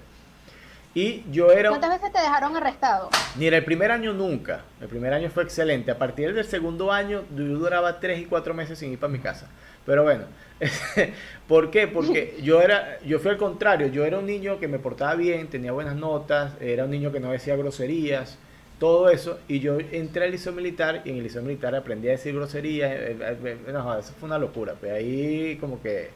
Y 0.95 1.23
yo 1.31 1.51
era... 1.51 1.69
¿Cuántas 1.69 2.01
veces 2.01 2.11
te 2.11 2.19
dejaron 2.19 2.55
arrestado? 2.57 3.09
Mira, 3.35 3.57
el 3.57 3.63
primer 3.63 3.91
año 3.91 4.11
nunca. 4.13 4.61
El 4.81 4.87
primer 4.87 5.13
año 5.13 5.29
fue 5.29 5.43
excelente. 5.43 5.91
A 5.91 5.97
partir 5.97 6.33
del 6.33 6.45
segundo 6.45 6.91
año 6.91 7.23
yo 7.35 7.43
duraba 7.43 7.99
tres 7.99 8.19
y 8.19 8.25
cuatro 8.25 8.53
meses 8.53 8.79
sin 8.79 8.91
ir 8.91 8.99
para 8.99 9.13
mi 9.13 9.19
casa. 9.19 9.47
Pero 9.85 10.03
bueno, 10.03 10.25
¿por 11.47 11.71
qué? 11.71 11.87
Porque 11.87 12.37
yo 12.43 12.61
era, 12.61 12.99
yo 13.01 13.19
fui 13.19 13.31
al 13.31 13.37
contrario, 13.37 13.87
yo 13.87 14.05
era 14.05 14.19
un 14.19 14.25
niño 14.25 14.59
que 14.59 14.67
me 14.67 14.79
portaba 14.79 15.15
bien, 15.15 15.47
tenía 15.47 15.71
buenas 15.71 15.95
notas, 15.95 16.53
era 16.59 16.85
un 16.85 16.91
niño 16.91 17.11
que 17.11 17.19
no 17.19 17.31
decía 17.31 17.55
groserías, 17.55 18.37
todo 18.79 19.09
eso, 19.09 19.39
y 19.47 19.59
yo 19.59 19.77
entré 19.79 20.25
al 20.25 20.31
liceo 20.31 20.53
militar 20.53 21.01
y 21.05 21.09
en 21.09 21.17
el 21.17 21.23
liceo 21.23 21.41
militar 21.41 21.75
aprendí 21.75 22.07
a 22.07 22.11
decir 22.11 22.33
groserías, 22.33 22.91
eh, 22.91 23.17
eh, 23.19 23.37
eh, 23.43 23.71
no, 23.71 23.97
eso 23.97 24.13
fue 24.17 24.27
una 24.27 24.37
locura, 24.37 24.75
pero 24.79 24.93
pues 24.93 25.03
ahí 25.03 25.57
como 25.59 25.81
que 25.81 26.11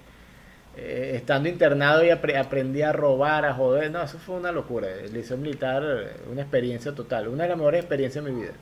estando 0.76 1.50
internado 1.50 2.04
y 2.04 2.10
aprendí 2.10 2.82
a 2.82 2.92
robar, 2.92 3.46
a 3.46 3.54
joder, 3.54 3.92
no, 3.92 4.02
eso 4.02 4.18
fue 4.18 4.36
una 4.36 4.52
locura, 4.52 4.88
el 4.90 5.14
liceo 5.14 5.38
militar, 5.38 5.84
una 6.32 6.42
experiencia 6.42 6.94
total, 6.94 7.28
una 7.28 7.44
de 7.44 7.50
las 7.50 7.58
mejores 7.58 7.82
experiencias 7.82 8.26
de 8.26 8.32
mi 8.32 8.42
vida. 8.42 8.54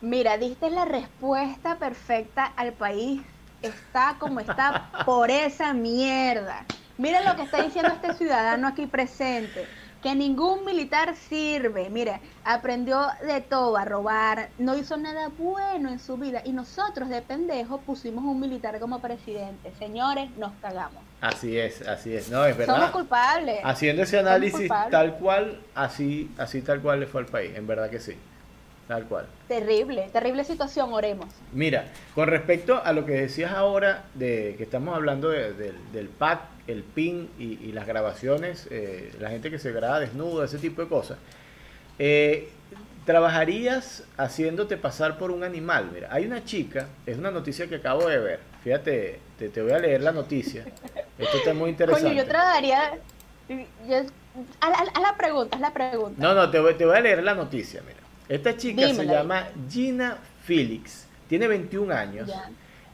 Mira, 0.00 0.38
diste 0.38 0.70
la 0.70 0.86
respuesta 0.86 1.78
perfecta 1.78 2.46
al 2.46 2.72
país 2.72 3.20
está 3.62 4.16
como 4.18 4.40
está 4.40 4.90
por 5.04 5.30
esa 5.30 5.74
mierda. 5.74 6.64
Miren 6.96 7.24
lo 7.24 7.36
que 7.36 7.42
está 7.42 7.62
diciendo 7.62 7.92
este 7.92 8.14
ciudadano 8.14 8.68
aquí 8.68 8.86
presente. 8.86 9.66
Que 10.02 10.14
ningún 10.14 10.64
militar 10.64 11.14
sirve. 11.14 11.90
Mire, 11.90 12.20
aprendió 12.44 13.06
de 13.26 13.40
todo, 13.42 13.76
a 13.76 13.84
robar, 13.84 14.48
no 14.58 14.76
hizo 14.76 14.96
nada 14.96 15.30
bueno 15.36 15.90
en 15.90 15.98
su 15.98 16.16
vida. 16.16 16.40
Y 16.44 16.52
nosotros 16.52 17.10
de 17.10 17.20
pendejo 17.20 17.78
pusimos 17.82 18.24
un 18.24 18.40
militar 18.40 18.78
como 18.80 19.00
presidente. 19.00 19.72
Señores, 19.78 20.30
nos 20.38 20.52
cagamos. 20.62 21.02
Así 21.20 21.58
es, 21.58 21.86
así 21.86 22.14
es. 22.14 22.30
No, 22.30 22.46
es 22.46 22.56
verdad. 22.56 22.76
Somos 22.76 22.90
culpables. 22.92 23.60
Haciendo 23.62 24.02
ese 24.02 24.18
análisis 24.18 24.70
tal 24.90 25.18
cual, 25.18 25.60
así, 25.74 26.30
así 26.38 26.62
tal 26.62 26.80
cual 26.80 27.00
le 27.00 27.06
fue 27.06 27.20
al 27.20 27.26
país. 27.26 27.52
En 27.54 27.66
verdad 27.66 27.90
que 27.90 28.00
sí. 28.00 28.16
Tal 28.88 29.04
cual. 29.04 29.26
Terrible, 29.46 30.08
terrible 30.12 30.42
situación, 30.42 30.92
oremos. 30.92 31.28
Mira, 31.52 31.84
con 32.12 32.26
respecto 32.26 32.82
a 32.82 32.92
lo 32.92 33.06
que 33.06 33.12
decías 33.12 33.52
ahora, 33.52 34.02
de 34.14 34.56
que 34.56 34.64
estamos 34.64 34.96
hablando 34.96 35.28
del 35.28 36.08
pack, 36.18 36.40
el 36.70 36.82
pin 36.82 37.28
y, 37.38 37.72
las 37.72 37.86
grabaciones, 37.86 38.66
eh, 38.70 39.12
la 39.20 39.30
gente 39.30 39.50
que 39.50 39.58
se 39.58 39.72
graba 39.72 40.00
desnuda, 40.00 40.44
ese 40.44 40.58
tipo 40.58 40.82
de 40.82 40.88
cosas, 40.88 41.18
eh, 41.98 42.48
¿trabajarías 43.04 44.04
haciéndote 44.16 44.76
pasar 44.76 45.18
por 45.18 45.30
un 45.30 45.44
animal? 45.44 45.90
Mira, 45.92 46.08
hay 46.10 46.26
una 46.26 46.44
chica, 46.44 46.88
es 47.06 47.18
una 47.18 47.30
noticia 47.30 47.68
que 47.68 47.76
acabo 47.76 48.08
de 48.08 48.18
ver, 48.18 48.40
fíjate, 48.62 49.20
te, 49.38 49.62
voy 49.62 49.72
a 49.72 49.78
leer 49.78 50.02
la 50.02 50.12
noticia, 50.12 50.64
esto 51.18 51.36
está 51.36 51.54
muy 51.54 51.70
interesante. 51.70 52.08
Coño, 52.08 52.22
yo 52.22 52.28
trabajaría, 52.28 52.98
a, 54.60 55.00
la 55.00 55.16
pregunta, 55.16 55.56
haz 55.56 55.60
la 55.60 55.72
pregunta. 55.72 56.22
No, 56.22 56.34
no, 56.34 56.50
te 56.50 56.74
te 56.74 56.86
voy 56.86 56.96
a 56.96 57.00
leer 57.00 57.22
la 57.22 57.34
noticia, 57.34 57.82
mira. 57.86 58.00
Esta 58.28 58.56
chica 58.56 58.94
se 58.94 59.06
llama 59.06 59.48
Gina 59.68 60.18
Felix, 60.44 61.06
tiene 61.28 61.48
21 61.48 61.92
años 61.92 62.30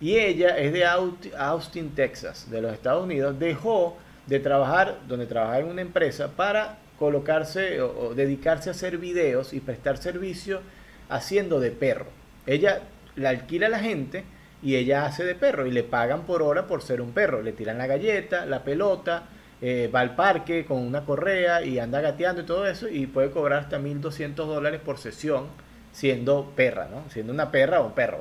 y 0.00 0.16
ella 0.16 0.58
es 0.58 0.72
de 0.72 0.84
Austin, 0.84 1.94
Texas, 1.94 2.50
de 2.50 2.60
los 2.60 2.72
Estados 2.72 3.04
Unidos. 3.04 3.38
Dejó 3.38 3.96
de 4.26 4.40
trabajar 4.40 4.98
donde 5.08 5.26
trabajaba 5.26 5.60
en 5.60 5.68
una 5.68 5.82
empresa 5.82 6.32
para 6.36 6.78
colocarse 6.98 7.80
o, 7.80 8.14
dedicarse 8.14 8.68
a 8.68 8.72
hacer 8.72 8.98
videos 8.98 9.52
y 9.52 9.60
prestar 9.60 9.98
servicio 9.98 10.60
haciendo 11.08 11.60
de 11.60 11.70
perro. 11.70 12.06
Ella 12.46 12.82
la 13.14 13.30
alquila 13.30 13.66
a 13.66 13.70
la 13.70 13.78
gente 13.78 14.24
y 14.62 14.76
ella 14.76 15.06
hace 15.06 15.24
de 15.24 15.34
perro 15.34 15.66
y 15.66 15.70
le 15.70 15.82
pagan 15.82 16.22
por 16.22 16.42
hora 16.42 16.66
por 16.66 16.82
ser 16.82 17.00
un 17.00 17.12
perro. 17.12 17.42
Le 17.42 17.52
tiran 17.52 17.78
la 17.78 17.86
galleta, 17.86 18.44
la 18.44 18.64
pelota, 18.64 19.24
eh, 19.62 19.90
va 19.94 20.00
al 20.00 20.14
parque 20.14 20.66
con 20.66 20.78
una 20.78 21.06
correa 21.06 21.64
y 21.64 21.78
anda 21.78 22.02
gateando 22.02 22.42
y 22.42 22.44
todo 22.44 22.66
eso 22.66 22.88
y 22.88 23.06
puede 23.06 23.30
cobrar 23.30 23.60
hasta 23.60 23.78
1.200 23.78 24.34
dólares 24.34 24.80
por 24.84 24.98
sesión 24.98 25.46
siendo 25.92 26.52
perra, 26.54 26.88
¿no? 26.90 27.08
Siendo 27.08 27.32
una 27.32 27.50
perra 27.50 27.80
o 27.80 27.86
un 27.86 27.92
perro, 27.92 28.18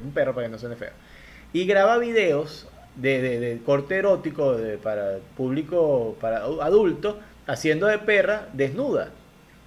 un 0.00 0.12
perro 0.12 0.32
para 0.32 0.46
que 0.46 0.52
no 0.52 0.58
suene 0.58 0.76
feo. 0.76 0.92
Y 1.56 1.64
graba 1.64 1.96
videos 1.96 2.66
de, 2.96 3.62
corte 3.64 3.96
erótico 3.96 4.58
para 4.82 5.20
público, 5.38 6.14
para 6.20 6.44
adulto, 6.44 7.18
haciendo 7.46 7.86
de 7.86 7.96
perra 7.96 8.48
desnuda. 8.52 9.08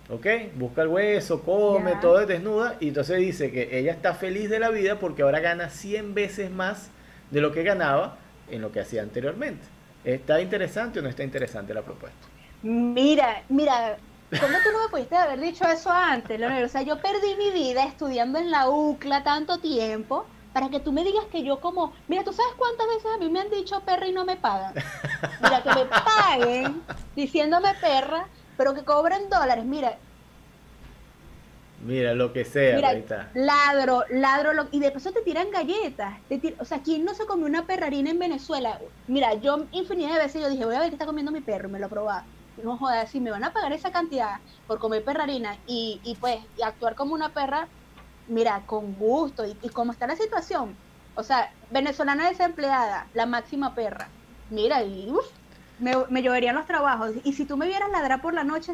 ¿Ok? 0.07 0.27
Busca 0.53 0.83
el 0.83 0.89
hueso, 0.89 1.41
come, 1.41 1.95
todo 1.99 2.19
es 2.19 2.27
desnuda. 2.27 2.75
Y 2.79 2.89
entonces 2.89 3.17
dice 3.17 3.49
que 3.49 3.79
ella 3.79 3.91
está 3.91 4.13
feliz 4.13 4.51
de 4.51 4.59
la 4.59 4.69
vida 4.69 4.99
porque 4.99 5.23
ahora 5.23 5.39
gana 5.39 5.69
100 5.71 6.13
veces 6.13 6.51
más 6.51 6.91
de 7.31 7.41
lo 7.41 7.51
que 7.51 7.63
ganaba 7.63 8.19
en 8.51 8.61
lo 8.61 8.71
que 8.71 8.81
hacía 8.81 9.01
anteriormente. 9.01 9.65
¿Está 10.03 10.39
interesante 10.41 10.99
o 10.99 11.01
no 11.01 11.09
está 11.09 11.23
interesante 11.23 11.73
la 11.73 11.81
propuesta? 11.81 12.27
Mira, 12.61 13.41
mira, 13.49 13.97
¿cómo 14.29 14.53
tú 14.63 14.71
no 14.73 14.83
me 14.83 14.89
pudiste 14.91 15.15
haber 15.15 15.39
dicho 15.39 15.65
eso 15.65 15.89
antes, 15.91 16.39
Leonel? 16.39 16.65
O 16.65 16.69
sea, 16.69 16.83
yo 16.83 17.01
perdí 17.01 17.35
mi 17.35 17.49
vida 17.49 17.83
estudiando 17.83 18.37
en 18.37 18.51
la 18.51 18.69
UCLA 18.69 19.23
tanto 19.23 19.57
tiempo 19.57 20.27
para 20.60 20.72
que 20.72 20.82
tú 20.82 20.91
me 20.91 21.05
digas 21.05 21.24
que 21.32 21.41
yo 21.41 21.62
como, 21.62 21.93
mira, 22.10 22.22
¿tú 22.26 22.34
sabes 22.34 22.51
cuántas 22.57 22.86
veces 22.88 23.05
a 23.16 23.18
mí 23.18 23.30
me 23.30 23.39
han 23.39 23.49
dicho 23.49 23.80
perra 23.86 24.07
y 24.07 24.12
no 24.12 24.26
me 24.26 24.36
pagan? 24.36 24.74
Mira, 25.41 25.64
que 25.64 25.70
me 25.70 25.86
paguen 25.86 26.84
diciéndome 27.16 27.74
perra, 27.76 28.28
pero 28.57 28.74
que 28.74 28.84
cobren 28.84 29.30
dólares. 29.30 29.64
Mira, 29.64 29.97
Mira, 31.82 32.14
lo 32.14 32.34
que 32.34 32.43
sea, 32.43 32.76
Mira, 32.76 32.91
ladro, 33.36 34.03
ladro, 34.10 34.51
lo, 34.51 34.68
y 34.74 34.82
de 34.82 34.91
paso 34.91 35.14
te 35.14 35.22
tiran 35.22 35.49
galletas. 35.49 36.20
o 36.60 36.66
sea, 36.66 36.82
¿quién 36.84 37.05
no 37.05 37.14
se 37.14 37.26
comió 37.26 37.45
una 37.45 37.66
perrarina 37.66 38.10
en 38.10 38.20
Venezuela? 38.20 38.82
Mira, 39.07 39.36
yo 39.36 39.66
infinidad 39.72 40.16
de 40.16 40.24
veces 40.24 40.41
yo 40.41 40.49
dije, 40.49 40.66
voy 40.66 40.76
a 40.76 40.82
ver 40.82 40.89
qué 40.89 40.95
está 40.95 41.05
comiendo 41.05 41.32
mi 41.32 41.39
perro, 41.39 41.70
y 41.70 41.72
me 41.72 41.80
lo 41.80 41.88
probaba. 41.88 42.26
No 42.57 42.78
jodas, 42.78 43.10
si 43.10 43.22
me 43.22 43.32
van 43.32 43.45
a 43.45 43.53
pagar 43.53 43.72
esa 43.72 43.93
cantidad 43.93 44.41
por 44.68 44.78
comer 44.80 45.05
perrarina 45.05 45.57
y, 45.66 46.01
y 46.03 46.16
pues, 46.16 46.39
y 46.57 46.64
actuar 46.64 46.95
como 46.95 47.14
una 47.14 47.34
perra, 47.34 47.70
mira, 48.30 48.63
con 48.65 48.95
gusto, 48.95 49.45
y, 49.45 49.57
y 49.61 49.69
como 49.69 49.91
está 49.91 50.07
la 50.07 50.15
situación, 50.15 50.75
o 51.15 51.23
sea, 51.23 51.51
venezolana 51.69 52.30
desempleada, 52.30 53.07
la 53.13 53.25
máxima 53.25 53.75
perra, 53.75 54.07
mira, 54.49 54.84
y 54.84 55.09
uf, 55.11 55.25
me, 55.80 55.93
me 56.09 56.21
lloverían 56.21 56.55
los 56.55 56.65
trabajos. 56.65 57.11
Y 57.23 57.34
si 57.34 57.45
tú 57.45 57.57
me 57.57 57.67
vieras 57.67 57.89
ladrar 57.91 58.21
por 58.21 58.34
la 58.34 58.43
noche, 58.43 58.73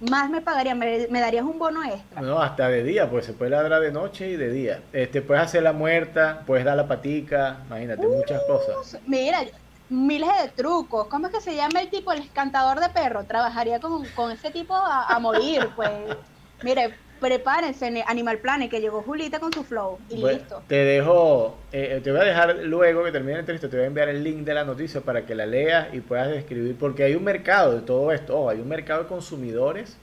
más 0.00 0.30
me 0.30 0.40
pagaría, 0.40 0.74
me, 0.74 1.20
darías 1.20 1.44
un 1.44 1.58
bono 1.58 1.82
extra. 1.84 2.20
No, 2.20 2.40
hasta 2.40 2.68
de 2.68 2.84
día, 2.84 3.10
pues 3.10 3.26
se 3.26 3.32
puede 3.32 3.50
ladrar 3.50 3.80
de 3.80 3.90
noche 3.90 4.28
y 4.28 4.36
de 4.36 4.50
día. 4.50 4.82
Este, 4.92 5.22
puedes 5.22 5.42
hacer 5.42 5.62
la 5.62 5.72
muerta, 5.72 6.42
puedes 6.46 6.64
dar 6.64 6.76
la 6.76 6.86
patica, 6.86 7.58
imagínate, 7.66 8.06
muchas 8.06 8.42
cosas. 8.44 9.00
Mira, 9.06 9.40
miles 9.88 10.28
de 10.42 10.48
trucos. 10.50 11.08
¿Cómo 11.08 11.26
es 11.26 11.32
que 11.34 11.40
se 11.40 11.56
llama 11.56 11.80
el 11.80 11.90
tipo, 11.90 12.12
el 12.12 12.30
cantador 12.30 12.80
de 12.80 12.88
perro? 12.90 13.24
Trabajaría 13.24 13.80
con, 13.80 14.04
con 14.10 14.30
ese 14.30 14.50
tipo 14.50 14.74
a, 14.74 15.18
morir, 15.18 15.68
pues. 15.74 15.90
Mire, 16.62 16.94
prepárense, 17.20 18.04
Animal 18.06 18.38
Planet, 18.38 18.70
que 18.70 18.80
llegó 18.80 19.02
Julita 19.02 19.38
con 19.40 19.52
su 19.52 19.64
flow 19.64 19.98
y 20.08 20.16
listo. 20.16 20.62
Te 20.66 20.76
dejo, 20.76 21.56
eh, 21.72 22.00
te 22.02 22.10
voy 22.10 22.20
a 22.20 22.24
dejar 22.24 22.56
luego 22.64 23.04
que 23.04 23.12
termine 23.12 23.34
la 23.34 23.40
entrevista, 23.40 23.68
te 23.68 23.76
voy 23.76 23.84
a 23.84 23.88
enviar 23.88 24.08
el 24.08 24.24
link 24.24 24.38
de 24.38 24.54
la 24.54 24.64
noticia 24.64 25.00
para 25.00 25.26
que 25.26 25.34
la 25.34 25.46
leas 25.46 25.92
y 25.92 26.00
puedas 26.00 26.28
describir, 26.28 26.76
porque 26.78 27.04
hay 27.04 27.14
un 27.14 27.24
mercado 27.24 27.74
de 27.74 27.82
todo 27.82 28.12
esto, 28.12 28.48
hay 28.48 28.60
un 28.60 28.68
mercado 28.68 29.02
de 29.02 29.08
consumidores 29.08 29.96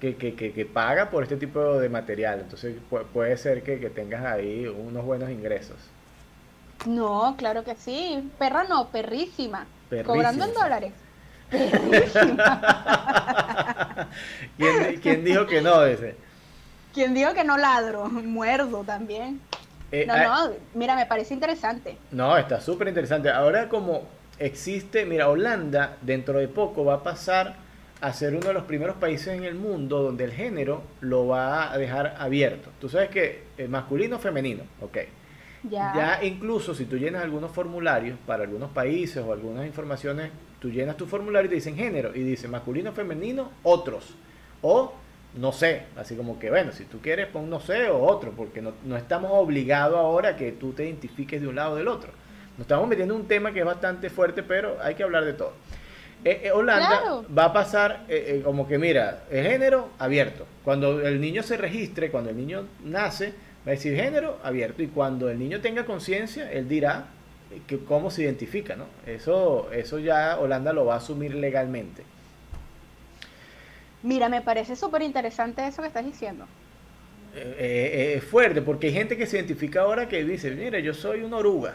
que, 0.00 0.16
que, 0.16 0.34
que, 0.34 0.52
que, 0.52 0.66
paga 0.66 1.10
por 1.10 1.22
este 1.22 1.36
tipo 1.36 1.78
de 1.78 1.88
material, 1.88 2.40
entonces 2.40 2.76
puede 3.12 3.36
ser 3.36 3.62
que, 3.62 3.76
tengas 3.90 4.24
ahí 4.24 4.66
unos 4.66 5.04
buenos 5.04 5.30
ingresos. 5.30 5.76
No, 6.84 7.34
claro 7.38 7.64
que 7.64 7.74
sí, 7.76 8.30
perra 8.38 8.64
no, 8.64 8.88
perrísima, 8.88 9.66
cobrando 10.04 10.44
en 10.44 10.52
dólares. 10.52 10.92
¿Quién, 14.58 15.00
¿Quién, 15.00 15.24
dijo 15.24 15.46
que 15.46 15.62
no? 15.62 15.84
Ese? 15.84 16.16
¿Quién 16.96 17.12
dijo 17.12 17.34
que 17.34 17.44
no 17.44 17.58
ladro? 17.58 18.06
Muerdo 18.08 18.82
también. 18.82 19.38
Eh, 19.92 20.06
no, 20.06 20.14
ah, 20.14 20.48
no, 20.48 20.54
mira, 20.72 20.96
me 20.96 21.04
parece 21.04 21.34
interesante. 21.34 21.98
No, 22.10 22.38
está 22.38 22.58
súper 22.58 22.88
interesante. 22.88 23.28
Ahora 23.28 23.68
como 23.68 24.04
existe, 24.38 25.04
mira, 25.04 25.28
Holanda 25.28 25.98
dentro 26.00 26.38
de 26.38 26.48
poco 26.48 26.86
va 26.86 26.94
a 26.94 27.02
pasar 27.02 27.56
a 28.00 28.12
ser 28.14 28.34
uno 28.34 28.48
de 28.48 28.54
los 28.54 28.64
primeros 28.64 28.96
países 28.96 29.28
en 29.28 29.44
el 29.44 29.56
mundo 29.56 30.02
donde 30.02 30.24
el 30.24 30.32
género 30.32 30.84
lo 31.02 31.26
va 31.26 31.70
a 31.70 31.76
dejar 31.76 32.16
abierto. 32.18 32.70
Tú 32.80 32.88
sabes 32.88 33.10
que 33.10 33.42
el 33.58 33.68
masculino 33.68 34.18
femenino, 34.18 34.62
ok. 34.80 34.96
Ya. 35.64 35.92
ya 35.94 36.24
incluso 36.24 36.74
si 36.74 36.86
tú 36.86 36.96
llenas 36.96 37.22
algunos 37.22 37.50
formularios 37.50 38.18
para 38.26 38.44
algunos 38.44 38.70
países 38.70 39.18
o 39.18 39.34
algunas 39.34 39.66
informaciones, 39.66 40.30
tú 40.60 40.70
llenas 40.70 40.96
tu 40.96 41.04
formulario 41.04 41.48
y 41.48 41.50
te 41.50 41.54
dicen 41.56 41.76
género 41.76 42.16
y 42.16 42.20
dice 42.20 42.48
masculino, 42.48 42.92
femenino, 42.92 43.50
otros. 43.64 44.14
O 44.62 44.94
no 45.36 45.52
sé, 45.52 45.82
así 45.96 46.16
como 46.16 46.38
que 46.38 46.50
bueno, 46.50 46.72
si 46.72 46.84
tú 46.84 47.00
quieres 47.00 47.26
pon 47.26 47.48
no 47.48 47.60
sé 47.60 47.88
o 47.88 48.02
otro, 48.02 48.32
porque 48.32 48.62
no, 48.62 48.72
no 48.84 48.96
estamos 48.96 49.30
obligados 49.34 49.98
ahora 49.98 50.30
a 50.30 50.36
que 50.36 50.52
tú 50.52 50.72
te 50.72 50.84
identifiques 50.84 51.40
de 51.40 51.48
un 51.48 51.56
lado 51.56 51.72
o 51.72 51.76
del 51.76 51.88
otro. 51.88 52.10
Nos 52.56 52.64
estamos 52.64 52.88
metiendo 52.88 53.14
en 53.14 53.20
un 53.20 53.28
tema 53.28 53.52
que 53.52 53.60
es 53.60 53.66
bastante 53.66 54.08
fuerte, 54.08 54.42
pero 54.42 54.78
hay 54.82 54.94
que 54.94 55.02
hablar 55.02 55.24
de 55.24 55.34
todo. 55.34 55.52
Eh, 56.24 56.40
eh, 56.44 56.52
Holanda 56.52 57.22
va 57.36 57.44
a 57.44 57.52
pasar 57.52 58.04
eh, 58.08 58.40
como 58.42 58.66
que, 58.66 58.78
mira, 58.78 59.24
el 59.30 59.46
género 59.46 59.90
abierto. 59.98 60.46
Cuando 60.64 61.00
el 61.00 61.20
niño 61.20 61.42
se 61.42 61.56
registre, 61.56 62.10
cuando 62.10 62.30
el 62.30 62.36
niño 62.36 62.66
nace, 62.82 63.34
va 63.66 63.68
a 63.68 63.70
decir 63.70 63.94
género 63.94 64.38
abierto. 64.42 64.82
Y 64.82 64.88
cuando 64.88 65.28
el 65.28 65.38
niño 65.38 65.60
tenga 65.60 65.84
conciencia, 65.84 66.50
él 66.50 66.68
dirá 66.68 67.06
que 67.66 67.78
cómo 67.78 68.10
se 68.10 68.22
identifica, 68.22 68.74
¿no? 68.74 68.86
Eso, 69.06 69.70
eso 69.72 69.98
ya 69.98 70.38
Holanda 70.38 70.72
lo 70.72 70.86
va 70.86 70.94
a 70.94 70.96
asumir 70.96 71.34
legalmente. 71.34 72.02
Mira, 74.02 74.28
me 74.28 74.42
parece 74.42 74.76
súper 74.76 75.02
interesante 75.02 75.66
eso 75.66 75.82
que 75.82 75.88
estás 75.88 76.04
diciendo. 76.04 76.46
Es 77.34 78.24
fuerte, 78.24 78.62
porque 78.62 78.86
hay 78.86 78.92
gente 78.94 79.16
que 79.16 79.26
se 79.26 79.36
identifica 79.36 79.82
ahora 79.82 80.08
que 80.08 80.24
dice, 80.24 80.50
mira, 80.52 80.78
yo 80.78 80.94
soy 80.94 81.20
una 81.20 81.36
oruga 81.36 81.74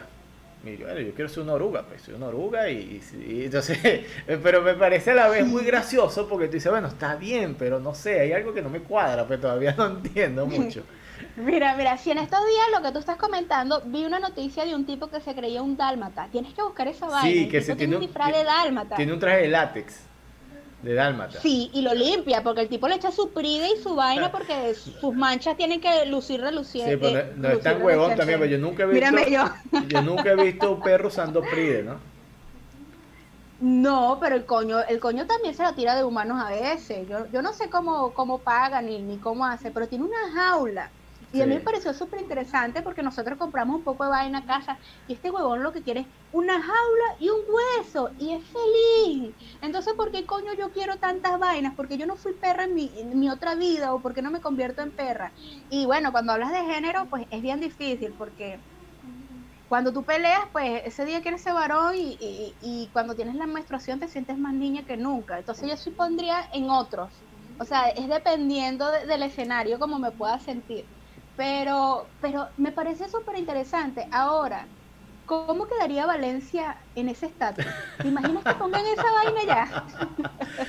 y 0.64 0.76
yo, 0.76 0.98
yo 0.98 1.14
quiero 1.14 1.28
ser 1.28 1.42
una 1.42 1.54
oruga, 1.54 1.82
pues 1.82 2.02
soy 2.02 2.14
una 2.14 2.26
oruga 2.26 2.70
y, 2.70 3.00
entonces, 3.44 3.78
pero 4.42 4.62
me 4.62 4.74
parece 4.74 5.10
a 5.10 5.14
la 5.14 5.28
vez 5.28 5.46
muy 5.46 5.64
gracioso 5.64 6.28
porque 6.28 6.46
tú 6.46 6.54
dices, 6.54 6.70
bueno, 6.70 6.88
está 6.88 7.16
bien, 7.16 7.56
pero 7.56 7.80
no 7.80 7.94
sé, 7.94 8.20
hay 8.20 8.32
algo 8.32 8.54
que 8.54 8.62
no 8.62 8.70
me 8.70 8.80
cuadra, 8.80 9.26
pues 9.26 9.40
todavía 9.40 9.74
no 9.78 9.86
entiendo 9.86 10.46
mucho. 10.46 10.84
Mira, 11.36 11.76
mira, 11.76 11.96
si 11.98 12.10
en 12.10 12.18
estos 12.18 12.40
días 12.40 12.66
lo 12.74 12.82
que 12.82 12.92
tú 12.92 12.98
estás 12.98 13.16
comentando, 13.16 13.80
vi 13.86 14.04
una 14.04 14.18
noticia 14.18 14.66
de 14.66 14.74
un 14.74 14.84
tipo 14.84 15.08
que 15.08 15.20
se 15.20 15.34
creía 15.34 15.62
un 15.62 15.76
dálmata. 15.76 16.28
Tienes 16.32 16.52
que 16.52 16.62
buscar 16.62 16.88
esa 16.88 17.06
vaina. 17.06 17.30
Sí, 17.30 17.48
que 17.48 17.62
se 17.62 17.76
tiene 17.76 17.94
un 17.94 18.02
disfraz 18.02 18.32
de 18.32 18.42
dálmata. 18.42 18.96
Tiene 18.96 19.12
un 19.12 19.20
traje 19.20 19.42
de 19.42 19.48
látex 19.48 20.00
de 20.82 20.94
dálmata. 20.94 21.40
Sí, 21.40 21.70
y 21.72 21.82
lo 21.82 21.94
limpia, 21.94 22.42
porque 22.42 22.62
el 22.62 22.68
tipo 22.68 22.88
le 22.88 22.96
echa 22.96 23.10
su 23.10 23.30
pride 23.30 23.68
y 23.76 23.82
su 23.82 23.94
vaina 23.94 24.32
porque 24.32 24.74
sus 24.74 25.14
manchas 25.14 25.56
tienen 25.56 25.80
que 25.80 26.06
lucir 26.06 26.40
relucientes. 26.40 26.94
Sí, 26.94 27.14
pero 27.14 27.32
no, 27.36 27.48
es 27.48 27.60
tan 27.60 27.82
huevón 27.82 28.16
también, 28.16 28.40
pero 28.40 28.50
yo 28.50 28.58
nunca 28.58 28.82
he 28.82 28.86
visto. 28.86 29.28
yo. 29.28 29.44
yo 29.88 30.02
nunca 30.02 30.32
he 30.32 30.36
visto 30.36 30.72
un 30.72 30.80
perro 30.80 31.08
usando 31.08 31.40
pride, 31.42 31.84
¿no? 31.84 32.12
No, 33.60 34.18
pero 34.20 34.34
el 34.34 34.44
coño, 34.44 34.80
el 34.88 34.98
coño 34.98 35.24
también 35.26 35.54
se 35.54 35.62
lo 35.62 35.72
tira 35.74 35.94
de 35.94 36.02
humanos 36.02 36.42
a 36.44 36.50
veces. 36.50 37.08
Yo, 37.08 37.26
yo 37.32 37.42
no 37.42 37.52
sé 37.52 37.70
cómo, 37.70 38.12
cómo 38.12 38.38
paga 38.38 38.82
ni, 38.82 39.00
ni 39.00 39.18
cómo 39.18 39.46
hace, 39.46 39.70
pero 39.70 39.86
tiene 39.86 40.04
una 40.04 40.32
jaula 40.34 40.90
y 41.32 41.40
a 41.40 41.46
mí 41.46 41.54
me 41.54 41.60
pareció 41.60 41.94
súper 41.94 42.20
interesante 42.20 42.82
porque 42.82 43.02
nosotros 43.02 43.38
compramos 43.38 43.76
un 43.76 43.84
poco 43.84 44.04
de 44.04 44.10
vaina 44.10 44.38
a 44.40 44.46
casa 44.46 44.78
y 45.08 45.14
este 45.14 45.30
huevón 45.30 45.62
lo 45.62 45.72
que 45.72 45.82
quiere 45.82 46.00
es 46.00 46.06
una 46.30 46.54
jaula 46.54 47.16
y 47.18 47.30
un 47.30 47.40
hueso 47.48 48.10
y 48.18 48.34
es 48.34 48.44
feliz. 48.44 49.34
Entonces, 49.62 49.94
¿por 49.94 50.12
qué 50.12 50.26
coño 50.26 50.52
yo 50.58 50.70
quiero 50.72 50.98
tantas 50.98 51.38
vainas? 51.38 51.74
Porque 51.74 51.96
yo 51.96 52.06
no 52.06 52.16
fui 52.16 52.34
perra 52.34 52.64
en 52.64 52.74
mi, 52.74 52.92
en 53.00 53.18
mi 53.18 53.30
otra 53.30 53.54
vida 53.54 53.94
o 53.94 54.02
porque 54.02 54.20
no 54.20 54.30
me 54.30 54.40
convierto 54.40 54.82
en 54.82 54.92
perra. 54.92 55.32
Y 55.70 55.86
bueno, 55.86 56.12
cuando 56.12 56.32
hablas 56.32 56.52
de 56.52 56.64
género, 56.64 57.06
pues 57.08 57.26
es 57.30 57.40
bien 57.40 57.60
difícil 57.60 58.14
porque 58.16 58.60
cuando 59.68 59.90
tú 59.90 60.04
peleas, 60.04 60.42
pues 60.52 60.82
ese 60.84 61.06
día 61.06 61.22
quieres 61.22 61.42
ser 61.42 61.54
varón 61.54 61.94
y, 61.96 62.18
y, 62.60 62.90
cuando 62.92 63.14
tienes 63.16 63.36
la 63.36 63.46
menstruación 63.46 64.00
te 64.00 64.08
sientes 64.08 64.36
más 64.36 64.52
niña 64.52 64.84
que 64.84 64.98
nunca. 64.98 65.38
Entonces 65.38 65.66
yo 65.66 65.76
sí 65.78 65.90
pondría 65.92 66.46
en 66.52 66.68
otros. 66.68 67.24
O 67.58 67.64
sea, 67.64 67.88
es 67.88 68.06
dependiendo 68.06 68.90
del 68.90 69.22
escenario 69.22 69.78
como 69.78 69.98
me 69.98 70.12
pueda 70.12 70.38
sentir. 70.40 70.84
Pero, 71.36 72.06
pero 72.20 72.48
me 72.58 72.72
parece 72.72 73.08
súper 73.08 73.38
interesante. 73.38 74.06
Ahora, 74.10 74.66
¿cómo 75.26 75.66
quedaría 75.66 76.04
Valencia 76.04 76.76
en 76.94 77.08
ese 77.08 77.26
estatus? 77.26 77.64
¿Te 78.00 78.08
imaginas 78.08 78.44
que 78.44 78.54
pongan 78.54 78.84
esa 78.86 79.10
vaina 79.12 79.44
ya? 79.46 79.84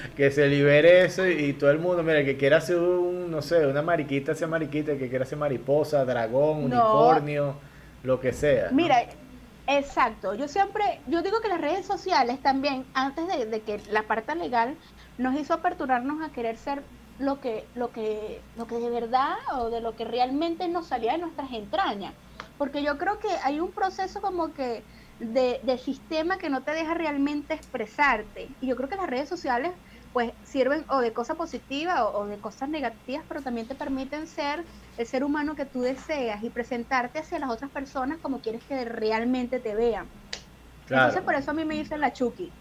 que 0.15 0.31
se 0.31 0.47
libere 0.47 1.05
eso 1.05 1.27
y, 1.27 1.53
todo 1.53 1.71
el 1.71 1.79
mundo, 1.79 2.03
mira, 2.03 2.23
que 2.23 2.37
quiera 2.37 2.57
hacer 2.57 2.77
un, 2.77 3.29
no 3.29 3.41
sé, 3.41 3.67
una 3.67 3.81
mariquita 3.81 4.35
sea 4.35 4.47
mariquita, 4.47 4.97
que 4.97 5.09
quiera 5.09 5.25
ser 5.25 5.37
mariposa, 5.37 6.05
dragón, 6.05 6.65
unicornio, 6.65 7.55
lo 8.03 8.19
que 8.21 8.31
sea. 8.31 8.69
Mira, 8.71 9.05
exacto. 9.67 10.33
Yo 10.33 10.47
siempre, 10.47 11.01
yo 11.07 11.21
digo 11.21 11.41
que 11.41 11.49
las 11.49 11.59
redes 11.59 11.85
sociales 11.85 12.41
también, 12.41 12.85
antes 12.93 13.27
de, 13.27 13.45
de 13.45 13.61
que 13.61 13.81
la 13.91 14.03
parte 14.03 14.33
legal 14.35 14.75
nos 15.17 15.35
hizo 15.35 15.53
aperturarnos 15.53 16.21
a 16.21 16.31
querer 16.31 16.55
ser 16.55 16.83
lo 17.19 17.39
que, 17.39 17.65
lo 17.75 17.91
que, 17.91 18.41
lo 18.57 18.67
que 18.67 18.75
de 18.75 18.89
verdad 18.89 19.35
o 19.53 19.69
de 19.69 19.81
lo 19.81 19.95
que 19.95 20.05
realmente 20.05 20.67
nos 20.67 20.87
salía 20.87 21.13
de 21.13 21.19
nuestras 21.19 21.51
entrañas. 21.51 22.13
Porque 22.57 22.83
yo 22.83 22.97
creo 22.97 23.19
que 23.19 23.29
hay 23.43 23.59
un 23.59 23.71
proceso 23.71 24.21
como 24.21 24.53
que 24.53 24.83
de, 25.19 25.59
de 25.63 25.77
sistema 25.77 26.37
que 26.37 26.49
no 26.49 26.63
te 26.63 26.71
deja 26.71 26.93
realmente 26.93 27.53
expresarte. 27.53 28.49
Y 28.61 28.67
yo 28.67 28.75
creo 28.75 28.89
que 28.89 28.95
las 28.95 29.09
redes 29.09 29.29
sociales 29.29 29.71
pues 30.13 30.31
sirven 30.43 30.85
o 30.89 30.99
de 31.01 31.11
cosas 31.11 31.35
positivas 31.35 31.99
o, 32.13 32.25
de 32.27 32.37
cosas 32.37 32.69
negativas, 32.69 33.25
pero 33.27 33.41
también 33.41 33.67
te 33.67 33.73
permiten 33.73 34.27
ser 34.27 34.63
el 34.97 35.07
ser 35.07 35.23
humano 35.23 35.55
que 35.55 35.65
tú 35.65 35.81
deseas 35.81 36.43
y 36.43 36.51
presentarte 36.51 37.19
hacia 37.19 37.39
las 37.39 37.49
otras 37.49 37.71
personas 37.71 38.19
como 38.21 38.39
quieres 38.39 38.63
que 38.63 38.85
realmente 38.85 39.59
te 39.59 39.73
vean. 39.73 40.05
Entonces 40.83 41.21
por 41.23 41.33
eso 41.33 41.51
a 41.51 41.53
mí 41.55 41.65
me 41.65 41.75
dicen 41.75 41.99
la 41.99 42.13
Chucky. 42.13 42.51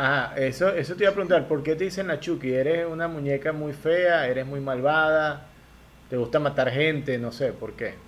Ah, 0.00 0.32
eso, 0.36 0.68
eso 0.68 0.94
te 0.94 1.02
iba 1.02 1.10
a 1.10 1.14
preguntar, 1.14 1.48
¿por 1.48 1.64
qué 1.64 1.74
te 1.74 1.82
dicen 1.84 2.06
la 2.06 2.20
Chucky? 2.20 2.52
¿Eres 2.52 2.86
una 2.86 3.08
muñeca 3.08 3.52
muy 3.52 3.72
fea? 3.72 4.28
¿Eres 4.28 4.46
muy 4.46 4.60
malvada? 4.60 5.50
¿Te 6.08 6.16
gusta 6.16 6.38
matar 6.38 6.70
gente? 6.70 7.18
No 7.18 7.32
sé, 7.32 7.52
¿por 7.52 7.74
qué? 7.74 8.06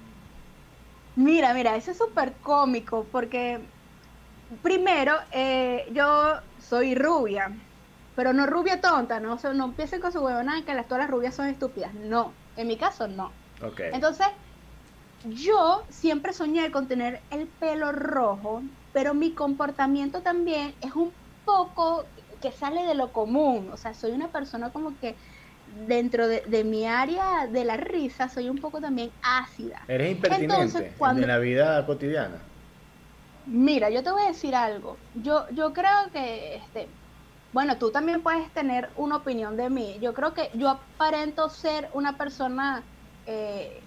Mira, 1.16 1.52
mira, 1.52 1.74
eso 1.76 1.90
es 1.90 1.98
súper 1.98 2.38
cómico 2.40 3.08
porque 3.10 3.60
primero 4.62 5.14
eh, 5.32 5.88
yo 5.92 6.40
soy 6.58 6.94
rubia, 6.94 7.50
pero 8.14 8.32
no 8.32 8.46
rubia 8.46 8.80
tonta, 8.80 9.18
no, 9.18 9.36
no 9.54 9.64
empiecen 9.64 10.00
con 10.00 10.12
su 10.12 10.20
huevona 10.20 10.64
que 10.64 10.74
las, 10.74 10.86
todas 10.86 11.02
las 11.02 11.10
rubias 11.10 11.34
son 11.34 11.48
estúpidas, 11.48 11.92
no, 11.94 12.36
en 12.56 12.68
mi 12.68 12.76
caso 12.76 13.08
no. 13.08 13.32
Okay. 13.60 13.90
Entonces, 13.92 14.28
yo 15.24 15.84
siempre 15.88 16.32
soñé 16.32 16.70
con 16.70 16.88
tener 16.88 17.20
el 17.30 17.48
pelo 17.48 17.92
rojo, 17.92 18.62
pero 18.92 19.12
mi 19.14 19.34
comportamiento 19.34 20.22
también 20.22 20.74
es 20.80 20.94
un 20.94 21.12
poco 21.50 22.04
que 22.40 22.52
sale 22.52 22.84
de 22.84 22.94
lo 22.94 23.12
común, 23.12 23.70
o 23.72 23.76
sea, 23.76 23.94
soy 23.94 24.12
una 24.12 24.28
persona 24.28 24.70
como 24.70 24.98
que 24.98 25.16
dentro 25.86 26.26
de, 26.26 26.64
mi 26.64 26.86
área 26.86 27.46
de 27.46 27.64
la 27.64 27.76
risa 27.76 28.28
soy 28.28 28.48
un 28.48 28.60
poco 28.60 28.80
también 28.80 29.10
ácida. 29.22 29.80
Eres 29.88 30.12
impertinente 30.12 30.92
en 31.00 31.26
la 31.26 31.38
vida 31.38 31.86
cotidiana. 31.86 32.40
Mira, 33.46 33.90
yo 33.90 34.02
te 34.02 34.10
voy 34.10 34.22
a 34.22 34.28
decir 34.28 34.54
algo. 34.54 34.96
Yo, 35.14 35.46
yo 35.52 35.72
creo 35.72 36.10
que, 36.12 36.56
este, 36.56 36.88
bueno, 37.52 37.76
tú 37.78 37.90
también 37.90 38.22
puedes 38.22 38.50
tener 38.52 38.88
una 38.96 39.16
opinión 39.16 39.56
de 39.56 39.70
mí. 39.70 39.98
Yo 40.00 40.12
creo 40.14 40.34
que 40.34 40.50
yo 40.54 40.68
aparento 40.68 41.48
ser 41.48 41.88
una 41.94 42.16
persona 42.16 42.82
eh, 43.26 43.80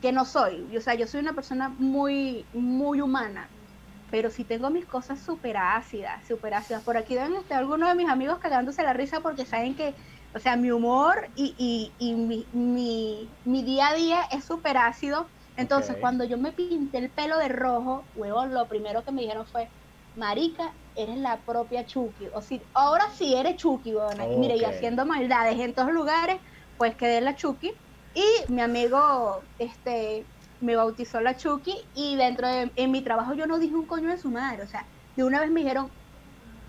que 0.00 0.12
no 0.12 0.24
soy. 0.24 0.76
O 0.76 0.80
sea, 0.80 0.94
yo 0.94 1.06
soy 1.06 1.20
una 1.20 1.34
persona 1.34 1.68
muy, 1.68 2.46
muy 2.52 3.00
humana 3.00 3.48
pero 4.10 4.30
si 4.30 4.44
tengo 4.44 4.70
mis 4.70 4.84
cosas 4.84 5.20
súper 5.20 5.56
ácidas, 5.56 6.26
súper 6.26 6.54
ácidas. 6.54 6.82
Por 6.82 6.96
aquí 6.96 7.14
deben 7.14 7.34
estar 7.36 7.58
algunos 7.58 7.88
de 7.88 7.94
mis 7.94 8.08
amigos 8.08 8.38
cagándose 8.38 8.82
la 8.82 8.92
risa 8.92 9.20
porque 9.20 9.46
saben 9.46 9.74
que, 9.74 9.94
o 10.34 10.38
sea, 10.38 10.56
mi 10.56 10.70
humor 10.70 11.28
y, 11.36 11.54
y, 11.56 11.92
y 11.98 12.14
mi, 12.14 12.46
mi, 12.52 13.28
mi, 13.44 13.62
día 13.62 13.88
a 13.88 13.94
día 13.94 14.22
es 14.32 14.44
súper 14.44 14.76
ácido. 14.76 15.26
Entonces, 15.56 15.96
cuando 16.00 16.24
yo 16.24 16.38
me 16.38 16.52
pinté 16.52 16.98
el 16.98 17.10
pelo 17.10 17.36
de 17.38 17.48
rojo, 17.48 18.02
huevón, 18.16 18.54
lo 18.54 18.66
primero 18.66 19.04
que 19.04 19.12
me 19.12 19.22
dijeron 19.22 19.46
fue, 19.46 19.68
marica, 20.16 20.72
eres 20.96 21.18
la 21.18 21.36
propia 21.36 21.86
Chucky. 21.86 22.28
O 22.32 22.40
si, 22.40 22.62
ahora 22.72 23.04
sí 23.14 23.34
eres 23.34 23.56
Chucky, 23.56 23.94
huevón. 23.94 24.32
Y 24.32 24.36
mire, 24.36 24.56
y 24.56 24.64
haciendo 24.64 25.04
maldades 25.04 25.58
en 25.60 25.74
todos 25.74 25.92
lugares, 25.92 26.38
pues 26.78 26.94
quedé 26.94 27.20
la 27.20 27.36
Chucky. 27.36 27.72
Y 28.14 28.52
mi 28.52 28.62
amigo, 28.62 29.42
este, 29.58 30.24
me 30.60 30.76
bautizó 30.76 31.20
la 31.20 31.36
Chucky 31.36 31.74
y 31.94 32.16
dentro 32.16 32.46
de 32.48 32.70
en 32.76 32.90
mi 32.90 33.02
trabajo 33.02 33.34
yo 33.34 33.46
no 33.46 33.58
dije 33.58 33.74
un 33.74 33.86
coño 33.86 34.08
de 34.08 34.18
su 34.18 34.30
madre, 34.30 34.62
o 34.62 34.66
sea, 34.66 34.84
de 35.16 35.24
una 35.24 35.40
vez 35.40 35.50
me 35.50 35.60
dijeron 35.60 35.88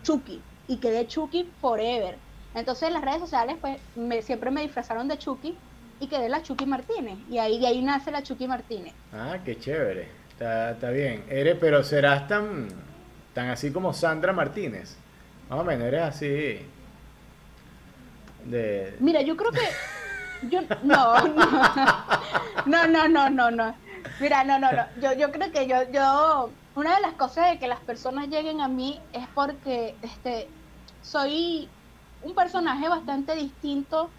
Chucky 0.04 0.42
y 0.68 0.78
quedé 0.78 1.08
Chucky 1.08 1.50
forever. 1.60 2.18
Entonces 2.56 2.88
en 2.88 2.94
las 2.94 3.04
redes 3.04 3.20
sociales 3.20 3.58
pues 3.60 3.78
me, 3.96 4.22
siempre 4.22 4.52
me 4.52 4.62
disfrazaron 4.62 5.08
de 5.08 5.18
Chucky 5.18 5.58
y 6.00 6.08
quedé 6.08 6.30
la 6.30 6.42
Chucky 6.42 6.66
Martínez 6.66 7.18
y 7.30 7.38
ahí 7.38 7.60
de 7.60 7.68
ahí 7.68 7.82
nace 7.82 8.12
la 8.12 8.24
Chucky 8.24 8.48
Martínez. 8.48 8.94
Ah, 9.14 9.38
qué 9.44 9.58
chévere. 9.58 10.08
Está, 10.32 10.72
está 10.72 10.90
bien. 10.90 11.24
Eres, 11.30 11.58
pero 11.60 11.84
serás 11.84 12.28
tan 12.28 12.68
tan 13.34 13.50
así 13.50 13.72
como 13.72 13.94
Sandra 13.94 14.34
Martínez. 14.34 14.98
Más 15.50 15.60
o 15.60 15.64
menos 15.64 15.88
eres 15.88 16.02
así 16.02 16.60
de 18.46 18.96
Mira, 19.00 19.22
yo 19.22 19.38
creo 19.38 19.52
que 19.52 19.60
yo, 20.50 20.62
no, 20.84 21.16
no, 22.66 22.88
no, 22.88 23.08
no, 23.08 23.30
no, 23.30 23.52
no, 23.52 23.76
Mira, 24.20 24.44
no, 24.44 24.60
no, 24.60 24.72
no. 24.72 24.86
Yo, 25.02 25.14
yo 25.14 25.32
creo 25.32 25.52
que 25.52 25.68
yo, 25.68 25.90
yo, 25.92 26.50
una 26.76 26.96
de 26.96 27.02
las 27.02 27.14
cosas 27.14 27.52
de 27.52 27.60
que 27.60 27.68
las 27.68 27.80
personas 27.80 28.28
lleguen 28.28 28.62
a 28.62 28.68
mí 28.68 29.00
es 29.14 29.28
porque, 29.34 29.96
este, 30.02 30.48
soy 31.02 31.70
un 32.24 32.36
personaje 32.36 32.88
bastante 32.88 33.36
distinto 33.36 34.10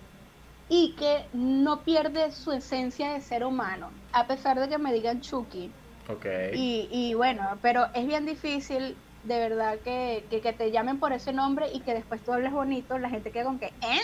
y 0.69 0.93
que 0.93 1.27
no 1.33 1.81
pierde 1.81 2.33
su 2.33 2.53
esencia 2.53 3.13
de 3.13 3.21
ser 3.21 3.45
humano, 3.45 3.91
a 4.13 4.27
pesar 4.27 4.59
de 4.59 4.69
que 4.69 4.79
me 4.79 4.93
digan 4.93 5.21
Chucky. 5.21 5.71
Okay. 6.09 6.51
Y, 6.55 6.89
y 6.91 7.15
bueno, 7.15 7.59
pero 7.63 7.87
es 7.95 8.07
bien 8.07 8.27
difícil 8.27 8.97
de 9.25 9.39
verdad 9.39 9.79
que, 9.85 10.25
que, 10.31 10.53
te 10.53 10.71
llamen 10.73 10.99
por 10.99 11.13
ese 11.13 11.33
nombre 11.33 11.71
y 11.73 11.81
que 11.81 11.95
después 11.95 12.21
tú 12.23 12.33
hables 12.33 12.53
bonito, 12.53 12.99
la 12.99 13.09
gente 13.09 13.31
queda 13.31 13.45
con 13.45 13.59
que, 13.59 13.67
¿eh? 13.67 14.03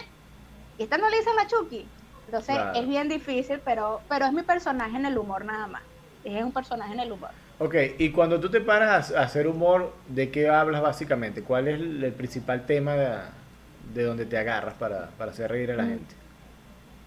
¿Y 0.78 0.84
esta 0.84 0.96
no 0.96 1.08
le 1.08 1.18
dicen 1.18 1.34
la 1.34 1.46
Chucky? 1.46 1.88
Entonces 2.28 2.56
es 2.74 2.86
bien 2.86 3.08
difícil, 3.08 3.58
pero, 3.64 4.02
pero 4.06 4.26
es 4.26 4.32
mi 4.32 4.42
personaje 4.42 4.96
en 4.96 5.06
el 5.06 5.16
humor 5.16 5.46
nada 5.46 5.66
más. 5.66 5.82
Es 6.24 6.44
un 6.44 6.52
personaje 6.52 6.92
en 6.92 7.00
el 7.00 7.10
humor. 7.10 7.30
Ok, 7.58 7.74
y 7.98 8.10
cuando 8.10 8.38
tú 8.38 8.50
te 8.50 8.60
paras 8.60 9.10
a, 9.12 9.22
hacer 9.22 9.48
humor, 9.48 9.94
¿de 10.08 10.30
qué 10.30 10.48
hablas 10.48 10.82
básicamente? 10.82 11.42
¿Cuál 11.42 11.68
es 11.68 11.80
el, 11.80 12.12
principal 12.12 12.66
tema 12.66 12.94
de, 13.94 14.04
donde 14.04 14.26
te 14.26 14.36
agarras 14.36 14.74
para, 14.74 15.08
para 15.16 15.30
hacer 15.30 15.50
reír 15.50 15.70
a 15.70 15.76
la 15.76 15.84
mm. 15.84 15.88
gente? 15.88 16.14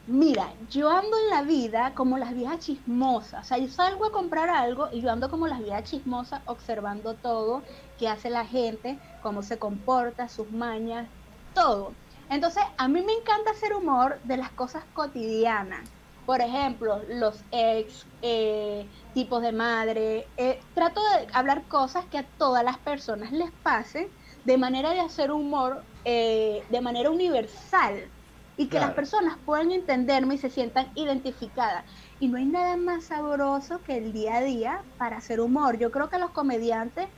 Mira, 0.08 0.52
yo 0.72 0.90
ando 0.90 1.16
en 1.26 1.30
la 1.30 1.44
vida 1.44 1.94
como 1.94 2.18
las 2.18 2.34
viejas 2.34 2.60
chismosas. 2.60 3.46
O 3.46 3.48
sea, 3.48 3.58
yo 3.60 3.68
salgo 3.68 4.06
a 4.06 4.12
comprar 4.12 4.50
algo 4.50 4.90
y 4.92 5.02
yo 5.02 5.12
ando 5.12 5.30
como 5.30 5.48
las 5.48 5.60
viejas 5.60 5.84
chismosas 5.84 6.42
observando 6.48 7.14
todo, 7.14 7.62
qué 8.00 8.08
hace 8.08 8.32
la 8.32 8.46
gente, 8.46 8.98
cómo 9.22 9.44
se 9.44 9.60
comporta, 9.60 10.28
sus 10.28 10.52
mañas, 10.52 11.08
todo. 11.54 11.94
Entonces, 12.32 12.64
a 12.78 12.88
mí 12.88 13.02
me 13.04 13.14
encanta 13.14 13.52
hacer 13.52 13.74
humor 13.76 14.22
de 14.24 14.38
las 14.38 14.54
cosas 14.54 14.86
cotidianas. 14.94 15.92
Por 16.26 16.42
ejemplo, 16.42 17.02
los 17.10 17.46
ex, 17.52 18.10
eh, 18.22 18.90
tipos 19.14 19.42
de 19.42 19.52
madre. 19.52 20.32
Eh, 20.38 20.62
trato 20.74 21.02
de 21.18 21.28
hablar 21.34 21.68
cosas 21.68 22.08
que 22.08 22.20
a 22.20 22.30
todas 22.38 22.64
las 22.64 22.80
personas 22.80 23.34
les 23.34 23.52
pasen 23.64 24.14
de 24.46 24.58
manera 24.58 24.92
de 24.92 25.02
hacer 25.02 25.32
humor 25.32 25.90
eh, 26.06 26.66
de 26.70 26.82
manera 26.82 27.12
universal 27.12 28.14
y 28.56 28.70
que 28.70 28.80
las 28.80 28.94
personas 28.94 29.40
puedan 29.46 29.72
entenderme 29.74 30.36
y 30.36 30.38
se 30.38 30.50
sientan 30.50 30.92
identificadas. 30.96 31.86
Y 32.18 32.30
no 32.30 32.38
hay 32.38 32.46
nada 32.48 32.78
más 32.78 33.08
sabroso 33.08 33.84
que 33.84 33.98
el 33.98 34.14
día 34.14 34.38
a 34.38 34.42
día 34.44 34.86
para 34.98 35.18
hacer 35.18 35.42
humor. 35.42 35.80
Yo 35.80 35.92
creo 35.92 36.10
que 36.10 36.20
los 36.20 36.32
comediantes 36.32 37.10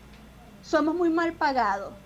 somos 0.61 0.95
muy 0.95 1.11
mal 1.11 1.37
pagados. 1.37 2.02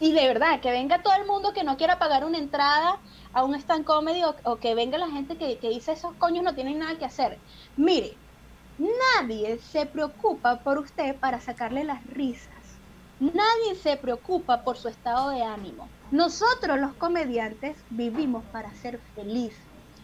Y 0.00 0.12
de 0.12 0.26
verdad, 0.26 0.60
que 0.60 0.70
venga 0.70 1.02
todo 1.02 1.14
el 1.14 1.26
mundo 1.26 1.52
que 1.52 1.64
no 1.64 1.76
quiera 1.76 1.98
pagar 1.98 2.24
una 2.24 2.38
entrada 2.38 2.98
a 3.32 3.44
un 3.44 3.54
stand 3.54 3.84
comedy 3.84 4.22
o, 4.44 4.56
que 4.56 4.74
venga 4.74 4.98
la 4.98 5.10
gente 5.10 5.36
que, 5.36 5.58
que 5.58 5.68
dice 5.68 5.92
esos 5.92 6.14
coños 6.16 6.44
no 6.44 6.54
tienen 6.54 6.78
nada 6.78 6.98
que 6.98 7.04
hacer. 7.04 7.38
Mire, 7.76 8.16
nadie 8.78 9.58
se 9.58 9.86
preocupa 9.86 10.60
por 10.60 10.78
usted 10.78 11.16
para 11.16 11.40
sacarle 11.40 11.84
las 11.84 12.04
risas. 12.06 12.54
Nadie 13.20 13.76
se 13.80 13.96
preocupa 13.96 14.64
por 14.64 14.76
su 14.76 14.88
estado 14.88 15.30
de 15.30 15.42
ánimo. 15.42 15.88
Nosotros 16.10 16.78
los 16.80 16.94
comediantes 16.94 17.76
vivimos 17.90 18.44
para 18.46 18.74
ser 18.74 18.98
feliz. 19.14 19.54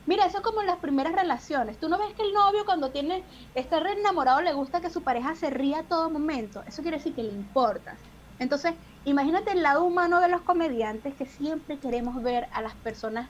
Mira, 0.06 0.26
eso 0.26 0.38
es 0.38 0.44
como 0.44 0.60
en 0.60 0.68
las 0.68 0.78
primeras 0.78 1.12
relaciones. 1.12 1.78
Tú 1.78 1.88
no 1.88 1.98
ves 1.98 2.14
que 2.14 2.22
el 2.22 2.32
novio 2.32 2.64
cuando 2.64 2.90
tiene 2.90 3.24
está 3.54 3.80
re 3.80 3.92
enamorado 3.92 4.40
le 4.40 4.52
gusta 4.52 4.80
que 4.80 4.90
su 4.90 5.02
pareja 5.02 5.34
se 5.34 5.50
ría 5.50 5.80
a 5.80 5.82
todo 5.82 6.08
momento. 6.08 6.62
Eso 6.66 6.82
quiere 6.82 6.98
decir 6.98 7.14
que 7.14 7.22
le 7.22 7.32
importas. 7.32 7.98
Entonces, 8.38 8.74
imagínate 9.04 9.52
el 9.52 9.62
lado 9.62 9.84
humano 9.84 10.20
de 10.20 10.28
los 10.28 10.40
comediantes 10.42 11.14
que 11.14 11.26
siempre 11.26 11.78
queremos 11.78 12.22
ver 12.22 12.46
a 12.52 12.62
las 12.62 12.74
personas 12.74 13.28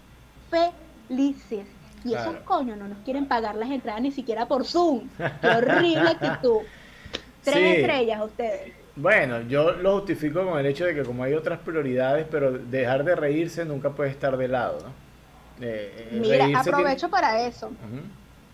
felices. 0.51 1.67
Y 2.05 2.15
esos 2.15 2.37
coños 2.45 2.79
no 2.79 2.89
nos 2.89 2.99
quieren 3.05 3.27
pagar 3.27 3.57
las 3.57 3.71
entradas 3.71 4.01
ni 4.01 4.11
siquiera 4.11 4.47
por 4.47 4.65
Zoom. 4.65 5.09
Qué 5.41 5.49
horrible 5.49 6.09
actitud. 6.09 6.61
Tres 7.45 7.79
estrellas 7.79 8.23
ustedes. 8.25 8.73
Bueno, 8.97 9.43
yo 9.43 9.73
lo 9.73 9.99
justifico 9.99 10.45
con 10.45 10.59
el 10.59 10.67
hecho 10.67 10.85
de 10.85 10.95
que 10.95 11.03
como 11.05 11.25
hay 11.25 11.35
otras 11.35 11.61
prioridades, 11.61 12.27
pero 12.31 12.53
dejar 12.53 13.05
de 13.05 13.17
reírse 13.17 13.65
nunca 13.65 13.91
puede 13.91 14.11
estar 14.11 14.37
de 14.37 14.49
lado, 14.49 14.79
¿no? 14.81 15.11
Eh, 15.65 16.09
eh, 16.13 16.19
Mira, 16.21 16.49
aprovecho 16.59 17.09
para 17.09 17.47
eso. 17.47 17.71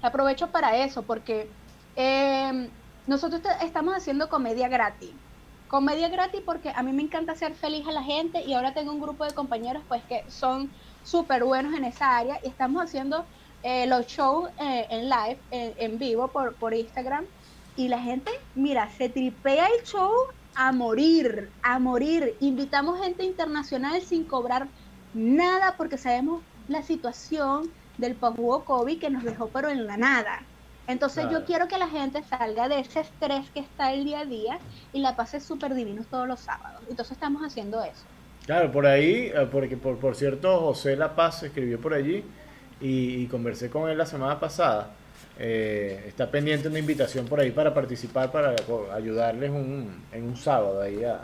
Aprovecho 0.02 0.48
para 0.48 0.76
eso, 0.84 1.02
porque 1.02 1.48
em, 1.94 2.68
nosotros 3.06 3.40
estamos 3.62 3.94
haciendo 3.94 4.28
comedia 4.28 4.68
gratis. 4.68 5.10
Comedia 5.68 6.08
gratis 6.08 6.40
porque 6.44 6.70
a 6.74 6.82
mí 6.82 6.92
me 6.92 7.02
encanta 7.02 7.32
hacer 7.32 7.54
feliz 7.54 7.86
a 7.88 7.92
la 7.92 8.02
gente 8.02 8.42
y 8.42 8.54
ahora 8.54 8.72
tengo 8.72 8.92
un 8.92 9.00
grupo 9.00 9.24
de 9.24 9.34
compañeros 9.34 9.82
pues 9.88 10.02
que 10.04 10.24
son 10.28 10.70
súper 11.02 11.44
buenos 11.44 11.74
en 11.74 11.84
esa 11.84 12.16
área 12.16 12.38
y 12.42 12.48
estamos 12.48 12.84
haciendo 12.84 13.24
eh, 13.62 13.86
los 13.86 14.06
shows 14.06 14.48
en 14.58 15.08
live, 15.08 15.38
en, 15.50 15.98
vivo 15.98 16.28
por, 16.28 16.54
por 16.54 16.72
Instagram 16.72 17.24
y 17.76 17.88
la 17.88 18.00
gente, 18.00 18.30
mira, 18.54 18.90
se 18.96 19.08
tripea 19.08 19.66
el 19.66 19.84
show 19.84 20.10
a 20.54 20.72
morir, 20.72 21.50
a 21.62 21.78
morir. 21.78 22.36
Invitamos 22.40 23.00
gente 23.00 23.24
internacional 23.24 24.00
sin 24.02 24.24
cobrar 24.24 24.68
nada 25.14 25.74
porque 25.76 25.98
sabemos 25.98 26.42
la 26.68 26.82
situación 26.82 27.70
del 27.98 28.14
post 28.14 28.38
COVID 28.64 28.98
que 28.98 29.10
nos 29.10 29.24
dejó 29.24 29.48
pero 29.48 29.68
en 29.68 29.86
la 29.86 29.96
nada. 29.96 30.42
Entonces 30.86 31.26
yo 31.30 31.44
quiero 31.44 31.68
que 31.68 31.78
la 31.78 31.88
gente 31.88 32.22
salga 32.22 32.68
de 32.68 32.80
ese 32.80 33.00
estrés 33.00 33.50
que 33.50 33.60
está 33.60 33.92
el 33.92 34.04
día 34.04 34.20
a 34.20 34.24
día 34.24 34.58
y 34.92 35.00
la 35.00 35.16
pase 35.16 35.40
súper 35.40 35.74
divino 35.74 36.02
todos 36.10 36.28
los 36.28 36.40
sábados. 36.40 36.80
Entonces 36.88 37.12
estamos 37.12 37.42
haciendo 37.42 37.82
eso. 37.82 38.04
Claro, 38.44 38.70
por 38.70 38.86
ahí, 38.86 39.32
eh, 39.34 39.48
porque 39.50 39.76
por, 39.76 39.98
por 39.98 40.14
cierto 40.14 40.60
José 40.60 40.96
La 40.96 41.16
Paz 41.16 41.42
escribió 41.42 41.80
por 41.80 41.94
allí 41.94 42.24
y 42.80 43.26
conversé 43.26 43.70
con 43.70 43.88
él 43.90 43.96
la 43.96 44.06
semana 44.06 44.38
pasada 44.38 44.90
eh, 45.38 46.04
está 46.08 46.30
pendiente 46.30 46.68
una 46.68 46.78
invitación 46.78 47.26
por 47.26 47.40
ahí 47.40 47.50
para 47.50 47.74
participar, 47.74 48.32
para 48.32 48.54
ayudarles 48.94 49.50
un, 49.50 50.04
en 50.10 50.24
un 50.24 50.36
sábado 50.36 50.80
ahí 50.80 51.04
a, 51.04 51.20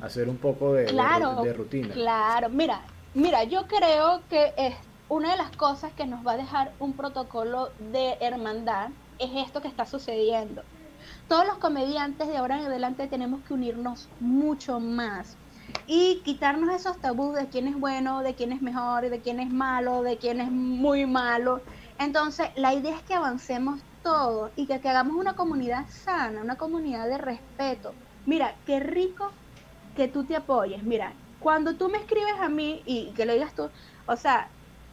hacer 0.00 0.30
un 0.30 0.38
poco 0.38 0.72
de, 0.72 0.84
de, 0.86 1.52
rutina. 1.52 1.92
Claro, 1.92 2.48
mira, 2.48 2.80
mira, 3.12 3.44
yo 3.44 3.66
creo 3.66 4.22
que 4.30 4.54
es 4.56 4.74
una 5.12 5.32
de 5.32 5.36
las 5.36 5.54
cosas 5.56 5.92
que 5.92 6.06
nos 6.06 6.26
va 6.26 6.32
a 6.32 6.36
dejar 6.36 6.72
un 6.78 6.94
protocolo 6.94 7.70
de 7.92 8.16
hermandad 8.20 8.90
es 9.18 9.30
esto 9.34 9.60
que 9.60 9.68
está 9.68 9.86
sucediendo. 9.86 10.62
Todos 11.28 11.46
los 11.46 11.58
comediantes 11.58 12.28
de 12.28 12.36
ahora 12.36 12.58
en 12.58 12.66
adelante 12.66 13.06
tenemos 13.06 13.42
que 13.42 13.54
unirnos 13.54 14.08
mucho 14.20 14.80
más 14.80 15.36
y 15.86 16.22
quitarnos 16.24 16.74
esos 16.74 16.98
tabús 16.98 17.34
de 17.34 17.48
quién 17.48 17.68
es 17.68 17.78
bueno, 17.78 18.20
de 18.20 18.34
quién 18.34 18.52
es 18.52 18.62
mejor, 18.62 19.08
de 19.08 19.20
quién 19.20 19.40
es 19.40 19.50
malo, 19.50 20.02
de 20.02 20.16
quién 20.16 20.40
es 20.40 20.50
muy 20.50 21.06
malo 21.06 21.60
entonces, 22.02 22.48
la 22.56 22.74
idea 22.74 22.96
es 22.96 23.02
que 23.02 23.14
avancemos 23.14 23.80
todos 24.02 24.50
y 24.56 24.66
que, 24.66 24.74
hagamos 24.74 25.14
una 25.14 25.34
comunidad 25.34 25.86
sana, 25.88 26.42
una 26.42 26.56
comunidad 26.56 27.06
de 27.06 27.16
respeto. 27.16 27.94
Mira, 28.26 28.56
qué 28.66 28.80
rico 28.80 29.30
que 29.94 30.08
tú 30.08 30.24
te 30.24 30.34
apoyes. 30.34 30.82
Mira, 30.82 31.12
cuando 31.38 31.76
tú 31.76 31.88
me 31.88 31.98
escribes 31.98 32.34
a 32.40 32.48
mí 32.48 32.82
y 32.86 33.12
que 33.12 33.24
lo 33.24 33.34
digas 33.34 33.54
tú, 33.54 33.70
o 34.06 34.16
sea, 34.16 34.48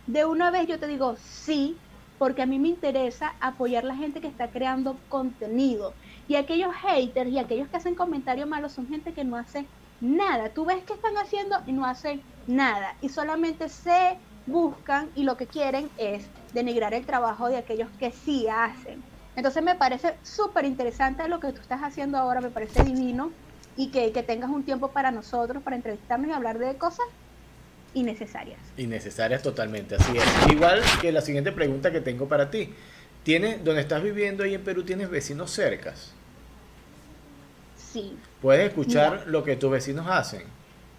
de 0.09 0.25
una 0.25 0.49
vez 0.49 0.67
yo 0.67 0.79
te 0.79 0.87
digo 0.87 1.15
sí, 1.17 1.77
porque 2.17 2.41
a 2.41 2.47
mí 2.47 2.57
me 2.57 2.69
interesa 2.69 3.35
apoyar 3.39 3.83
a 3.83 3.89
la 3.89 3.95
gente 3.95 4.19
que 4.19 4.27
está 4.27 4.49
creando 4.49 4.97
contenido. 5.07 5.93
Y 6.27 6.35
aquellos 6.35 6.73
haters 6.73 7.29
y 7.29 7.37
aquellos 7.37 7.67
que 7.69 7.77
hacen 7.77 7.93
comentarios 7.93 8.49
malos 8.49 8.71
son 8.71 8.87
gente 8.87 9.13
que 9.13 9.23
no 9.23 9.37
hace 9.37 9.67
nada. 10.01 10.49
Tú 10.49 10.65
ves 10.65 10.83
que 10.83 10.93
están 10.93 11.15
haciendo 11.17 11.57
y 11.67 11.73
no 11.73 11.85
hacen 11.85 12.23
nada. 12.47 12.95
Y 13.01 13.09
solamente 13.09 13.69
se 13.69 14.17
buscan 14.47 15.11
y 15.15 15.23
lo 15.23 15.37
que 15.37 15.45
quieren 15.45 15.91
es 15.97 16.27
denigrar 16.53 16.95
el 16.95 17.05
trabajo 17.05 17.47
de 17.47 17.57
aquellos 17.57 17.89
que 17.99 18.11
sí 18.11 18.47
hacen. 18.47 19.03
Entonces 19.35 19.61
me 19.61 19.75
parece 19.75 20.17
súper 20.23 20.65
interesante 20.65 21.27
lo 21.27 21.39
que 21.39 21.53
tú 21.53 21.61
estás 21.61 21.81
haciendo 21.81 22.17
ahora, 22.17 22.41
me 22.41 22.49
parece 22.49 22.83
divino 22.83 23.31
y 23.77 23.91
que, 23.91 24.09
tengas 24.23 24.49
un 24.49 24.65
tiempo 24.65 24.91
para 24.91 25.11
nosotros, 25.11 25.61
para 25.61 25.75
entrevistarnos 25.75 26.29
y 26.29 26.33
hablar 26.33 26.57
de 26.57 26.77
cosas 26.79 27.05
innecesarias. 27.93 28.59
Innecesarias 28.77 29.41
totalmente, 29.41 29.95
así 29.95 30.17
es. 30.17 30.51
Igual 30.51 30.81
que 31.01 31.11
la 31.11 31.21
siguiente 31.21 31.51
pregunta 31.51 31.91
que 31.91 32.01
tengo 32.01 32.27
para 32.27 32.49
ti. 32.49 32.73
¿Tienes, 33.23 33.63
donde 33.63 33.81
estás 33.81 34.01
viviendo 34.01 34.43
ahí 34.43 34.55
en 34.55 34.63
Perú, 34.63 34.83
tienes 34.83 35.09
vecinos 35.09 35.51
cercas? 35.51 36.13
Sí. 37.75 38.17
¿Puedes 38.41 38.69
escuchar 38.69 39.25
lo 39.27 39.43
que 39.43 39.55
tus 39.55 39.71
vecinos 39.71 40.07
hacen? 40.07 40.43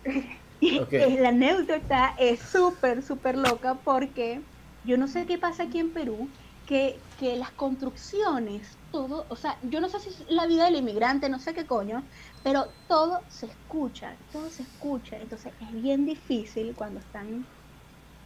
La 0.61 1.31
anécdota 1.31 2.15
es 2.19 2.41
súper, 2.41 3.03
súper 3.03 3.37
loca 3.39 3.79
porque 3.83 4.41
yo 4.85 4.99
no 4.99 5.09
sé 5.09 5.25
qué 5.25 5.39
pasa 5.39 5.65
aquí 5.65 5.79
en 5.79 5.91
Perú, 5.91 6.29
que, 6.67 6.99
que 7.19 7.37
las 7.37 7.51
construcciones, 7.51 8.77
todo, 8.93 9.25
o 9.29 9.37
sea, 9.37 9.57
yo 9.63 9.81
no 9.81 9.89
sé 9.89 10.01
si 10.01 10.11
es 10.11 10.25
la 10.29 10.47
vida 10.47 10.67
del 10.67 10.77
inmigrante, 10.77 11.29
no 11.29 11.39
sé 11.39 11.55
qué 11.55 11.65
coño, 11.65 12.03
pero 12.43 12.69
todo 12.89 13.21
se 13.29 13.47
escucha, 13.47 14.15
todo 14.33 14.49
se 14.51 14.63
escucha. 14.63 15.17
Entonces 15.17 15.53
es 15.61 15.83
bien 15.83 16.07
difícil 16.07 16.75
cuando 16.77 17.01
están... 17.01 17.47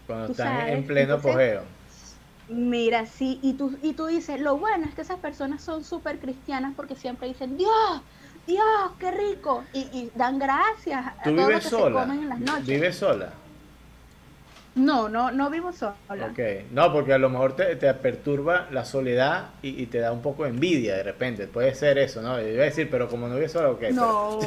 Cuando 0.06 0.32
están 0.32 0.68
en 0.68 0.86
pleno 0.86 1.14
apogeo. 1.14 1.62
Mira, 2.48 3.06
sí, 3.06 3.38
y 3.42 3.54
tú, 3.54 3.76
y 3.82 3.94
tú 3.94 4.06
dices, 4.06 4.38
lo 4.38 4.58
bueno 4.58 4.84
es 4.84 4.94
que 4.94 5.00
esas 5.00 5.18
personas 5.18 5.62
son 5.62 5.82
súper 5.82 6.18
cristianas 6.18 6.74
porque 6.76 6.94
siempre 6.94 7.26
dicen, 7.26 7.56
Dios, 7.56 8.02
Dios, 8.46 8.64
qué 8.98 9.10
rico, 9.10 9.64
y, 9.72 9.80
y 9.80 10.12
dan 10.14 10.38
gracias 10.38 11.06
a 11.06 11.22
todo 11.22 11.34
lo 11.34 11.48
que 11.48 11.60
se 11.62 11.70
comen 11.70 12.18
en 12.18 12.28
las 12.28 12.40
noches. 12.40 12.66
¿Vives 12.66 12.96
sola? 12.96 13.32
No, 14.74 15.08
no, 15.08 15.30
no 15.30 15.50
vivo 15.50 15.72
sola. 15.72 15.94
Ok, 16.08 16.38
no, 16.72 16.92
porque 16.92 17.12
a 17.12 17.18
lo 17.18 17.30
mejor 17.30 17.54
te, 17.54 17.76
te 17.76 17.92
perturba 17.94 18.66
la 18.72 18.84
soledad 18.84 19.50
y, 19.62 19.80
y, 19.80 19.86
te 19.86 19.98
da 19.98 20.10
un 20.10 20.20
poco 20.20 20.44
de 20.44 20.50
envidia 20.50 20.96
de 20.96 21.02
repente. 21.04 21.46
Puede 21.46 21.74
ser 21.74 21.98
eso, 21.98 22.20
¿no? 22.22 22.40
Yo 22.40 22.48
iba 22.48 22.62
a 22.62 22.66
decir, 22.66 22.88
pero 22.90 23.08
como 23.08 23.28
no 23.28 23.36
vives 23.36 23.52
sola, 23.52 23.70
ok. 23.70 23.82
No, 23.92 24.40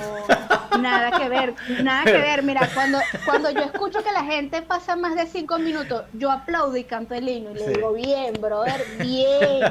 Nada 0.82 1.17
que 1.17 1.30
ver, 1.30 1.53
nada 1.82 2.03
que 2.03 2.17
ver. 2.17 2.43
Mira, 2.43 2.69
cuando, 2.73 2.99
cuando 3.25 3.49
yo 3.51 3.61
escucho 3.61 4.03
que 4.03 4.11
la 4.11 4.23
gente 4.23 4.61
pasa 4.61 4.95
más 4.95 5.15
de 5.15 5.25
cinco 5.25 5.57
minutos, 5.59 6.03
yo 6.13 6.32
aplaudo 6.32 6.75
y 6.78 6.84
canto 6.84 7.13
el 7.15 7.28
himno 7.28 7.51
y 7.51 7.55
le 7.55 7.69
digo, 7.69 7.93
bien, 7.93 8.34
brother, 8.39 8.84
bien, 8.99 9.63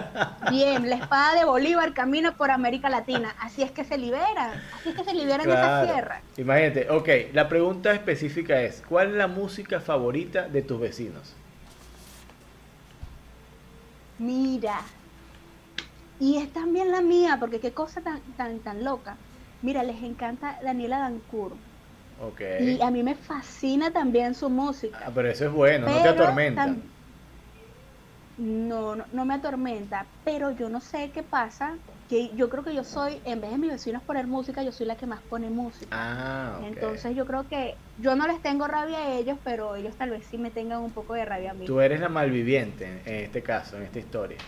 bien. 0.51 0.89
La 0.89 0.97
espada 0.97 1.39
de 1.39 1.45
Bolívar 1.45 1.93
camina 1.95 2.37
por 2.37 2.51
América 2.51 2.89
Latina. 2.89 3.35
Así 3.41 3.63
es 3.63 3.71
que 3.71 3.85
se 3.85 3.99
libera, 3.99 4.63
así 4.75 4.91
es 4.91 4.95
que 4.95 5.05
se 5.05 5.15
libera 5.15 5.45
en 5.45 5.51
esa 5.51 5.85
tierra. 5.85 6.23
Imagínate, 6.37 6.91
ok, 6.91 7.09
la 7.33 7.49
pregunta 7.49 7.93
específica 7.93 8.61
es, 8.63 8.83
¿cuál 8.89 9.11
es 9.11 9.15
la 9.15 9.27
música 9.27 9.81
favorita 9.81 10.46
de 10.49 10.63
tus 10.63 10.81
vecinos? 10.81 11.35
Mira, 14.19 14.81
y 16.19 16.39
es 16.39 16.53
también 16.53 16.91
la 16.91 17.03
mía, 17.03 17.37
porque 17.39 17.61
qué 17.61 17.73
cosa 17.73 18.01
tan, 18.01 18.23
tan, 18.37 18.61
tan 18.61 18.83
loca. 18.83 19.19
Mira, 19.61 19.83
les 19.83 20.03
encanta 20.03 20.59
Daniela 20.63 20.99
Dancourt. 20.99 21.59
Okay. 22.19 22.77
Y 22.77 22.81
a 22.81 22.91
mí 22.91 23.03
me 23.03 23.15
fascina 23.15 23.91
también 23.91 24.35
su 24.35 24.49
música. 24.49 24.99
Ah, 25.05 25.13
pero 25.15 25.29
eso 25.29 25.47
es 25.47 25.53
bueno, 25.53 25.87
no 25.87 26.03
te 26.03 26.09
atormenta. 26.09 26.67
No, 28.39 28.97
no, 28.97 29.07
no, 29.13 29.25
me 29.25 29.35
atormenta, 29.35 30.07
pero 30.25 30.51
yo 30.53 30.69
no 30.69 30.81
sé 30.81 31.11
qué 31.11 31.23
pasa, 31.23 31.79
que 32.09 32.35
yo 32.37 32.49
creo 32.49 32.65
que 32.65 32.75
yo 32.75 32.85
soy, 32.85 33.21
en 33.25 33.41
vez 33.41 33.51
de 33.51 33.59
mis 33.59 33.71
vecinos 33.71 34.03
poner 34.05 34.27
música, 34.27 34.63
yo 34.63 34.73
soy 34.73 34.87
la 34.87 34.97
que 34.97 35.07
más 35.07 35.23
pone 35.29 35.51
música. 35.51 35.97
Ah, 35.99 36.61
Entonces 36.63 37.15
yo 37.15 37.27
creo 37.27 37.49
que 37.49 37.79
yo 37.97 38.15
no 38.15 38.27
les 38.27 38.41
tengo 38.43 38.67
rabia 38.67 38.99
a 38.99 39.15
ellos, 39.15 39.39
pero 39.45 39.75
ellos 39.77 39.97
tal 39.97 40.11
vez 40.11 40.27
sí 40.27 40.39
me 40.39 40.51
tengan 40.51 40.83
un 40.83 40.93
poco 40.93 41.15
de 41.15 41.25
rabia 41.25 41.51
a 41.51 41.55
mí. 41.55 41.67
Tú 41.67 41.81
eres 41.81 42.01
la 42.01 42.09
malviviente 42.09 43.03
en 43.05 43.25
este 43.25 43.43
caso, 43.43 43.77
en 43.77 43.85
esta 43.85 43.99
historia. 43.99 44.39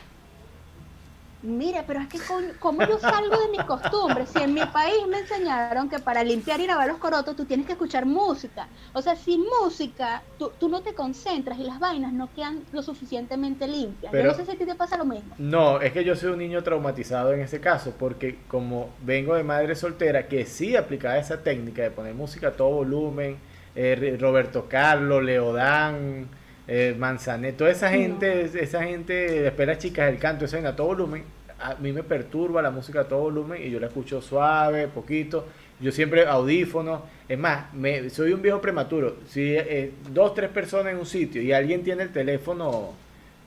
Mire, 1.43 1.84
pero 1.86 2.01
es 2.01 2.09
que 2.09 2.18
como 2.59 2.82
yo 2.84 2.99
salgo 2.99 3.36
de 3.41 3.49
mis 3.49 3.62
costumbres, 3.62 4.28
si 4.30 4.43
en 4.43 4.55
mi 4.55 4.64
país 4.66 5.07
me 5.09 5.20
enseñaron 5.20 5.89
que 5.89 6.01
para 6.01 6.24
limpiar 6.24 6.59
y 6.61 6.66
lavar 6.66 6.89
los 6.89 6.99
corotos 6.99 7.36
tú 7.36 7.45
tienes 7.45 7.64
que 7.64 7.72
escuchar 7.72 8.07
música. 8.07 8.66
O 8.93 9.01
sea, 9.01 9.14
sin 9.14 9.45
música 9.62 10.22
tú, 10.36 10.51
tú 10.59 10.68
no 10.68 10.80
te 10.80 10.95
concentras 10.95 11.59
y 11.59 11.62
las 11.62 11.78
vainas 11.78 12.12
no 12.12 12.28
quedan 12.34 12.64
lo 12.72 12.82
suficientemente 12.82 13.68
limpias. 13.68 14.12
yo 14.12 14.24
no 14.24 14.34
sé 14.34 14.45
si 14.45 14.51
a 14.53 14.59
ti 14.59 14.64
te 14.64 14.74
pasa 14.74 14.97
lo 14.97 15.05
mismo. 15.05 15.34
No, 15.39 15.80
es 15.80 15.93
que 15.93 16.03
yo 16.03 16.16
soy 16.16 16.30
un 16.30 16.39
niño 16.39 16.62
traumatizado 16.64 17.32
en 17.32 17.41
ese 17.41 17.61
caso, 17.61 17.95
porque 17.97 18.39
como 18.49 18.91
vengo 19.05 19.34
de 19.36 19.45
madre 19.45 19.76
soltera, 19.76 20.26
que 20.26 20.45
sí 20.45 20.74
aplicaba 20.74 21.18
esa 21.18 21.43
técnica 21.45 21.82
de 21.82 21.93
poner 21.93 22.14
música 22.14 22.49
a 22.49 22.53
todo 22.53 22.70
volumen, 22.70 23.39
eh, 23.76 24.16
Roberto 24.18 24.66
Carlos, 24.68 25.22
Leodán, 25.22 26.28
eh, 26.70 26.94
Manzanet, 26.98 27.56
toda 27.56 27.70
esa 27.70 27.88
gente, 27.88 28.42
esa 28.62 28.82
gente 28.82 29.46
espera 29.46 29.78
chicas 29.78 30.06
del 30.06 30.18
canto, 30.18 30.44
esa 30.44 30.58
a 30.68 30.76
todo 30.76 30.88
volumen, 30.88 31.24
a 31.58 31.74
mí 31.76 31.92
me 31.92 32.02
perturba 32.02 32.60
la 32.60 32.70
música 32.70 33.00
a 33.00 33.04
todo 33.04 33.20
volumen 33.20 33.62
y 33.62 33.70
yo 33.70 33.80
la 33.80 33.86
escucho 33.86 34.20
suave, 34.20 34.86
poquito. 34.86 35.46
Yo 35.80 35.90
siempre 35.92 36.26
audífonos. 36.26 37.02
Es 37.28 37.38
más, 37.38 37.72
me, 37.72 38.10
soy 38.10 38.32
un 38.32 38.42
viejo 38.42 38.60
prematuro. 38.60 39.16
Si 39.28 39.54
eh, 39.54 39.92
dos, 40.10 40.34
tres 40.34 40.50
personas 40.50 40.92
en 40.92 40.98
un 40.98 41.06
sitio 41.06 41.40
y 41.40 41.52
alguien 41.52 41.82
tiene 41.82 42.02
el 42.02 42.12
teléfono 42.12 42.92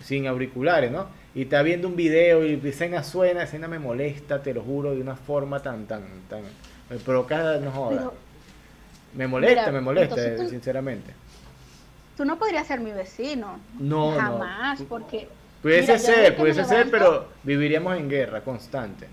sin 0.01 0.27
auriculares, 0.27 0.91
¿no? 0.91 1.07
Y 1.35 1.43
está 1.43 1.61
viendo 1.61 1.87
un 1.87 1.95
video 1.95 2.45
y 2.45 2.59
escena 2.65 3.03
suena, 3.03 3.43
escena 3.43 3.67
me 3.67 3.79
molesta, 3.79 4.41
te 4.41 4.53
lo 4.53 4.61
juro, 4.61 4.95
de 4.95 5.01
una 5.01 5.15
forma 5.15 5.61
tan, 5.61 5.85
tan, 5.85 6.03
tan. 6.27 6.41
Me 6.89 6.97
provoca, 6.97 7.57
no 7.59 7.71
joda. 7.71 8.11
me 9.15 9.27
molesta, 9.27 9.71
me 9.71 9.79
molesta, 9.79 10.47
sinceramente 10.49 11.13
tú 12.21 12.25
no 12.25 12.37
podrías 12.37 12.67
ser 12.67 12.79
mi 12.79 12.91
vecino. 12.91 13.59
No, 13.79 14.11
jamás, 14.11 14.79
porque... 14.87 15.27
Pudiese 15.63 15.97
ser, 15.97 16.37
pudiese 16.37 16.63
ser, 16.65 16.91
pero 16.91 17.25
viviríamos 17.41 17.97
en 17.97 18.09
guerra 18.09 18.41
constante. 18.43 19.07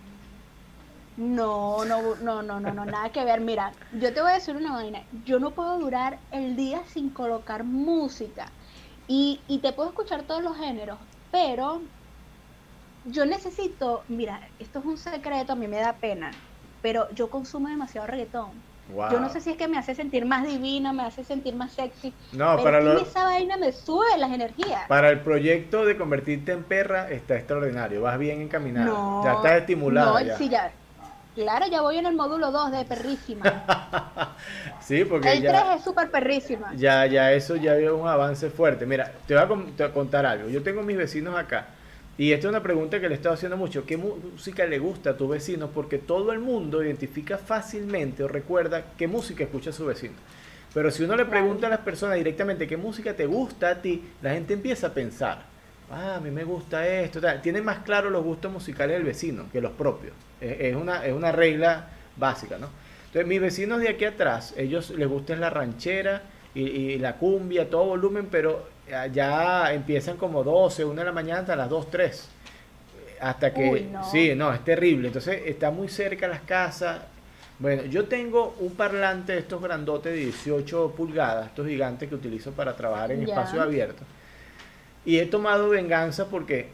No, 1.16 1.86
no, 1.86 2.16
no, 2.16 2.42
no, 2.42 2.60
no, 2.60 2.70
no, 2.70 2.84
nada 2.84 3.08
que 3.08 3.24
ver. 3.24 3.40
Mira, 3.40 3.72
yo 3.98 4.12
te 4.12 4.20
voy 4.20 4.32
a 4.32 4.34
decir 4.34 4.56
una 4.56 4.74
vaina. 4.74 5.04
Yo 5.24 5.38
no 5.38 5.52
puedo 5.52 5.78
durar 5.78 6.18
el 6.32 6.54
día 6.54 6.82
sin 6.92 7.08
colocar 7.08 7.64
música. 7.64 8.52
Y, 9.06 9.40
y 9.48 9.60
te 9.60 9.72
puedo 9.72 9.88
escuchar 9.88 10.24
todos 10.24 10.42
los 10.42 10.58
géneros, 10.58 10.98
pero 11.32 11.80
yo 13.06 13.24
necesito, 13.24 14.04
mira, 14.08 14.46
esto 14.58 14.80
es 14.80 14.84
un 14.84 14.98
secreto, 14.98 15.54
a 15.54 15.56
mí 15.56 15.66
me 15.66 15.78
da 15.78 15.94
pena, 15.94 16.30
pero 16.82 17.10
yo 17.14 17.30
consumo 17.30 17.68
demasiado 17.68 18.06
reggaetón. 18.06 18.50
Yo 18.88 19.20
no 19.20 19.28
sé 19.28 19.40
si 19.40 19.50
es 19.50 19.56
que 19.56 19.68
me 19.68 19.78
hace 19.78 19.94
sentir 19.94 20.24
más 20.24 20.46
divina, 20.46 20.92
me 20.92 21.02
hace 21.02 21.22
sentir 21.22 21.54
más 21.54 21.72
sexy. 21.72 22.12
No, 22.32 22.56
pero 22.62 22.78
para 22.78 23.00
esa 23.00 23.24
vaina 23.24 23.56
me 23.56 23.72
sube 23.72 24.06
las 24.16 24.30
energías. 24.30 24.86
Para 24.88 25.10
el 25.10 25.20
proyecto 25.20 25.84
de 25.84 25.96
convertirte 25.96 26.52
en 26.52 26.64
perra 26.64 27.10
está 27.10 27.36
extraordinario. 27.36 28.02
Vas 28.02 28.18
bien 28.18 28.40
encaminado. 28.40 29.22
ya 29.24 29.34
estás 29.34 29.52
estimulada. 29.60 30.22
No, 30.22 30.36
sí, 30.36 30.48
ya. 30.48 30.72
Claro, 31.34 31.66
ya 31.70 31.82
voy 31.82 31.98
en 31.98 32.06
el 32.06 32.16
módulo 32.16 32.50
2 32.50 32.72
de 32.72 32.84
perrísima. 32.84 34.34
sí, 34.80 35.04
porque 35.04 35.32
el 35.32 35.42
3 35.42 35.62
es 35.76 35.84
súper 35.84 36.10
perrísima. 36.10 36.72
Ya, 36.74 37.06
ya, 37.06 37.32
eso 37.32 37.54
ya 37.54 37.76
es 37.76 37.90
un 37.90 38.08
avance 38.08 38.50
fuerte. 38.50 38.86
Mira, 38.86 39.12
te 39.26 39.34
voy 39.34 39.44
a 39.78 39.92
contar 39.92 40.26
algo. 40.26 40.48
Yo 40.48 40.62
tengo 40.62 40.82
mis 40.82 40.96
vecinos 40.96 41.36
acá 41.36 41.66
y 42.18 42.32
esta 42.32 42.48
es 42.48 42.50
una 42.50 42.64
pregunta 42.64 43.00
que 43.00 43.08
le 43.08 43.14
he 43.14 43.16
estado 43.16 43.36
haciendo 43.36 43.56
mucho. 43.56 43.86
¿Qué 43.86 43.96
música 43.96 44.66
le 44.66 44.80
gusta 44.80 45.10
a 45.10 45.16
tu 45.16 45.28
vecino? 45.28 45.68
Porque 45.68 45.98
todo 45.98 46.32
el 46.32 46.40
mundo 46.40 46.82
identifica 46.82 47.38
fácilmente 47.38 48.24
o 48.24 48.28
recuerda 48.28 48.86
qué 48.98 49.06
música 49.06 49.44
escucha 49.44 49.70
su 49.70 49.86
vecino. 49.86 50.14
Pero 50.74 50.90
si 50.90 51.04
uno 51.04 51.14
le 51.14 51.26
pregunta 51.26 51.68
a 51.68 51.70
las 51.70 51.78
personas 51.78 52.16
directamente 52.16 52.66
qué 52.66 52.76
música 52.76 53.14
te 53.14 53.26
gusta 53.26 53.70
a 53.70 53.82
ti, 53.82 54.02
la 54.20 54.32
gente 54.32 54.54
empieza 54.54 54.88
a 54.88 54.94
pensar, 54.94 55.44
ah, 55.92 56.16
a 56.16 56.20
mí 56.20 56.32
me 56.32 56.42
gusta 56.42 56.88
esto. 56.88 57.20
Tiene 57.40 57.62
más 57.62 57.78
claro 57.84 58.10
los 58.10 58.24
gustos 58.24 58.50
musicales 58.50 58.96
del 58.96 59.06
vecino 59.06 59.44
que 59.52 59.60
los 59.60 59.70
propios. 59.70 60.12
Es, 60.40 60.74
una, 60.74 61.06
es 61.06 61.12
una 61.12 61.30
regla 61.30 61.88
básica, 62.16 62.58
¿no? 62.58 62.68
Entonces, 63.06 63.28
mis 63.28 63.40
vecinos 63.40 63.80
de 63.80 63.90
aquí 63.90 64.04
atrás, 64.04 64.54
ellos 64.56 64.90
les 64.90 65.08
gusta 65.08 65.36
la 65.36 65.50
ranchera 65.50 66.22
y, 66.52 66.62
y 66.62 66.98
la 66.98 67.14
cumbia, 67.16 67.70
todo 67.70 67.84
volumen, 67.84 68.26
pero 68.28 68.66
ya 69.12 69.72
empiezan 69.72 70.16
como 70.16 70.42
12, 70.44 70.84
1 70.84 71.00
de 71.00 71.04
la 71.04 71.12
mañana 71.12 71.40
hasta 71.40 71.56
las 71.56 71.68
2, 71.68 71.90
3. 71.90 72.28
Hasta 73.20 73.52
que, 73.52 73.88
sí, 74.10 74.34
no, 74.34 74.52
es 74.52 74.64
terrible. 74.64 75.08
Entonces 75.08 75.42
está 75.46 75.70
muy 75.70 75.88
cerca 75.88 76.28
las 76.28 76.40
casas. 76.42 77.00
Bueno, 77.58 77.82
yo 77.84 78.04
tengo 78.04 78.54
un 78.60 78.74
parlante 78.74 79.32
de 79.32 79.40
estos 79.40 79.60
grandotes 79.60 80.12
de 80.12 80.18
18 80.20 80.94
pulgadas, 80.96 81.46
estos 81.46 81.66
gigantes 81.66 82.08
que 82.08 82.14
utilizo 82.14 82.52
para 82.52 82.76
trabajar 82.76 83.10
en 83.12 83.24
espacio 83.24 83.60
abierto. 83.60 84.04
Y 85.04 85.18
he 85.18 85.26
tomado 85.26 85.68
venganza 85.68 86.26
porque 86.26 86.68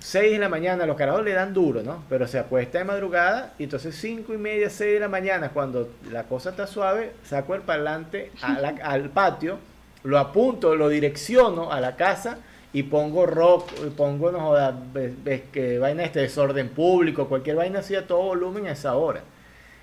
6 0.00 0.32
de 0.32 0.38
la 0.38 0.50
mañana 0.50 0.84
los 0.84 0.96
carajos 0.96 1.24
le 1.24 1.32
dan 1.32 1.54
duro, 1.54 1.82
¿no? 1.82 2.04
Pero 2.10 2.26
se 2.26 2.38
acuesta 2.38 2.78
de 2.78 2.84
madrugada 2.84 3.54
y 3.58 3.64
entonces 3.64 3.96
5 3.96 4.34
y 4.34 4.36
media, 4.36 4.68
6 4.68 4.94
de 4.94 5.00
la 5.00 5.08
mañana, 5.08 5.48
cuando 5.50 5.88
la 6.10 6.24
cosa 6.24 6.50
está 6.50 6.66
suave, 6.66 7.12
saco 7.24 7.54
el 7.54 7.62
parlante 7.62 8.30
al 8.42 9.08
patio 9.10 9.58
lo 10.06 10.18
apunto, 10.18 10.76
lo 10.76 10.88
direcciono 10.88 11.72
a 11.72 11.80
la 11.80 11.96
casa 11.96 12.38
y 12.72 12.84
pongo 12.84 13.26
rock, 13.26 13.72
pongo, 13.96 14.30
no 14.30 14.40
jodas, 14.40 14.74
ves, 14.92 15.42
que 15.52 15.78
vaina 15.78 16.04
este 16.04 16.20
desorden 16.20 16.68
público, 16.68 17.28
cualquier 17.28 17.56
vaina 17.56 17.80
así 17.80 17.94
a 17.94 18.06
todo 18.06 18.22
volumen 18.22 18.66
a 18.66 18.72
esa 18.72 18.96
hora. 18.96 19.22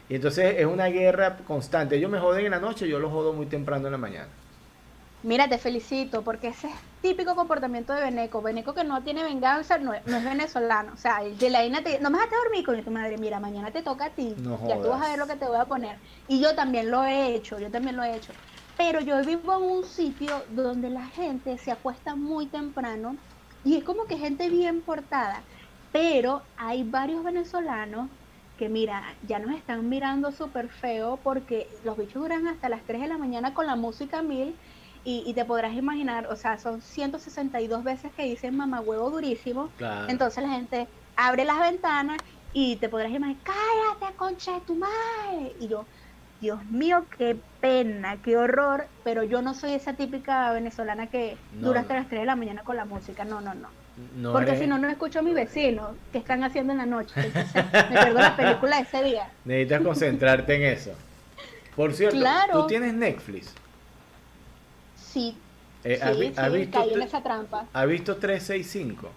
Y 0.08 0.16
entonces 0.16 0.56
es 0.60 0.66
una 0.66 0.88
guerra 0.88 1.38
constante. 1.46 1.96
Ellos 1.96 2.10
me 2.10 2.20
joden 2.20 2.46
en 2.46 2.52
la 2.52 2.60
noche, 2.60 2.88
yo 2.88 3.00
los 3.00 3.12
jodo 3.12 3.34
muy 3.34 3.48
temprano 3.48 3.88
en 3.88 3.92
la 3.94 3.98
mañana. 3.98 4.28
Mira, 5.24 5.48
te 5.48 5.58
felicito, 5.58 6.22
porque 6.22 6.50
ese 6.50 6.68
es 6.68 6.74
típico 7.02 7.36
comportamiento 7.36 7.94
de 7.94 8.02
Beneco. 8.02 8.42
Beneco 8.42 8.74
que 8.74 8.84
no 8.84 9.02
tiene 9.04 9.24
venganza, 9.24 9.78
no, 9.78 9.94
es 9.94 10.04
venezolano. 10.06 10.92
O 10.94 10.98
sea, 10.98 11.22
de 11.24 11.50
la 11.50 11.60
vaina 11.60 11.82
te 11.82 12.00
no 12.00 12.10
me 12.10 12.18
dejaste 12.18 12.36
dormir 12.36 12.66
con 12.66 12.84
tu 12.84 12.92
madre. 12.92 13.18
Mira, 13.18 13.40
mañana 13.40 13.72
te 13.72 13.82
toca 13.82 14.06
a 14.06 14.10
ti. 14.10 14.36
ya 14.68 14.82
tú 14.82 14.90
vas 14.90 15.02
a 15.02 15.10
ver 15.10 15.20
lo 15.20 15.28
que 15.28 15.36
te 15.36 15.46
voy 15.46 15.58
a 15.58 15.66
poner. 15.66 15.98
Y 16.28 16.42
yo 16.42 16.56
también 16.56 16.92
lo 16.92 17.04
he 17.04 17.34
hecho, 17.36 17.58
yo 17.60 17.72
también 17.72 17.96
lo 17.96 18.04
he 18.04 18.16
hecho. 18.16 18.34
Pero 18.78 19.00
yo 19.02 19.24
vivo 19.24 19.56
en 19.56 19.64
un 19.64 19.84
sitio 19.84 20.44
donde 20.50 20.90
la 20.90 21.06
gente 21.08 21.58
se 21.58 21.72
acuesta 21.72 22.16
muy 22.16 22.48
temprano 22.48 23.16
y 23.64 23.78
es 23.78 23.84
como 23.84 24.06
que 24.06 24.18
gente 24.18 24.50
bien 24.50 24.82
portada. 24.82 25.44
Pero 25.92 26.42
hay 26.58 26.84
varios 26.84 27.24
venezolanos 27.24 28.10
que, 28.58 28.70
mira, 28.70 29.04
ya 29.28 29.40
nos 29.40 29.56
están 29.56 29.88
mirando 29.90 30.32
súper 30.32 30.70
feo 30.70 31.20
porque 31.24 31.68
los 31.84 31.98
bichos 31.98 32.22
duran 32.22 32.48
hasta 32.48 32.70
las 32.70 32.84
3 32.84 33.02
de 33.02 33.08
la 33.08 33.18
mañana 33.18 33.54
con 33.54 33.68
la 33.68 33.76
música 33.76 34.22
mil. 34.22 34.56
Y, 35.06 35.34
te 35.34 35.44
podrás 35.44 35.74
imaginar, 35.74 36.28
o 36.28 36.36
sea, 36.38 36.58
son 36.58 36.82
162 36.82 37.84
veces 37.84 38.14
que 38.14 38.24
dicen 38.24 38.56
mamá 38.56 38.80
huevo 38.80 39.10
durísimo. 39.10 39.70
Entonces 40.08 40.42
la 40.42 40.52
gente 40.52 40.88
abre 41.18 41.44
las 41.44 41.60
ventanas 41.60 42.18
y 42.54 42.78
te 42.78 42.88
podrás 42.88 43.12
imaginar, 43.12 43.44
cállate, 43.44 44.16
concha 44.16 44.54
de 44.54 44.62
tu 44.62 44.76
madre. 44.76 45.58
Y 45.60 45.68
yo, 45.68 45.86
Dios 46.44 46.66
mío, 46.66 47.06
qué 47.18 47.38
pena, 47.62 48.18
qué 48.22 48.36
horror, 48.36 48.88
pero 49.06 49.24
yo 49.24 49.42
no 49.42 49.54
soy 49.54 49.72
esa 49.72 49.94
típica 49.94 50.52
venezolana 50.52 51.08
que 51.08 51.38
dura 51.62 51.80
hasta 51.80 51.94
las 51.94 52.10
3 52.10 52.20
de 52.20 52.26
la 52.26 52.36
mañana 52.36 52.64
con 52.64 52.76
la 52.76 52.84
música, 52.84 53.24
no, 53.24 53.40
no, 53.40 53.54
no. 53.54 54.34
Porque 54.34 54.58
si 54.58 54.68
no, 54.68 54.78
no 54.78 54.90
escucho 54.90 55.20
a 55.20 55.22
mis 55.22 55.36
vecinos 55.36 55.92
que 56.12 56.18
están 56.18 56.44
haciendo 56.44 56.74
en 56.74 56.80
la 56.80 56.86
noche. 56.86 57.14
Entonces, 57.16 57.64
me 57.64 57.98
pierdo 57.98 58.20
la 58.20 58.36
película 58.36 58.78
ese 58.78 59.04
día. 59.04 59.30
Necesitas 59.46 59.84
concentrarte 59.84 60.56
en 60.56 60.64
eso. 60.64 60.92
Por 61.78 61.94
cierto, 61.94 62.20
¿tú 62.52 62.68
tienes 62.68 62.94
Netflix? 62.94 63.54
Sí. 64.98 65.38
Eh, 65.86 65.96
sí, 65.96 66.02
¿has, 66.36 66.52
visto, 66.52 66.78
caí 66.78 66.94
en 66.94 67.02
esa 67.04 67.24
trampa. 67.24 67.68
¿Has 67.72 67.88
visto 67.88 68.18
365? 68.18 69.10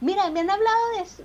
Mira, 0.00 0.30
me 0.30 0.40
han 0.40 0.50
hablado 0.50 0.76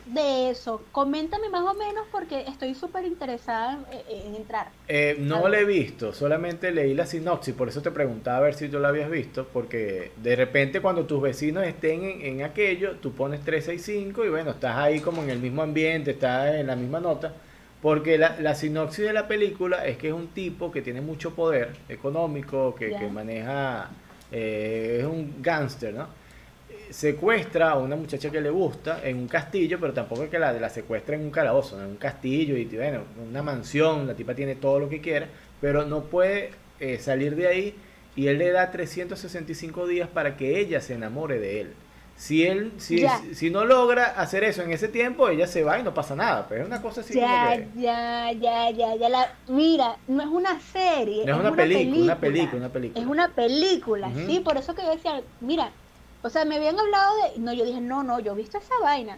de, 0.05 0.49
eso. 0.49 0.81
Coméntame 0.93 1.49
más 1.49 1.63
o 1.63 1.73
menos 1.73 2.05
porque 2.09 2.45
estoy 2.47 2.73
súper 2.73 3.05
interesada 3.05 3.79
en, 4.09 4.35
entrar. 4.35 4.69
Eh, 4.87 5.17
no 5.19 5.47
la 5.49 5.59
he 5.59 5.65
visto, 5.65 6.13
solamente 6.13 6.71
leí 6.71 6.93
la 6.93 7.05
sinopsis, 7.05 7.53
por 7.53 7.67
eso 7.67 7.81
te 7.81 7.91
preguntaba 7.91 8.37
a 8.37 8.41
ver 8.41 8.53
si 8.53 8.69
tú 8.69 8.79
la 8.79 8.87
habías 8.87 9.11
visto, 9.11 9.45
porque 9.51 10.11
de 10.23 10.35
repente 10.37 10.79
cuando 10.79 11.05
tus 11.05 11.21
vecinos 11.21 11.65
estén 11.65 12.21
en, 12.21 12.43
aquello, 12.43 12.95
tú 12.95 13.11
pones 13.11 13.41
365 13.41 14.25
y 14.25 14.29
bueno, 14.29 14.51
estás 14.51 14.77
ahí 14.77 15.01
como 15.01 15.21
en 15.21 15.31
el 15.31 15.39
mismo 15.39 15.61
ambiente, 15.63 16.11
estás 16.11 16.55
en 16.55 16.67
la 16.67 16.75
misma 16.75 17.01
nota. 17.01 17.33
Porque 17.81 18.19
la, 18.19 18.39
la 18.39 18.53
sinopsis 18.53 19.05
de 19.05 19.11
la 19.11 19.27
película 19.27 19.85
es 19.85 19.97
que 19.97 20.09
es 20.09 20.13
un 20.13 20.27
tipo 20.27 20.71
que 20.71 20.83
tiene 20.83 21.01
mucho 21.01 21.33
poder 21.33 21.71
económico, 21.89 22.75
que, 22.75 22.95
que 22.95 23.07
maneja, 23.07 23.89
eh, 24.31 24.99
es 25.01 25.05
un 25.05 25.41
gángster, 25.41 25.93
¿no? 25.93 26.20
Secuestra 26.91 27.71
a 27.71 27.77
una 27.77 27.95
muchacha 27.95 28.29
que 28.29 28.41
le 28.41 28.49
gusta 28.49 29.01
en 29.03 29.17
un 29.17 29.27
castillo, 29.27 29.79
pero 29.79 29.93
tampoco 29.93 30.23
es 30.23 30.29
que 30.29 30.39
la, 30.39 30.51
la 30.53 30.69
secuestra 30.69 31.15
en 31.15 31.21
un 31.21 31.31
calabozo, 31.31 31.79
en 31.81 31.87
un 31.87 31.97
castillo 31.97 32.57
y 32.57 32.65
bueno, 32.65 33.03
una 33.27 33.41
mansión, 33.41 34.07
la 34.07 34.13
tipa 34.13 34.35
tiene 34.35 34.55
todo 34.55 34.79
lo 34.79 34.89
que 34.89 35.01
quiera, 35.01 35.27
pero 35.59 35.85
no 35.85 36.03
puede 36.03 36.51
eh, 36.79 36.99
salir 36.99 37.35
de 37.35 37.47
ahí 37.47 37.75
y 38.15 38.27
él 38.27 38.39
le 38.39 38.51
da 38.51 38.71
365 38.71 39.87
días 39.87 40.09
para 40.09 40.35
que 40.35 40.59
ella 40.59 40.81
se 40.81 40.95
enamore 40.95 41.39
de 41.39 41.61
él. 41.61 41.73
Si 42.17 42.45
él, 42.45 42.73
si, 42.77 43.03
si, 43.33 43.49
no 43.49 43.65
logra 43.65 44.05
hacer 44.05 44.43
eso 44.43 44.61
en 44.61 44.71
ese 44.71 44.87
tiempo, 44.87 45.27
ella 45.29 45.47
se 45.47 45.63
va 45.63 45.79
y 45.79 45.83
no 45.83 45.91
pasa 45.91 46.15
nada. 46.15 46.45
Pero 46.47 46.61
es 46.61 46.67
una 46.67 46.79
cosa 46.79 47.01
así 47.01 47.15
ya, 47.15 47.57
Ya, 47.75 48.31
ya, 48.33 48.69
ya, 48.69 48.95
ya. 48.95 49.09
La, 49.09 49.33
mira, 49.47 49.95
no 50.07 50.21
es 50.21 50.29
una 50.29 50.59
serie. 50.59 51.23
es, 51.23 51.35
una, 51.35 51.55
película, 51.55 52.03
una 52.03 52.19
película, 52.19 52.57
una 52.57 52.69
película. 52.69 53.01
Es 53.01 53.09
una 53.09 53.27
película, 53.29 54.11
sí. 54.27 54.39
Por 54.39 54.55
eso 54.57 54.75
que 54.75 54.83
yo 54.83 54.91
decía, 54.91 55.19
mira, 55.39 55.71
o 56.23 56.29
sea, 56.29 56.45
me 56.45 56.55
habían 56.57 56.79
hablado 56.79 57.15
de... 57.15 57.39
No, 57.39 57.53
yo 57.53 57.65
dije, 57.65 57.81
no, 57.81 58.03
no, 58.03 58.19
yo 58.19 58.33
he 58.33 58.35
visto 58.35 58.57
esa 58.57 58.73
vaina. 58.81 59.17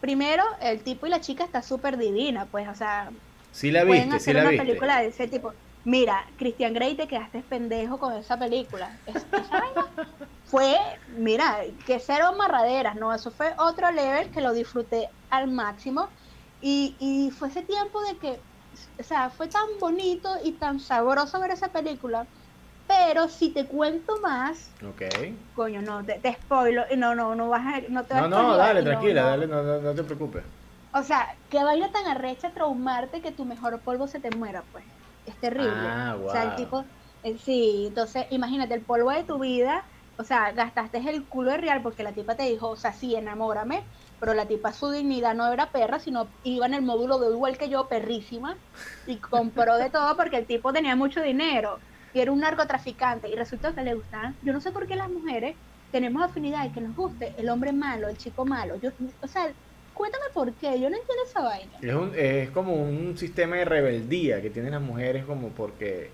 Primero, 0.00 0.44
el 0.60 0.80
tipo 0.82 1.06
y 1.06 1.10
la 1.10 1.20
chica 1.20 1.44
está 1.44 1.62
súper 1.62 1.96
divina, 1.96 2.46
pues, 2.50 2.68
o 2.68 2.74
sea... 2.74 3.10
Sí 3.52 3.70
la 3.70 3.84
viste, 3.84 4.18
sí 4.18 4.32
la 4.32 4.42
una 4.42 4.50
película 4.50 5.00
de 5.00 5.08
ese 5.08 5.28
tipo. 5.28 5.52
Mira, 5.84 6.26
Christian 6.38 6.74
Grey, 6.74 6.94
te 6.94 7.08
quedaste 7.08 7.40
pendejo 7.40 7.98
con 7.98 8.14
esa 8.14 8.38
película. 8.38 8.98
esa 9.06 9.60
vaina 9.60 9.86
fue, 10.44 10.76
mira, 11.16 11.58
que 11.86 11.98
cero 11.98 12.28
amarraderas, 12.28 12.96
¿no? 12.96 13.12
Eso 13.14 13.30
fue 13.30 13.54
otro 13.58 13.90
level 13.90 14.30
que 14.30 14.40
lo 14.40 14.52
disfruté 14.52 15.08
al 15.30 15.50
máximo. 15.50 16.08
Y, 16.60 16.94
y 16.98 17.30
fue 17.30 17.48
ese 17.48 17.62
tiempo 17.62 18.00
de 18.02 18.16
que, 18.18 18.40
o 18.98 19.02
sea, 19.02 19.30
fue 19.30 19.48
tan 19.48 19.66
bonito 19.80 20.36
y 20.44 20.52
tan 20.52 20.78
sabroso 20.78 21.40
ver 21.40 21.50
esa 21.50 21.68
película 21.68 22.26
pero 22.86 23.28
si 23.28 23.52
te 23.54 23.66
cuento 23.68 24.20
más, 24.22 24.78
okay. 24.84 25.48
coño, 25.52 25.82
no, 25.82 26.04
te, 26.06 26.20
te 26.20 26.34
spoilo, 26.34 26.84
no, 26.96 27.14
no, 27.16 27.34
no 27.36 27.48
vas 27.50 27.62
a, 27.66 27.80
no 27.90 28.06
te 28.06 28.14
vas 28.14 28.26
No, 28.26 28.28
no, 28.28 28.56
dale, 28.56 28.82
tranquila, 28.84 29.22
dale, 29.24 29.46
no, 29.48 29.62
no, 29.64 29.80
no 29.80 29.94
te 29.94 30.04
preocupes. 30.04 30.44
O 30.94 31.02
sea, 31.02 31.28
que 31.48 31.62
vaya 31.64 31.90
tan 31.92 32.06
arrecha 32.06 32.52
traumarte 32.52 33.22
que 33.22 33.32
tu 33.32 33.46
mejor 33.46 33.82
polvo 33.82 34.06
se 34.08 34.20
te 34.20 34.30
muera, 34.30 34.66
pues. 34.70 34.86
Es 35.24 35.38
terrible. 35.38 35.96
Ah, 35.96 36.16
O 36.24 36.28
sea, 36.28 36.42
el 36.44 36.54
tipo, 36.54 36.84
eh, 37.22 37.38
sí, 37.38 37.86
entonces 37.88 38.26
imagínate 38.30 38.74
el 38.74 38.84
polvo 38.84 39.10
de 39.10 39.24
tu 39.24 39.38
vida, 39.38 39.86
o 40.16 40.24
sea, 40.24 40.52
gastaste 40.52 40.98
el 40.98 41.28
culo 41.28 41.52
de 41.52 41.58
real 41.58 41.82
porque 41.82 42.02
la 42.02 42.14
tipa 42.14 42.36
te 42.36 42.42
dijo, 42.44 42.70
o 42.70 42.76
sea, 42.76 42.92
sí, 42.92 43.14
enamórame, 43.16 43.88
pero 44.18 44.34
la 44.34 44.46
tipa 44.48 44.72
su 44.72 44.90
dignidad 44.90 45.34
no 45.34 45.50
era 45.52 45.72
perra, 45.72 45.98
sino 45.98 46.36
iba 46.42 46.66
en 46.66 46.74
el 46.74 46.82
módulo 46.82 47.18
de 47.18 47.30
igual 47.32 47.56
que 47.58 47.68
yo, 47.70 47.88
perrísima, 47.88 48.60
y 49.04 49.20
compró 49.20 49.76
de 49.78 49.90
todo 49.90 50.16
porque 50.16 50.36
el 50.36 50.46
tipo 50.46 50.72
tenía 50.72 50.94
mucho 50.96 51.22
dinero 51.22 51.82
y 52.14 52.20
era 52.20 52.32
un 52.32 52.40
narcotraficante 52.40 53.28
y 53.28 53.34
resultó 53.34 53.74
que 53.74 53.82
le 53.82 53.94
gustaban. 53.94 54.36
Yo 54.42 54.52
no 54.52 54.60
sé 54.60 54.70
por 54.70 54.86
qué 54.86 54.96
las 54.96 55.10
mujeres 55.10 55.54
tenemos 55.90 56.22
afinidad 56.22 56.66
y 56.66 56.70
que 56.70 56.80
nos 56.80 56.96
guste 56.96 57.34
el 57.36 57.48
hombre 57.48 57.72
malo, 57.72 58.08
el 58.08 58.16
chico 58.16 58.44
malo. 58.44 58.76
Yo, 58.80 58.90
o 59.22 59.26
sea, 59.26 59.52
cuéntame 59.94 60.24
por 60.32 60.52
qué, 60.54 60.80
yo 60.80 60.90
no 60.90 60.96
entiendo 60.96 61.22
esa 61.26 61.42
vaina. 61.42 61.72
Es, 61.80 61.94
un, 61.94 62.12
es 62.16 62.50
como 62.50 62.74
un 62.74 63.16
sistema 63.16 63.56
de 63.56 63.64
rebeldía 63.64 64.40
que 64.42 64.50
tienen 64.50 64.72
las 64.72 64.82
mujeres 64.82 65.24
como 65.24 65.48
porque 65.48 66.10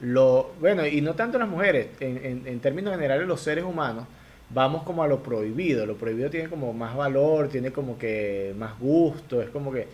lo, 0.00 0.52
bueno, 0.60 0.86
y 0.86 1.00
no 1.00 1.14
tanto 1.14 1.38
las 1.38 1.48
mujeres, 1.48 1.88
en, 2.00 2.46
en, 2.46 2.60
términos 2.60 2.94
generales 2.94 3.26
los 3.26 3.40
seres 3.40 3.64
humanos, 3.64 4.06
vamos 4.50 4.82
como 4.82 5.02
a 5.02 5.08
lo 5.08 5.22
prohibido, 5.22 5.86
lo 5.86 5.96
prohibido 5.96 6.30
tiene 6.30 6.48
como 6.48 6.72
más 6.72 6.96
valor, 6.96 7.48
tiene 7.48 7.70
como 7.70 7.98
que 7.98 8.54
más 8.58 8.78
gusto, 8.78 9.40
es 9.42 9.50
como 9.50 9.72
que... 9.72 9.86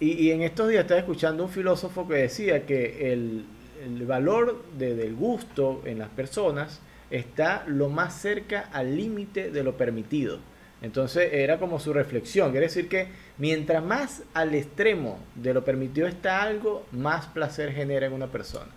Y, 0.00 0.12
y 0.12 0.30
en 0.30 0.42
estos 0.42 0.68
días 0.68 0.82
estaba 0.82 1.00
escuchando 1.00 1.42
un 1.42 1.50
filósofo 1.50 2.06
que 2.06 2.14
decía 2.14 2.66
que 2.66 3.12
el, 3.12 3.44
el 3.84 4.06
valor 4.06 4.64
del 4.76 5.14
gusto 5.14 5.82
en 5.84 5.98
las 5.98 6.08
personas 6.08 6.80
está 7.10 7.64
lo 7.66 7.88
más 7.88 8.14
cerca 8.14 8.68
al 8.72 8.96
límite 8.96 9.50
de 9.50 9.62
lo 9.62 9.76
permitido. 9.76 10.38
Entonces 10.80 11.32
era 11.32 11.58
como 11.58 11.80
su 11.80 11.92
reflexión, 11.92 12.50
quiere 12.50 12.66
decir 12.66 12.88
que 12.88 13.08
mientras 13.36 13.82
más 13.82 14.22
al 14.32 14.54
extremo 14.54 15.18
de 15.34 15.52
lo 15.52 15.64
permitido 15.64 16.06
está 16.06 16.42
algo, 16.42 16.86
más 16.92 17.26
placer 17.26 17.72
genera 17.72 18.06
en 18.06 18.12
una 18.12 18.28
persona. 18.28 18.70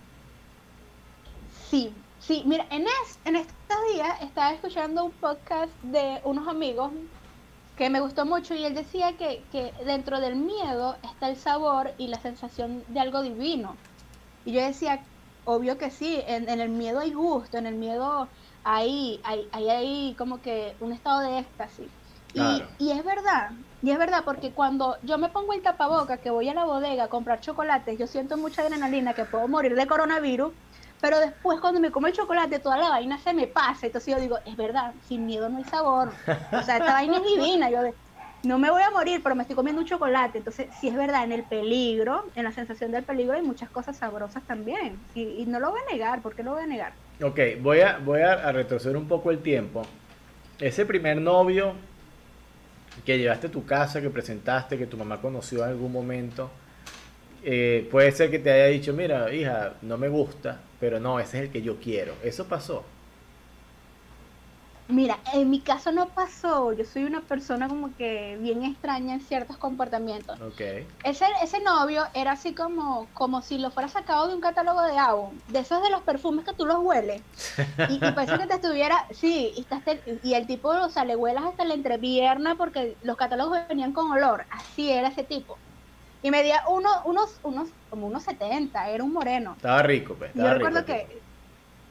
Sí, 1.69 1.93
sí, 2.19 2.43
mira, 2.45 2.65
en, 2.71 2.85
en 3.25 3.35
estos 3.35 3.77
días 3.93 4.21
estaba 4.21 4.53
escuchando 4.53 5.05
un 5.05 5.11
podcast 5.11 5.71
de 5.83 6.19
unos 6.23 6.47
amigos 6.47 6.91
que 7.77 7.89
me 7.89 7.99
gustó 7.99 8.25
mucho 8.25 8.55
y 8.55 8.65
él 8.65 8.73
decía 8.73 9.13
que, 9.17 9.43
que 9.51 9.71
dentro 9.85 10.19
del 10.19 10.35
miedo 10.35 10.97
está 11.03 11.29
el 11.29 11.37
sabor 11.37 11.91
y 11.97 12.07
la 12.07 12.19
sensación 12.19 12.83
de 12.87 12.99
algo 12.99 13.21
divino. 13.21 13.75
Y 14.45 14.53
yo 14.53 14.61
decía, 14.61 15.03
obvio 15.45 15.77
que 15.77 15.91
sí, 15.91 16.21
en, 16.27 16.47
el 16.49 16.69
miedo 16.69 16.99
hay 16.99 17.13
gusto, 17.13 17.57
en 17.57 17.65
el 17.65 17.75
miedo 17.75 18.27
hay, 18.63 19.19
hay, 19.23 19.49
hay, 19.69 20.15
como 20.17 20.41
que 20.41 20.75
un 20.79 20.93
estado 20.93 21.21
de 21.21 21.39
éxtasis. 21.39 21.87
Y, 22.33 22.63
y, 22.79 22.91
es 22.91 23.03
verdad, 23.03 23.51
y 23.81 23.91
es 23.91 23.97
verdad, 23.97 24.23
porque 24.23 24.51
cuando 24.51 24.95
yo 25.03 25.17
me 25.17 25.27
pongo 25.27 25.51
el 25.51 25.61
tapaboca, 25.61 26.15
que 26.15 26.29
voy 26.29 26.47
a 26.47 26.53
la 26.53 26.63
bodega 26.63 27.05
a 27.05 27.07
comprar 27.09 27.41
chocolates, 27.41 27.99
yo 27.99 28.07
siento 28.07 28.37
mucha 28.37 28.61
adrenalina, 28.61 29.13
que 29.13 29.25
puedo 29.25 29.49
morir 29.49 29.75
de 29.75 29.85
coronavirus, 29.85 30.53
pero 31.01 31.19
después 31.19 31.59
cuando 31.59 31.79
me 31.79 31.91
como 31.91 32.07
el 32.07 32.13
chocolate, 32.13 32.59
toda 32.59 32.77
la 32.77 32.89
vaina 32.89 33.17
se 33.17 33.33
me 33.33 33.47
pasa. 33.47 33.87
Entonces 33.87 34.13
yo 34.13 34.21
digo, 34.21 34.37
es 34.45 34.55
verdad, 34.55 34.93
sin 35.07 35.25
miedo 35.25 35.49
no 35.49 35.57
hay 35.57 35.63
sabor. 35.65 36.13
O 36.51 36.61
sea, 36.61 36.77
esta 36.77 36.93
vaina 36.93 37.17
es 37.17 37.23
divina. 37.23 37.71
Yo 37.71 37.79
no 38.43 38.57
me 38.57 38.71
voy 38.71 38.81
a 38.81 38.89
morir, 38.89 39.21
pero 39.23 39.35
me 39.35 39.43
estoy 39.43 39.55
comiendo 39.55 39.81
un 39.81 39.87
chocolate. 39.87 40.39
Entonces, 40.39 40.67
sí 40.79 40.87
es 40.87 40.95
verdad, 40.95 41.23
en 41.23 41.31
el 41.31 41.43
peligro, 41.43 42.25
en 42.35 42.43
la 42.43 42.51
sensación 42.51 42.91
del 42.91 43.03
peligro 43.03 43.33
hay 43.33 43.41
muchas 43.41 43.69
cosas 43.69 43.97
sabrosas 43.97 44.43
también. 44.47 44.97
Y, 45.13 45.45
no 45.45 45.59
lo 45.59 45.71
voy 45.71 45.81
a 45.87 45.91
negar, 45.91 46.21
¿por 46.21 46.35
qué 46.35 46.43
lo 46.43 46.53
voy 46.53 46.63
a 46.63 46.67
negar? 46.67 46.93
Ok, 47.21 47.39
voy 47.61 47.81
a, 47.81 47.99
voy 47.99 48.21
a, 48.21 48.51
retroceder 48.51 48.97
un 48.97 49.07
poco 49.07 49.31
el 49.31 49.39
tiempo. 49.39 49.83
Ese 50.59 50.85
primer 50.85 51.21
novio 51.21 51.73
que 53.05 53.17
llevaste 53.17 53.47
a 53.47 53.51
tu 53.51 53.65
casa, 53.65 54.01
que 54.01 54.09
presentaste, 54.09 54.77
que 54.77 54.87
tu 54.87 54.97
mamá 54.97 55.21
conoció 55.21 55.63
en 55.63 55.69
algún 55.69 55.91
momento, 55.91 56.49
eh, 57.43 57.87
puede 57.91 58.11
ser 58.11 58.29
que 58.29 58.39
te 58.39 58.51
haya 58.51 58.67
dicho, 58.67 58.93
mira, 58.93 59.33
hija, 59.33 59.73
no 59.81 59.97
me 59.97 60.07
gusta, 60.07 60.59
pero 60.79 60.99
no, 60.99 61.19
ese 61.19 61.37
es 61.37 61.43
el 61.45 61.51
que 61.51 61.61
yo 61.61 61.77
quiero. 61.77 62.13
Eso 62.23 62.45
pasó. 62.45 62.83
Mira, 64.91 65.17
en 65.33 65.49
mi 65.49 65.61
caso 65.61 65.91
no 65.91 66.09
pasó. 66.09 66.73
Yo 66.73 66.83
soy 66.83 67.05
una 67.05 67.21
persona 67.21 67.67
como 67.67 67.95
que 67.95 68.37
bien 68.41 68.63
extraña 68.63 69.13
en 69.13 69.21
ciertos 69.21 69.57
comportamientos. 69.57 70.39
Okay. 70.41 70.87
Ese, 71.03 71.25
ese 71.41 71.61
novio 71.61 72.03
era 72.13 72.33
así 72.33 72.53
como, 72.53 73.07
como 73.13 73.41
si 73.41 73.57
lo 73.57 73.71
fuera 73.71 73.87
sacado 73.87 74.27
de 74.27 74.35
un 74.35 74.41
catálogo 74.41 74.81
de 74.81 74.97
Avon, 74.97 75.41
de 75.47 75.59
esos 75.59 75.81
de 75.81 75.89
los 75.89 76.01
perfumes 76.01 76.45
que 76.45 76.53
tú 76.53 76.65
los 76.65 76.79
hueles. 76.79 77.21
Y, 77.89 77.99
parece 77.99 78.37
que 78.37 78.47
te 78.47 78.55
estuviera, 78.55 79.05
sí, 79.11 79.53
y, 79.55 79.61
estás 79.61 79.81
y 80.23 80.33
el 80.33 80.45
tipo, 80.45 80.69
o 80.69 80.89
sea, 80.89 81.05
le 81.05 81.15
huelas 81.15 81.45
hasta 81.45 81.63
la 81.63 81.73
entrepierna 81.73 82.55
porque 82.55 82.97
los 83.03 83.15
catálogos 83.15 83.59
venían 83.69 83.93
con 83.93 84.11
olor. 84.11 84.45
Así 84.49 84.91
era 84.91 85.07
ese 85.07 85.23
tipo. 85.23 85.57
Y 86.21 86.29
medía 86.29 86.61
uno, 86.69 86.89
unos, 87.05 87.39
unos, 87.43 87.69
como 87.89 88.07
unos 88.07 88.23
70, 88.23 88.89
era 88.89 89.03
un 89.03 89.13
moreno. 89.13 89.53
Estaba 89.55 89.81
rico, 89.83 90.15
pues. 90.15 90.31
Estaba 90.31 90.49
yo 90.49 90.55
recuerdo 90.55 90.85
que 90.85 91.21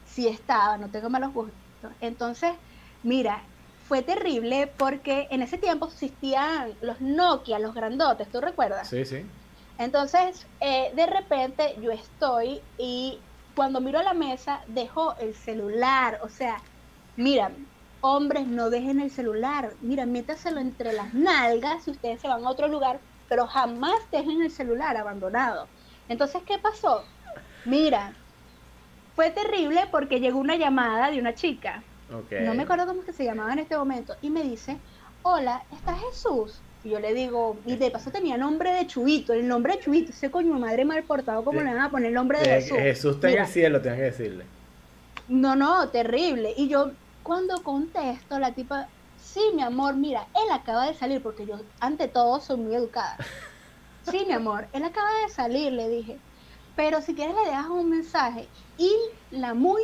sí 0.05 0.27
estaba, 0.27 0.77
no 0.77 0.89
tengo 0.89 1.09
malos 1.09 1.33
gustos. 1.33 1.57
Entonces, 1.99 2.53
Mira, 3.03 3.49
fue 3.79 4.03
terrible 4.03 4.73
porque 4.77 5.27
en 5.31 5.41
ese 5.41 5.57
tiempo 5.57 5.87
existían 5.87 6.77
los 6.81 7.01
Nokia, 7.01 7.59
los 7.59 7.73
grandotes, 7.73 8.29
¿tú 8.31 8.39
recuerdas? 8.41 8.87
Sí, 8.89 9.05
sí. 9.05 9.29
Entonces, 9.77 10.47
eh, 10.59 10.91
de 10.95 11.05
repente 11.07 11.75
yo 11.81 11.91
estoy 11.91 12.63
y 12.77 13.25
cuando 13.55 13.81
miro 13.81 13.99
a 13.99 14.03
la 14.03 14.13
mesa 14.13 14.61
dejo 14.67 15.17
el 15.17 15.35
celular, 15.35 16.19
o 16.23 16.29
sea, 16.29 16.63
mira, 17.15 17.57
hombres 17.99 18.47
no 18.47 18.69
dejen 18.69 18.99
el 18.99 19.09
celular, 19.09 19.77
mira, 19.81 20.05
métaselo 20.05 20.59
entre 20.59 20.93
las 20.93 21.13
nalgas 21.13 21.83
si 21.83 21.91
ustedes 21.91 22.21
se 22.21 22.27
van 22.27 22.45
a 22.45 22.49
otro 22.49 22.67
lugar, 22.67 23.03
pero 23.27 23.47
jamás 23.47 23.95
dejen 24.11 24.41
el 24.41 24.51
celular 24.51 24.97
abandonado. 24.97 25.71
Entonces, 26.07 26.43
¿qué 26.45 26.59
pasó? 26.59 27.11
Mira, 27.63 28.19
fue 29.13 29.31
terrible 29.31 29.87
porque 29.91 30.19
llegó 30.19 30.39
una 30.39 30.57
llamada 30.57 31.11
de 31.11 31.19
una 31.19 31.33
chica 31.33 31.90
no 32.11 32.53
me 32.53 32.63
acuerdo 32.63 32.85
cómo 32.85 33.03
que 33.03 33.13
se 33.13 33.23
llamaba 33.23 33.53
en 33.53 33.59
este 33.59 33.77
momento. 33.77 34.15
Y 34.21 34.29
me 34.29 34.43
dice, 34.43 34.77
hola, 35.23 35.63
¿está 35.71 35.95
Jesús? 35.95 36.59
Y 36.83 36.89
yo 36.89 36.99
le 36.99 37.13
digo, 37.13 37.57
y 37.65 37.75
de 37.75 37.91
paso 37.91 38.11
tenía 38.11 38.37
nombre 38.37 38.73
de 38.73 38.87
Chubito, 38.87 39.33
el 39.33 39.47
nombre 39.47 39.75
de 39.75 39.79
Chubito, 39.81 40.11
ese 40.11 40.31
coño 40.31 40.53
madre 40.59 40.83
mal 40.83 41.03
portado, 41.03 41.43
¿cómo 41.43 41.61
le 41.61 41.73
van 41.73 41.79
a 41.79 41.91
poner 41.91 42.07
el 42.07 42.13
nombre 42.15 42.39
de 42.39 42.45
Jesús? 42.45 42.77
Jesús 42.77 43.15
está 43.15 43.31
en 43.31 43.39
el 43.39 43.47
cielo, 43.47 43.81
tienes 43.81 43.99
que 43.99 44.05
decirle. 44.05 44.45
No, 45.27 45.55
no, 45.55 45.89
terrible. 45.89 46.53
Y 46.57 46.67
yo 46.67 46.91
cuando 47.23 47.61
contesto, 47.63 48.39
la 48.39 48.51
tipa 48.53 48.87
sí, 49.21 49.41
mi 49.53 49.61
amor, 49.61 49.95
mira, 49.95 50.27
él 50.33 50.51
acaba 50.51 50.87
de 50.87 50.93
salir, 50.93 51.21
porque 51.21 51.45
yo 51.45 51.59
ante 51.79 52.07
todo 52.07 52.39
soy 52.39 52.57
muy 52.57 52.75
educada. 52.75 53.17
Sí, 54.09 54.23
mi 54.25 54.33
amor, 54.33 54.65
él 54.73 54.83
acaba 54.83 55.07
de 55.23 55.31
salir, 55.31 55.71
le 55.73 55.87
dije. 55.87 56.17
Pero 56.75 57.01
si 57.01 57.13
quieres 57.13 57.35
le 57.35 57.51
dejas 57.51 57.67
un 57.67 57.87
mensaje. 57.87 58.47
Y 58.79 58.91
la 59.29 59.53
muy 59.53 59.83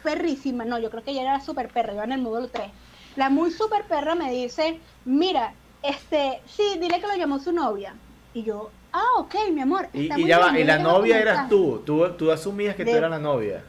perrísima, 0.00 0.64
no, 0.64 0.78
yo 0.78 0.90
creo 0.90 1.04
que 1.04 1.12
ella 1.12 1.22
era 1.22 1.40
súper 1.40 1.68
perra, 1.68 1.94
iba 1.94 2.04
en 2.04 2.12
el 2.12 2.22
módulo 2.22 2.48
3. 2.48 2.70
La 3.16 3.30
muy 3.30 3.50
súper 3.50 3.84
perra 3.84 4.14
me 4.14 4.30
dice, 4.30 4.78
mira, 5.04 5.54
este, 5.82 6.40
sí, 6.46 6.78
dile 6.80 7.00
que 7.00 7.06
lo 7.06 7.16
llamó 7.16 7.38
su 7.38 7.52
novia. 7.52 7.94
Y 8.34 8.42
yo, 8.44 8.70
ah, 8.92 9.08
ok, 9.18 9.34
mi 9.52 9.62
amor. 9.62 9.88
Y, 9.92 10.08
ya 10.26 10.38
va, 10.38 10.58
y 10.58 10.64
la 10.64 10.78
novia 10.78 11.18
eras 11.18 11.48
tú. 11.48 11.82
tú, 11.84 12.08
tú 12.12 12.30
asumías 12.30 12.76
que 12.76 12.84
tú 12.84 12.92
eras 12.92 13.10
la 13.10 13.18
novia 13.18 13.64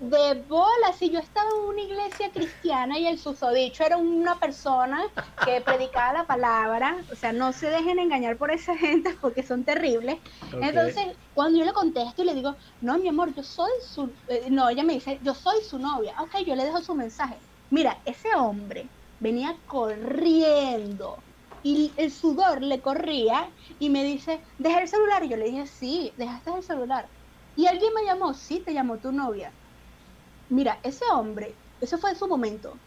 de 0.00 0.42
bola, 0.48 0.94
si 0.98 1.10
yo 1.10 1.18
estaba 1.18 1.46
en 1.50 1.68
una 1.68 1.82
iglesia 1.82 2.32
cristiana 2.32 2.98
y 2.98 3.06
el 3.06 3.18
susodicho 3.18 3.84
era 3.84 3.98
una 3.98 4.38
persona 4.40 5.02
que 5.44 5.60
predicaba 5.64 6.14
la 6.14 6.26
palabra, 6.26 7.04
o 7.12 7.14
sea, 7.14 7.32
no 7.34 7.52
se 7.52 7.68
dejen 7.68 7.98
engañar 7.98 8.38
por 8.38 8.50
esa 8.50 8.76
gente 8.76 9.14
porque 9.20 9.42
son 9.42 9.64
terribles. 9.64 10.18
Entonces, 10.52 11.18
cuando 11.34 11.58
yo 11.58 11.66
le 11.66 11.74
contesto 11.74 12.22
y 12.22 12.24
le 12.24 12.34
digo, 12.34 12.56
no, 12.80 12.98
mi 12.98 13.08
amor, 13.08 13.34
yo 13.34 13.42
soy 13.42 13.70
su, 13.86 14.18
eh, 14.28 14.48
no, 14.50 14.70
ella 14.70 14.84
me 14.84 14.94
dice, 14.94 15.18
yo 15.22 15.34
soy 15.34 15.62
su 15.62 15.78
novia, 15.78 16.14
ok, 16.20 16.36
yo 16.46 16.54
le 16.56 16.64
dejo 16.64 16.80
su 16.80 16.94
mensaje. 16.94 17.38
Mira, 17.68 18.00
ese 18.06 18.34
hombre 18.34 18.94
venía 19.18 19.60
corriendo 19.66 21.26
y 21.62 21.92
el 21.98 22.10
sudor 22.10 22.62
le 22.62 22.80
corría 22.80 23.54
y 23.78 23.90
me 23.90 24.02
dice, 24.02 24.42
deja 24.56 24.80
el 24.80 24.88
celular. 24.88 25.24
Y 25.24 25.28
yo 25.28 25.36
le 25.36 25.44
dije, 25.44 25.66
sí, 25.66 26.14
dejaste 26.16 26.50
el 26.56 26.62
celular. 26.62 27.12
Y 27.54 27.66
alguien 27.66 27.92
me 27.94 28.04
llamó, 28.06 28.32
sí, 28.34 28.62
te 28.64 28.72
llamó 28.72 28.98
tu 28.98 29.12
novia. 29.12 29.59
Mira, 30.50 30.80
ese 30.82 31.04
hombre, 31.12 31.60
eso 31.80 31.98
fue 31.98 32.14
su 32.14 32.28
momento, 32.28 32.82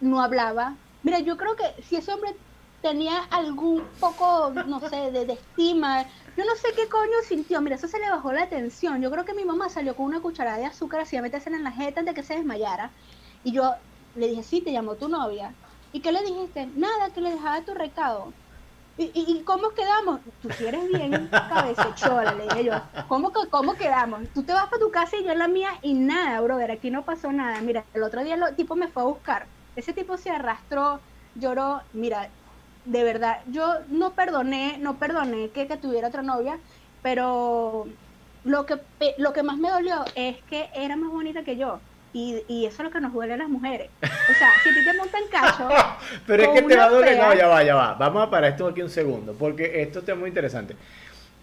no 0.00 0.20
hablaba. 0.22 0.80
Mira, 1.02 1.20
yo 1.20 1.36
creo 1.36 1.56
que 1.56 1.82
si 1.82 1.96
ese 1.96 2.12
hombre 2.12 2.36
tenía 2.80 3.18
algún 3.24 3.98
poco, 4.00 4.52
no 4.66 4.80
sé, 4.80 5.10
de, 5.12 5.22
estima, 5.32 6.04
yo 6.36 6.44
no 6.44 6.54
sé 6.56 6.68
qué 6.76 6.88
coño 6.88 7.12
sintió, 7.28 7.60
mira, 7.62 7.76
eso 7.76 7.88
se 7.88 7.98
le 8.00 8.10
bajó 8.10 8.32
la 8.32 8.48
tensión. 8.48 9.02
Yo 9.02 9.10
creo 9.10 9.24
que 9.24 9.34
mi 9.34 9.44
mamá 9.44 9.68
salió 9.70 9.96
con 9.96 10.06
una 10.06 10.20
cucharada 10.22 10.58
de 10.58 10.66
azúcar 10.66 11.00
así 11.02 11.16
a 11.16 11.22
meterse 11.22 11.50
en 11.50 11.64
la 11.64 11.72
jeta 11.72 12.00
antes 12.00 12.14
de 12.14 12.20
que 12.22 12.26
se 12.26 12.36
desmayara. 12.36 12.94
Y 13.42 13.52
yo 13.54 13.74
le 14.14 14.28
dije, 14.28 14.42
sí, 14.42 14.62
te 14.64 14.72
llamó 14.72 14.98
tu 14.98 15.08
novia. 15.08 15.58
¿Y 15.92 16.02
qué 16.02 16.12
le 16.12 16.22
dijiste? 16.24 16.66
Nada, 16.74 17.12
que 17.12 17.20
le 17.20 17.30
dejaba 17.32 17.64
tu 17.64 17.74
recado. 17.74 18.38
¿Y, 18.98 19.44
cómo 19.44 19.70
quedamos? 19.70 20.20
Tú 20.40 20.48
quieres 20.48 20.88
bien 20.88 21.28
cabezachola, 21.30 22.32
le 22.32 22.44
dije 22.44 22.64
yo. 22.64 22.72
¿Cómo, 23.08 23.30
¿Cómo 23.50 23.74
quedamos? 23.74 24.22
Tú 24.32 24.42
te 24.42 24.54
vas 24.54 24.66
para 24.66 24.80
tu 24.80 24.90
casa 24.90 25.16
y 25.16 25.24
yo 25.24 25.32
en 25.32 25.38
la 25.38 25.48
mía 25.48 25.70
y 25.82 25.92
nada, 25.92 26.40
brother, 26.40 26.70
aquí 26.70 26.90
no 26.90 27.04
pasó 27.04 27.30
nada. 27.30 27.60
Mira, 27.60 27.86
el 27.92 28.02
otro 28.02 28.24
día 28.24 28.36
el 28.36 28.56
tipo 28.56 28.74
me 28.74 28.88
fue 28.88 29.02
a 29.02 29.06
buscar. 29.06 29.48
Ese 29.74 29.92
tipo 29.92 30.16
se 30.16 30.30
arrastró, 30.30 31.02
lloró. 31.34 31.82
Mira, 31.92 32.32
de 32.84 33.04
verdad, 33.04 33.42
yo 33.46 33.66
no 33.88 34.14
perdoné, 34.14 34.78
no 34.78 34.98
perdoné 34.98 35.50
que, 35.52 35.68
que 35.68 35.76
tuviera 35.76 36.08
otra 36.08 36.22
novia, 36.22 36.58
pero 37.02 37.84
lo 38.44 38.64
que, 38.64 38.80
lo 39.18 39.32
que 39.32 39.42
más 39.42 39.58
me 39.58 39.70
dolió 39.70 40.04
es 40.14 40.42
que 40.44 40.70
era 40.74 40.96
más 40.96 41.10
bonita 41.10 41.44
que 41.44 41.56
yo. 41.56 41.80
Y, 42.16 42.42
y, 42.48 42.64
eso 42.64 42.78
es 42.78 42.84
lo 42.84 42.90
que 42.90 42.98
nos 42.98 43.12
duele 43.12 43.34
a 43.34 43.36
las 43.36 43.48
mujeres. 43.50 43.90
O 44.00 44.32
sea, 44.38 44.50
si 44.62 44.70
a 44.70 44.74
ti 44.74 44.82
te 44.82 44.94
montan 44.94 45.22
cacho. 45.30 45.68
Pero 46.26 46.44
es 46.44 46.48
que 46.48 46.62
te 46.62 46.74
va 46.74 46.84
a 46.84 46.88
doler. 46.88 47.18
No, 47.18 47.34
ya 47.34 47.46
va, 47.46 47.62
ya 47.62 47.74
va. 47.74 47.92
Vamos 47.92 48.26
a 48.26 48.30
parar 48.30 48.52
esto 48.52 48.66
aquí 48.66 48.80
un 48.80 48.88
segundo. 48.88 49.34
Porque 49.38 49.82
esto 49.82 49.98
está 49.98 50.14
muy 50.14 50.28
interesante. 50.28 50.76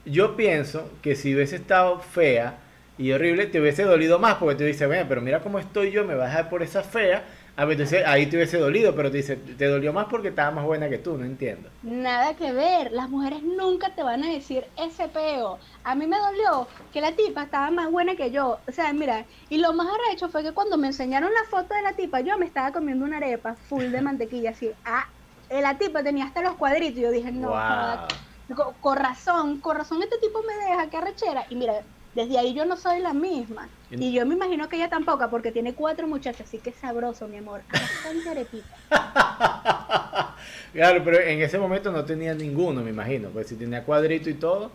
Yo 0.03 0.35
pienso 0.35 0.89
que 1.03 1.15
si 1.15 1.35
hubiese 1.35 1.57
estado 1.57 1.99
fea 1.99 2.55
y 2.97 3.11
horrible, 3.11 3.45
te 3.45 3.61
hubiese 3.61 3.83
dolido 3.83 4.17
más. 4.17 4.37
Porque 4.37 4.55
te 4.55 4.65
dice, 4.65 4.87
bueno, 4.87 5.05
pero 5.07 5.21
mira 5.21 5.41
cómo 5.41 5.59
estoy 5.59 5.91
yo, 5.91 6.05
me 6.05 6.15
vas 6.15 6.25
a 6.25 6.29
dejar 6.29 6.49
por 6.49 6.63
esa 6.63 6.81
fea 6.81 7.23
a 7.55 7.65
ver, 7.65 7.77
ahí 8.07 8.25
te 8.25 8.37
hubiese 8.37 8.57
dolido, 8.57 8.95
pero 8.95 9.11
te 9.11 9.17
dice, 9.17 9.35
te 9.35 9.65
dolió 9.67 9.93
más 9.93 10.07
porque 10.09 10.29
estaba 10.29 10.49
más 10.49 10.65
buena 10.65 10.89
que 10.89 10.97
tú, 10.97 11.17
no 11.17 11.25
entiendo. 11.25 11.69
Nada 11.83 12.35
que 12.35 12.51
ver, 12.51 12.91
las 12.91 13.09
mujeres 13.09 13.43
nunca 13.43 13.93
te 13.93 14.01
van 14.01 14.23
a 14.23 14.31
decir 14.31 14.65
ese 14.75 15.07
peo. 15.09 15.59
A 15.83 15.93
mí 15.93 16.07
me 16.07 16.17
dolió 16.17 16.67
que 16.91 16.99
la 16.99 17.15
tipa 17.15 17.43
estaba 17.43 17.69
más 17.69 17.91
buena 17.91 18.15
que 18.15 18.31
yo. 18.31 18.59
O 18.67 18.71
sea, 18.71 18.91
mira, 18.93 19.27
y 19.49 19.59
lo 19.59 19.73
más 19.73 19.87
arrecho 19.87 20.29
fue 20.29 20.41
que 20.41 20.53
cuando 20.53 20.77
me 20.77 20.87
enseñaron 20.87 21.31
la 21.31 21.43
foto 21.49 21.75
de 21.75 21.83
la 21.83 21.95
tipa, 21.95 22.21
yo 22.21 22.39
me 22.39 22.45
estaba 22.47 22.71
comiendo 22.71 23.05
una 23.05 23.17
arepa 23.17 23.55
full 23.55 23.91
de 23.91 24.01
mantequilla, 24.01 24.51
así. 24.51 24.71
Ah, 24.83 25.05
eh, 25.49 25.61
la 25.61 25.77
tipa 25.77 26.01
tenía 26.03 26.25
hasta 26.25 26.41
los 26.41 26.55
cuadritos. 26.55 26.97
Y 26.97 27.01
yo 27.01 27.11
dije, 27.11 27.31
no, 27.31 27.49
wow. 27.49 28.77
con 28.79 28.97
razón, 28.97 29.61
con 29.61 29.77
razón 29.77 30.01
este 30.01 30.17
tipo 30.17 30.39
me 30.41 30.55
deja, 30.71 30.89
que 30.89 30.97
arrechera. 30.97 31.45
Y 31.49 31.55
mira, 31.55 31.85
desde 32.13 32.39
ahí 32.39 32.53
yo 32.55 32.65
no 32.65 32.77
soy 32.77 32.99
la 32.99 33.13
misma. 33.13 33.71
Y 33.99 34.11
yo 34.13 34.25
me 34.25 34.35
imagino 34.35 34.67
que 34.69 34.77
ella 34.77 34.89
tampoco, 34.89 35.29
porque 35.29 35.51
tiene 35.51 35.73
cuatro 35.73 36.07
muchachas, 36.07 36.47
así 36.47 36.57
que 36.57 36.71
es 36.71 36.75
sabroso, 36.77 37.27
mi 37.27 37.37
amor. 37.37 37.61
Bastante 37.71 38.29
arepita. 38.29 38.75
claro, 40.73 41.01
pero 41.03 41.19
en 41.19 41.41
ese 41.41 41.59
momento 41.59 41.91
no 41.91 42.03
tenía 42.03 42.33
ninguno, 42.33 42.81
me 42.81 42.89
imagino. 42.89 43.29
Pues 43.29 43.47
si 43.47 43.55
tenía 43.55 43.83
cuadrito 43.83 44.29
y 44.29 44.35
todo. 44.35 44.71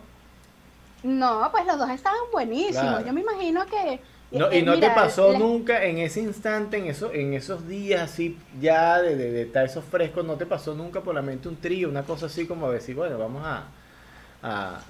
No, 1.03 1.49
pues 1.51 1.65
los 1.65 1.77
dos 1.77 1.89
estaban 1.89 2.19
buenísimos. 2.31 3.05
Yo 3.05 3.13
me 3.13 3.21
imagino 3.21 3.65
que. 3.65 3.99
No, 4.31 4.53
y 4.53 4.61
no 4.61 4.79
te 4.79 4.89
pasó 4.91 5.37
nunca 5.37 5.83
en 5.83 5.97
ese 5.97 6.19
instante, 6.19 6.77
en, 6.77 6.85
eso, 6.85 7.11
en 7.11 7.33
esos 7.33 7.67
días 7.67 8.03
así, 8.03 8.37
ya 8.61 9.01
de, 9.01 9.15
de, 9.15 9.41
estar 9.41 9.65
esos 9.65 9.83
frescos, 9.83 10.23
no 10.23 10.35
te 10.35 10.45
pasó 10.45 10.75
nunca 10.75 11.01
por 11.01 11.15
la 11.15 11.23
mente 11.23 11.49
un 11.49 11.55
trío, 11.55 11.89
una 11.89 12.03
cosa 12.03 12.27
así 12.27 12.45
como 12.45 12.69
decir, 12.69 12.95
bueno, 12.95 13.17
vamos 13.17 13.43
a... 13.43 13.63
a... 14.43 14.81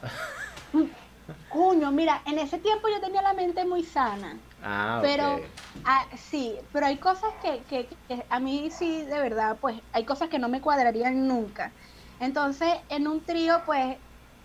Cuño, 1.49 1.91
mira, 1.91 2.21
en 2.25 2.39
ese 2.39 2.57
tiempo 2.59 2.88
yo 2.89 2.99
tenía 2.99 3.21
la 3.21 3.34
mente 3.34 3.65
muy 3.65 3.84
sana. 3.84 4.38
Ah, 4.63 4.99
pero 5.01 5.39
ah, 5.86 6.05
sí, 6.17 6.55
pero 6.73 6.86
hay 6.86 6.97
cosas 6.97 7.30
que, 7.41 7.61
que, 7.69 7.88
a 8.30 8.39
mí 8.39 8.69
sí, 8.71 9.03
de 9.03 9.19
verdad, 9.19 9.57
pues 9.59 9.80
hay 9.93 10.03
cosas 10.03 10.30
que 10.30 10.39
no 10.39 10.49
me 10.49 10.61
cuadrarían 10.61 11.27
nunca. 11.27 11.71
Entonces, 12.19 12.69
en 12.89 13.07
un 13.07 13.21
trío, 13.21 13.61
pues, 13.65 13.95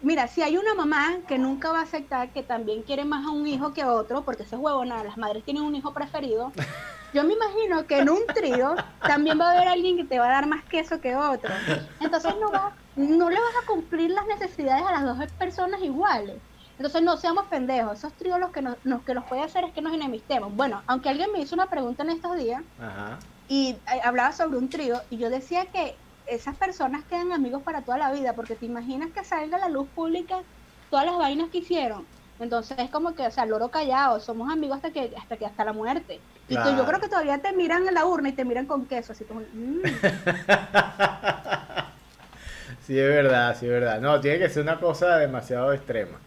mira, 0.03 0.28
si 0.28 0.43
hay 0.43 0.57
una 0.57 0.74
mamá 0.74 1.16
que 1.26 1.39
nunca 1.39 1.72
va 1.72 1.80
a 1.80 1.82
aceptar 1.82 2.30
que 2.30 2.43
también 2.43 2.82
quiere 2.82 3.05
más 3.05 3.26
a 3.26 3.30
un 3.30 3.47
hijo 3.47 3.72
que 3.72 3.82
a 3.82 3.93
otro, 3.93 4.22
porque 4.22 4.45
eso 4.45 4.57
es 4.57 4.62
huevona, 4.62 5.03
las 5.03 5.16
madres 5.16 5.45
tienen 5.45 5.64
un 5.64 5.74
hijo 5.74 5.93
preferido. 5.93 6.53
Yo 7.14 7.22
me 7.22 7.35
imagino 7.35 7.87
que 7.87 7.99
en 7.99 8.11
un 8.11 8.26
trío 8.35 8.74
también 9.01 9.41
va 9.41 9.51
a 9.51 9.53
haber 9.55 9.68
alguien 9.68 9.97
que 9.97 10.05
te 10.05 10.18
va 10.18 10.26
a 10.26 10.30
dar 10.30 10.47
más 10.47 10.64
queso 10.64 11.01
que 11.01 11.14
otro. 11.14 11.49
Entonces 12.01 12.35
no 12.41 12.51
va, 12.51 12.72
no 12.97 13.30
le 13.30 13.37
vas 13.37 13.55
a 13.62 13.66
cumplir 13.66 14.11
las 14.11 14.26
necesidades 14.26 14.85
a 14.85 14.91
las 14.91 15.05
dos 15.05 15.32
personas 15.39 15.80
iguales. 15.80 16.35
Entonces 16.77 17.03
no 17.03 17.16
seamos 17.16 17.47
pendejos, 17.47 17.99
esos 17.99 18.12
tríos 18.14 18.41
lo 18.41 18.51
que 18.51 18.61
nos, 18.61 18.77
que 19.07 19.14
los 19.14 19.25
puede 19.25 19.43
hacer 19.43 19.64
es 19.64 19.72
que 19.72 19.81
nos 19.81 19.93
enemistemos. 19.93 20.55
Bueno, 20.55 20.83
aunque 20.87 21.09
alguien 21.09 21.31
me 21.33 21.41
hizo 21.41 21.55
una 21.55 21.66
pregunta 21.66 22.03
en 22.03 22.11
estos 22.11 22.37
días 22.37 22.62
y 23.49 23.70
eh, 23.93 24.01
hablaba 24.03 24.33
sobre 24.33 24.59
un 24.59 24.68
trío 24.68 25.01
y 25.11 25.18
yo 25.18 25.31
decía 25.31 25.66
que 25.66 25.95
esas 26.27 26.57
personas 26.57 27.05
quedan 27.05 27.33
amigos 27.33 27.62
para 27.62 27.83
toda 27.83 27.99
la 27.99 28.11
vida, 28.11 28.33
porque 28.33 28.57
te 28.57 28.66
imaginas 28.66 29.11
que 29.12 29.22
salga 29.25 29.57
a 29.57 29.61
la 29.61 29.68
luz 29.68 29.87
pública 29.95 30.39
todas 30.91 31.07
las 31.07 31.16
vainas 31.16 31.51
que 31.51 31.59
hicieron. 31.59 32.07
Entonces 32.41 32.77
es 32.79 32.91
como 32.91 33.14
que, 33.14 33.25
o 33.25 33.31
sea, 33.31 33.47
loro 33.47 33.68
callado, 33.68 34.18
somos 34.18 34.51
amigos 34.51 34.77
hasta 34.77 34.91
que 34.91 35.14
hasta 35.16 35.37
que 35.37 35.47
hasta 35.47 35.64
la 35.64 35.72
muerte. 35.72 36.20
Y 36.49 36.55
yo 36.55 36.85
creo 36.85 37.01
que 37.01 37.09
todavía 37.09 37.39
te 37.39 37.53
miran 37.53 37.87
en 37.87 37.95
la 37.95 38.05
urna 38.05 38.31
y 38.31 38.33
te 38.33 38.45
miran 38.45 38.66
con 38.66 38.87
queso, 38.87 39.12
así 39.12 39.25
como... 39.25 39.41
Mm". 39.41 39.83
sí, 42.87 42.99
es 42.99 43.09
verdad, 43.09 43.57
sí, 43.59 43.66
es 43.66 43.72
verdad. 43.72 44.01
No, 44.01 44.20
tiene 44.20 44.41
que 44.41 44.49
ser 44.49 44.62
una 44.62 44.81
cosa 44.81 45.16
demasiado 45.16 45.72
extrema. 45.72 46.18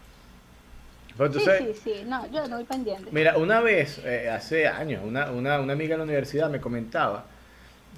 Sí, 1.18 1.40
sí, 1.40 1.74
sí, 1.84 1.94
no, 2.06 2.30
yo 2.32 2.48
no 2.48 2.58
voy 2.58 2.66
pendiente. 2.66 3.10
Mira, 3.12 3.38
una 3.38 3.60
vez, 3.60 4.00
eh, 4.06 4.30
hace 4.30 4.68
años, 4.68 5.02
una, 5.04 5.32
una, 5.32 5.60
una, 5.60 5.74
amiga 5.74 5.94
de 5.94 5.98
la 5.98 6.04
universidad 6.04 6.50
me 6.50 6.62
comentaba 6.62 7.26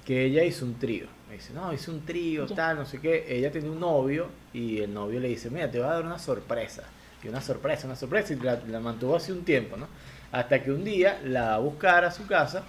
que 0.04 0.24
ella 0.24 0.42
hizo 0.42 0.64
un 0.64 0.78
trío. 0.78 1.06
Me 1.28 1.34
dice, 1.34 1.52
no, 1.52 1.72
hizo 1.72 1.92
un 1.92 2.04
trío, 2.04 2.46
tal, 2.46 2.76
no 2.76 2.86
sé 2.86 3.00
qué. 3.00 3.26
Ella 3.28 3.50
tenía 3.52 3.70
un 3.70 3.80
novio 3.80 4.28
y 4.52 4.80
el 4.80 4.92
novio 4.92 5.20
le 5.20 5.28
dice, 5.28 5.50
mira, 5.50 5.70
te 5.70 5.78
voy 5.78 5.88
a 5.88 5.92
dar 5.92 6.04
una 6.04 6.18
sorpresa. 6.18 6.84
Y 7.22 7.28
una 7.28 7.40
sorpresa, 7.40 7.86
una 7.86 7.96
sorpresa. 7.96 8.32
Y 8.32 8.36
la, 8.36 8.80
mantuvo 8.80 9.16
hace 9.16 9.32
un 9.32 9.44
tiempo, 9.44 9.76
¿no? 9.76 9.86
Hasta 10.32 10.62
que 10.62 10.72
un 10.72 10.82
día 10.82 11.20
la 11.24 11.42
va 11.42 11.54
a 11.54 11.58
buscar 11.58 12.04
a 12.04 12.10
su 12.10 12.26
casa 12.26 12.62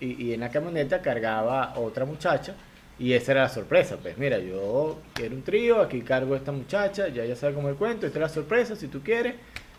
y, 0.00 0.26
y 0.26 0.32
en 0.34 0.40
la 0.40 0.50
camioneta 0.50 1.02
cargaba 1.02 1.74
otra 1.76 2.04
muchacha. 2.04 2.54
Y 2.98 3.12
esa 3.12 3.32
era 3.32 3.42
la 3.42 3.48
sorpresa, 3.50 3.98
pues 4.00 4.16
mira, 4.16 4.38
yo 4.38 4.98
quiero 5.12 5.34
un 5.34 5.42
trío, 5.42 5.82
aquí 5.82 6.00
cargo 6.00 6.32
a 6.32 6.38
esta 6.38 6.50
muchacha, 6.50 7.08
ya 7.08 7.26
ya 7.26 7.36
sabe 7.36 7.52
cómo 7.52 7.68
el 7.68 7.74
cuento, 7.74 8.06
esta 8.06 8.18
es 8.18 8.22
la 8.22 8.28
sorpresa, 8.30 8.74
si 8.74 8.88
tú 8.88 9.02
quieres, 9.02 9.34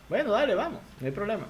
bueno, 0.09 0.31
dale, 0.31 0.55
vamos, 0.55 0.81
no 0.99 1.05
hay 1.05 1.11
problema. 1.11 1.45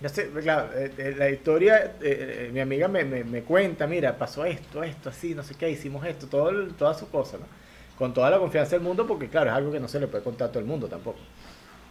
Ya 0.00 0.08
sé, 0.08 0.28
claro, 0.30 0.70
eh, 0.74 0.92
eh, 0.98 1.14
la 1.16 1.30
historia, 1.30 1.94
eh, 2.00 2.50
mi 2.52 2.60
amiga 2.60 2.88
me, 2.88 3.04
me, 3.04 3.42
cuenta, 3.42 3.86
mira, 3.86 4.16
pasó 4.16 4.44
esto, 4.44 4.82
esto, 4.82 5.08
así, 5.08 5.34
no 5.34 5.42
sé 5.42 5.54
qué, 5.54 5.70
hicimos 5.70 6.04
esto, 6.04 6.26
todo, 6.26 6.66
toda 6.76 6.94
su 6.94 7.08
cosa, 7.08 7.38
¿no? 7.38 7.46
Con 7.96 8.12
toda 8.12 8.28
la 8.28 8.38
confianza 8.38 8.72
del 8.72 8.80
mundo, 8.80 9.06
porque 9.06 9.28
claro, 9.28 9.50
es 9.50 9.56
algo 9.56 9.70
que 9.70 9.78
no 9.78 9.86
se 9.86 10.00
le 10.00 10.08
puede 10.08 10.24
contar 10.24 10.48
a 10.48 10.50
todo 10.50 10.60
el 10.60 10.66
mundo 10.66 10.88
tampoco. 10.88 11.18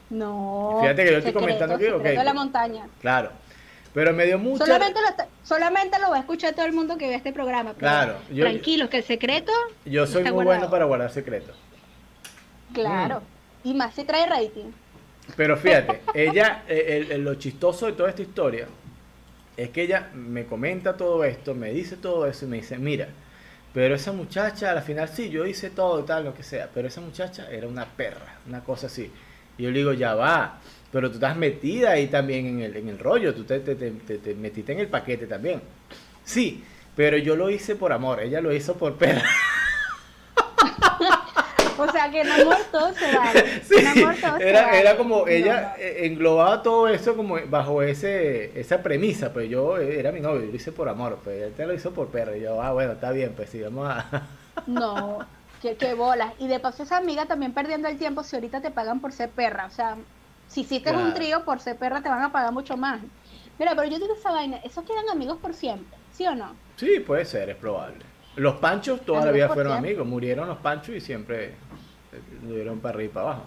No. 0.10 0.80
Fíjate 0.82 1.06
que 1.06 1.12
yo 1.12 1.18
estoy 1.20 1.34
comentando 1.34 1.76
aquí, 1.76 1.88
ok. 1.88 2.04
de 2.04 2.24
la 2.24 2.34
montaña. 2.34 2.88
Claro. 3.00 3.32
Pero 3.94 4.12
me 4.12 4.26
dio 4.26 4.38
mucho. 4.40 4.66
Solamente 4.66 5.00
lo, 5.00 5.26
solamente 5.44 6.00
lo 6.00 6.10
va 6.10 6.18
a 6.18 6.20
escuchar 6.20 6.54
todo 6.54 6.66
el 6.66 6.74
mundo 6.74 6.98
que 6.98 7.08
ve 7.08 7.16
este 7.16 7.32
programa. 7.32 7.74
claro. 7.74 8.18
Yo, 8.32 8.44
tranquilos, 8.44 8.90
que 8.90 8.98
el 8.98 9.04
secreto. 9.04 9.52
Yo 9.86 10.06
soy 10.08 10.24
muy 10.24 10.44
bueno 10.44 10.70
para 10.70 10.86
guardar 10.86 11.12
secretos. 11.12 11.56
Claro. 12.74 13.22
Mm. 13.64 13.68
Y 13.70 13.74
más 13.76 13.94
si 13.94 14.04
trae 14.04 14.26
rating. 14.26 14.72
Pero 15.36 15.58
fíjate, 15.58 16.02
ella, 16.14 16.64
eh, 16.68 17.18
lo 17.20 17.36
chistoso 17.36 17.86
de 17.88 17.94
toda 17.94 18.10
esta 18.10 18.22
historia 18.22 18.68
es 19.58 19.70
que 19.70 19.84
ella 19.84 20.10
me 20.14 20.46
comenta 20.46 20.98
todo 20.98 21.24
esto, 21.24 21.56
me 21.56 21.72
dice 21.72 21.98
todo 21.98 22.28
eso 22.28 22.46
y 22.46 22.50
me 22.50 22.58
dice, 22.58 22.78
mira, 22.78 23.08
Pero 23.74 23.96
esa 23.96 24.12
muchacha, 24.14 24.72
al 24.72 24.84
final 24.84 25.10
sí, 25.10 25.30
yo 25.32 25.46
hice 25.46 25.70
todo 25.72 26.02
y 26.02 26.06
tal, 26.06 26.26
lo 26.26 26.36
que 26.36 26.44
sea. 26.44 26.70
Pero 26.74 26.88
esa 26.88 27.02
muchacha 27.02 27.50
era 27.52 27.68
una 27.68 27.86
perra, 27.88 28.40
una 28.48 28.64
cosa 28.64 28.88
así. 28.88 29.12
Y 29.58 29.64
yo 29.64 29.72
le 29.72 29.80
digo, 29.80 29.94
ya 29.94 30.16
va. 30.16 30.62
Pero 30.92 31.10
tú 31.10 31.16
estás 31.16 31.38
metida 31.38 31.92
ahí 31.92 32.08
también 32.08 32.46
en 32.48 32.62
el, 32.62 32.78
en 32.78 32.90
el 32.90 33.00
rollo. 33.00 33.34
Tú 33.36 33.46
te, 33.46 33.60
te, 33.62 33.76
te, 33.76 33.92
te 34.20 34.36
metiste 34.36 34.74
en 34.74 34.80
el 34.80 34.88
paquete 34.90 35.28
también. 35.28 35.62
Sí, 36.24 36.64
pero 36.96 37.18
yo 37.18 37.36
lo 37.36 37.50
hice 37.50 37.76
por 37.76 37.94
amor. 37.94 38.22
Ella 38.22 38.42
lo 38.42 38.54
hizo 38.54 38.76
por 38.78 38.98
perra. 38.98 39.24
O 41.78 41.92
sea, 41.92 42.10
que 42.10 42.22
en 42.22 42.32
amor 42.32 42.58
todo 42.72 42.94
se 42.94 43.16
vale. 43.16 43.62
Sí, 43.64 43.76
era, 44.40 44.80
era 44.80 44.98
como 44.98 45.28
ella 45.28 45.76
eh, 45.78 46.06
englobaba 46.06 46.62
todo 46.62 46.88
eso 46.88 47.16
como 47.16 47.38
bajo 47.48 47.82
ese 47.82 48.60
esa 48.60 48.84
premisa, 48.84 49.34
pues 49.34 49.50
yo 49.50 49.78
era 49.78 50.12
mi 50.12 50.20
novio, 50.20 50.42
yo 50.42 50.52
lo 50.52 50.56
hice 50.56 50.72
por 50.72 50.90
amor, 50.90 51.20
pues 51.24 51.42
él 51.42 51.54
te 51.54 51.66
lo 51.66 51.74
hizo 51.74 51.92
por 51.92 52.08
perro. 52.08 52.36
Y 52.36 52.42
yo, 52.42 52.62
ah, 52.62 52.72
bueno, 52.74 52.94
está 52.94 53.12
bien, 53.12 53.34
pues 53.36 53.50
sí, 53.50 53.62
vamos 53.62 53.90
a. 53.90 54.24
No, 54.68 55.20
qué, 55.62 55.76
qué 55.76 55.96
bolas. 55.96 56.34
Y 56.40 56.48
de 56.48 56.60
paso, 56.60 56.84
esa 56.84 56.98
amiga 56.98 57.26
también 57.26 57.54
perdiendo 57.54 57.88
el 57.88 57.98
tiempo 57.98 58.24
si 58.24 58.36
ahorita 58.36 58.62
te 58.62 58.70
pagan 58.70 59.00
por 59.00 59.12
ser 59.12 59.30
perra. 59.30 59.66
O 59.66 59.72
sea, 59.72 59.98
si 60.48 60.62
hiciste 60.62 60.92
un 60.92 61.14
trío 61.16 61.44
por 61.44 61.60
ser 61.60 61.76
perra, 61.76 62.02
te 62.02 62.10
van 62.10 62.22
a 62.22 62.32
pagar 62.32 62.52
mucho 62.52 62.78
más. 62.78 63.02
Mira, 63.58 63.76
pero 63.76 63.90
yo 63.90 64.00
digo 64.00 64.14
esa 64.14 64.32
vaina, 64.32 64.58
esos 64.64 64.86
quedan 64.86 65.10
amigos 65.12 65.38
por 65.42 65.54
siempre, 65.54 65.98
¿sí 66.12 66.26
o 66.26 66.36
no? 66.36 66.56
Sí, 66.76 67.00
puede 67.00 67.26
ser, 67.26 67.50
es 67.50 67.56
probable. 67.56 68.13
Los 68.36 68.56
panchos 68.56 69.02
toda 69.02 69.26
la 69.26 69.32
vida 69.32 69.50
fueron 69.50 69.74
amigos, 69.74 70.08
murieron 70.08 70.48
los 70.48 70.58
panchos 70.58 70.96
y 70.96 71.02
siempre 71.02 71.54
lo 72.44 72.56
dieron 72.56 72.80
para 72.80 72.96
arriba 72.96 73.12
y 73.12 73.14
para 73.14 73.26
abajo. 73.28 73.44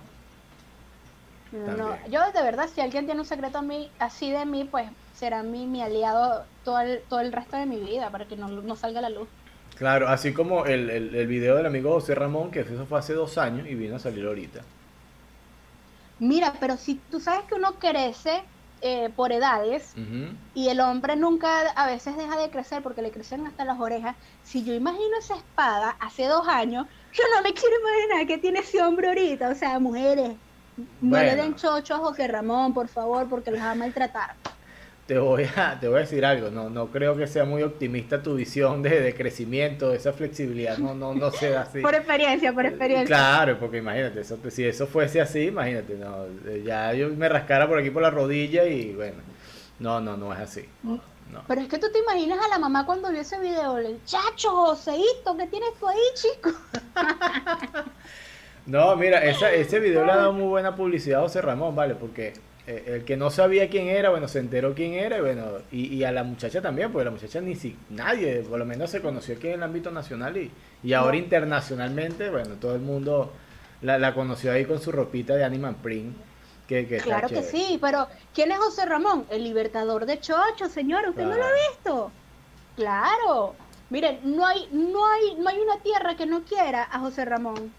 No, 1.52 1.96
yo 2.08 2.20
de 2.32 2.42
verdad, 2.42 2.68
si 2.72 2.80
alguien 2.80 3.06
tiene 3.06 3.20
un 3.20 3.26
secreto 3.26 3.58
a 3.58 3.62
mí, 3.62 3.90
así 3.98 4.30
de 4.30 4.44
mí, 4.44 4.64
pues 4.64 4.88
será 5.14 5.42
mi, 5.42 5.66
mi 5.66 5.82
aliado 5.82 6.44
todo 6.64 6.80
el, 6.80 7.00
todo 7.08 7.20
el 7.20 7.32
resto 7.32 7.56
de 7.56 7.66
mi 7.66 7.78
vida 7.78 8.10
para 8.10 8.26
que 8.26 8.36
no, 8.36 8.48
no 8.48 8.76
salga 8.76 8.98
a 8.98 9.02
la 9.02 9.10
luz. 9.10 9.28
Claro, 9.76 10.08
así 10.08 10.32
como 10.32 10.66
el, 10.66 10.90
el, 10.90 11.14
el, 11.14 11.26
video 11.26 11.56
del 11.56 11.66
amigo 11.66 11.92
José 11.92 12.14
Ramón, 12.14 12.50
que 12.50 12.60
eso 12.60 12.86
fue 12.86 12.98
hace 12.98 13.12
dos 13.12 13.38
años 13.38 13.66
y 13.68 13.74
vino 13.74 13.96
a 13.96 13.98
salir 13.98 14.26
ahorita. 14.26 14.60
Mira, 16.18 16.54
pero 16.58 16.76
si 16.76 16.94
tú 17.10 17.20
sabes 17.20 17.44
que 17.44 17.54
uno 17.54 17.74
crece 17.74 18.42
eh, 18.82 19.10
por 19.14 19.32
edades 19.32 19.94
y 20.54 20.68
el 20.68 20.80
hombre 20.80 21.16
nunca 21.16 21.70
a 21.70 21.86
veces 21.86 22.16
deja 22.16 22.36
de 22.36 22.50
crecer 22.50 22.82
porque 22.82 23.02
le 23.02 23.10
crecen 23.10 23.46
hasta 23.46 23.64
las 23.64 23.80
orejas. 23.80 24.16
Si 24.42 24.64
yo 24.64 24.74
imagino 24.74 25.18
esa 25.18 25.36
espada 25.36 25.96
hace 26.00 26.26
dos 26.26 26.46
años, 26.46 26.86
yo 27.12 27.24
no 27.34 27.42
me 27.42 27.54
quiero 27.54 27.74
imaginar 27.80 28.26
que 28.26 28.38
tiene 28.38 28.60
ese 28.60 28.82
hombre 28.82 29.08
ahorita. 29.08 29.48
O 29.48 29.54
sea, 29.54 29.78
mujeres, 29.78 30.36
no 31.00 31.18
le 31.18 31.36
den 31.36 31.54
chocho 31.54 31.94
a 31.94 31.98
José 31.98 32.28
Ramón, 32.28 32.74
por 32.74 32.88
favor, 32.88 33.28
porque 33.28 33.50
los 33.50 33.60
va 33.60 33.70
a 33.70 33.74
maltratar 33.74 34.36
te 35.06 35.18
voy 35.18 35.48
a, 35.56 35.78
te 35.80 35.88
voy 35.88 35.98
a 35.98 36.00
decir 36.00 36.24
algo, 36.24 36.50
no, 36.50 36.68
no 36.68 36.88
creo 36.88 37.16
que 37.16 37.26
sea 37.26 37.44
muy 37.44 37.62
optimista 37.62 38.22
tu 38.22 38.34
visión 38.34 38.82
de, 38.82 39.00
de 39.00 39.14
crecimiento, 39.14 39.90
de 39.90 39.96
esa 39.96 40.12
flexibilidad, 40.12 40.78
no, 40.78 40.94
no, 40.94 41.14
no 41.14 41.30
sea 41.30 41.62
así. 41.62 41.80
por 41.82 41.94
experiencia, 41.94 42.52
por 42.52 42.66
experiencia. 42.66 43.06
Claro, 43.06 43.58
porque 43.58 43.78
imagínate, 43.78 44.20
eso, 44.20 44.38
si 44.50 44.64
eso 44.64 44.86
fuese 44.86 45.20
así, 45.20 45.46
imagínate, 45.46 45.94
no, 45.94 46.26
ya 46.64 46.92
yo 46.92 47.08
me 47.10 47.28
rascara 47.28 47.68
por 47.68 47.78
aquí 47.78 47.90
por 47.90 48.02
la 48.02 48.10
rodilla 48.10 48.64
y 48.64 48.92
bueno, 48.92 49.16
no, 49.78 50.00
no, 50.00 50.16
no 50.16 50.32
es 50.32 50.40
así. 50.40 50.68
No. 50.82 51.00
Pero 51.48 51.60
es 51.60 51.68
que 51.68 51.78
tú 51.78 51.88
te 51.92 51.98
imaginas 51.98 52.38
a 52.44 52.48
la 52.48 52.58
mamá 52.58 52.86
cuando 52.86 53.10
vio 53.10 53.20
ese 53.20 53.38
video, 53.40 53.78
el 53.78 54.02
chacho, 54.04 54.50
Joseito, 54.50 55.36
¿qué 55.36 55.46
tienes 55.48 55.70
tú 55.78 55.88
ahí, 55.88 55.98
chico? 56.14 56.50
no, 58.66 58.94
mira, 58.96 59.24
esa, 59.24 59.52
ese 59.52 59.80
video 59.80 60.04
le 60.04 60.12
ha 60.12 60.16
dado 60.16 60.32
muy 60.32 60.46
buena 60.46 60.76
publicidad 60.76 61.20
a 61.20 61.22
José 61.24 61.42
Ramón, 61.42 61.74
¿vale? 61.74 61.96
Porque 61.96 62.34
el 62.66 63.04
que 63.04 63.16
no 63.16 63.30
sabía 63.30 63.68
quién 63.70 63.88
era, 63.88 64.10
bueno, 64.10 64.26
se 64.26 64.40
enteró 64.40 64.74
quién 64.74 64.94
era, 64.94 65.18
y 65.18 65.20
bueno, 65.20 65.44
y, 65.70 66.02
a 66.02 66.10
la 66.10 66.24
muchacha 66.24 66.60
también, 66.60 66.90
porque 66.90 67.04
la 67.04 67.10
muchacha 67.12 67.40
ni 67.40 67.54
si 67.54 67.76
nadie, 67.90 68.42
por 68.42 68.58
lo 68.58 68.64
menos 68.64 68.90
se 68.90 69.00
conoció 69.00 69.36
aquí 69.36 69.48
en 69.48 69.54
el 69.54 69.62
ámbito 69.62 69.90
nacional 69.92 70.36
y, 70.36 70.50
y 70.82 70.92
ahora 70.92 71.16
internacionalmente, 71.16 72.28
bueno, 72.28 72.56
todo 72.60 72.74
el 72.74 72.80
mundo 72.80 73.32
la, 73.82 73.98
la, 73.98 74.14
conoció 74.14 74.52
ahí 74.52 74.64
con 74.64 74.80
su 74.80 74.90
ropita 74.90 75.34
de 75.36 75.44
Animal 75.44 75.76
Print. 75.76 76.16
Que, 76.66 76.88
que 76.88 76.96
claro 76.96 77.28
que 77.28 77.44
sí, 77.44 77.78
pero 77.80 78.08
¿quién 78.34 78.50
es 78.50 78.58
José 78.58 78.86
Ramón? 78.86 79.24
El 79.30 79.44
libertador 79.44 80.04
de 80.04 80.18
Chocho, 80.18 80.68
señor, 80.68 81.08
¿usted 81.08 81.22
no 81.22 81.36
lo 81.36 81.44
ha 81.44 81.52
visto? 81.70 82.10
Claro. 82.74 83.54
Miren, 83.88 84.18
no 84.24 84.44
hay, 84.44 84.68
no 84.72 85.06
hay, 85.06 85.36
no 85.36 85.48
hay 85.48 85.60
una 85.60 85.78
tierra 85.78 86.16
que 86.16 86.26
no 86.26 86.42
quiera 86.42 86.82
a 86.90 86.98
José 86.98 87.24
Ramón 87.24 87.72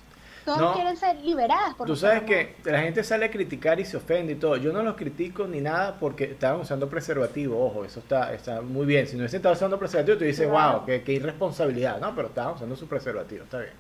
todos 0.48 0.76
quieren 0.76 0.96
ser 0.96 1.18
liberadas. 1.18 1.76
Por 1.76 1.88
tú 1.88 1.96
sabes 1.96 2.24
que 2.24 2.56
la 2.64 2.82
gente 2.82 3.04
sale 3.04 3.26
a 3.26 3.32
criticar 3.32 3.80
y 3.82 3.86
se 3.86 3.98
ofende 3.98 4.34
y 4.34 4.36
todo. 4.36 4.56
Yo 4.56 4.72
no 4.72 4.82
los 4.82 4.96
critico 4.96 5.46
ni 5.46 5.60
nada 5.60 5.98
porque 6.00 6.24
estaban 6.24 6.62
usando 6.62 6.90
preservativo. 6.90 7.66
Ojo, 7.66 7.84
eso 7.84 8.00
está, 8.00 8.34
está 8.34 8.62
muy 8.62 8.86
bien. 8.86 9.08
Si 9.08 9.16
no 9.16 9.22
hubiesen 9.22 9.40
estado 9.40 9.56
usando 9.56 9.78
preservativo, 9.78 10.18
tú 10.18 10.24
dices, 10.24 10.50
wow, 10.50 10.86
qué, 10.86 11.04
irresponsabilidad. 11.08 12.00
No, 12.00 12.16
pero 12.16 12.30
estaban 12.30 12.56
usando 12.56 12.78
su 12.78 12.88
preservativo, 12.88 13.44
está 13.44 13.60
bien. 13.60 13.74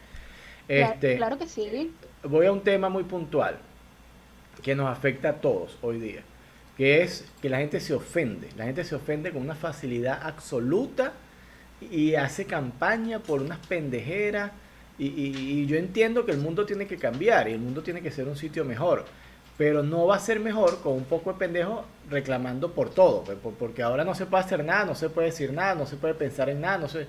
Este, 0.67 1.15
claro, 1.15 1.37
que 1.37 1.47
sí. 1.47 1.93
Voy 2.23 2.45
a 2.45 2.51
un 2.51 2.61
tema 2.61 2.89
muy 2.89 3.05
puntual 3.05 3.57
que 4.61 4.75
nos 4.75 4.89
afecta 4.89 5.29
a 5.29 5.33
todos 5.35 5.77
hoy 5.81 5.99
día, 5.99 6.21
que 6.75 7.01
es 7.01 7.31
que 7.41 7.49
la 7.49 7.59
gente 7.59 7.79
se 7.79 7.93
ofende. 7.93 8.49
La 8.57 8.65
gente 8.65 8.83
se 8.83 8.95
ofende 8.95 9.31
con 9.31 9.41
una 9.41 9.55
facilidad 9.55 10.19
absoluta 10.21 11.13
y 11.79 12.15
hace 12.15 12.45
campaña 12.45 13.19
por 13.19 13.41
unas 13.41 13.59
pendejeras 13.59 14.51
y, 14.99 15.65
yo 15.67 15.77
entiendo 15.77 16.25
que 16.25 16.31
el 16.31 16.39
mundo 16.39 16.65
tiene 16.65 16.87
que 16.87 16.97
cambiar 16.97 17.47
y 17.47 17.53
el 17.53 17.59
mundo 17.59 17.83
tiene 17.83 18.01
que 18.01 18.11
ser 18.11 18.27
un 18.27 18.35
sitio 18.35 18.65
mejor. 18.65 19.05
Pero 19.57 19.81
no 19.81 20.05
va 20.05 20.17
a 20.17 20.19
ser 20.19 20.39
mejor 20.39 20.81
con 20.81 20.93
un 20.93 21.05
poco 21.05 21.33
de 21.33 21.39
pendejo 21.39 21.85
reclamando 22.09 22.71
por 22.73 22.89
todo. 22.91 23.23
Porque 23.57 23.81
ahora 23.81 24.03
no 24.03 24.13
se 24.13 24.25
puede 24.25 24.43
hacer 24.43 24.63
nada, 24.63 24.85
no 24.85 24.95
se 24.95 25.09
puede 25.09 25.27
decir 25.27 25.51
nada, 25.53 25.75
no 25.75 25.85
se 25.85 25.97
puede 25.97 26.13
pensar 26.13 26.49
en 26.49 26.61
nada, 26.61 26.77
no 26.77 26.87
se, 26.87 27.07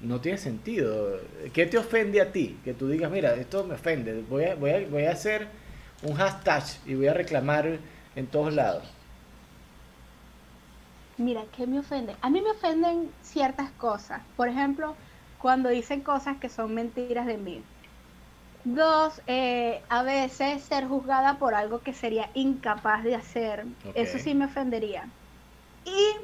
no 0.00 0.20
tiene 0.20 0.38
sentido. 0.38 1.18
¿Qué 1.52 1.66
te 1.66 1.78
ofende 1.78 2.20
a 2.20 2.30
ti? 2.30 2.58
Que 2.64 2.74
tú 2.74 2.88
digas, 2.88 3.10
mira, 3.10 3.34
esto 3.34 3.64
me 3.64 3.74
ofende, 3.74 4.22
voy 4.28 4.44
a, 4.44 4.54
voy 4.54 4.70
a, 4.70 4.86
voy 4.88 5.04
a 5.04 5.12
hacer 5.12 5.48
un 6.02 6.14
hashtag 6.14 6.64
y 6.86 6.94
voy 6.94 7.08
a 7.08 7.14
reclamar 7.14 7.78
en 8.16 8.26
todos 8.26 8.54
lados. 8.54 8.84
Mira, 11.18 11.42
¿qué 11.54 11.66
me 11.66 11.78
ofende? 11.78 12.16
A 12.22 12.30
mí 12.30 12.40
me 12.40 12.50
ofenden 12.52 13.10
ciertas 13.22 13.70
cosas. 13.72 14.22
Por 14.36 14.48
ejemplo, 14.48 14.96
cuando 15.40 15.68
dicen 15.68 16.00
cosas 16.00 16.36
que 16.38 16.48
son 16.48 16.74
mentiras 16.74 17.26
de 17.26 17.38
mí. 17.38 17.62
Dos, 18.64 19.22
eh, 19.26 19.80
a 19.88 20.02
veces 20.02 20.62
ser 20.62 20.86
juzgada 20.86 21.38
por 21.38 21.54
algo 21.54 21.80
que 21.80 21.94
sería 21.94 22.28
incapaz 22.34 23.02
de 23.04 23.14
hacer. 23.14 23.64
Eso 23.94 24.18
sí 24.18 24.34
me 24.34 24.44
ofendería. 24.44 25.08
Y 25.86 26.16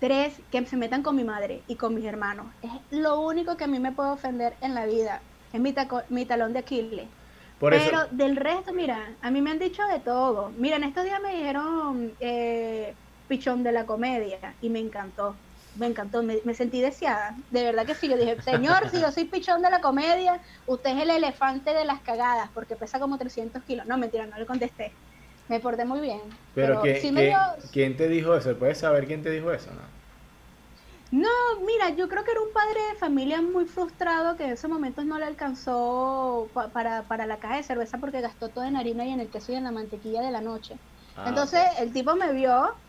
tres, 0.00 0.34
que 0.50 0.66
se 0.66 0.76
metan 0.76 1.02
con 1.02 1.14
mi 1.14 1.22
madre 1.22 1.62
y 1.68 1.76
con 1.76 1.94
mis 1.94 2.04
hermanos. 2.04 2.46
Es 2.62 2.72
lo 2.90 3.20
único 3.20 3.56
que 3.56 3.64
a 3.64 3.68
mí 3.68 3.78
me 3.78 3.92
puede 3.92 4.10
ofender 4.10 4.54
en 4.60 4.74
la 4.74 4.84
vida. 4.86 5.20
Es 5.52 5.60
mi, 5.60 5.72
mi 6.08 6.26
talón 6.26 6.52
de 6.52 6.58
Aquiles. 6.58 7.06
Pero 7.60 8.08
del 8.10 8.36
resto, 8.36 8.72
mira, 8.72 9.14
a 9.22 9.30
mí 9.30 9.40
me 9.40 9.52
han 9.52 9.60
dicho 9.60 9.82
de 9.86 10.00
todo. 10.00 10.50
Mira, 10.58 10.76
en 10.76 10.84
estos 10.84 11.04
días 11.04 11.20
me 11.22 11.36
dijeron 11.36 12.12
eh, 12.18 12.94
pichón 13.28 13.62
de 13.62 13.72
la 13.72 13.86
comedia 13.86 14.54
y 14.60 14.68
me 14.70 14.80
encantó 14.80 15.36
me 15.74 15.86
encantó, 15.86 16.22
me, 16.22 16.54
sentí 16.54 16.80
deseada. 16.80 17.36
De 17.50 17.64
verdad 17.64 17.86
que 17.86 17.94
sí, 17.94 18.08
yo 18.08 18.16
dije, 18.16 18.40
señor, 18.42 18.88
si 18.88 19.00
yo 19.00 19.10
soy 19.12 19.24
pichón 19.26 19.62
de 19.62 19.70
la 19.70 19.80
comedia, 19.80 20.40
usted 20.66 20.90
es 20.96 21.02
el 21.02 21.10
elefante 21.10 21.72
de 21.74 21.84
las 21.84 22.02
cagadas, 22.02 22.50
porque 22.54 22.76
pesa 22.76 23.00
como 23.00 23.18
300 23.18 23.62
kilos. 23.64 23.86
No, 23.86 23.98
mentira, 23.98 24.26
no 24.26 24.38
le 24.38 24.46
contesté. 24.46 24.98
Me 25.48 25.60
porté 25.60 25.84
muy 25.84 26.00
bien. 26.00 26.20
Pero, 26.54 26.82
¿quién 27.72 27.96
te 27.96 28.08
dijo 28.08 28.34
eso? 28.34 28.58
¿Puedes 28.58 28.78
saber 28.78 29.06
quién 29.06 29.22
te 29.22 29.30
dijo 29.30 29.52
eso? 29.52 29.70
No? 29.72 30.04
No, 31.10 31.28
mira, 31.64 31.90
yo 31.90 32.08
creo 32.08 32.24
que 32.24 32.32
era 32.32 32.40
un 32.40 32.52
padre 32.52 32.80
de 32.92 32.98
familia 32.98 33.40
muy 33.40 33.66
frustrado 33.66 34.36
que 34.36 34.44
en 34.44 34.50
esos 34.50 34.68
momentos 34.68 35.04
no 35.06 35.18
le 35.18 35.24
alcanzó 35.26 36.50
para, 36.72 37.06
para 37.06 37.26
la 37.26 37.38
caja 37.38 37.56
de 37.56 37.62
cerveza 37.62 37.98
porque 37.98 38.20
gastó 38.20 38.50
todo 38.52 38.64
en 38.64 38.76
harina 38.76 39.04
y 39.06 39.10
en 39.12 39.20
el 39.20 39.30
queso 39.30 39.52
y 39.52 39.54
en 39.54 39.64
la 39.64 39.70
mantequilla 39.72 40.22
de 40.22 40.32
la 40.32 40.40
noche. 40.40 40.80
Ah, 41.16 41.24
Entonces 41.28 41.62
el 41.78 41.92
tipo 41.92 42.16
me 42.16 42.32
vio 42.32 42.83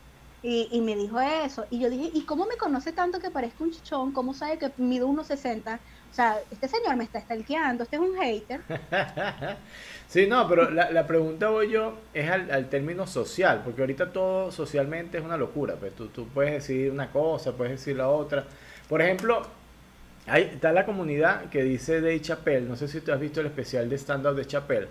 y, 0.47 0.81
me 0.81 0.95
dijo 0.95 1.19
eso. 1.19 1.65
Y 1.71 1.79
yo 1.79 1.89
dije, 1.89 2.11
¿y 2.13 2.21
cómo 2.21 2.45
me 2.45 2.55
conoce 2.55 2.91
tanto 2.91 3.19
que 3.19 3.31
parezco 3.31 3.63
un 3.63 3.71
chichón? 3.71 4.11
¿Cómo 4.11 4.33
sabe 4.33 4.59
que 4.59 4.71
mido 4.77 5.07
1,60? 5.07 5.79
O 6.11 6.13
sea, 6.13 6.37
este 6.51 6.67
señor 6.67 6.95
me 6.95 7.03
está 7.03 7.19
stalkeando, 7.19 7.83
este 7.83 7.95
es 7.95 8.01
un 8.01 8.15
hater. 8.15 8.61
sí, 10.07 10.27
no, 10.27 10.47
pero 10.47 10.69
la, 10.69 10.91
la 10.91 11.07
pregunta 11.07 11.49
voy 11.49 11.71
yo 11.71 11.95
es 12.13 12.29
al, 12.29 12.69
término 12.69 13.07
social, 13.07 13.63
porque 13.65 13.81
ahorita 13.81 14.13
todo 14.13 14.51
socialmente 14.51 15.17
es 15.17 15.23
una 15.23 15.35
locura. 15.35 15.75
Pues 15.75 15.95
tú, 15.95 16.07
tú 16.09 16.27
puedes 16.27 16.53
decir 16.53 16.91
una 16.91 17.11
cosa, 17.11 17.53
puedes 17.53 17.71
decir 17.79 17.95
la 17.95 18.09
otra. 18.09 18.45
Por 18.87 19.01
ejemplo, 19.01 19.41
hay, 20.27 20.43
está 20.43 20.71
la 20.71 20.85
comunidad 20.85 21.49
que 21.49 21.63
dice 21.63 22.01
de 22.01 22.21
Chapel, 22.21 22.69
no 22.69 22.75
sé 22.75 22.87
si 22.87 23.01
tú 23.01 23.11
has 23.11 23.19
visto 23.19 23.41
el 23.41 23.47
especial 23.47 23.89
de 23.89 23.97
stand-up 23.97 24.35
de 24.35 24.45
Chapel 24.45 24.87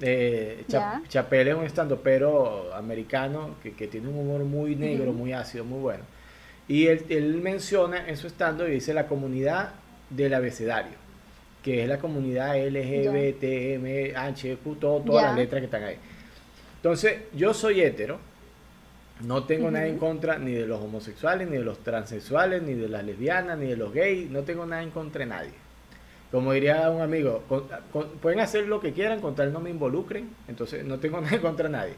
eh, 0.00 0.64
Chapelle 1.08 1.50
es 1.50 1.56
un 1.56 1.64
estandopero 1.64 2.74
americano 2.74 3.56
que, 3.62 3.72
que, 3.72 3.86
tiene 3.86 4.08
un 4.08 4.18
humor 4.18 4.44
muy 4.44 4.76
negro, 4.76 5.12
muy 5.12 5.32
ácido, 5.32 5.64
muy 5.64 5.80
bueno. 5.80 6.04
Y 6.68 6.86
él, 6.88 7.04
él 7.08 7.36
menciona 7.36 8.08
en 8.08 8.16
su 8.16 8.26
stand 8.26 8.62
y 8.68 8.72
dice 8.72 8.92
la 8.92 9.06
comunidad 9.06 9.70
del 10.10 10.34
abecedario, 10.34 10.92
que 11.62 11.82
es 11.82 11.88
la 11.88 11.98
comunidad 11.98 12.56
LGBTM, 12.56 14.16
H, 14.16 14.56
Q, 14.56 14.76
todas 14.76 15.06
las 15.06 15.36
letras 15.36 15.60
que 15.60 15.66
están 15.66 15.84
ahí. 15.84 15.96
Entonces, 16.76 17.22
yo 17.34 17.52
soy 17.54 17.80
hetero 17.80 18.20
No 19.20 19.44
tengo 19.44 19.70
nada 19.70 19.86
en 19.86 19.98
contra 19.98 20.38
ni 20.38 20.52
de 20.52 20.66
los 20.66 20.80
homosexuales, 20.80 21.48
ni 21.48 21.56
de 21.56 21.64
los 21.64 21.78
transexuales, 21.78 22.62
ni 22.62 22.74
de 22.74 22.88
las 22.88 23.02
lesbianas, 23.02 23.58
ni 23.58 23.66
de 23.66 23.76
los 23.76 23.92
gays. 23.92 24.30
No 24.30 24.42
tengo 24.42 24.66
nada 24.66 24.82
en 24.82 24.90
contra 24.90 25.20
de 25.20 25.26
nadie. 25.26 25.65
Como 26.30 26.52
diría 26.52 26.90
un 26.90 27.00
amigo, 27.00 27.42
pueden 28.20 28.40
hacer 28.40 28.66
lo 28.66 28.80
que 28.80 28.92
quieran 28.92 29.20
con 29.20 29.34
tal 29.34 29.52
no 29.52 29.60
me 29.60 29.70
involucren. 29.70 30.28
Entonces 30.48 30.84
no 30.84 30.98
tengo 30.98 31.20
nada 31.22 31.40
contra 31.40 31.68
nadie 31.68 31.94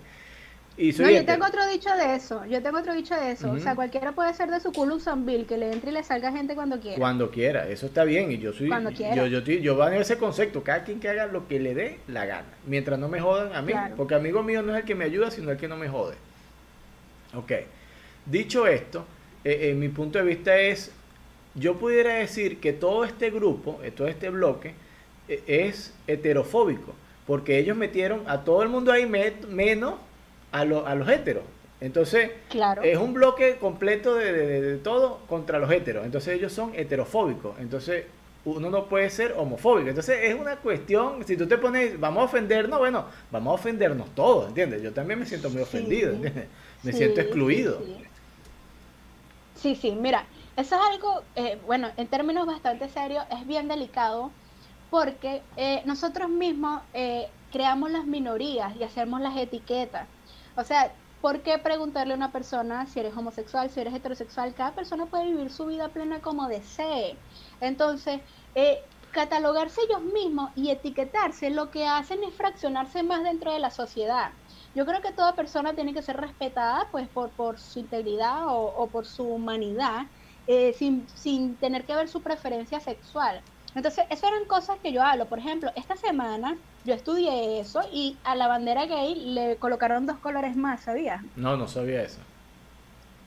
no, 0.79 1.11
yo 1.11 1.25
tengo 1.25 1.45
otro 1.45 1.67
dicho 1.67 1.91
de 1.97 2.15
eso. 2.15 2.45
Yo 2.47 2.63
tengo 2.63 2.79
otro 2.79 2.95
dicho 2.95 3.15
de 3.15 3.33
eso. 3.33 3.51
O 3.51 3.59
sea, 3.59 3.75
cualquiera 3.75 4.13
puede 4.13 4.33
ser 4.35 4.49
de 4.51 4.61
su 4.61 4.73
culo 4.73 4.95
un 4.95 5.01
zambil, 5.01 5.45
que 5.47 5.59
le 5.59 5.73
entre 5.73 5.91
y 5.91 5.95
le 5.95 6.03
salga 6.05 6.31
gente 6.31 6.55
cuando 6.55 6.79
quiera. 6.79 6.97
Cuando 6.99 7.31
quiera, 7.31 7.69
eso 7.69 7.87
está 7.87 8.05
bien. 8.05 8.31
Y 8.31 8.39
yo 8.39 8.53
soy. 8.53 8.69
Cuando 8.69 8.93
quiera. 8.93 9.15
Yo, 9.15 9.27
yo, 9.27 9.41
yo, 9.41 9.59
yo 9.59 9.89
en 9.89 9.95
ese 9.95 10.19
concepto. 10.19 10.63
Cada 10.63 10.85
quien 10.85 11.01
que 11.01 11.09
haga 11.09 11.27
lo 11.27 11.49
que 11.49 11.59
le 11.59 11.75
dé 11.75 11.99
la 12.07 12.27
gana. 12.27 12.47
Mientras 12.67 12.99
no 12.99 13.09
me 13.09 13.21
jodan 13.21 13.55
a 13.57 13.63
mí. 13.63 13.73
Porque 13.97 14.15
amigo 14.15 14.43
mío 14.43 14.63
no 14.63 14.73
es 14.73 14.81
el 14.81 14.85
que 14.85 14.95
me 14.95 15.05
ayuda, 15.05 15.31
sino 15.31 15.51
el 15.51 15.57
que 15.57 15.69
no 15.69 15.77
me 15.77 15.89
jode. 15.89 16.15
Ok. 17.35 17.53
Dicho 18.25 18.67
esto, 18.67 19.05
eh, 19.45 19.71
eh, 19.71 19.75
mi 19.75 19.89
punto 19.89 20.19
de 20.19 20.25
vista 20.25 20.57
es. 20.57 20.93
Yo 21.55 21.77
pudiera 21.77 22.15
decir 22.15 22.61
que 22.61 22.73
todo 22.73 23.05
este 23.05 23.31
grupo, 23.31 23.81
eh, 23.83 23.91
todo 23.91 24.09
este 24.09 24.31
bloque, 24.31 24.75
es 25.47 25.93
heterofóbico. 26.07 26.95
Porque 27.27 27.59
ellos 27.59 27.77
metieron 27.77 28.23
a 28.27 28.45
todo 28.45 28.63
el 28.63 28.69
mundo 28.69 28.91
ahí 28.91 29.07
menos 29.07 29.95
a, 30.51 30.61
a 30.61 30.65
los 30.95 31.09
héteros. 31.09 31.45
Entonces, 31.81 32.31
es 32.83 32.99
un 32.99 33.15
bloque 33.15 33.57
completo 33.57 34.15
de, 34.17 34.79
todo 34.79 35.21
contra 35.29 35.59
los 35.59 35.71
héteros. 35.71 36.05
Entonces, 36.05 36.35
ellos 36.35 36.53
son 36.53 36.73
heterofóbicos. 36.75 37.59
Entonces, 37.61 38.05
uno 38.45 38.71
no 38.71 38.87
puede 38.87 39.11
ser 39.11 39.35
homofóbico. 39.37 39.89
Entonces, 39.89 40.19
es 40.23 40.35
una 40.35 40.57
cuestión, 40.57 41.25
si 41.25 41.37
tú 41.37 41.47
te 41.47 41.57
pones, 41.57 41.99
vamos 42.01 42.23
a 42.23 42.25
ofendernos, 42.25 42.79
bueno, 42.79 43.05
vamos 43.31 43.53
a 43.53 43.55
ofendernos 43.55 44.13
todos, 44.15 44.49
¿entiendes? 44.49 44.83
Yo 44.83 44.93
también 44.93 45.21
me 45.21 45.27
siento 45.27 45.51
muy 45.51 45.63
ofendido, 45.63 46.13
¿entiendes? 46.13 46.47
Me 46.83 46.93
siento 46.93 47.21
excluido. 47.21 47.81
Sí, 49.55 49.75
sí, 49.75 49.93
mira, 49.93 50.25
eso 50.59 50.75
es 50.75 50.83
algo, 50.93 51.23
eh, 51.37 51.61
bueno, 51.67 51.89
en 51.97 52.09
términos 52.09 52.45
bastante 52.45 52.89
serios, 52.89 53.25
es 53.31 53.47
bien 53.47 53.69
delicado 53.69 54.33
porque 54.91 55.41
eh, 55.57 55.83
nosotros 55.85 56.29
mismos 56.29 56.83
eh, 56.95 57.29
creamos 57.53 57.93
las 57.93 58.07
minorías 58.07 58.75
y 58.77 58.83
hacemos 58.83 59.21
las 59.21 59.37
etiquetas. 59.37 60.09
O 60.57 60.65
sea, 60.65 60.93
¿por 61.21 61.43
qué 61.43 61.59
preguntarle 61.59 62.15
a 62.15 62.17
una 62.17 62.33
persona 62.33 62.87
si 62.87 62.99
eres 62.99 63.17
homosexual, 63.17 63.71
si 63.71 63.81
eres 63.81 63.95
heterosexual? 63.95 64.53
Cada 64.55 64.75
persona 64.75 65.07
puede 65.07 65.27
vivir 65.27 65.51
su 65.53 65.67
vida 65.67 65.91
plena 65.91 66.21
como 66.21 66.49
desee. 66.49 67.17
Entonces, 67.61 68.21
eh, 68.57 68.79
catalogarse 69.13 69.81
ellos 69.83 70.03
mismos 70.03 70.51
y 70.57 70.71
etiquetarse 70.71 71.51
lo 71.51 71.71
que 71.71 71.87
hacen 71.87 72.25
es 72.25 72.35
fraccionarse 72.35 73.05
más 73.05 73.23
dentro 73.23 73.53
de 73.53 73.61
la 73.61 73.71
sociedad. 73.71 74.33
Yo 74.75 74.87
creo 74.87 75.01
que 75.01 75.13
toda 75.13 75.35
persona 75.35 75.75
tiene 75.75 75.95
que 75.95 76.03
ser 76.03 76.17
respetada 76.19 76.89
pues 76.91 77.09
por, 77.09 77.31
por 77.31 77.59
su 77.59 77.79
integridad 77.81 78.45
o, 78.47 78.89
por 78.91 79.07
su 79.07 79.25
humanidad, 79.25 80.07
eh, 80.49 80.75
sin, 80.77 81.07
sin 81.15 81.55
tener 81.57 81.85
que 81.85 81.95
ver 81.95 82.09
su 82.09 82.23
preferencia 82.23 82.81
sexual. 82.81 83.41
Entonces, 83.75 84.07
eso 84.11 84.27
eran 84.27 84.47
cosas 84.47 84.79
que 84.83 84.93
yo 84.93 85.03
hablo. 85.03 85.27
Por 85.27 85.39
ejemplo, 85.39 85.71
esta 85.77 85.95
semana 85.95 86.57
yo 86.85 86.95
estudié 86.95 87.61
eso 87.61 87.83
y 87.93 88.17
a 88.25 88.35
la 88.35 88.49
bandera 88.49 88.87
gay 88.87 89.15
le 89.15 89.57
colocaron 89.57 90.07
dos 90.07 90.17
colores 90.19 90.57
más, 90.57 90.81
¿sabías? 90.81 91.23
No, 91.37 91.57
no 91.57 91.69
sabía 91.69 92.03
eso. 92.03 92.19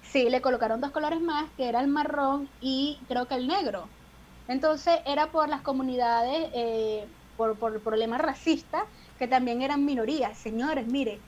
Sí, 0.02 0.30
le 0.30 0.42
colocaron 0.42 0.82
dos 0.82 0.92
colores 0.92 1.22
más, 1.22 1.46
que 1.56 1.70
era 1.70 1.80
el 1.80 1.88
marrón 1.88 2.50
y 2.60 2.98
creo 3.08 3.28
que 3.28 3.36
el 3.36 3.48
negro. 3.48 3.88
Entonces, 4.48 5.00
era 5.06 5.32
por 5.32 5.48
las 5.48 5.62
comunidades, 5.62 6.50
eh, 6.54 7.06
por, 7.38 7.56
por 7.56 7.80
problemas 7.80 8.20
racistas, 8.20 8.84
que 9.20 9.28
también 9.28 9.62
eran 9.62 9.86
minorías. 9.86 10.38
Señores, 10.38 10.88
mire, 10.88 11.20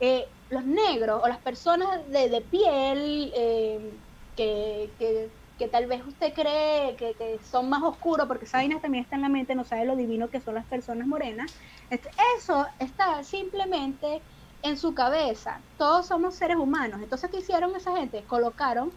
eh, 0.00 0.26
los 0.50 0.64
negros 0.64 1.22
o 1.22 1.28
las 1.28 1.38
personas 1.38 1.88
de, 2.10 2.28
de 2.28 2.40
piel 2.40 3.32
eh, 3.34 3.92
que, 4.36 4.90
que 4.98 5.30
que 5.58 5.68
tal 5.68 5.86
vez 5.86 6.06
usted 6.06 6.34
cree 6.34 6.96
que, 6.96 7.40
son 7.50 7.68
más 7.68 7.82
oscuros, 7.82 8.26
porque 8.26 8.44
esa 8.44 8.58
también 8.80 9.04
está 9.04 9.16
en 9.16 9.22
la 9.22 9.28
mente, 9.28 9.54
no 9.54 9.64
sabe 9.64 9.86
lo 9.86 9.96
divino 9.96 10.28
que 10.28 10.40
son 10.40 10.54
las 10.54 10.66
personas 10.66 11.06
morenas. 11.06 11.52
Este, 11.90 12.10
eso 12.38 12.66
está 12.78 13.24
simplemente 13.24 14.20
en 14.62 14.76
su 14.76 14.94
cabeza. 14.94 15.60
Todos 15.78 16.06
somos 16.06 16.34
seres 16.34 16.56
humanos. 16.56 17.00
Entonces, 17.02 17.30
¿qué 17.30 17.38
hicieron 17.38 17.74
esa 17.74 17.96
gente? 17.96 18.22
Colocaron 18.24 18.92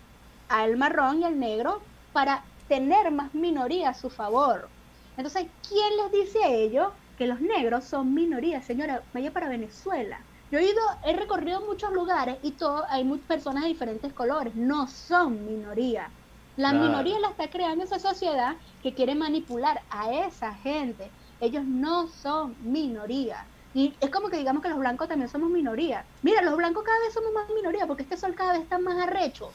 al 0.49 0.76
marrón 0.78 1.22
y 1.22 1.24
al 1.24 1.40
negro 1.40 1.82
para 2.11 2.44
tener 2.68 3.11
más 3.11 3.34
minoría 3.34 3.90
a 3.90 3.94
su 3.94 4.10
favor. 4.10 4.68
Entonces, 5.16 5.48
¿quién 5.68 5.98
les 5.98 6.11
dice 6.11 6.44
a 6.44 6.49
ellos 6.49 6.90
que 7.18 7.28
los 7.28 7.40
negros 7.40 7.86
son 7.86 8.14
minoría? 8.14 8.61
Señora, 8.61 9.03
vaya 9.14 9.32
para 9.32 9.48
Venezuela. 9.48 10.20
Yo 10.51 10.57
he 10.57 10.63
ido, 10.63 10.81
he 11.05 11.13
recorrido 11.13 11.61
muchos 11.61 11.91
lugares 11.91 12.38
y 12.41 12.51
todo, 12.51 12.84
hay 12.89 13.03
muchas 13.03 13.27
personas 13.27 13.63
de 13.63 13.69
diferentes 13.69 14.11
colores, 14.13 14.55
no 14.55 14.88
son 14.88 15.45
minoría. 15.45 16.09
La 16.57 16.73
minoría 16.73 17.19
la 17.19 17.30
está 17.30 17.49
creando 17.49 17.85
esa 17.85 17.99
sociedad 17.99 18.55
que 18.84 18.93
quiere 18.93 19.15
manipular 19.15 19.81
a 19.89 20.11
esa 20.11 20.53
gente. 20.55 21.09
Ellos 21.39 21.63
no 21.63 22.09
son 22.09 22.53
minoría. 22.61 23.45
Y 23.73 23.93
es 24.01 24.09
como 24.09 24.30
que 24.30 24.38
digamos 24.38 24.61
que 24.61 24.67
los 24.67 24.80
blancos 24.80 25.07
también 25.07 25.30
somos 25.30 25.49
minoría. 25.49 26.03
Mira, 26.21 26.41
los 26.41 26.57
blancos 26.57 26.84
cada 26.84 26.99
vez 26.99 27.13
somos 27.13 27.31
más 27.31 27.47
minoría 27.55 27.88
porque 27.88 28.03
este 28.03 28.17
sol 28.17 28.34
cada 28.35 28.53
vez 28.53 28.63
está 28.63 28.77
más 28.77 28.97
arrecho. 28.97 29.51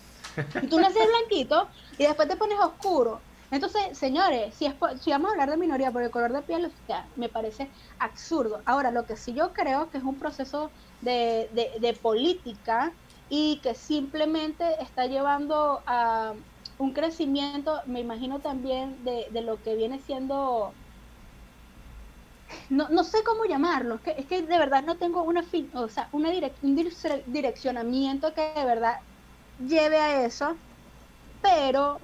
Y 0.62 0.66
tú 0.66 0.80
naces 0.80 1.06
blanquito 1.06 1.68
y 1.98 2.04
después 2.04 2.26
te 2.26 2.36
pones 2.36 2.58
oscuro. 2.58 3.20
Entonces, 3.55 3.97
señores, 3.97 4.56
si, 4.56 4.66
vamos 5.12 5.28
a 5.28 5.32
hablar 5.32 5.48
de 5.48 5.56
minoría 5.56 5.93
por 5.93 6.02
el 6.02 6.10
color 6.10 6.32
de 6.32 6.43
piel, 6.43 6.74
me 7.14 7.28
parece 7.28 7.70
absurdo. 8.01 8.60
Ahora, 8.66 8.90
lo 8.90 9.06
que 9.06 9.16
sí 9.16 9.32
yo 9.32 9.52
creo 9.52 9.90
que 9.90 9.98
es 9.98 10.05
un 10.05 10.18
proceso 10.18 10.72
de, 11.01 12.01
política 12.02 12.93
y 13.28 13.60
que 13.62 13.76
simplemente 13.76 14.64
está 14.82 15.06
llevando 15.06 15.85
a, 15.86 16.35
un 16.78 16.93
crecimiento, 16.93 17.81
me 17.86 18.01
imagino 18.01 18.40
también 18.40 19.05
de, 19.05 19.31
lo 19.43 19.62
que 19.62 19.76
viene 19.76 20.01
siendo, 20.01 20.72
no, 22.70 22.89
no 22.89 23.05
sé 23.05 23.22
cómo 23.24 23.44
llamarlo, 23.44 23.94
es 23.94 24.01
que, 24.01 24.10
es 24.18 24.26
que 24.26 24.43
de 24.43 24.59
verdad 24.59 24.82
no 24.82 24.98
tengo 24.98 25.22
una 25.22 25.44
fin, 25.44 25.70
o 25.74 25.89
sea, 25.89 26.09
una 26.10 26.31
un 26.62 26.74
direccionamiento 27.26 28.35
que 28.35 28.52
de 28.56 28.64
verdad 28.64 28.97
lleve 29.59 29.98
a 29.98 30.24
eso, 30.24 30.56
pero 31.40 32.01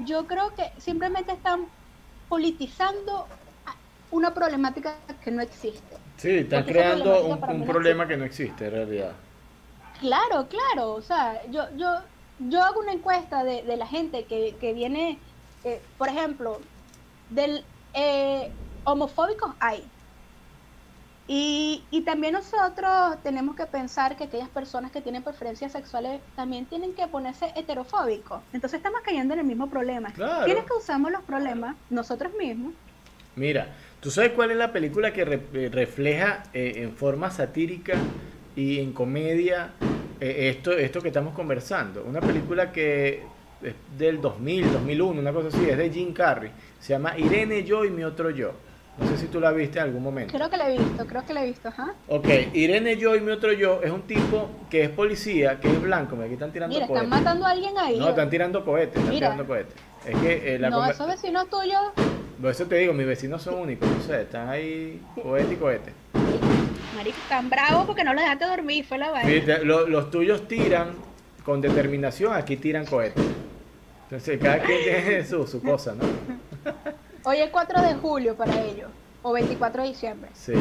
yo 0.00 0.26
creo 0.26 0.54
que 0.54 0.72
simplemente 0.78 1.32
están 1.32 1.66
politizando 2.28 3.26
una 4.10 4.32
problemática 4.32 4.96
que 5.22 5.30
no 5.30 5.42
existe. 5.42 5.96
Sí, 6.16 6.30
están 6.30 6.64
creando 6.64 7.26
un, 7.26 7.66
problema 7.66 8.06
que 8.06 8.16
no 8.16 8.24
existe 8.24 8.66
en 8.66 8.72
realidad. 8.72 9.12
Claro, 10.00 10.48
claro, 10.48 10.94
o 10.94 11.02
sea, 11.02 11.40
yo, 11.50 11.64
yo 11.76 12.00
yo 12.38 12.62
hago 12.62 12.80
una 12.80 12.92
encuesta 12.92 13.44
de, 13.44 13.62
de 13.62 13.76
la 13.76 13.86
gente 13.86 14.24
que, 14.24 14.56
que 14.60 14.72
viene, 14.72 15.18
eh, 15.64 15.80
por 15.98 16.08
ejemplo, 16.08 16.60
del 17.30 17.64
eh, 17.94 18.50
homofóbicos 18.84 19.52
hay. 19.60 19.84
Y, 21.26 21.82
y, 21.90 22.02
también 22.02 22.34
nosotros 22.34 23.16
tenemos 23.22 23.56
que 23.56 23.64
pensar 23.64 24.14
que 24.14 24.24
aquellas 24.24 24.50
personas 24.50 24.90
que 24.92 25.00
tienen 25.00 25.22
preferencias 25.22 25.72
sexuales 25.72 26.20
también 26.36 26.66
tienen 26.66 26.92
que 26.92 27.06
ponerse 27.06 27.50
heterofóbicos. 27.56 28.42
Entonces 28.52 28.76
estamos 28.76 29.00
cayendo 29.00 29.32
en 29.32 29.40
el 29.40 29.46
mismo 29.46 29.70
problema. 29.70 30.10
Claro. 30.12 30.44
¿Quiénes 30.44 30.64
causamos 30.64 31.10
los 31.10 31.22
problemas? 31.22 31.76
Nosotros 31.88 32.32
mismos. 32.38 32.74
Mira, 33.36 33.68
¿tú 34.00 34.10
sabes 34.10 34.32
cuál 34.32 34.50
es 34.50 34.58
la 34.58 34.70
película 34.70 35.14
que 35.14 35.22
eh, 35.22 35.70
refleja 35.72 36.42
en 36.52 36.94
forma 36.94 37.30
satírica 37.30 37.94
y 38.54 38.80
en 38.80 38.92
comedia 38.92 39.72
eh, 40.20 40.50
esto, 40.56 40.72
esto 40.72 41.00
que 41.00 41.08
estamos 41.08 41.34
conversando. 41.34 42.04
Una 42.04 42.20
película 42.20 42.70
que 42.72 43.22
es 43.62 43.74
del 43.98 44.20
2000, 44.20 44.72
2001, 44.72 45.20
una 45.20 45.32
cosa 45.32 45.48
así, 45.48 45.68
es 45.68 45.76
de 45.76 45.90
Jim 45.90 46.12
Carrey. 46.12 46.50
Se 46.80 46.92
llama 46.92 47.18
Irene, 47.18 47.64
yo 47.64 47.84
y 47.84 47.90
mi 47.90 48.04
otro 48.04 48.30
yo. 48.30 48.52
No 48.98 49.08
sé 49.08 49.16
si 49.18 49.26
tú 49.26 49.40
la 49.40 49.50
viste 49.50 49.78
en 49.80 49.86
algún 49.86 50.02
momento. 50.02 50.32
Creo 50.36 50.48
que 50.48 50.56
la 50.56 50.70
he 50.70 50.78
visto, 50.78 51.04
creo 51.06 51.26
que 51.26 51.34
la 51.34 51.42
he 51.42 51.46
visto, 51.46 51.68
ajá. 51.68 51.94
Ok, 52.08 52.28
Irene, 52.52 52.96
yo 52.96 53.16
y 53.16 53.20
mi 53.20 53.32
otro 53.32 53.52
yo 53.52 53.80
es 53.82 53.90
un 53.90 54.02
tipo 54.02 54.48
que 54.70 54.84
es 54.84 54.90
policía, 54.90 55.58
que 55.58 55.68
es 55.68 55.82
blanco. 55.82 56.14
Mira, 56.14 56.26
aquí 56.26 56.34
están 56.34 56.52
tirando 56.52 56.74
Mira, 56.74 56.86
están 56.86 57.08
matando 57.08 57.44
a 57.44 57.50
alguien 57.50 57.76
ahí. 57.76 57.98
No, 57.98 58.10
están 58.10 58.30
tirando 58.30 58.64
cohetes, 58.64 58.96
están 58.96 59.12
tirando 59.12 59.46
cohetes. 59.46 59.74
Es 60.06 60.16
que 60.18 60.54
eh, 60.54 60.58
la 60.60 60.70
No, 60.70 60.86
esos 60.86 61.08
vecinos 61.08 61.50
tuyos. 61.50 61.80
Por 62.40 62.50
eso 62.50 62.66
te 62.66 62.76
digo, 62.76 62.92
mis 62.92 63.06
vecinos 63.06 63.42
son 63.42 63.54
únicos, 63.54 63.88
no 63.88 64.00
sé, 64.00 64.22
están 64.22 64.48
ahí 64.48 65.00
cohetes 65.20 65.52
y 65.52 65.56
cohetes. 65.56 65.94
Marico, 66.94 67.18
tan 67.28 67.50
bravo 67.50 67.86
porque 67.86 68.04
no 68.04 68.14
lo 68.14 68.20
dejaste 68.20 68.44
dormir, 68.44 68.84
fue 68.84 68.98
la 68.98 69.10
vaina. 69.10 69.58
los 69.64 70.10
tuyos 70.10 70.46
tiran 70.46 70.92
con 71.44 71.60
determinación, 71.60 72.32
aquí 72.32 72.56
tiran 72.56 72.86
cohetes. 72.86 73.24
Entonces, 74.04 74.38
cada 74.40 74.60
quien 74.60 74.82
tiene 74.84 75.24
su, 75.24 75.46
su 75.46 75.60
cosa, 75.60 75.94
¿no? 75.94 76.04
Hoy 77.26 77.38
es 77.38 77.48
4 77.48 77.80
de 77.80 77.94
julio 77.94 78.36
para 78.36 78.60
ellos, 78.60 78.90
o 79.22 79.32
24 79.32 79.82
de 79.82 79.88
diciembre. 79.88 80.30
Sí. 80.34 80.52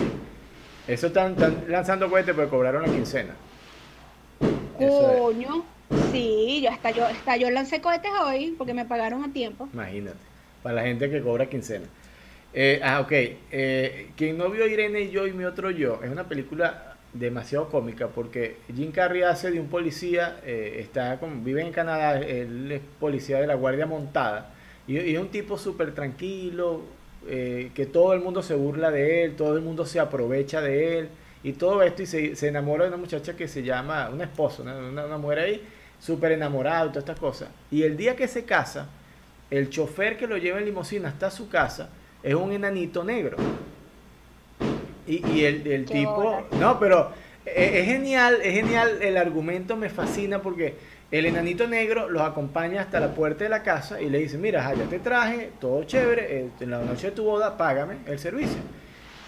Eso 0.88 1.08
están, 1.08 1.36
lanzando 1.68 2.10
cohetes 2.10 2.34
porque 2.34 2.50
cobraron 2.50 2.84
la 2.84 2.88
quincena. 2.88 3.34
Coño. 4.78 5.66
Sí, 6.12 6.62
yo 6.64 6.72
hasta 6.72 6.92
yo, 6.92 7.06
hasta 7.06 7.36
yo 7.36 7.50
lancé 7.50 7.82
cohetes 7.82 8.12
hoy 8.26 8.56
porque 8.58 8.74
me 8.74 8.86
pagaron 8.86 9.26
a 9.26 9.34
tiempo. 9.34 9.68
Imagínate. 9.74 10.18
Para 10.62 10.76
la 10.76 10.84
gente 10.84 11.10
que 11.10 11.22
cobra 11.22 11.48
quincena. 11.48 11.86
Eh, 12.54 12.80
ah, 12.82 13.02
ok. 13.02 13.12
Eh, 13.12 14.12
quien 14.16 14.38
no 14.38 14.50
vio 14.50 14.66
Irene 14.66 15.02
y 15.02 15.12
yo 15.12 15.28
y 15.28 15.34
mi 15.34 15.44
otro 15.44 15.70
yo, 15.70 16.00
es 16.02 16.10
una 16.10 16.30
película 16.30 16.96
demasiado 17.12 17.68
cómica 17.70 18.08
porque 18.08 18.58
Jim 18.74 18.94
Carrey 18.94 19.24
hace 19.24 19.52
de 19.52 19.60
un 19.60 19.68
policía, 19.68 20.40
eh, 20.46 20.78
está 20.80 21.20
como, 21.20 21.44
vive 21.44 21.62
en 21.62 21.74
Canadá, 21.74 22.20
él 22.20 22.72
es 22.72 22.82
policía 23.02 23.42
de 23.42 23.48
la 23.48 23.56
Guardia 23.56 23.86
Montada 23.86 24.53
y, 24.88 24.98
es 24.98 25.20
un 25.20 25.30
tipo 25.30 25.58
súper 25.58 25.94
tranquilo, 25.94 26.82
eh, 27.28 27.72
que 27.74 27.86
todo 27.86 28.14
el 28.14 28.20
mundo 28.20 28.42
se 28.44 28.56
burla 28.56 28.92
de 28.92 29.24
él, 29.24 29.36
todo 29.36 29.56
el 29.56 29.62
mundo 29.62 29.86
se 29.86 30.00
aprovecha 30.00 30.62
de 30.62 31.00
él 31.00 31.10
y 31.44 31.54
todo 31.54 31.82
esto 31.84 32.02
y 32.02 32.06
se, 32.06 32.48
enamora 32.48 32.84
de 32.84 32.90
una 32.90 32.98
muchacha 32.98 33.36
que 33.36 33.48
se 33.48 33.64
llama, 33.64 34.10
una 34.10 34.26
esposa, 34.26 34.64
una, 34.64 35.06
una 35.06 35.18
mujer 35.18 35.40
ahí, 35.40 35.62
súper 36.00 36.34
enamorada, 36.34 36.88
todas 36.88 37.04
estas 37.04 37.20
cosas. 37.20 37.50
Y 37.72 37.84
el 37.84 37.98
día 37.98 38.16
que 38.16 38.28
se 38.28 38.46
casa, 38.46 38.88
el 39.50 39.70
chofer 39.70 40.18
que 40.18 40.28
lo 40.28 40.38
lleva 40.38 40.60
en 40.60 40.66
limusina 40.66 41.10
hasta 41.10 41.30
su 41.30 41.48
casa 41.50 41.90
es 42.24 42.34
un 42.34 42.52
enanito 42.52 43.04
negro. 43.04 43.38
Y, 45.06 45.44
el, 45.44 45.86
tipo, 45.86 46.48
no, 46.60 46.80
pero 46.80 47.12
e, 47.46 47.82
es, 47.82 47.86
genial, 47.86 48.40
es 48.42 48.54
genial, 48.54 49.02
el 49.02 49.18
argumento 49.18 49.76
me 49.76 49.90
fascina 49.90 50.42
porque 50.42 50.76
el 51.14 51.28
enanito 51.28 51.68
negro 51.68 52.10
los 52.10 52.24
acompaña 52.24 52.82
hasta 52.82 53.00
la 53.00 53.14
puerta 53.14 53.44
de 53.44 53.50
la 53.52 53.62
casa 53.62 54.02
y 54.02 54.10
le 54.10 54.18
dice, 54.18 54.40
mira, 54.40 54.74
ya 54.74 54.86
te 54.86 54.98
traje, 54.98 55.52
todo 55.62 55.84
chévere, 55.84 56.40
eh, 56.40 56.50
en 56.60 56.72
la 56.72 56.80
noche 56.80 57.12
de 57.12 57.14
tu 57.14 57.24
boda, 57.24 57.56
págame 57.56 57.98
el 58.08 58.18
servicio. 58.18 58.58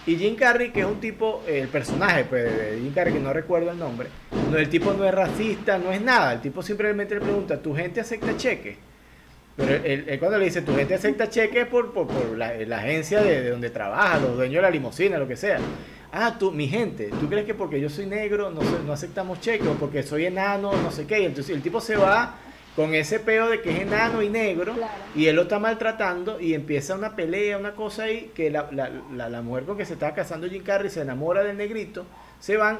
Y 0.07 0.15
Jim 0.15 0.35
Carrey, 0.35 0.71
que 0.71 0.79
es 0.79 0.85
un 0.87 0.99
tipo, 0.99 1.43
el 1.47 1.67
personaje 1.67 2.25
pues, 2.25 2.43
de 2.43 2.79
Jim 2.81 2.91
Carrey, 2.91 3.13
que 3.13 3.19
no 3.19 3.31
recuerdo 3.31 3.69
el 3.69 3.77
nombre, 3.77 4.09
no, 4.49 4.57
el 4.57 4.67
tipo 4.67 4.93
no 4.93 5.05
es 5.05 5.13
racista, 5.13 5.77
no 5.77 5.91
es 5.91 6.01
nada, 6.01 6.33
el 6.33 6.41
tipo 6.41 6.63
simplemente 6.63 7.13
le 7.13 7.21
pregunta, 7.21 7.61
¿tu 7.61 7.75
gente 7.75 8.01
acepta 8.01 8.35
cheque? 8.35 8.77
Pero 9.55 9.75
él, 9.85 10.17
cuando 10.19 10.39
le 10.39 10.45
dice, 10.45 10.63
tu 10.63 10.75
gente 10.75 10.95
acepta 10.95 11.29
cheques 11.29 11.67
por, 11.67 11.93
por, 11.93 12.07
la, 12.35 12.77
agencia 12.77 13.21
de, 13.21 13.51
donde 13.51 13.69
trabaja, 13.69 14.17
los 14.17 14.35
dueños 14.35 14.55
de 14.55 14.61
la 14.63 14.71
limusina, 14.71 15.19
lo 15.19 15.27
que 15.27 15.37
sea. 15.37 15.59
Ah, 16.17 16.37
tú, 16.39 16.49
mi 16.49 16.69
gente, 16.69 17.09
¿tú 17.19 17.27
crees 17.27 17.45
que 17.45 17.53
porque 17.53 17.81
yo 17.81 17.89
soy 17.89 18.05
negro 18.05 18.49
no, 18.49 18.61
no 18.61 18.93
aceptamos 18.93 19.41
cheques 19.41 19.67
o 19.67 19.73
porque 19.73 20.01
soy 20.01 20.25
enano, 20.25 20.71
no 20.71 20.89
sé 20.89 21.05
qué? 21.05 21.19
Y 21.19 21.25
entonces 21.25 21.53
el 21.53 21.61
tipo 21.61 21.81
se 21.81 21.97
va 21.97 22.35
con 22.73 22.95
ese 22.95 23.19
peo 23.19 23.49
de 23.49 23.61
que 23.61 23.71
es 23.71 23.79
enano 23.81 24.21
y 24.21 24.29
negro 24.29 24.75
y 25.13 25.27
él 25.27 25.35
lo 25.35 25.41
está 25.41 25.59
maltratando 25.59 26.39
y 26.39 26.53
empieza 26.53 26.95
una 26.95 27.17
pelea, 27.17 27.57
una 27.57 27.73
cosa 27.73 28.03
ahí, 28.03 28.31
que 28.33 28.49
la, 28.49 28.69
la, 28.71 29.27
la, 29.27 29.41
mujer 29.41 29.65
con 29.65 29.77
que 29.77 29.83
se 29.83 29.95
estaba 29.95 30.13
casando 30.13 30.47
Jim 30.47 30.63
Carrey 30.63 30.89
se 30.89 31.01
enamora 31.01 31.43
del 31.43 31.57
negrito, 31.57 32.05
se 32.39 32.55
van... 32.55 32.77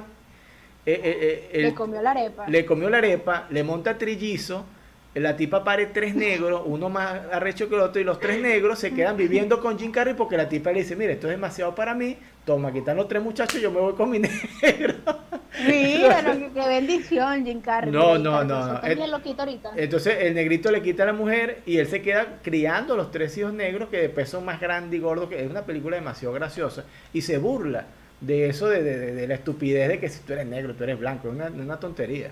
Eh, 0.86 1.02
eh, 1.04 1.50
eh, 1.52 1.62
le 1.62 1.74
comió 1.74 2.02
la 2.02 2.12
arepa. 2.12 2.48
Le 2.48 2.66
comió 2.66 2.90
la 2.90 3.00
arepa, 3.00 3.48
le 3.50 3.64
monta 3.64 3.98
trillizo 3.98 4.66
la 5.16 5.38
tipa 5.38 5.64
pare 5.64 5.88
tres 5.88 6.14
negros, 6.14 6.62
uno 6.66 6.90
más 6.90 7.22
arrecho 7.32 7.70
que 7.70 7.76
el 7.76 7.82
otro, 7.82 8.02
y 8.02 8.04
los 8.04 8.20
tres 8.20 8.42
negros 8.42 8.80
se 8.80 8.94
quedan 8.94 9.16
viviendo 9.16 9.62
con 9.62 9.80
Jim 9.80 9.92
Carrey 9.92 10.14
porque 10.14 10.36
la 10.36 10.50
tipa 10.50 10.72
le 10.72 10.80
dice, 10.80 10.96
mire, 10.96 11.14
esto 11.14 11.28
es 11.28 11.32
demasiado 11.32 11.74
para 11.74 11.94
mí, 11.94 12.18
toma, 12.44 12.74
quitan 12.74 12.98
los 12.98 13.08
tres 13.08 13.24
muchachos, 13.24 13.62
yo 13.62 13.72
me 13.72 13.80
voy 13.80 13.94
con 13.94 14.10
mi 14.10 14.20
negro. 14.20 14.96
Mira, 15.66 16.22
qué 16.54 16.68
bendición, 16.68 17.46
Jim 17.46 17.62
Carrey. 17.62 17.92
No, 17.92 18.18
no, 18.18 18.44
no. 18.44 18.74
no. 18.74 18.82
Entonces 19.78 20.18
el 20.20 20.34
negrito 20.34 20.70
le 20.70 20.82
quita 20.82 21.04
a 21.04 21.06
la 21.06 21.14
mujer 21.14 21.62
y 21.66 21.78
él 21.78 21.88
se 21.88 22.02
queda 22.02 22.40
criando 22.44 22.98
los 22.98 23.12
tres 23.12 23.38
hijos 23.38 23.54
negros 23.54 23.88
que 23.88 23.98
después 23.98 24.28
son 24.28 24.44
más 24.44 24.60
grandes 24.60 25.00
y 25.00 25.02
gordos, 25.02 25.30
que 25.30 25.42
es 25.42 25.50
una 25.50 25.66
película 25.66 25.96
demasiado 25.96 26.34
graciosa, 26.34 26.84
y 27.14 27.22
se 27.22 27.38
burla 27.38 27.86
de 28.20 28.50
eso, 28.50 28.68
de, 28.68 28.84
de, 28.84 29.28
la 29.28 29.36
estupidez 29.36 29.88
de 29.88 30.00
que 30.00 30.10
si 30.10 30.22
tú 30.24 30.34
eres 30.34 30.46
negro, 30.48 30.74
tú 30.76 30.84
eres 30.84 31.00
blanco, 31.00 31.30
es 31.30 31.36
una, 31.36 31.48
una 31.48 31.80
tontería. 31.80 32.32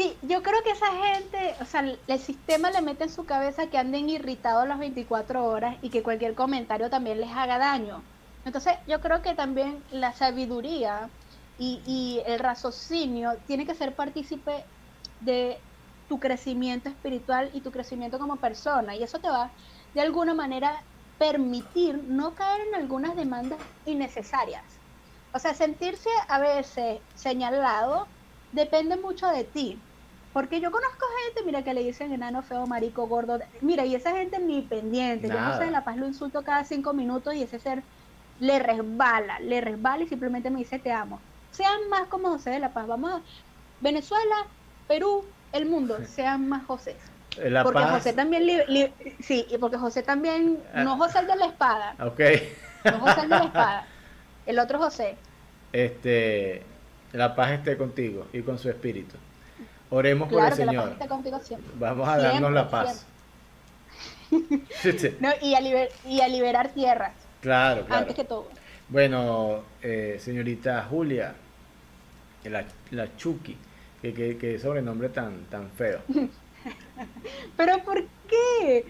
Sí, 0.00 0.16
yo 0.22 0.42
creo 0.42 0.62
que 0.62 0.70
esa 0.70 0.90
gente, 0.92 1.54
o 1.60 1.66
sea, 1.66 1.84
el 2.06 2.18
sistema 2.18 2.70
le 2.70 2.80
mete 2.80 3.04
en 3.04 3.10
su 3.10 3.26
cabeza 3.26 3.66
que 3.66 3.76
anden 3.76 4.08
irritados 4.08 4.66
las 4.66 4.78
24 4.78 5.44
horas 5.44 5.76
y 5.82 5.90
que 5.90 6.02
cualquier 6.02 6.34
comentario 6.34 6.88
también 6.88 7.20
les 7.20 7.30
haga 7.30 7.58
daño. 7.58 8.00
Entonces, 8.46 8.72
yo 8.86 9.02
creo 9.02 9.20
que 9.20 9.34
también 9.34 9.84
la 9.90 10.14
sabiduría 10.14 11.10
y, 11.58 12.22
el 12.24 12.38
raciocinio 12.38 13.36
tiene 13.46 13.66
que 13.66 13.74
ser 13.74 13.94
partícipe 13.94 14.64
de 15.20 15.58
tu 16.08 16.18
crecimiento 16.18 16.88
espiritual 16.88 17.50
y 17.52 17.60
tu 17.60 17.70
crecimiento 17.70 18.18
como 18.18 18.36
persona. 18.36 18.96
Y 18.96 19.02
eso 19.02 19.18
te 19.18 19.28
va, 19.28 19.50
de 19.92 20.00
alguna 20.00 20.32
manera, 20.32 20.82
permitir 21.18 22.02
no 22.04 22.34
caer 22.34 22.68
en 22.68 22.74
algunas 22.74 23.16
demandas 23.16 23.58
innecesarias. 23.84 24.64
O 25.34 25.38
sea, 25.38 25.52
sentirse 25.52 26.08
a 26.26 26.38
veces 26.38 27.00
señalado 27.14 28.06
depende 28.52 28.96
mucho 28.96 29.28
de 29.28 29.44
ti. 29.44 29.78
Porque 30.32 30.60
yo 30.60 30.70
conozco 30.70 31.06
gente, 31.24 31.44
mira, 31.44 31.62
que 31.64 31.74
le 31.74 31.82
dicen 31.82 32.12
enano 32.12 32.42
feo, 32.42 32.66
marico, 32.66 33.06
gordo. 33.08 33.40
Mira, 33.60 33.84
y 33.84 33.96
esa 33.96 34.12
gente 34.12 34.38
ni 34.38 34.62
pendiente. 34.62 35.28
Yo 35.28 35.40
no 35.40 35.56
sé, 35.58 35.64
en 35.64 35.72
La 35.72 35.84
Paz 35.84 35.96
lo 35.96 36.06
insulto 36.06 36.42
cada 36.42 36.64
cinco 36.64 36.92
minutos 36.92 37.34
y 37.34 37.42
ese 37.42 37.58
ser 37.58 37.82
le 38.38 38.58
resbala, 38.58 39.40
le 39.40 39.60
resbala 39.60 40.04
y 40.04 40.08
simplemente 40.08 40.50
me 40.50 40.60
dice 40.60 40.78
te 40.78 40.92
amo. 40.92 41.20
Sean 41.50 41.88
más 41.88 42.06
como 42.08 42.30
José 42.30 42.50
de 42.50 42.60
La 42.60 42.72
Paz. 42.72 42.86
Vamos 42.86 43.12
a 43.12 43.20
Venezuela, 43.80 44.46
Perú, 44.86 45.24
el 45.52 45.66
mundo, 45.66 45.98
sean 46.06 46.48
más 46.48 46.64
José. 46.64 46.96
La 47.38 47.64
porque 47.64 47.82
José 47.82 48.12
también, 48.12 48.92
sí, 49.20 49.46
y 49.50 49.58
porque 49.58 49.78
José 49.78 50.02
también, 50.02 50.58
ah. 50.74 50.84
no 50.84 50.96
José 50.96 51.20
el 51.20 51.26
de 51.26 51.36
la 51.36 51.46
espada. 51.46 51.94
Ok. 52.00 52.20
No 52.84 53.00
José 53.00 53.20
el 53.22 53.28
de 53.28 53.38
la 53.38 53.44
espada. 53.44 53.86
El 54.46 54.58
otro 54.58 54.78
José. 54.78 55.16
Este, 55.72 56.62
la 57.12 57.34
paz 57.36 57.52
esté 57.52 57.76
contigo 57.76 58.26
y 58.32 58.42
con 58.42 58.58
su 58.58 58.68
espíritu. 58.68 59.16
Oremos 59.90 60.28
por 60.28 60.44
el 60.44 60.52
Señor. 60.52 60.96
Vamos 61.78 62.08
a 62.08 62.18
darnos 62.18 62.52
la 62.52 62.70
paz. 62.70 63.06
y, 64.30 65.54
a 65.54 65.88
y, 66.06 66.20
a 66.20 66.28
liberar 66.28 66.68
tierras. 66.72 67.12
Claro, 67.40 67.84
claro. 67.84 68.02
Antes 68.02 68.14
que 68.14 68.24
todo. 68.24 68.48
Bueno, 68.88 69.62
eh, 69.82 70.18
señorita 70.20 70.86
Julia, 70.88 71.34
la, 72.44 72.64
la 72.90 73.16
Chucky, 73.16 73.56
que, 74.00 74.14
que, 74.14 74.36
que 74.36 74.58
sobrenombre 74.58 75.08
tan, 75.08 75.44
tan 75.46 75.70
feo. 75.70 76.00
Pero 77.56 77.78
¿por 77.84 78.04
qué? 78.28 78.84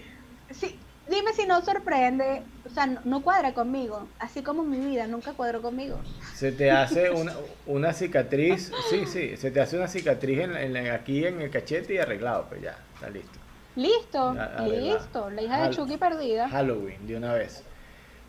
Sí, 0.51 0.79
dime 1.11 1.32
si 1.35 1.47
no 1.47 1.61
sorprende, 1.62 2.43
o 2.65 2.70
sea, 2.70 2.87
no, 2.87 3.23
cuadra 3.23 3.53
conmigo, 3.53 4.09
así 4.19 4.43
como 4.43 4.62
mi 4.62 4.78
vida 4.78 5.07
nunca 5.07 5.32
cuadró 5.32 5.61
conmigo. 5.61 5.99
Se 6.35 6.53
te 6.53 6.70
hace 6.70 7.11
una, 7.11 7.35
una 7.66 7.93
cicatriz, 7.93 8.73
sí, 8.89 9.05
sí, 9.07 9.37
se 9.37 9.51
te 9.51 9.61
hace 9.61 9.77
una 9.77 9.89
cicatriz 9.89 10.41
en, 10.41 10.77
aquí 10.89 11.27
en 11.27 11.41
el 11.41 11.51
cachete 11.51 11.95
y 11.95 11.99
arreglado, 11.99 12.47
pues 12.49 12.62
ya, 12.62 12.78
está 12.95 13.11
listo. 13.11 13.39
Listo, 13.77 14.37
listo, 14.66 15.31
la 15.31 15.43
hija 15.43 15.69
de 15.69 15.74
Chucky 15.74 15.97
perdida. 15.97 16.49
Halloween, 16.49 17.07
de 17.07 17.16
una 17.16 17.35
vez. 17.35 17.62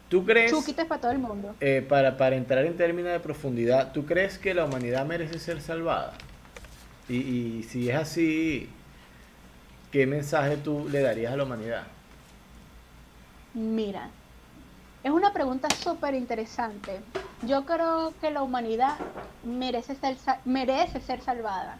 ¿Tú 0.09 0.25
crees... 0.25 0.51
Chucky 0.51 0.73
te 0.73 0.81
es 0.81 0.87
para 0.87 1.01
todo 1.01 1.11
el 1.11 1.19
mundo. 1.19 1.55
Eh, 1.61 1.85
para, 1.87 2.17
para 2.17 2.35
entrar 2.35 2.65
en 2.65 2.75
términos 2.75 3.11
de 3.11 3.19
profundidad, 3.19 3.91
¿tú 3.93 4.05
crees 4.05 4.37
que 4.37 4.53
la 4.53 4.65
humanidad 4.65 5.05
merece 5.05 5.39
ser 5.39 5.61
salvada? 5.61 6.13
Y, 7.07 7.15
y 7.15 7.63
si 7.63 7.89
es 7.89 7.95
así, 7.95 8.69
¿qué 9.91 10.05
mensaje 10.05 10.57
tú 10.57 10.87
le 10.89 11.01
darías 11.01 11.33
a 11.33 11.37
la 11.37 11.43
humanidad? 11.43 11.83
Mira, 13.53 14.09
es 15.03 15.11
una 15.11 15.33
pregunta 15.33 15.67
súper 15.75 16.13
interesante. 16.13 17.01
Yo 17.43 17.65
creo 17.65 18.13
que 18.21 18.31
la 18.31 18.43
humanidad 18.43 18.95
merece 19.43 19.95
ser, 19.95 20.15
merece 20.45 21.01
ser 21.01 21.21
salvada. 21.21 21.77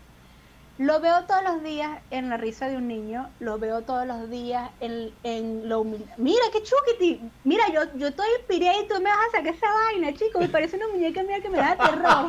Lo 0.77 0.99
veo 0.99 1.25
todos 1.27 1.43
los 1.43 1.63
días 1.63 1.99
en 2.09 2.29
la 2.29 2.37
risa 2.37 2.67
de 2.67 2.77
un 2.77 2.87
niño, 2.87 3.29
lo 3.39 3.59
veo 3.59 3.81
todos 3.81 4.07
los 4.07 4.29
días 4.31 4.71
en, 4.79 5.11
en 5.23 5.69
lo 5.69 5.83
Mira, 5.83 6.41
qué 6.51 6.63
chuquiti. 6.63 7.21
Mira, 7.43 7.65
yo, 7.71 7.81
yo 7.97 8.07
estoy 8.07 8.25
inspirada 8.39 8.79
y 8.79 8.87
tú 8.87 8.95
me 8.95 9.09
vas 9.11 9.19
a 9.29 9.37
sacar 9.37 9.53
esa 9.53 9.67
vaina, 9.71 10.13
chico. 10.13 10.39
Me 10.39 10.49
parece 10.49 10.77
una 10.77 10.87
muñeca 10.87 11.21
mía 11.21 11.39
que 11.39 11.49
me 11.49 11.57
da 11.57 11.77
terror. 11.77 12.27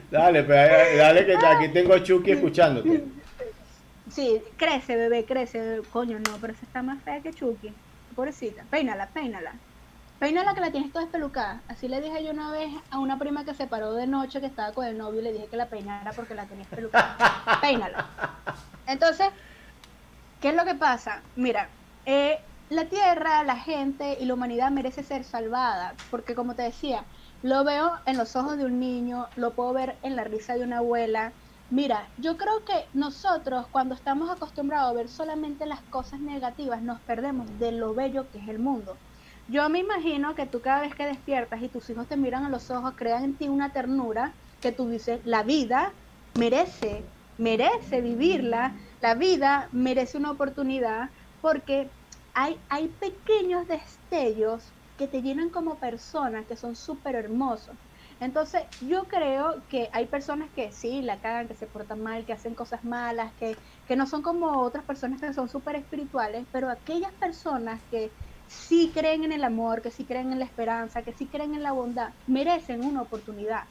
dale, 0.10 0.42
pues, 0.42 0.98
dale, 0.98 1.26
que 1.26 1.36
aquí 1.36 1.68
tengo 1.68 1.94
a 1.94 2.02
Chucky 2.02 2.30
escuchándote. 2.32 3.17
Sí, 4.18 4.42
crece, 4.56 4.96
bebé, 4.96 5.24
crece. 5.24 5.80
Coño, 5.92 6.18
no, 6.18 6.38
pero 6.40 6.52
esa 6.52 6.66
está 6.66 6.82
más 6.82 7.00
fea 7.04 7.20
que 7.20 7.32
Chucky. 7.32 7.72
Pobrecita. 8.16 8.64
Peínala, 8.68 9.06
peínala. 9.06 9.52
Peínala 10.18 10.54
que 10.54 10.60
la 10.60 10.72
tienes 10.72 10.90
toda 10.90 11.04
espelucada. 11.04 11.60
Así 11.68 11.86
le 11.86 12.00
dije 12.00 12.24
yo 12.24 12.32
una 12.32 12.50
vez 12.50 12.68
a 12.90 12.98
una 12.98 13.16
prima 13.16 13.44
que 13.44 13.54
se 13.54 13.68
paró 13.68 13.94
de 13.94 14.08
noche 14.08 14.40
que 14.40 14.46
estaba 14.46 14.72
con 14.72 14.86
el 14.86 14.98
novio 14.98 15.20
y 15.20 15.22
le 15.22 15.32
dije 15.32 15.46
que 15.46 15.56
la 15.56 15.66
peinara 15.66 16.10
porque 16.14 16.34
la 16.34 16.46
tenía 16.46 16.64
espelucada. 16.64 17.16
Peínala. 17.60 18.06
Entonces, 18.88 19.28
¿qué 20.40 20.48
es 20.48 20.56
lo 20.56 20.64
que 20.64 20.74
pasa? 20.74 21.22
Mira, 21.36 21.68
eh, 22.04 22.40
la 22.70 22.86
tierra, 22.86 23.44
la 23.44 23.54
gente 23.54 24.18
y 24.20 24.24
la 24.24 24.34
humanidad 24.34 24.72
merece 24.72 25.04
ser 25.04 25.22
salvada. 25.22 25.94
Porque 26.10 26.34
como 26.34 26.56
te 26.56 26.62
decía, 26.62 27.04
lo 27.44 27.62
veo 27.62 27.92
en 28.04 28.16
los 28.16 28.34
ojos 28.34 28.58
de 28.58 28.64
un 28.64 28.80
niño, 28.80 29.28
lo 29.36 29.52
puedo 29.52 29.72
ver 29.74 29.94
en 30.02 30.16
la 30.16 30.24
risa 30.24 30.54
de 30.54 30.64
una 30.64 30.78
abuela 30.78 31.30
Mira, 31.70 32.08
yo 32.16 32.38
creo 32.38 32.64
que 32.64 32.88
nosotros 32.94 33.66
cuando 33.68 33.94
estamos 33.94 34.30
acostumbrados 34.30 34.90
a 34.90 34.94
ver 34.94 35.08
solamente 35.08 35.66
las 35.66 35.82
cosas 35.82 36.20
negativas 36.20 36.82
nos 36.82 37.00
perdemos 37.02 37.58
de 37.58 37.72
lo 37.72 37.94
bello 37.94 38.30
que 38.30 38.38
es 38.38 38.48
el 38.48 38.58
mundo. 38.58 38.96
Yo 39.48 39.68
me 39.68 39.78
imagino 39.78 40.34
que 40.34 40.46
tú 40.46 40.62
cada 40.62 40.80
vez 40.80 40.94
que 40.94 41.04
despiertas 41.04 41.62
y 41.62 41.68
tus 41.68 41.88
hijos 41.90 42.08
te 42.08 42.16
miran 42.16 42.44
a 42.44 42.48
los 42.48 42.70
ojos, 42.70 42.94
crean 42.96 43.24
en 43.24 43.36
ti 43.36 43.48
una 43.48 43.72
ternura 43.72 44.34
que 44.60 44.72
tú 44.72 44.88
dices, 44.88 45.20
la 45.24 45.42
vida 45.42 45.92
merece, 46.38 47.04
merece 47.36 48.00
vivirla, 48.00 48.74
la 49.00 49.14
vida 49.14 49.68
merece 49.72 50.16
una 50.16 50.30
oportunidad 50.30 51.10
porque 51.40 51.90
hay, 52.32 52.58
hay 52.70 52.88
pequeños 52.88 53.66
destellos 53.66 54.74
que 54.96 55.06
te 55.06 55.20
llenan 55.20 55.50
como 55.50 55.78
persona 55.78 56.44
que 56.44 56.56
son 56.56 56.74
súper 56.76 57.14
hermosos. 57.14 57.76
Entonces, 58.20 58.62
yo 58.80 59.06
creo 59.08 59.66
que 59.68 59.90
hay 59.92 60.08
personas 60.08 60.50
que 60.52 60.72
sí, 60.72 61.02
la 61.02 61.20
cagan, 61.20 61.46
que 61.48 61.54
se 61.54 61.68
portan 61.68 62.00
mal, 62.00 62.26
que 62.26 62.32
hacen 62.32 62.54
cosas 62.54 62.82
malas, 62.84 63.34
que, 63.36 63.60
que 63.86 63.96
no 63.96 64.06
son 64.06 64.22
como 64.22 64.62
otras 64.62 64.84
personas 64.84 65.20
que 65.20 65.32
son 65.32 65.48
súper 65.48 65.76
espirituales, 65.76 66.46
pero 66.50 66.68
aquellas 66.70 67.12
personas 67.20 67.84
que 67.88 68.14
sí 68.46 68.92
creen 68.94 69.22
en 69.24 69.32
el 69.32 69.44
amor, 69.44 69.82
que 69.82 69.90
sí 69.92 70.04
creen 70.06 70.32
en 70.32 70.40
la 70.40 70.46
esperanza, 70.46 71.04
que 71.04 71.12
sí 71.12 71.30
creen 71.30 71.54
en 71.54 71.62
la 71.62 71.72
bondad, 71.72 72.14
merecen 72.26 72.82
una 72.82 73.02
oportunidad. 73.02 73.64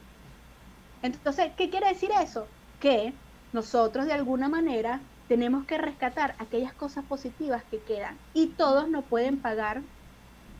Entonces, 1.01 1.53
¿qué 1.57 1.69
quiere 1.69 1.87
decir 1.89 2.11
eso? 2.21 2.53
Que 2.79 3.21
nosotros 3.51 4.05
de 4.05 4.13
alguna 4.13 4.49
manera 4.49 5.09
tenemos 5.27 5.65
que 5.65 5.77
rescatar 5.77 6.35
aquellas 6.39 6.73
cosas 6.75 7.05
positivas 7.05 7.65
que 7.69 7.83
quedan 7.83 8.23
y 8.33 8.55
todos 8.55 8.89
no 8.89 9.07
pueden 9.09 9.41
pagar, 9.41 9.85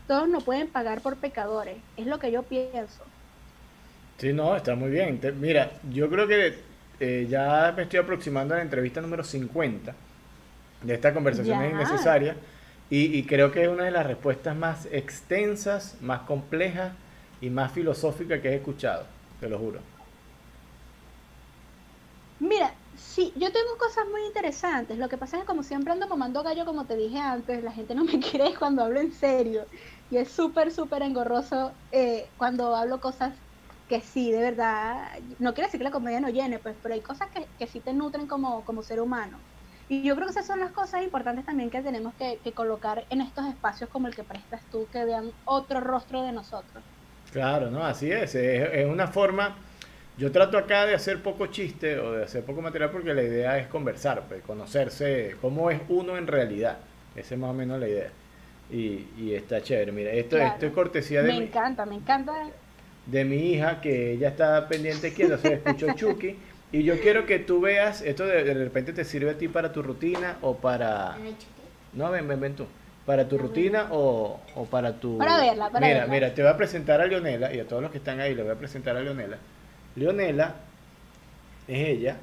todos 0.06 0.28
no 0.28 0.44
pueden 0.44 0.72
pagar 0.72 1.02
por 1.02 1.20
pecadores, 1.20 1.86
es 1.96 2.06
lo 2.06 2.18
que 2.20 2.32
yo 2.32 2.48
pienso. 2.48 3.14
Sí, 4.18 4.32
no, 4.32 4.56
está 4.56 4.74
muy 4.74 4.90
bien. 4.90 5.20
mira, 5.40 5.80
yo 5.84 6.10
creo 6.10 6.26
que 6.26 6.66
eh, 6.98 7.26
ya 7.30 7.72
me 7.76 7.84
estoy 7.84 8.00
aproximando 8.00 8.54
a 8.54 8.56
la 8.58 8.64
entrevista 8.64 9.00
número 9.00 9.22
50 9.22 9.96
de 10.82 10.94
esta 10.94 11.14
conversación 11.14 11.60
es 11.62 11.72
innecesaria 11.72 12.36
y, 12.90 13.16
y 13.18 13.26
creo 13.26 13.52
que 13.52 13.62
es 13.64 13.68
una 13.68 13.84
de 13.84 13.92
las 13.92 14.06
respuestas 14.06 14.56
más 14.56 14.86
extensas, 14.86 15.98
más 16.00 16.22
complejas 16.22 16.98
y 17.40 17.50
más 17.50 17.72
filosóficas 17.72 18.40
que 18.42 18.50
he 18.50 18.56
escuchado, 18.56 19.16
te 19.40 19.48
lo 19.48 19.58
juro. 19.58 19.84
Mira, 22.40 22.80
sí, 22.94 23.32
yo 23.36 23.50
tengo 23.52 23.76
cosas 23.78 24.04
muy 24.10 24.24
interesantes. 24.26 24.96
Lo 24.98 25.08
que 25.08 25.18
pasa 25.18 25.36
es 25.36 25.42
que 25.42 25.46
como 25.46 25.62
siempre 25.64 25.92
ando 25.92 26.08
mamando 26.08 26.42
gallo, 26.44 26.64
como 26.64 26.86
te 26.86 26.96
dije 26.96 27.18
antes, 27.18 27.62
la 27.64 27.72
gente 27.72 27.94
no 27.94 28.04
me 28.04 28.20
cree 28.20 28.56
cuando 28.56 28.84
hablo 28.84 29.00
en 29.00 29.12
serio. 29.12 29.68
Y 30.08 30.16
es 30.18 30.32
súper, 30.32 30.70
súper 30.72 31.02
engorroso 31.02 31.80
eh, 31.90 32.32
cuando 32.36 32.76
hablo 32.76 33.00
cosas 33.00 33.42
que 33.88 34.00
sí, 34.00 34.30
de 34.30 34.40
verdad, 34.40 35.08
no 35.38 35.54
quiere 35.54 35.68
decir 35.68 35.78
que 35.78 35.84
la 35.84 35.90
comedia 35.90 36.20
no 36.20 36.28
llene, 36.28 36.58
pues, 36.58 36.76
pero 36.82 36.94
hay 36.94 37.00
cosas 37.00 37.28
que, 37.30 37.46
que 37.58 37.66
sí 37.66 37.80
te 37.80 37.92
nutren 37.92 38.26
como, 38.26 38.64
como 38.64 38.82
ser 38.82 39.00
humano. 39.00 39.38
Y 39.88 40.02
yo 40.02 40.14
creo 40.14 40.26
que 40.26 40.32
esas 40.32 40.46
son 40.46 40.60
las 40.60 40.70
cosas 40.72 41.02
importantes 41.02 41.46
también 41.46 41.70
que 41.70 41.80
tenemos 41.80 42.12
que, 42.14 42.38
colocar 42.52 43.04
en 43.08 43.22
estos 43.22 43.46
espacios 43.46 43.88
como 43.88 44.06
el 44.06 44.14
que 44.14 44.22
prestas 44.22 44.60
tú, 44.70 44.86
que 44.92 45.04
vean 45.04 45.30
otro 45.46 45.80
rostro 45.80 46.22
de 46.22 46.32
nosotros. 46.32 46.84
Claro, 47.32 47.70
no, 47.70 47.82
así 47.82 48.10
es. 48.10 48.34
Es, 48.34 48.86
una 48.86 49.06
forma. 49.06 49.56
Yo 50.18 50.30
trato 50.30 50.58
acá 50.58 50.84
de 50.84 50.94
hacer 50.94 51.22
poco 51.22 51.46
chiste 51.46 51.98
o 51.98 52.12
de 52.12 52.24
hacer 52.24 52.44
poco 52.44 52.60
material 52.60 52.90
porque 52.90 53.14
la 53.14 53.22
idea 53.22 53.58
es 53.58 53.68
conversar, 53.68 54.24
pues, 54.28 54.42
conocerse 54.42 55.36
cómo 55.40 55.70
es 55.70 55.80
uno 55.88 56.18
en 56.18 56.26
realidad. 56.26 56.78
Esa 57.16 57.34
es 57.34 57.40
más 57.40 57.50
o 57.50 57.54
menos 57.54 57.80
la 57.80 57.88
idea. 57.88 58.10
Y, 58.70 59.06
y 59.16 59.34
está 59.34 59.62
chévere. 59.62 59.92
Mira, 59.92 60.10
esto, 60.10 60.36
esto 60.36 60.66
es 60.66 60.72
cortesía 60.72 61.22
de. 61.22 61.28
Me 61.28 61.36
encanta, 61.36 61.86
me 61.86 61.94
encanta. 61.94 62.34
De 63.10 63.24
mi 63.24 63.36
hija 63.52 63.80
que 63.80 64.12
ella 64.12 64.28
está 64.28 64.68
pendiente 64.68 65.08
aquí, 65.08 65.22
entonces 65.22 65.52
escucho 65.64 65.86
Chucky. 65.94 66.36
Y 66.70 66.82
yo 66.82 67.00
quiero 67.00 67.24
que 67.24 67.38
tú 67.38 67.60
veas, 67.60 68.02
esto 68.02 68.26
de, 68.26 68.44
de, 68.44 68.52
repente 68.52 68.92
te 68.92 69.04
sirve 69.04 69.30
a 69.30 69.38
ti 69.38 69.48
para 69.48 69.72
tu 69.72 69.82
rutina 69.82 70.36
o 70.42 70.56
para... 70.56 71.16
No, 71.94 72.10
ven, 72.10 72.28
ven, 72.28 72.38
ven 72.38 72.54
tú. 72.54 72.66
Para 73.06 73.26
tu 73.26 73.38
rutina 73.38 73.88
o, 73.90 74.38
o 74.54 74.66
para 74.66 74.92
tu... 75.00 75.16
Para 75.16 75.38
verla, 75.38 75.70
para 75.70 75.86
mira, 75.86 76.00
verla. 76.00 76.14
Mira, 76.14 76.34
te 76.34 76.42
voy 76.42 76.50
a 76.50 76.56
presentar 76.58 77.00
a 77.00 77.06
Leonela 77.06 77.54
y 77.54 77.60
a 77.60 77.66
todos 77.66 77.80
los 77.80 77.90
que 77.90 77.96
están 77.96 78.20
ahí 78.20 78.34
les 78.34 78.44
voy 78.44 78.54
a 78.54 78.58
presentar 78.58 78.94
a 78.98 79.00
Leonela. 79.00 79.38
Leonela 79.96 80.56
es 81.66 81.88
ella, 81.88 82.18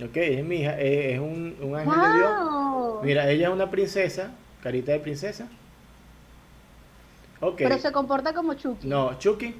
ok, 0.00 0.16
es 0.16 0.44
mi 0.44 0.60
hija, 0.60 0.78
es, 0.78 1.18
un, 1.18 1.56
un, 1.60 1.74
ángel 1.74 2.00
de 2.00 2.18
Dios. 2.18 3.02
Mira, 3.02 3.28
ella 3.28 3.48
es 3.48 3.52
una 3.52 3.70
princesa, 3.72 4.30
carita 4.62 4.92
de 4.92 5.00
princesa. 5.00 5.48
Okay. 7.40 7.66
Pero 7.66 7.80
se 7.80 7.90
comporta 7.90 8.32
como 8.32 8.54
Chucky. 8.54 8.86
No, 8.86 9.18
Chucky 9.18 9.56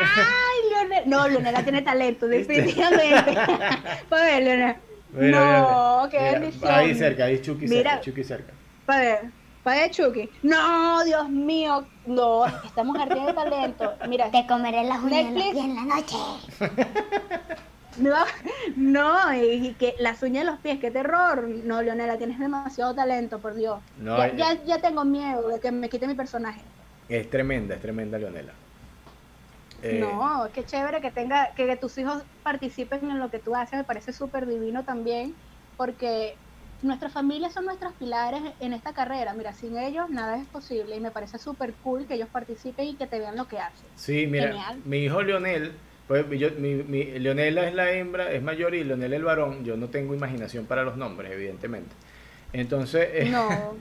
¡Ay, 0.00 0.70
Leonela! 0.70 1.06
No, 1.06 1.28
Leonela 1.28 1.62
tiene 1.62 1.82
talento, 1.82 2.26
definitivamente. 2.26 3.34
Pues 4.08 4.22
ver, 4.22 4.42
Leonela. 4.42 4.76
no, 5.12 6.08
qué 6.10 6.18
bendición. 6.18 6.70
Ahí 6.72 6.94
cerca, 6.94 7.24
ahí 7.24 7.40
Chucky 7.40 7.68
cerca, 7.68 8.00
Chucky 8.00 8.24
cerca. 8.24 8.52
Para 8.86 9.00
ver, 9.00 9.20
para 9.62 9.80
ver 9.80 9.90
Chucky. 9.90 10.30
No, 10.42 11.04
Dios 11.04 11.28
mío, 11.28 11.86
no, 12.06 12.46
estamos 12.64 12.98
ardiendo 12.98 13.26
de 13.26 13.32
talento. 13.34 13.94
Mira, 14.08 14.30
te 14.30 14.46
comeré 14.46 14.84
las 14.84 15.02
uñas 15.02 15.26
en 15.26 15.74
la 15.74 15.82
noche. 15.84 16.16
No, 17.96 18.16
no, 18.76 19.34
y 19.34 19.74
que 19.78 19.94
las 20.00 20.20
uñas 20.22 20.44
de 20.44 20.50
los 20.50 20.60
pies, 20.60 20.80
qué 20.80 20.90
terror. 20.90 21.46
No, 21.46 21.80
Leonela, 21.80 22.18
tienes 22.18 22.38
demasiado 22.38 22.92
talento, 22.94 23.38
por 23.38 23.54
Dios. 23.54 23.78
No, 23.98 24.18
ya, 24.18 24.34
ya, 24.34 24.64
ya 24.64 24.78
tengo 24.78 25.04
miedo 25.04 25.48
de 25.48 25.60
que 25.60 25.70
me 25.70 25.88
quite 25.88 26.06
mi 26.06 26.14
personaje. 26.14 26.60
Es 27.08 27.30
tremenda, 27.30 27.76
es 27.76 27.80
tremenda, 27.80 28.18
Leonela. 28.18 28.52
Eh, 29.84 29.98
no, 30.00 30.48
qué 30.54 30.64
chévere 30.64 31.02
que 31.02 31.10
tenga, 31.10 31.50
que, 31.54 31.76
tus 31.76 31.98
hijos 31.98 32.22
participen 32.42 33.10
en 33.10 33.18
lo 33.18 33.30
que 33.30 33.38
tú 33.38 33.54
haces, 33.54 33.78
me 33.78 33.84
parece 33.84 34.14
súper 34.14 34.46
divino 34.46 34.82
también, 34.84 35.34
porque 35.76 36.38
nuestras 36.80 37.12
familias 37.12 37.52
son 37.52 37.66
nuestros 37.66 37.92
pilares 37.94 38.40
en 38.60 38.72
esta 38.72 38.94
carrera. 38.94 39.34
Mira, 39.34 39.52
sin 39.52 39.76
ellos 39.76 40.08
nada 40.08 40.38
es 40.38 40.46
posible 40.46 40.96
y 40.96 41.00
me 41.00 41.10
parece 41.10 41.38
súper 41.38 41.74
cool 41.82 42.06
que 42.06 42.14
ellos 42.14 42.28
participen 42.30 42.86
y 42.86 42.96
que 42.96 43.06
te 43.06 43.18
vean 43.18 43.36
lo 43.36 43.46
que 43.46 43.58
hacen. 43.58 43.90
Sí, 43.94 44.26
mira, 44.26 44.78
mi 44.86 44.98
hijo 45.04 45.22
Leonel, 45.22 45.72
pues 46.06 46.24
yo, 46.38 46.50
mi, 46.58 46.76
mi, 46.76 47.04
Leonela 47.18 47.68
es 47.68 47.74
la 47.74 47.92
hembra, 47.92 48.32
es 48.32 48.42
mayor 48.42 48.74
y 48.74 48.84
Leonel 48.84 49.12
el 49.12 49.24
varón. 49.24 49.66
Yo 49.66 49.76
no 49.76 49.88
tengo 49.90 50.14
imaginación 50.14 50.64
para 50.64 50.82
los 50.82 50.96
nombres, 50.96 51.30
evidentemente. 51.30 51.94
Entonces, 52.54 53.06
eh, 53.12 53.28
no. 53.30 53.76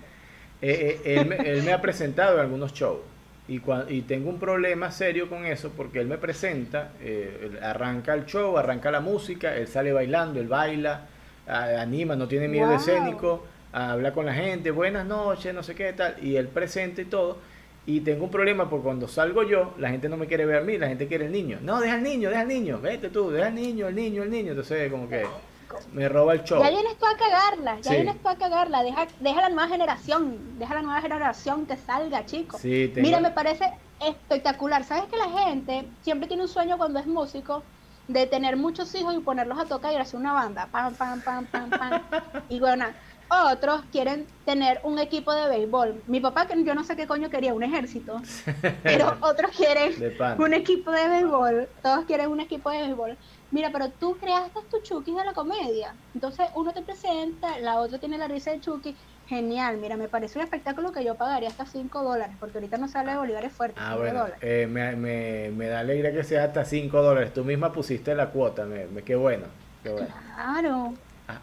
Eh, 0.61 0.99
él, 1.05 1.31
él, 1.31 1.63
me 1.63 1.71
ha 1.71 1.81
presentado 1.81 2.35
en 2.35 2.41
algunos 2.41 2.73
shows. 2.73 3.12
Y, 3.47 3.61
y, 3.89 4.01
tengo 4.03 4.29
un 4.29 4.39
problema 4.39 4.89
serio 4.89 5.29
con 5.29 5.45
eso 5.45 5.71
porque 5.75 5.99
él 5.99 6.07
me 6.07 6.17
presenta, 6.17 6.93
eh, 7.01 7.59
arranca 7.61 8.13
el 8.13 8.25
show, 8.25 8.57
arranca 8.57 8.89
la 8.89 9.01
música, 9.01 9.53
él 9.57 9.67
sale 9.67 9.91
bailando, 9.91 10.39
él 10.39 10.47
baila, 10.47 11.07
anima, 11.45 12.15
no 12.15 12.27
tiene 12.27 12.47
miedo 12.47 12.73
escénico, 12.73 13.43
habla 13.73 14.13
con 14.13 14.25
la 14.25 14.33
gente, 14.33 14.71
buenas 14.71 15.05
noches, 15.05 15.53
no 15.53 15.61
sé 15.61 15.75
qué 15.75 15.91
tal, 15.91 16.15
y 16.21 16.37
él 16.37 16.47
presenta 16.47 17.01
y 17.01 17.05
todo. 17.05 17.37
Y 17.85 17.99
tengo 17.99 18.23
un 18.23 18.31
problema 18.31 18.69
porque 18.69 18.85
cuando 18.85 19.09
salgo 19.09 19.43
yo, 19.43 19.73
la 19.77 19.89
gente 19.89 20.07
no 20.07 20.15
me 20.15 20.25
quiere 20.27 20.45
ver 20.45 20.57
a 20.57 20.61
mí, 20.61 20.77
la 20.77 20.87
gente 20.87 21.07
quiere 21.07 21.25
el 21.25 21.33
niño. 21.33 21.59
No, 21.61 21.81
deja 21.81 21.95
al 21.95 22.03
niño, 22.03 22.29
deja 22.29 22.41
al 22.41 22.47
niño, 22.47 22.79
vete 22.79 23.09
tú, 23.09 23.29
deja 23.29 23.47
al 23.47 23.55
niño, 23.55 23.89
el 23.89 23.95
niño, 23.95 24.23
el 24.23 24.29
niño. 24.29 24.51
Entonces, 24.51 24.89
como 24.89 25.09
que 25.09 25.25
me 25.91 26.09
roba 26.09 26.33
el 26.33 26.43
show. 26.43 26.61
Ya 26.61 26.69
vienes 26.69 26.97
tú 26.97 27.05
a 27.05 27.17
cagarla, 27.17 27.79
ya 27.81 27.91
vienes 27.91 28.21
tú 28.21 28.29
a 28.29 28.35
cagarla. 28.35 28.83
Deja, 28.83 29.07
deja 29.19 29.41
la 29.41 29.49
nueva 29.49 29.67
generación, 29.67 30.59
deja 30.59 30.75
la 30.75 30.81
nueva 30.81 31.01
generación 31.01 31.65
que 31.65 31.77
salga, 31.77 32.25
chicos. 32.25 32.63
Mira, 32.63 33.19
me 33.19 33.31
parece 33.31 33.71
espectacular. 34.05 34.83
¿Sabes 34.83 35.05
que 35.05 35.17
la 35.17 35.29
gente 35.29 35.87
siempre 36.01 36.27
tiene 36.27 36.43
un 36.43 36.49
sueño 36.49 36.77
cuando 36.77 36.99
es 36.99 37.07
músico? 37.07 37.63
De 38.07 38.27
tener 38.27 38.57
muchos 38.57 38.93
hijos 38.95 39.15
y 39.15 39.19
ponerlos 39.19 39.57
a 39.57 39.65
tocar 39.65 39.93
y 39.93 39.95
hacer 39.95 40.19
una 40.19 40.33
banda. 40.33 40.67
Pam, 40.71 40.93
pam, 40.93 41.21
pam, 41.21 41.45
pam, 41.45 41.69
pam. 41.69 42.01
y 42.49 42.59
bueno, 42.59 42.85
otros 43.29 43.81
quieren 43.91 44.27
tener 44.45 44.79
un 44.83 44.99
equipo 44.99 45.33
de 45.33 45.47
béisbol. 45.47 46.03
Mi 46.07 46.19
papá, 46.19 46.45
que 46.45 46.61
yo 46.63 46.75
no 46.75 46.83
sé 46.83 46.95
qué 46.95 47.07
coño 47.07 47.29
quería, 47.29 47.53
un 47.53 47.63
ejército. 47.63 48.21
pero 48.83 49.17
otros 49.21 49.51
quieren 49.55 49.93
un 50.37 50.53
equipo 50.53 50.91
de 50.91 51.07
béisbol. 51.07 51.69
Todos 51.81 52.05
quieren 52.05 52.29
un 52.29 52.41
equipo 52.41 52.69
de 52.69 52.81
béisbol 52.81 53.17
mira, 53.53 53.69
pero 53.71 53.89
tú 53.89 54.17
creaste 54.17 54.59
tu 54.69 54.81
Chucky 54.81 55.13
de 55.13 55.23
la 55.23 55.33
comedia. 55.33 55.95
Entonces 56.13 56.47
uno 56.55 56.73
te 56.73 56.81
presenta, 56.81 57.59
la 57.59 57.79
otra 57.79 57.99
tiene 57.99 58.17
la 58.17 58.27
risa 58.27 58.51
de 58.51 58.59
Chucky. 58.59 58.95
Genial, 59.27 59.77
mira, 59.77 59.95
me 59.95 60.09
parece 60.09 60.37
un 60.37 60.43
espectáculo 60.43 60.91
que 60.91 61.03
yo 61.03 61.15
pagaría 61.15 61.47
hasta 61.47 61.65
5 61.65 62.03
dólares, 62.03 62.35
porque 62.41 62.57
ahorita 62.57 62.77
no 62.77 62.89
sale 62.89 63.11
de 63.11 63.17
bolívares 63.17 63.53
fuertes. 63.53 63.81
Ah, 63.81 63.95
bueno, 63.95 64.25
eh, 64.41 64.67
me, 64.69 64.97
me, 64.97 65.49
me, 65.55 65.67
da 65.67 65.79
alegría 65.79 66.11
que 66.11 66.25
sea 66.25 66.43
hasta 66.43 66.65
5 66.65 67.01
dólares. 67.01 67.33
Tú 67.33 67.45
misma 67.45 67.71
pusiste 67.71 68.13
la 68.15 68.31
cuota, 68.31 68.65
me, 68.65 68.85
me 68.87 69.01
qué 69.01 69.15
bueno. 69.15 69.45
Qué 69.81 69.89
bueno. 69.91 70.09
Claro. 70.35 70.93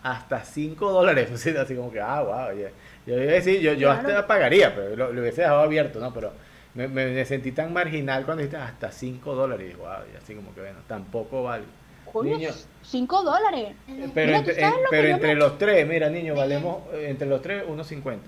hasta 0.02 0.44
5 0.44 0.92
dólares, 0.92 1.30
así 1.56 1.74
como 1.74 1.90
que, 1.90 2.00
ah, 2.00 2.22
wow. 2.22 2.58
Yo 3.06 3.14
iba 3.14 3.30
a 3.30 3.34
decir, 3.34 3.60
yo, 3.60 3.72
yo 3.72 3.90
hasta 3.90 4.26
pagaría, 4.26 4.74
pero 4.74 4.94
lo, 4.94 5.20
hubiese 5.20 5.40
dejado 5.40 5.60
abierto, 5.60 6.00
¿no? 6.00 6.12
Pero 6.12 6.32
me, 6.74 6.86
me, 6.86 7.24
sentí 7.24 7.52
tan 7.52 7.72
marginal 7.72 8.26
cuando 8.26 8.42
dijiste 8.42 8.58
hasta 8.58 8.92
5 8.92 9.34
dólares. 9.34 9.72
Y 9.72 9.76
wow, 9.76 10.04
y 10.12 10.16
así 10.18 10.34
como 10.34 10.54
que, 10.54 10.60
bueno, 10.60 10.80
tampoco 10.86 11.44
vale. 11.44 11.64
Coño, 12.12 12.50
5 12.82 13.22
dólares. 13.22 13.74
Pero, 14.14 14.36
entre, 14.36 15.34
los 15.34 15.58
tres, 15.58 15.86
mira, 15.86 16.08
niño, 16.10 16.34
valemos 16.34 16.78
entre 16.92 17.28
los 17.28 17.42
tres 17.42 17.66
1.50. 17.66 18.18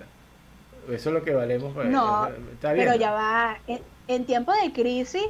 Eso 0.89 1.09
es 1.09 1.13
lo 1.13 1.23
que 1.23 1.33
valemos. 1.33 1.73
Pues, 1.73 1.87
no, 1.87 2.27
pero 2.61 2.95
ya 2.95 3.11
va. 3.11 3.57
En, 4.07 4.25
tiempo 4.25 4.51
de 4.51 4.73
crisis, 4.73 5.23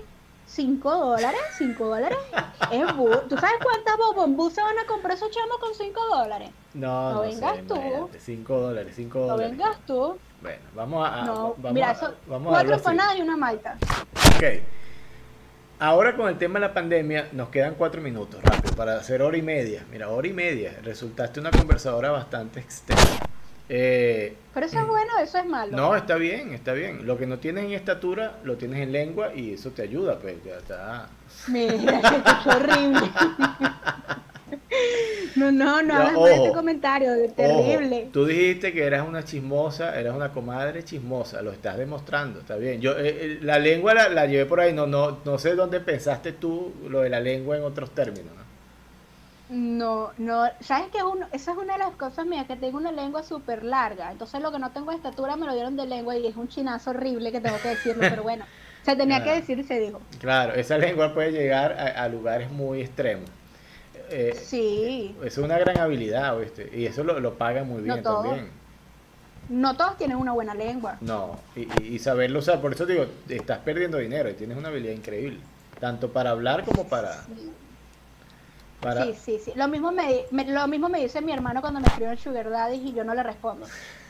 5 0.48 0.98
dólares, 0.98 1.40
5 1.58 1.86
dólares 1.86 2.18
es 2.72 2.86
¿Tú 3.30 3.38
sabes 3.38 3.58
cuántas 3.62 3.98
bobombú 3.98 4.50
se 4.50 4.62
van 4.62 4.78
a 4.80 4.86
comprar 4.86 5.16
esos 5.16 5.30
chamos 5.30 5.58
con 5.60 5.74
5 5.76 6.02
dólares? 6.08 6.50
No, 6.74 7.10
no, 7.10 7.16
no 7.16 7.22
vengas 7.22 7.60
tú. 7.68 8.10
5 8.18 8.60
dólares, 8.60 8.94
5 8.96 9.20
dólares. 9.20 9.52
No 9.52 9.58
vengas 9.58 9.80
tú. 9.86 10.18
Bueno, 10.42 10.62
vamos 10.76 11.10
a. 11.10 11.24
No, 11.24 11.56
vamos 11.58 11.74
mira, 11.74 11.92
eso, 11.92 12.14
vamos 12.28 12.50
cuatro 12.50 12.76
empanadas 12.76 13.18
y 13.18 13.22
una 13.22 13.38
malta. 13.38 13.78
Ok. 14.36 14.44
Ahora 15.84 16.16
con 16.16 16.30
el 16.30 16.38
tema 16.38 16.62
de 16.62 16.68
la 16.68 16.74
pandemia 16.74 17.28
nos 17.34 17.50
quedan 17.50 17.76
cuatro 17.76 18.00
minutos, 18.02 18.42
rápido, 18.42 18.74
para 18.74 18.96
hacer 18.96 19.22
hora 19.22 19.36
y 19.36 19.42
media. 19.42 19.84
Mira, 19.92 20.08
hora 20.08 20.26
y 20.26 20.32
media. 20.32 20.80
Resultaste 20.82 21.42
una 21.42 21.52
conversadora 21.52 22.10
bastante 22.10 22.62
extensa. 22.62 23.20
Eh, 23.68 24.34
Pero 24.54 24.66
eso 24.66 24.80
es 24.80 24.88
bueno, 24.88 25.12
eso 25.22 25.40
es 25.40 25.46
malo. 25.46 25.76
No, 25.76 25.94
está 25.94 26.16
bien, 26.16 26.54
está 26.54 26.72
bien. 26.72 27.06
Lo 27.06 27.18
que 27.18 27.28
no 27.28 27.40
tienes 27.40 27.66
en 27.66 27.74
estatura, 27.74 28.38
lo 28.46 28.56
tienes 28.56 28.80
en 28.80 28.94
lengua 28.94 29.36
y 29.36 29.56
eso 29.56 29.72
te 29.72 29.82
ayuda, 29.82 30.20
pues 30.20 30.42
ya 30.46 30.56
está. 30.56 31.10
Mira, 31.50 31.76
qué 32.46 32.50
horrible. 32.50 33.02
No, 35.36 35.52
no, 35.52 35.82
no 35.82 35.96
hagas 35.96 36.14
más 36.14 36.30
este 36.30 36.52
comentario, 36.52 37.12
terrible. 37.36 38.10
Tú 38.14 38.24
dijiste 38.24 38.72
que 38.72 38.84
eras 38.84 39.08
una 39.08 39.24
chismosa, 39.24 40.00
eras 40.00 40.16
una 40.16 40.32
comadre 40.32 40.84
chismosa, 40.84 41.42
lo 41.42 41.52
estás 41.52 41.76
demostrando, 41.76 42.42
está 42.42 42.56
bien. 42.56 42.80
Yo 42.80 42.92
eh, 42.92 43.08
eh, 43.08 43.40
la 43.42 43.58
lengua 43.58 43.96
la, 43.96 44.10
la, 44.10 44.28
llevé 44.28 44.46
por 44.46 44.60
ahí, 44.60 44.74
no, 44.74 44.86
no, 44.86 45.18
no 45.26 45.40
sé 45.40 45.56
dónde 45.56 45.80
pensaste 45.80 46.34
tú 46.34 46.72
lo 46.88 47.02
de 47.02 47.10
la 47.10 47.20
lengua 47.20 47.58
en 47.58 47.64
otros 47.64 47.90
términos. 47.96 48.32
No, 49.50 50.12
no, 50.18 50.46
sabes 50.62 50.88
que 50.90 51.04
uno, 51.04 51.28
esa 51.32 51.52
es 51.52 51.58
una 51.58 51.74
de 51.74 51.80
las 51.80 51.92
cosas 51.92 52.26
mías, 52.26 52.48
que 52.48 52.56
tengo 52.56 52.78
una 52.78 52.92
lengua 52.92 53.24
súper 53.24 53.64
larga, 53.64 54.12
entonces 54.12 54.42
lo 54.42 54.52
que 54.52 54.58
no 54.58 54.72
tengo 54.72 54.90
de 54.92 54.98
estatura 54.98 55.36
me 55.36 55.46
lo 55.46 55.54
dieron 55.54 55.76
de 55.76 55.86
lengua 55.86 56.18
y 56.18 56.26
es 56.26 56.36
un 56.36 56.48
chinazo 56.48 56.92
horrible 56.92 57.32
que 57.32 57.40
tengo 57.40 57.58
que 57.62 57.70
decirlo, 57.70 58.02
pero 58.10 58.24
bueno, 58.24 58.46
se 58.84 58.96
tenía 58.96 59.22
que 59.24 59.32
decir 59.32 59.60
y 59.60 59.64
se 59.64 59.80
dijo. 59.80 60.02
Claro, 60.20 60.54
esa 60.54 60.78
lengua 60.78 61.14
puede 61.14 61.32
llegar 61.32 61.74
a, 61.74 62.08
lugares 62.08 62.50
muy 62.52 62.82
extremos. 62.82 63.30
Eh, 64.10 64.40
sí. 64.42 65.16
Es 65.24 65.38
una 65.38 65.58
gran 65.58 65.78
habilidad, 65.78 66.38
¿viste? 66.38 66.70
Y 66.74 66.86
eso 66.86 67.04
lo, 67.04 67.20
lo 67.20 67.36
paga 67.36 67.64
muy 67.64 67.82
bien 67.82 68.04
también. 68.04 68.50
No 69.50 69.76
todos 69.76 69.98
tienen 69.98 70.18
una 70.18 70.32
buena 70.32 70.54
lengua. 70.54 70.98
No, 71.02 71.38
y, 71.56 71.68
y, 71.84 72.00
saberlo 72.00 72.40
usar, 72.40 72.62
por 72.62 72.74
eso 72.74 72.86
digo, 72.86 73.06
estás 73.28 73.60
perdiendo 73.60 73.98
dinero 73.98 74.30
y 74.30 74.34
tienes 74.34 74.58
una 74.58 74.70
habilidad 74.70 74.94
increíble, 74.94 75.40
tanto 75.80 76.12
para 76.12 76.30
hablar 76.30 76.64
como 76.64 76.88
para... 76.88 77.24
Sí, 79.04 79.16
sí, 79.22 79.40
sí. 79.44 79.52
Lo 79.56 79.68
mismo 79.68 79.92
me, 79.92 80.26
lo 80.46 80.68
mismo 80.68 80.90
me 80.90 81.00
dice 81.00 81.22
mi 81.22 81.32
hermano 81.32 81.62
cuando 81.62 81.80
me 81.80 81.88
escribe 81.88 82.12
el 82.12 82.20
Sugar 82.20 82.50
Daddy 82.50 82.76
y 82.78 82.94
yo 82.94 83.04
no 83.04 83.14
le 83.14 83.24
respondo. 83.24 83.66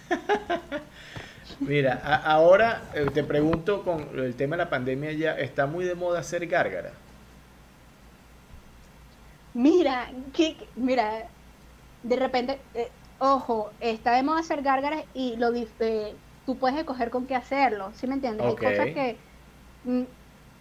Mira, 1.60 2.22
ahora 2.26 2.82
eh, 2.94 3.06
te 3.14 3.24
pregunto 3.24 3.84
con 3.84 4.18
el 4.18 4.36
tema 4.36 4.56
de 4.56 4.64
la 4.64 4.70
pandemia 4.70 5.12
ya, 5.12 5.38
¿está 5.38 5.68
muy 5.68 5.86
de 5.86 5.96
moda 5.96 6.20
hacer 6.20 6.48
gárgara? 6.48 6.94
Mira, 9.54 10.10
que, 10.34 10.56
mira, 10.76 11.28
de 12.04 12.16
repente, 12.16 12.60
eh, 12.74 12.90
ojo, 13.20 13.70
está 13.80 14.14
de 14.14 14.24
moda 14.24 14.40
hacer 14.40 14.62
gárgaras 14.62 15.04
y 15.14 15.36
lo 15.36 15.54
eh, 15.54 16.16
tú 16.46 16.58
puedes 16.58 16.78
escoger 16.78 17.10
con 17.10 17.26
qué 17.26 17.36
hacerlo, 17.36 17.92
¿sí 17.96 18.08
me 18.08 18.16
entiendes? 18.16 18.48
Hay 18.48 18.56
cosas 18.56 18.86
que, 18.88 19.18
mm, 19.86 20.04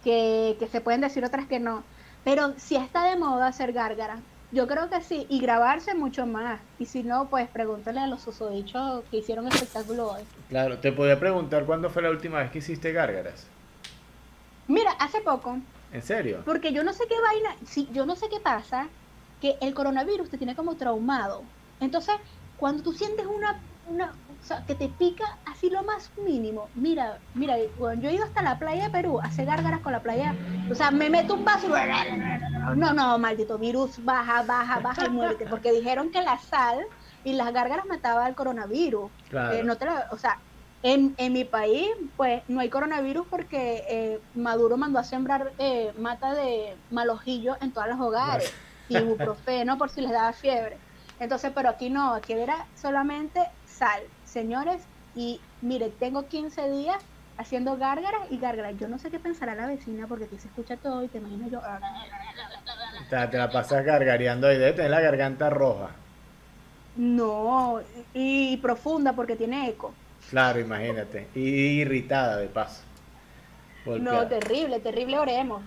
que, 0.04 0.56
que 0.58 0.66
se 0.68 0.80
pueden 0.80 1.00
decir, 1.00 1.24
otras 1.24 1.46
que 1.46 1.58
no. 1.58 1.82
Pero 2.24 2.52
si 2.56 2.76
está 2.76 3.04
de 3.04 3.16
moda 3.16 3.48
hacer 3.48 3.72
gárgara, 3.72 4.18
yo 4.52 4.66
creo 4.66 4.90
que 4.90 5.00
sí, 5.00 5.26
y 5.30 5.40
grabarse 5.40 5.94
mucho 5.94 6.26
más. 6.26 6.60
Y 6.78 6.84
si 6.86 7.02
no, 7.02 7.28
pues 7.28 7.48
pregúntale 7.48 8.00
a 8.00 8.06
los 8.06 8.20
susodichos 8.20 9.02
que 9.10 9.16
hicieron 9.18 9.46
el 9.46 9.54
espectáculo 9.54 10.12
hoy. 10.12 10.22
Claro, 10.50 10.78
te 10.78 10.92
podía 10.92 11.18
preguntar 11.18 11.64
cuándo 11.64 11.88
fue 11.88 12.02
la 12.02 12.10
última 12.10 12.38
vez 12.38 12.50
que 12.50 12.58
hiciste 12.58 12.92
gárgaras. 12.92 13.46
Mira, 14.68 14.92
hace 15.00 15.20
poco. 15.22 15.56
¿En 15.92 16.02
serio? 16.02 16.42
Porque 16.44 16.72
yo 16.72 16.84
no 16.84 16.92
sé 16.92 17.04
qué 17.08 17.20
vaina, 17.20 17.56
sí, 17.66 17.88
yo 17.92 18.06
no 18.06 18.16
sé 18.16 18.28
qué 18.28 18.40
pasa, 18.40 18.88
que 19.40 19.56
el 19.60 19.74
coronavirus 19.74 20.30
te 20.30 20.38
tiene 20.38 20.54
como 20.54 20.76
traumado. 20.76 21.42
Entonces, 21.80 22.14
cuando 22.56 22.82
tú 22.82 22.92
sientes 22.92 23.26
una, 23.26 23.60
una 23.88 24.12
o 24.42 24.44
sea, 24.44 24.64
que 24.66 24.74
te 24.74 24.88
pica 24.88 25.38
así 25.44 25.70
lo 25.70 25.82
más 25.84 26.10
mínimo. 26.16 26.68
Mira, 26.74 27.18
mira, 27.34 27.56
yo 27.58 28.08
he 28.08 28.14
ido 28.14 28.24
hasta 28.24 28.42
la 28.42 28.58
playa 28.58 28.84
de 28.84 28.90
Perú 28.90 29.20
a 29.20 29.26
hacer 29.26 29.46
gárgaras 29.46 29.80
con 29.80 29.92
la 29.92 30.00
playa. 30.00 30.34
O 30.70 30.74
sea, 30.74 30.90
me 30.90 31.08
meto 31.10 31.34
un 31.34 31.44
paso 31.44 31.68
y... 31.68 32.76
No, 32.76 32.92
no, 32.92 33.18
maldito 33.18 33.58
virus, 33.58 34.04
baja, 34.04 34.42
baja, 34.42 34.80
baja 34.80 35.06
y 35.06 35.10
muérete. 35.10 35.46
Porque 35.46 35.72
dijeron 35.72 36.10
que 36.10 36.22
la 36.22 36.38
sal 36.38 36.80
y 37.22 37.34
las 37.34 37.52
gárgaras 37.52 37.86
mataban 37.86 38.26
el 38.26 38.34
coronavirus. 38.34 39.10
Eh, 39.52 39.62
no 39.64 39.76
te 39.76 39.86
o 40.10 40.18
sea, 40.18 40.38
en, 40.82 41.14
en, 41.16 41.32
mi 41.32 41.44
país, 41.44 41.88
pues 42.16 42.42
no 42.48 42.60
hay 42.60 42.68
coronavirus 42.68 43.26
porque 43.28 43.84
eh, 43.88 44.20
Maduro 44.34 44.76
mandó 44.76 44.98
a 44.98 45.04
sembrar 45.04 45.52
eh, 45.58 45.92
mata 45.98 46.34
de 46.34 46.76
malojillo 46.90 47.56
en 47.60 47.72
todos 47.72 47.88
los 47.88 48.00
hogares 48.00 48.52
y 48.88 48.96
ibuprofeno 48.96 49.78
por 49.78 49.90
si 49.90 50.00
les 50.00 50.10
daba 50.10 50.32
fiebre. 50.32 50.76
Entonces, 51.20 51.52
pero 51.54 51.68
aquí 51.68 51.88
no, 51.88 52.14
aquí 52.14 52.32
era 52.32 52.66
solamente 52.74 53.40
sal 53.66 54.02
señores, 54.32 54.82
y 55.14 55.40
mire, 55.60 55.90
tengo 55.90 56.26
15 56.26 56.70
días 56.70 56.96
haciendo 57.36 57.76
gárgaras 57.76 58.22
y 58.30 58.38
gárgaras. 58.38 58.74
Yo 58.78 58.88
no 58.88 58.98
sé 58.98 59.10
qué 59.10 59.18
pensará 59.18 59.54
la 59.54 59.66
vecina 59.66 60.06
porque 60.06 60.24
aquí 60.24 60.38
se 60.38 60.48
escucha 60.48 60.76
todo 60.76 61.04
y 61.04 61.08
te 61.08 61.18
imagino 61.18 61.48
yo. 61.48 61.60
Te, 63.10 63.26
te 63.28 63.38
la 63.38 63.50
pasas 63.50 63.84
gargareando 63.84 64.50
y 64.50 64.56
debe 64.56 64.72
tener 64.72 64.90
la 64.90 65.00
garganta 65.00 65.50
roja. 65.50 65.90
No, 66.96 67.80
y 68.14 68.56
profunda 68.58 69.12
porque 69.12 69.36
tiene 69.36 69.68
eco. 69.68 69.94
Claro, 70.32 70.60
imagínate. 70.60 71.26
Y 71.34 71.82
irritada 71.82 72.38
de 72.38 72.46
paso. 72.46 72.80
No, 73.84 74.26
terrible, 74.28 74.80
terrible, 74.80 75.18
oremos. 75.18 75.62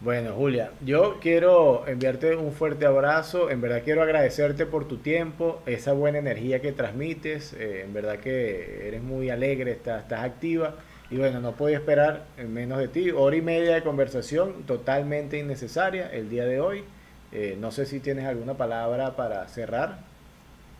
Bueno, 0.00 0.32
Julia, 0.32 0.72
yo 0.84 1.18
quiero 1.20 1.86
enviarte 1.86 2.34
un 2.34 2.50
fuerte 2.50 2.84
abrazo, 2.84 3.48
en 3.48 3.60
verdad 3.60 3.82
quiero 3.84 4.02
agradecerte 4.02 4.66
por 4.66 4.88
tu 4.88 4.96
tiempo, 4.96 5.62
esa 5.66 5.92
buena 5.92 6.18
energía 6.18 6.60
que 6.60 6.72
transmites, 6.72 7.52
eh, 7.52 7.82
en 7.84 7.94
verdad 7.94 8.18
que 8.18 8.88
eres 8.88 9.02
muy 9.02 9.30
alegre, 9.30 9.70
estás, 9.70 10.02
estás 10.02 10.24
activa 10.24 10.74
y 11.10 11.16
bueno, 11.16 11.38
no 11.40 11.52
podía 11.52 11.76
esperar 11.76 12.24
menos 12.38 12.78
de 12.78 12.88
ti, 12.88 13.10
hora 13.10 13.36
y 13.36 13.42
media 13.42 13.74
de 13.74 13.82
conversación 13.82 14.64
totalmente 14.64 15.38
innecesaria 15.38 16.10
el 16.12 16.28
día 16.28 16.44
de 16.44 16.60
hoy, 16.60 16.84
eh, 17.30 17.56
no 17.60 17.70
sé 17.70 17.86
si 17.86 18.00
tienes 18.00 18.24
alguna 18.24 18.54
palabra 18.54 19.14
para 19.14 19.46
cerrar, 19.46 20.00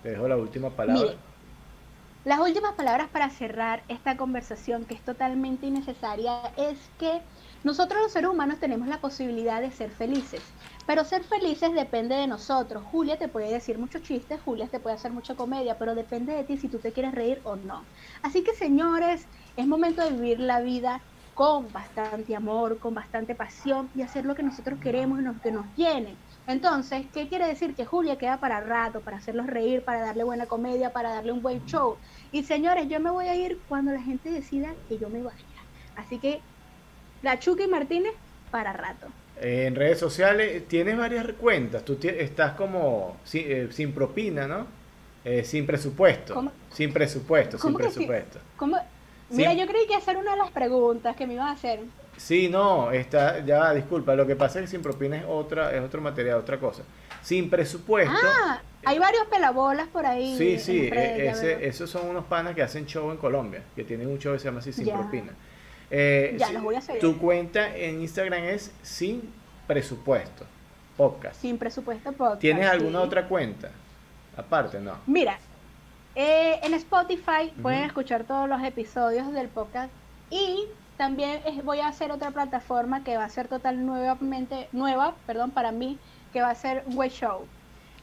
te 0.02 0.10
dejo 0.10 0.26
la 0.26 0.36
última 0.36 0.70
palabra. 0.70 1.14
Las 2.28 2.40
últimas 2.40 2.74
palabras 2.74 3.08
para 3.08 3.30
cerrar 3.30 3.84
esta 3.88 4.18
conversación 4.18 4.84
que 4.84 4.94
es 4.94 5.02
totalmente 5.02 5.64
innecesaria 5.66 6.42
es 6.58 6.90
que 6.98 7.22
nosotros 7.64 8.02
los 8.02 8.12
seres 8.12 8.28
humanos 8.28 8.60
tenemos 8.60 8.86
la 8.86 9.00
posibilidad 9.00 9.62
de 9.62 9.70
ser 9.72 9.90
felices, 9.90 10.42
pero 10.86 11.06
ser 11.06 11.24
felices 11.24 11.72
depende 11.72 12.16
de 12.16 12.26
nosotros. 12.26 12.84
Julia 12.84 13.18
te 13.18 13.28
puede 13.28 13.50
decir 13.50 13.78
muchos 13.78 14.02
chistes, 14.02 14.42
Julia 14.42 14.68
te 14.68 14.78
puede 14.78 14.96
hacer 14.96 15.10
mucha 15.10 15.36
comedia, 15.36 15.78
pero 15.78 15.94
depende 15.94 16.34
de 16.34 16.44
ti 16.44 16.58
si 16.58 16.68
tú 16.68 16.80
te 16.80 16.92
quieres 16.92 17.14
reír 17.14 17.40
o 17.44 17.56
no. 17.56 17.88
Así 18.20 18.44
que 18.44 18.52
señores, 18.52 19.30
es 19.56 19.66
momento 19.66 20.04
de 20.04 20.10
vivir 20.10 20.38
la 20.40 20.60
vida 20.60 21.06
con 21.32 21.72
bastante 21.72 22.36
amor, 22.36 22.78
con 22.78 22.92
bastante 22.92 23.34
pasión 23.36 23.90
y 23.94 24.02
hacer 24.02 24.26
lo 24.26 24.34
que 24.34 24.42
nosotros 24.42 24.78
queremos 24.80 25.20
y 25.20 25.22
lo 25.22 25.40
que 25.40 25.50
nos 25.50 25.72
llene. 25.74 26.20
Entonces, 26.48 27.04
¿qué 27.12 27.28
quiere 27.28 27.46
decir? 27.46 27.74
Que 27.74 27.84
Julia 27.84 28.16
queda 28.16 28.40
para 28.40 28.62
rato, 28.62 29.00
para 29.00 29.18
hacerlos 29.18 29.46
reír, 29.46 29.82
para 29.82 30.00
darle 30.00 30.24
buena 30.24 30.46
comedia, 30.46 30.94
para 30.94 31.10
darle 31.10 31.30
un 31.30 31.42
buen 31.42 31.64
show. 31.66 31.98
Y 32.32 32.42
señores, 32.42 32.88
yo 32.88 32.98
me 33.00 33.10
voy 33.10 33.26
a 33.26 33.36
ir 33.36 33.60
cuando 33.68 33.92
la 33.92 34.00
gente 34.00 34.30
decida 34.30 34.74
que 34.88 34.96
yo 34.96 35.10
me 35.10 35.22
vaya. 35.22 35.36
Así 35.94 36.18
que 36.18 36.40
la 37.22 37.38
Chucky 37.38 37.66
Martínez 37.66 38.14
para 38.50 38.72
rato. 38.72 39.08
En 39.38 39.74
redes 39.74 39.98
sociales 39.98 40.66
tienes 40.66 40.96
varias 40.96 41.26
cuentas. 41.34 41.84
Tú 41.84 41.98
estás 42.02 42.52
como 42.52 43.18
eh, 43.34 43.68
sin, 43.70 43.92
propina, 43.92 44.48
¿no? 44.48 44.66
Eh, 45.26 45.44
sin 45.44 45.66
presupuesto. 45.66 46.50
Sin 46.72 46.94
presupuesto, 46.94 47.58
sin 47.58 47.74
presupuesto. 47.74 48.38
Mira, 49.28 49.52
yo 49.52 49.66
creí 49.66 49.86
que 49.86 49.94
hacer 49.94 50.16
una 50.16 50.30
de 50.30 50.38
las 50.38 50.50
preguntas 50.50 51.14
que 51.14 51.26
me 51.26 51.34
iba 51.34 51.46
a 51.46 51.52
hacer. 51.52 51.80
Sí, 52.18 52.48
no, 52.48 52.90
está, 52.90 53.44
ya, 53.44 53.72
disculpa, 53.72 54.14
lo 54.14 54.26
que 54.26 54.34
pasa 54.34 54.58
es 54.58 54.64
que 54.64 54.70
sin 54.72 54.82
propina 54.82 55.16
es 55.16 55.24
otra, 55.26 55.74
es 55.74 55.80
otro 55.82 56.00
material, 56.00 56.38
otra 56.38 56.58
cosa. 56.58 56.82
Sin 57.22 57.48
presupuesto. 57.48 58.12
Ah, 58.22 58.60
hay 58.84 58.98
varios 58.98 59.26
pelabolas 59.26 59.86
por 59.88 60.04
ahí. 60.04 60.36
Sí, 60.36 60.58
sí, 60.58 60.90
e, 60.92 61.32
esos 61.62 61.88
son 61.88 62.08
unos 62.08 62.24
panas 62.24 62.54
que 62.54 62.62
hacen 62.62 62.86
show 62.86 63.10
en 63.10 63.16
Colombia, 63.16 63.62
que 63.74 63.84
tienen 63.84 64.08
un 64.08 64.18
show 64.18 64.32
que 64.32 64.40
se 64.40 64.46
llama 64.46 64.58
así 64.58 64.72
sin 64.72 64.90
propina. 64.90 65.32
Eh, 65.90 66.36
ya, 66.38 66.52
los 66.52 66.62
voy 66.62 66.74
a 66.74 66.80
seguir. 66.80 67.00
Tu 67.00 67.16
cuenta 67.18 67.74
en 67.74 68.00
Instagram 68.00 68.44
es 68.44 68.72
sin 68.82 69.32
presupuesto, 69.66 70.44
podcast. 70.96 71.40
Sin 71.40 71.56
presupuesto, 71.56 72.12
podcast. 72.12 72.40
¿Tienes 72.40 72.66
alguna 72.66 73.00
otra 73.00 73.28
cuenta? 73.28 73.70
Aparte, 74.36 74.80
no. 74.80 74.98
Mira, 75.06 75.38
eh, 76.14 76.58
en 76.62 76.74
Spotify 76.74 77.52
pueden 77.62 77.84
escuchar 77.84 78.24
todos 78.24 78.48
los 78.48 78.62
episodios 78.62 79.32
del 79.32 79.48
podcast 79.48 79.90
y 80.30 80.66
también 80.98 81.40
voy 81.64 81.80
a 81.80 81.88
hacer 81.88 82.10
otra 82.10 82.32
plataforma 82.32 83.04
que 83.04 83.16
va 83.16 83.24
a 83.24 83.28
ser 83.30 83.48
total 83.48 83.86
nuevamente 83.86 84.68
nueva, 84.72 85.14
perdón, 85.26 85.52
para 85.52 85.72
mí, 85.72 85.98
que 86.32 86.42
va 86.42 86.50
a 86.50 86.54
ser 86.54 86.84
Web 86.88 87.10
Show. 87.10 87.46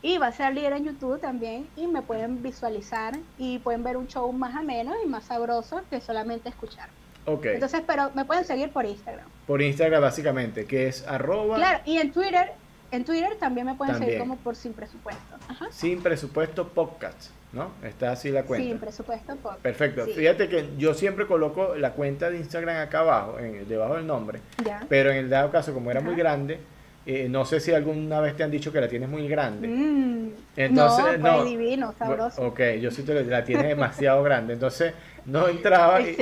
Y 0.01 0.17
va 0.17 0.27
a 0.27 0.31
salir 0.31 0.71
en 0.71 0.85
YouTube 0.85 1.19
también 1.19 1.67
y 1.75 1.87
me 1.87 2.01
pueden 2.01 2.41
visualizar 2.41 3.17
y 3.37 3.59
pueden 3.59 3.83
ver 3.83 3.97
un 3.97 4.07
show 4.07 4.31
más 4.31 4.55
ameno 4.55 4.93
y 5.03 5.07
más 5.07 5.25
sabroso 5.25 5.81
que 5.89 5.99
solamente 5.99 6.49
escuchar. 6.49 6.89
Entonces, 7.27 7.81
pero 7.85 8.11
me 8.13 8.23
pueden 8.23 8.45
seguir 8.45 8.69
por 8.69 8.85
Instagram. 8.85 9.27
Por 9.47 9.61
Instagram 9.61 10.01
básicamente, 10.01 10.65
que 10.65 10.87
es 10.87 11.05
arroba... 11.07 11.57
Claro, 11.57 11.79
y 11.85 11.97
en 11.97 12.11
Twitter, 12.11 12.51
en 12.91 13.03
Twitter 13.03 13.35
también 13.39 13.65
me 13.65 13.73
pueden 13.73 13.97
seguir 13.97 14.19
como 14.19 14.37
por 14.37 14.55
Sin 14.55 14.73
Presupuesto. 14.73 15.35
Sin 15.71 16.01
Presupuesto 16.01 16.69
Podcast, 16.69 17.31
¿no? 17.53 17.71
Está 17.83 18.11
así 18.11 18.31
la 18.31 18.43
cuenta. 18.43 18.79
Presupuesto. 18.79 19.33
Perfecto. 19.61 20.05
Fíjate 20.07 20.49
que 20.49 20.69
yo 20.77 20.93
siempre 20.93 21.25
coloco 21.25 21.75
la 21.75 21.91
cuenta 21.93 22.29
de 22.29 22.37
Instagram 22.37 22.77
acá 22.81 22.99
abajo, 22.99 23.39
en, 23.39 23.67
debajo 23.67 23.95
del 23.95 24.05
nombre. 24.05 24.39
Pero 24.89 25.11
en 25.11 25.17
el 25.17 25.29
dado 25.29 25.51
caso, 25.51 25.73
como 25.73 25.89
era 25.91 26.01
muy 26.01 26.15
grande, 26.15 26.59
Eh, 27.07 27.27
no 27.29 27.45
sé 27.45 27.59
si 27.59 27.71
alguna 27.71 28.19
vez 28.19 28.35
te 28.35 28.43
han 28.43 28.49
dicho 28.49 28.71
que 28.71 28.81
la 28.81 28.87
tienes 28.87 29.07
muy 29.07 29.27
grande. 29.27 29.67
Mm, 29.67 30.29
Entonces, 30.57 31.19
no, 31.19 31.35
pues 31.35 31.45
divino, 31.45 31.93
sabroso. 31.99 32.41
Ok, 32.41 32.59
yo 32.81 32.89
sí 32.89 33.03
te 33.03 33.23
la 33.23 33.43
tienes 33.43 33.67
demasiado 33.67 34.23
grande. 34.23 34.53
Entonces, 34.53 34.91
no 35.27 35.47
entraba 35.47 36.01
y, 36.01 36.15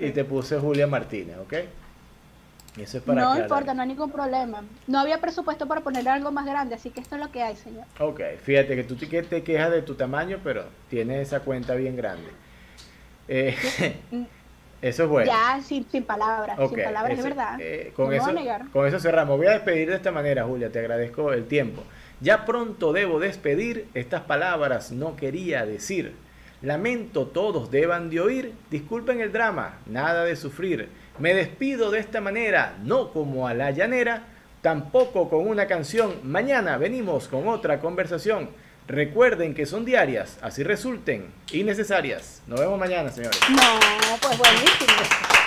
y, 0.00 0.10
te 0.12 0.24
puse 0.24 0.58
Julia 0.58 0.86
Martínez, 0.86 1.36
¿ok? 1.36 1.54
Eso 2.78 2.98
es 2.98 3.04
para 3.04 3.22
no 3.22 3.38
importa, 3.38 3.74
no 3.74 3.82
hay 3.82 3.88
ningún 3.88 4.10
problema. 4.10 4.62
No 4.86 5.00
había 5.00 5.20
presupuesto 5.20 5.66
para 5.66 5.80
poner 5.80 6.08
algo 6.08 6.30
más 6.30 6.46
grande, 6.46 6.74
así 6.74 6.90
que 6.90 7.00
esto 7.00 7.16
es 7.16 7.20
lo 7.20 7.30
que 7.30 7.42
hay, 7.42 7.56
señor. 7.56 7.84
Ok, 7.98 8.20
fíjate 8.42 8.76
que 8.76 8.84
tú 8.84 8.96
te, 8.96 9.06
te 9.22 9.42
quejas 9.42 9.70
de 9.70 9.82
tu 9.82 9.94
tamaño, 9.94 10.38
pero 10.44 10.64
tienes 10.88 11.28
esa 11.28 11.40
cuenta 11.40 11.74
bien 11.74 11.96
grande. 11.96 12.30
Eh, 13.28 13.56
Eso 14.82 15.04
es 15.04 15.08
bueno. 15.10 15.30
Ya, 15.30 15.60
sin, 15.62 15.86
sin 15.90 16.04
palabras, 16.04 16.56
sin 16.58 16.82
palabras, 16.82 17.18
es 17.18 17.24
verdad. 17.24 17.58
Eh, 17.60 17.92
con, 17.94 18.12
eso, 18.14 18.32
con 18.72 18.86
eso 18.86 18.98
cerramos. 18.98 19.36
Voy 19.36 19.46
a 19.46 19.52
despedir 19.52 19.90
de 19.90 19.96
esta 19.96 20.10
manera, 20.10 20.44
Julia, 20.44 20.72
te 20.72 20.78
agradezco 20.78 21.32
el 21.32 21.46
tiempo. 21.46 21.82
Ya 22.20 22.46
pronto 22.46 22.92
debo 22.92 23.20
despedir, 23.20 23.88
estas 23.94 24.22
palabras 24.22 24.90
no 24.90 25.16
quería 25.16 25.66
decir. 25.66 26.14
Lamento 26.62 27.26
todos 27.26 27.70
deban 27.70 28.10
de 28.10 28.20
oír, 28.20 28.52
disculpen 28.70 29.20
el 29.20 29.32
drama, 29.32 29.78
nada 29.86 30.24
de 30.24 30.36
sufrir. 30.36 30.88
Me 31.20 31.34
despido 31.34 31.90
de 31.90 31.98
esta 31.98 32.22
manera, 32.22 32.78
no 32.82 33.12
como 33.12 33.46
a 33.46 33.52
la 33.52 33.72
llanera, 33.72 34.22
tampoco 34.62 35.28
con 35.28 35.46
una 35.46 35.66
canción. 35.66 36.14
Mañana 36.22 36.78
venimos 36.78 37.28
con 37.28 37.46
otra 37.46 37.78
conversación. 37.78 38.48
Recuerden 38.88 39.54
que 39.54 39.66
son 39.66 39.84
diarias, 39.84 40.38
así 40.40 40.62
resulten 40.62 41.30
innecesarias. 41.52 42.40
Nos 42.46 42.58
vemos 42.58 42.78
mañana, 42.78 43.10
señores. 43.10 43.38
No, 43.50 44.16
pues 44.18 44.38
buenísimo. 44.38 45.39